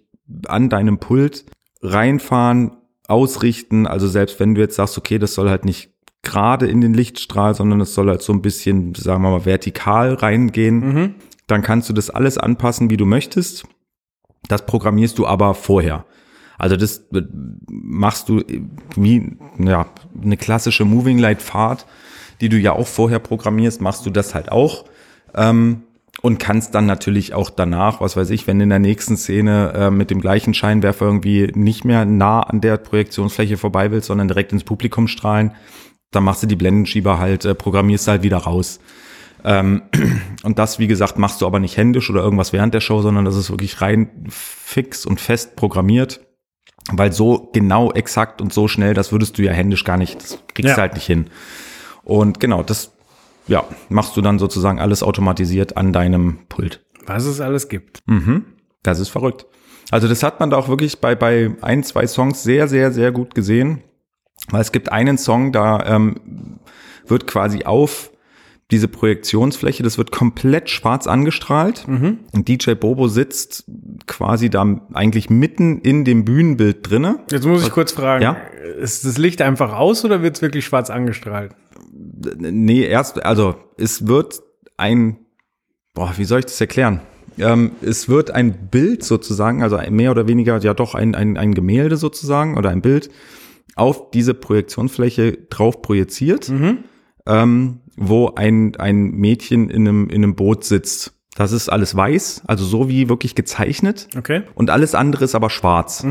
an 0.47 0.69
deinem 0.69 0.99
Pult 0.99 1.45
reinfahren, 1.81 2.71
ausrichten. 3.07 3.87
Also 3.87 4.07
selbst 4.07 4.39
wenn 4.39 4.55
du 4.55 4.61
jetzt 4.61 4.75
sagst, 4.77 4.97
okay, 4.97 5.19
das 5.19 5.33
soll 5.33 5.49
halt 5.49 5.65
nicht 5.65 5.91
gerade 6.23 6.65
in 6.67 6.79
den 6.79 6.93
Lichtstrahl, 6.93 7.53
sondern 7.55 7.81
es 7.81 7.93
soll 7.93 8.07
halt 8.07 8.21
so 8.21 8.31
ein 8.31 8.41
bisschen, 8.41 8.95
sagen 8.95 9.21
wir 9.21 9.31
mal, 9.31 9.45
vertikal 9.45 10.13
reingehen, 10.13 10.79
Mhm. 10.79 11.15
dann 11.47 11.61
kannst 11.61 11.89
du 11.89 11.93
das 11.93 12.09
alles 12.09 12.37
anpassen, 12.37 12.89
wie 12.89 12.97
du 12.97 13.05
möchtest. 13.05 13.65
Das 14.47 14.65
programmierst 14.65 15.17
du 15.17 15.27
aber 15.27 15.53
vorher. 15.53 16.05
Also 16.57 16.77
das 16.77 16.99
äh, 17.13 17.21
machst 17.69 18.29
du 18.29 18.43
wie 18.95 19.37
ja, 19.57 19.87
eine 20.21 20.37
klassische 20.37 20.85
Moving 20.85 21.17
Light 21.19 21.41
Fahrt, 21.41 21.85
die 22.39 22.49
du 22.49 22.57
ja 22.57 22.71
auch 22.73 22.87
vorher 22.87 23.19
programmierst, 23.19 23.81
machst 23.81 24.05
du 24.05 24.09
das 24.09 24.35
halt 24.35 24.51
auch. 24.51 24.85
Ähm, 25.35 25.83
und 26.21 26.37
kannst 26.39 26.75
dann 26.75 26.85
natürlich 26.85 27.33
auch 27.33 27.49
danach, 27.49 28.01
was 28.01 28.17
weiß 28.17 28.29
ich, 28.31 28.45
wenn 28.47 28.59
in 28.59 28.69
der 28.69 28.79
nächsten 28.79 29.15
Szene 29.17 29.73
äh, 29.73 29.89
mit 29.91 30.09
dem 30.11 30.19
gleichen 30.21 30.53
Scheinwerfer 30.53 31.05
irgendwie 31.05 31.51
nicht 31.55 31.85
mehr 31.85 32.05
nah 32.05 32.41
an 32.41 32.61
der 32.61 32.77
Projektionsfläche 32.77 33.57
vorbei 33.57 33.91
willst, 33.91 34.07
sondern 34.07 34.27
direkt 34.27 34.51
ins 34.51 34.63
Publikum 34.63 35.07
strahlen, 35.07 35.53
dann 36.11 36.23
machst 36.23 36.43
du 36.43 36.47
die 36.47 36.55
Blendenschieber 36.55 37.19
halt, 37.19 37.45
äh, 37.45 37.55
programmierst 37.55 38.07
halt 38.07 38.23
wieder 38.23 38.37
raus. 38.37 38.79
Ähm, 39.43 39.83
und 40.43 40.59
das, 40.59 40.79
wie 40.79 40.87
gesagt, 40.87 41.17
machst 41.17 41.41
du 41.41 41.45
aber 41.45 41.59
nicht 41.59 41.77
händisch 41.77 42.09
oder 42.09 42.21
irgendwas 42.21 42.51
während 42.51 42.73
der 42.73 42.81
Show, 42.81 43.01
sondern 43.01 43.25
das 43.25 43.35
ist 43.35 43.49
wirklich 43.51 43.79
rein 43.81 44.09
fix 44.29 45.05
und 45.05 45.21
fest 45.21 45.55
programmiert. 45.55 46.21
Weil 46.91 47.13
so 47.13 47.49
genau, 47.53 47.91
exakt 47.91 48.41
und 48.41 48.51
so 48.51 48.67
schnell, 48.67 48.93
das 48.95 49.11
würdest 49.11 49.37
du 49.37 49.43
ja 49.43 49.51
händisch 49.51 49.83
gar 49.83 49.97
nicht, 49.97 50.21
das 50.21 50.39
kriegst 50.53 50.69
Ja. 50.69 50.75
du 50.75 50.81
halt 50.81 50.95
nicht 50.95 51.05
hin. 51.05 51.27
Und 52.03 52.39
genau, 52.39 52.63
das 52.63 52.93
ja, 53.49 53.63
machst 53.89 54.15
du 54.15 54.21
dann 54.21 54.39
sozusagen 54.39 54.79
alles 54.79 55.03
automatisiert 55.03 55.75
an 55.77 55.91
deinem 55.91 56.39
Pult. 56.47 56.85
Was 57.05 57.25
es 57.25 57.41
alles 57.41 57.67
gibt. 57.67 58.01
Mhm. 58.05 58.45
Das 58.83 58.99
ist 58.99 59.09
verrückt. 59.09 59.45
Also 59.91 60.07
das 60.07 60.23
hat 60.23 60.39
man 60.39 60.49
da 60.51 60.57
auch 60.57 60.69
wirklich 60.69 60.99
bei, 60.99 61.15
bei 61.15 61.51
ein, 61.61 61.83
zwei 61.83 62.05
Songs 62.07 62.43
sehr, 62.43 62.67
sehr, 62.67 62.91
sehr 62.91 63.11
gut 63.11 63.33
gesehen. 63.35 63.81
Weil 64.51 64.61
es 64.61 64.71
gibt 64.71 64.91
einen 64.91 65.17
Song, 65.17 65.51
da 65.51 65.83
ähm, 65.85 66.59
wird 67.05 67.27
quasi 67.27 67.65
auf 67.65 68.11
diese 68.71 68.87
Projektionsfläche, 68.87 69.81
das 69.81 69.97
wird 69.97 70.11
komplett 70.11 70.69
schwarz 70.69 71.07
angestrahlt. 71.07 71.87
Und 71.87 72.47
DJ 72.47 72.73
Bobo 72.73 73.07
sitzt 73.07 73.65
quasi 74.05 74.51
da 74.51 74.63
eigentlich 74.93 75.31
mitten 75.31 75.79
in 75.79 76.05
dem 76.05 76.23
Bühnenbild 76.23 76.87
drinne. 76.87 77.19
Jetzt 77.31 77.45
muss 77.47 77.63
ich 77.65 77.71
kurz 77.71 77.91
fragen, 77.93 78.21
Ja? 78.23 78.37
ist 78.79 79.05
das 79.05 79.17
Licht 79.17 79.41
einfach 79.41 79.73
aus 79.73 80.05
oder 80.05 80.21
wird 80.21 80.35
es 80.35 80.43
wirklich 80.43 80.65
schwarz 80.65 80.91
angestrahlt? 80.91 81.55
Nee, 82.01 82.85
erst, 82.85 83.23
also 83.25 83.55
es 83.77 84.07
wird 84.07 84.41
ein, 84.77 85.17
boah, 85.93 86.13
wie 86.17 86.23
soll 86.23 86.39
ich 86.39 86.45
das 86.45 86.61
erklären? 86.61 87.01
Ähm, 87.37 87.71
es 87.81 88.07
wird 88.09 88.31
ein 88.31 88.69
Bild 88.69 89.03
sozusagen, 89.03 89.63
also 89.63 89.79
mehr 89.89 90.11
oder 90.11 90.27
weniger, 90.27 90.57
ja 90.59 90.73
doch 90.73 90.95
ein, 90.95 91.15
ein, 91.15 91.37
ein 91.37 91.53
Gemälde 91.53 91.97
sozusagen 91.97 92.57
oder 92.57 92.69
ein 92.69 92.81
Bild 92.81 93.09
auf 93.75 94.11
diese 94.11 94.33
Projektionsfläche 94.33 95.37
drauf 95.49 95.81
projiziert, 95.81 96.49
ähm, 97.25 97.79
wo 97.95 98.33
ein, 98.35 98.75
ein 98.77 99.11
Mädchen 99.11 99.69
in 99.69 99.87
einem, 99.87 100.09
in 100.09 100.23
einem 100.23 100.35
Boot 100.35 100.63
sitzt. 100.63 101.13
Das 101.35 101.51
ist 101.51 101.69
alles 101.69 101.95
weiß, 101.95 102.43
also 102.47 102.65
so 102.65 102.89
wie 102.89 103.07
wirklich 103.07 103.35
gezeichnet. 103.35 104.09
Okay. 104.17 104.43
Und 104.55 104.69
alles 104.69 104.95
andere 104.95 105.25
ist 105.25 105.35
aber 105.35 105.49
schwarz. 105.49 106.03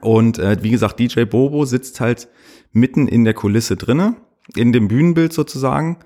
Und 0.00 0.38
äh, 0.38 0.56
wie 0.62 0.70
gesagt, 0.70 0.98
DJ 0.98 1.24
Bobo 1.24 1.64
sitzt 1.64 2.00
halt 2.00 2.28
mitten 2.72 3.08
in 3.08 3.24
der 3.24 3.34
Kulisse 3.34 3.76
drinne, 3.76 4.16
in 4.56 4.72
dem 4.72 4.88
Bühnenbild 4.88 5.32
sozusagen, 5.32 5.98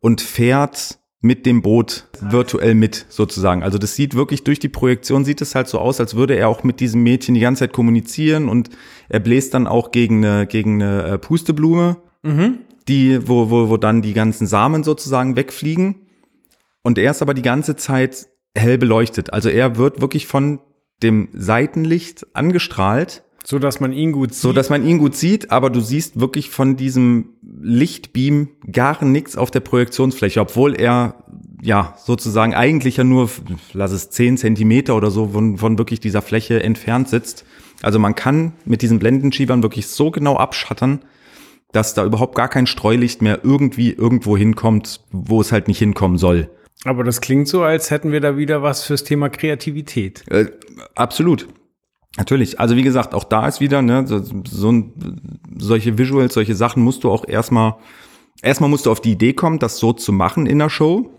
und 0.00 0.20
fährt 0.20 0.98
mit 1.20 1.46
dem 1.46 1.62
Boot 1.62 2.06
virtuell 2.20 2.74
mit 2.74 3.06
sozusagen. 3.08 3.62
Also 3.64 3.78
das 3.78 3.96
sieht 3.96 4.14
wirklich 4.14 4.44
durch 4.44 4.60
die 4.60 4.68
Projektion 4.68 5.24
sieht 5.24 5.40
es 5.40 5.54
halt 5.54 5.66
so 5.66 5.80
aus, 5.80 5.98
als 6.00 6.14
würde 6.14 6.36
er 6.36 6.48
auch 6.48 6.62
mit 6.62 6.78
diesem 6.78 7.02
Mädchen 7.02 7.34
die 7.34 7.40
ganze 7.40 7.60
Zeit 7.60 7.72
kommunizieren 7.72 8.48
und 8.48 8.70
er 9.08 9.18
bläst 9.18 9.54
dann 9.54 9.66
auch 9.66 9.90
gegen 9.90 10.24
eine 10.24 10.46
gegen 10.46 10.80
eine 10.80 11.02
äh, 11.02 11.18
Pusteblume, 11.18 11.96
die 12.86 13.28
wo 13.28 13.50
wo 13.50 13.68
wo 13.68 13.76
dann 13.76 14.02
die 14.02 14.14
ganzen 14.14 14.46
Samen 14.46 14.84
sozusagen 14.84 15.34
wegfliegen. 15.34 16.06
Und 16.82 16.98
er 16.98 17.10
ist 17.10 17.22
aber 17.22 17.34
die 17.34 17.42
ganze 17.42 17.74
Zeit 17.74 18.28
hell 18.54 18.78
beleuchtet. 18.78 19.32
Also 19.32 19.48
er 19.48 19.76
wird 19.76 20.00
wirklich 20.00 20.28
von 20.28 20.60
dem 21.02 21.28
Seitenlicht 21.32 22.26
angestrahlt, 22.34 23.24
So 23.50 23.58
dass 23.58 23.80
man 23.80 23.94
ihn 23.94 24.12
gut 24.12 24.34
sieht. 24.34 24.42
so 24.42 24.52
dass 24.52 24.68
man 24.68 24.84
ihn 24.86 24.98
gut 24.98 25.16
sieht, 25.16 25.50
aber 25.50 25.70
du 25.70 25.80
siehst 25.80 26.20
wirklich 26.20 26.50
von 26.50 26.76
diesem 26.76 27.30
Lichtbeam 27.62 28.50
gar 28.70 29.02
nichts 29.02 29.38
auf 29.38 29.50
der 29.50 29.60
Projektionsfläche, 29.60 30.38
obwohl 30.38 30.78
er 30.78 31.14
ja 31.62 31.94
sozusagen 31.96 32.52
eigentlich 32.52 32.98
ja 32.98 33.04
nur, 33.04 33.30
lass 33.72 33.92
es 33.92 34.10
10 34.10 34.36
Zentimeter 34.36 34.94
oder 34.94 35.10
so 35.10 35.28
von, 35.28 35.56
von 35.56 35.78
wirklich 35.78 35.98
dieser 35.98 36.20
Fläche 36.20 36.62
entfernt 36.62 37.08
sitzt. 37.08 37.46
Also 37.80 37.98
man 37.98 38.14
kann 38.14 38.52
mit 38.66 38.82
diesen 38.82 38.98
Blendenschiebern 38.98 39.62
wirklich 39.62 39.86
so 39.86 40.10
genau 40.10 40.36
abschattern, 40.36 41.00
dass 41.72 41.94
da 41.94 42.04
überhaupt 42.04 42.34
gar 42.34 42.48
kein 42.48 42.66
Streulicht 42.66 43.22
mehr 43.22 43.40
irgendwie 43.44 43.92
irgendwo 43.92 44.36
hinkommt, 44.36 45.00
wo 45.10 45.40
es 45.40 45.52
halt 45.52 45.68
nicht 45.68 45.78
hinkommen 45.78 46.18
soll. 46.18 46.50
Aber 46.84 47.02
das 47.02 47.22
klingt 47.22 47.48
so, 47.48 47.62
als 47.62 47.90
hätten 47.90 48.12
wir 48.12 48.20
da 48.20 48.36
wieder 48.36 48.62
was 48.62 48.84
fürs 48.84 49.04
Thema 49.04 49.30
Kreativität. 49.30 50.24
Äh, 50.30 50.50
absolut. 50.94 51.48
Natürlich. 52.18 52.58
Also 52.58 52.76
wie 52.76 52.82
gesagt, 52.82 53.14
auch 53.14 53.24
da 53.24 53.46
ist 53.46 53.60
wieder, 53.60 53.80
ne, 53.80 54.04
so, 54.06 54.20
so 54.44 54.72
ein, 54.72 54.92
solche 55.56 55.96
Visuals, 55.96 56.34
solche 56.34 56.56
Sachen 56.56 56.82
musst 56.82 57.04
du 57.04 57.10
auch 57.10 57.26
erstmal 57.26 57.76
erstmal 58.42 58.68
musst 58.68 58.86
du 58.86 58.90
auf 58.90 59.00
die 59.00 59.12
Idee 59.12 59.32
kommen, 59.32 59.58
das 59.58 59.78
so 59.78 59.92
zu 59.92 60.12
machen 60.12 60.46
in 60.46 60.58
der 60.58 60.68
Show. 60.68 61.12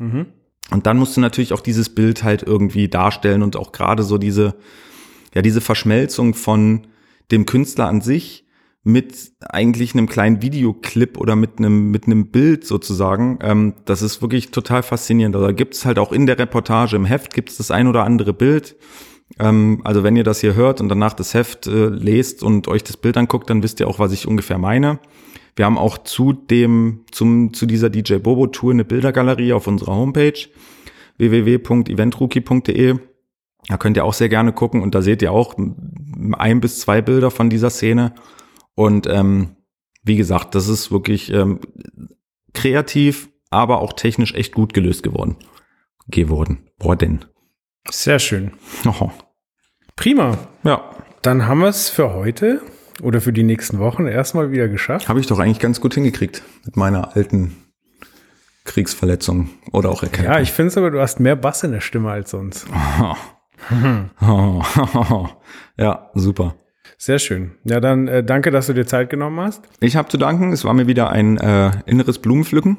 Und 0.71 0.85
dann 0.85 0.97
musst 0.97 1.17
du 1.17 1.21
natürlich 1.21 1.53
auch 1.53 1.61
dieses 1.61 1.89
Bild 1.89 2.23
halt 2.23 2.43
irgendwie 2.43 2.89
darstellen 2.89 3.41
und 3.41 3.55
auch 3.55 3.71
gerade 3.71 4.03
so 4.03 4.17
diese, 4.17 4.55
ja, 5.33 5.41
diese 5.41 5.61
Verschmelzung 5.61 6.33
von 6.33 6.87
dem 7.31 7.45
Künstler 7.45 7.87
an 7.87 8.01
sich 8.01 8.45
mit 8.83 9.31
eigentlich 9.41 9.93
einem 9.93 10.07
kleinen 10.07 10.41
Videoclip 10.41 11.17
oder 11.17 11.35
mit 11.35 11.59
einem, 11.59 11.91
mit 11.91 12.05
einem 12.05 12.27
Bild 12.27 12.65
sozusagen. 12.65 13.39
Ähm, 13.41 13.73
das 13.85 14.01
ist 14.01 14.21
wirklich 14.21 14.51
total 14.51 14.83
faszinierend. 14.83 15.35
Also 15.35 15.47
da 15.47 15.53
gibt 15.53 15.75
es 15.75 15.85
halt 15.85 15.99
auch 15.99 16.11
in 16.11 16.25
der 16.25 16.39
Reportage 16.39 16.95
im 16.95 17.05
Heft 17.05 17.33
gibt 17.33 17.49
es 17.49 17.57
das 17.57 17.71
ein 17.71 17.87
oder 17.87 18.03
andere 18.03 18.33
Bild. 18.33 18.75
Ähm, 19.39 19.81
also 19.83 20.03
wenn 20.03 20.15
ihr 20.15 20.23
das 20.23 20.41
hier 20.41 20.53
hört 20.53 20.81
und 20.81 20.89
danach 20.89 21.13
das 21.13 21.33
Heft 21.33 21.67
äh, 21.67 21.87
lest 21.87 22.43
und 22.43 22.67
euch 22.67 22.83
das 22.83 22.97
Bild 22.97 23.17
anguckt, 23.17 23.49
dann 23.49 23.63
wisst 23.63 23.79
ihr 23.79 23.87
auch, 23.87 23.99
was 23.99 24.11
ich 24.11 24.27
ungefähr 24.27 24.57
meine. 24.57 24.99
Wir 25.55 25.65
haben 25.65 25.77
auch 25.77 25.97
zu 25.97 26.33
dem, 26.33 27.05
zum, 27.11 27.53
zu 27.53 27.65
dieser 27.65 27.89
DJ 27.89 28.15
Bobo 28.15 28.47
Tour 28.47 28.71
eine 28.71 28.85
Bildergalerie 28.85 29.53
auf 29.53 29.67
unserer 29.67 29.95
Homepage 29.95 30.39
www.eventrookie.de. 31.17 32.95
Da 33.67 33.77
könnt 33.77 33.97
ihr 33.97 34.05
auch 34.05 34.13
sehr 34.13 34.29
gerne 34.29 34.53
gucken 34.53 34.81
und 34.81 34.95
da 34.95 35.01
seht 35.01 35.21
ihr 35.21 35.31
auch 35.31 35.55
ein 35.57 36.61
bis 36.61 36.79
zwei 36.79 37.01
Bilder 37.01 37.29
von 37.29 37.49
dieser 37.49 37.69
Szene. 37.69 38.13
Und 38.75 39.05
ähm, 39.07 39.57
wie 40.03 40.15
gesagt, 40.15 40.55
das 40.55 40.69
ist 40.69 40.91
wirklich 40.91 41.31
ähm, 41.31 41.59
kreativ, 42.53 43.29
aber 43.49 43.81
auch 43.81 43.93
technisch 43.93 44.33
echt 44.33 44.53
gut 44.53 44.73
gelöst 44.73 45.03
geworden. 45.03 45.35
Geworden. 46.07 46.69
Worden. 46.79 47.25
Sehr 47.91 48.19
schön. 48.19 48.53
Oh. 48.85 49.11
Prima. 49.99 50.37
Ja, 50.63 50.81
Dann 51.23 51.45
haben 51.45 51.59
wir 51.59 51.67
es 51.67 51.89
für 51.89 52.13
heute 52.13 52.61
oder 53.01 53.19
für 53.19 53.33
die 53.33 53.43
nächsten 53.43 53.79
Wochen 53.79 54.07
erstmal 54.07 54.49
wieder 54.49 54.69
geschafft. 54.69 55.09
habe 55.09 55.19
ich 55.19 55.27
doch 55.27 55.39
eigentlich 55.39 55.59
ganz 55.59 55.81
gut 55.81 55.93
hingekriegt 55.93 56.41
mit 56.63 56.77
meiner 56.77 57.17
alten 57.17 57.57
Kriegsverletzung 58.63 59.49
oder 59.73 59.89
auch 59.89 60.01
Erkältung. 60.01 60.33
Ja, 60.33 60.39
ich 60.39 60.53
finde 60.53 60.69
es 60.69 60.77
aber, 60.77 60.89
du 60.89 61.01
hast 61.01 61.19
mehr 61.19 61.35
Bass 61.35 61.65
in 61.65 61.73
der 61.73 61.81
Stimme 61.81 62.11
als 62.11 62.29
sonst. 62.31 62.65
ja, 65.77 66.09
super. 66.13 66.55
Sehr 66.97 67.19
schön. 67.19 67.55
Ja, 67.65 67.81
dann 67.81 68.07
äh, 68.07 68.23
danke, 68.23 68.51
dass 68.51 68.67
du 68.67 68.73
dir 68.73 68.87
Zeit 68.87 69.09
genommen 69.09 69.41
hast. 69.41 69.67
Ich 69.81 69.97
habe 69.97 70.07
zu 70.07 70.17
danken. 70.17 70.53
Es 70.53 70.63
war 70.63 70.73
mir 70.73 70.87
wieder 70.87 71.09
ein 71.09 71.37
äh, 71.39 71.71
inneres 71.87 72.19
Blumenpflücken. 72.19 72.77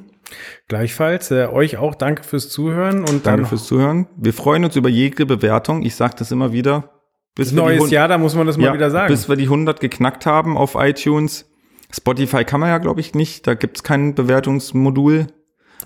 Gleichfalls. 0.69 1.31
Äh, 1.31 1.49
euch 1.53 1.77
auch 1.77 1.95
danke 1.95 2.25
fürs 2.25 2.49
Zuhören 2.49 3.05
und 3.05 3.27
Danke 3.27 3.45
fürs 3.45 3.67
Zuhören. 3.67 4.07
Wir 4.17 4.33
freuen 4.33 4.65
uns 4.65 4.75
über 4.77 4.89
jede 4.89 5.27
Bewertung. 5.27 5.83
Ich 5.83 5.97
sage 5.97 6.15
das 6.17 6.33
immer 6.33 6.55
wieder. 6.55 7.00
Bis 7.35 7.53
neues 7.53 7.91
Jahr, 7.91 8.09
da 8.09 8.19
muss 8.19 8.35
man 8.35 8.47
das 8.47 8.57
mal 8.57 8.67
ja, 8.67 8.75
wieder 8.75 8.91
sagen. 8.91 9.13
Bis 9.13 9.29
wir 9.29 9.37
die 9.37 9.45
100 9.45 9.81
geknackt 9.81 10.27
haben 10.27 10.57
auf 10.57 10.75
iTunes. 10.75 11.51
Spotify 11.93 12.45
kann 12.45 12.61
man 12.61 12.69
ja, 12.69 12.79
glaube 12.79 13.01
ich, 13.01 13.15
nicht. 13.15 13.47
Da 13.47 13.55
gibt's 13.55 13.83
kein 13.83 14.15
Bewertungsmodul. 14.15 15.29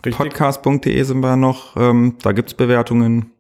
Podcast.de 0.03 1.03
sind 1.03 1.21
wir 1.21 1.37
noch. 1.37 1.77
Ähm, 1.77 2.17
da 2.23 2.33
gibt's 2.33 2.55
Bewertungen. 2.55 3.33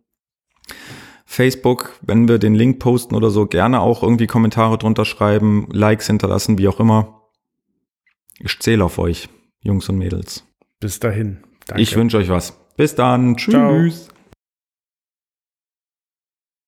Facebook, 1.27 1.99
wenn 2.03 2.29
wir 2.29 2.39
den 2.39 2.55
Link 2.55 2.79
posten 2.79 3.15
oder 3.15 3.31
so, 3.31 3.47
gerne 3.47 3.81
auch 3.81 4.03
irgendwie 4.03 4.27
Kommentare 4.27 4.79
drunter 4.79 5.05
schreiben, 5.05 5.69
Likes 5.73 6.07
hinterlassen, 6.07 6.59
wie 6.59 6.69
auch 6.69 6.81
immer. 6.81 7.23
Ich 8.39 8.59
zähle 8.61 8.85
auf 8.85 8.99
euch, 8.99 9.29
Jungs 9.61 9.89
und 9.89 9.99
Mädels. 9.99 10.45
Bis 10.81 11.01
dahin. 11.01 11.39
Danke. 11.67 11.83
Ich 11.83 11.97
wünsche 11.97 12.19
euch 12.19 12.29
was. 12.29 12.57
Bis 12.77 12.95
dann. 12.95 13.37
Ciao. 13.39 13.73
Tschüss. 13.73 14.09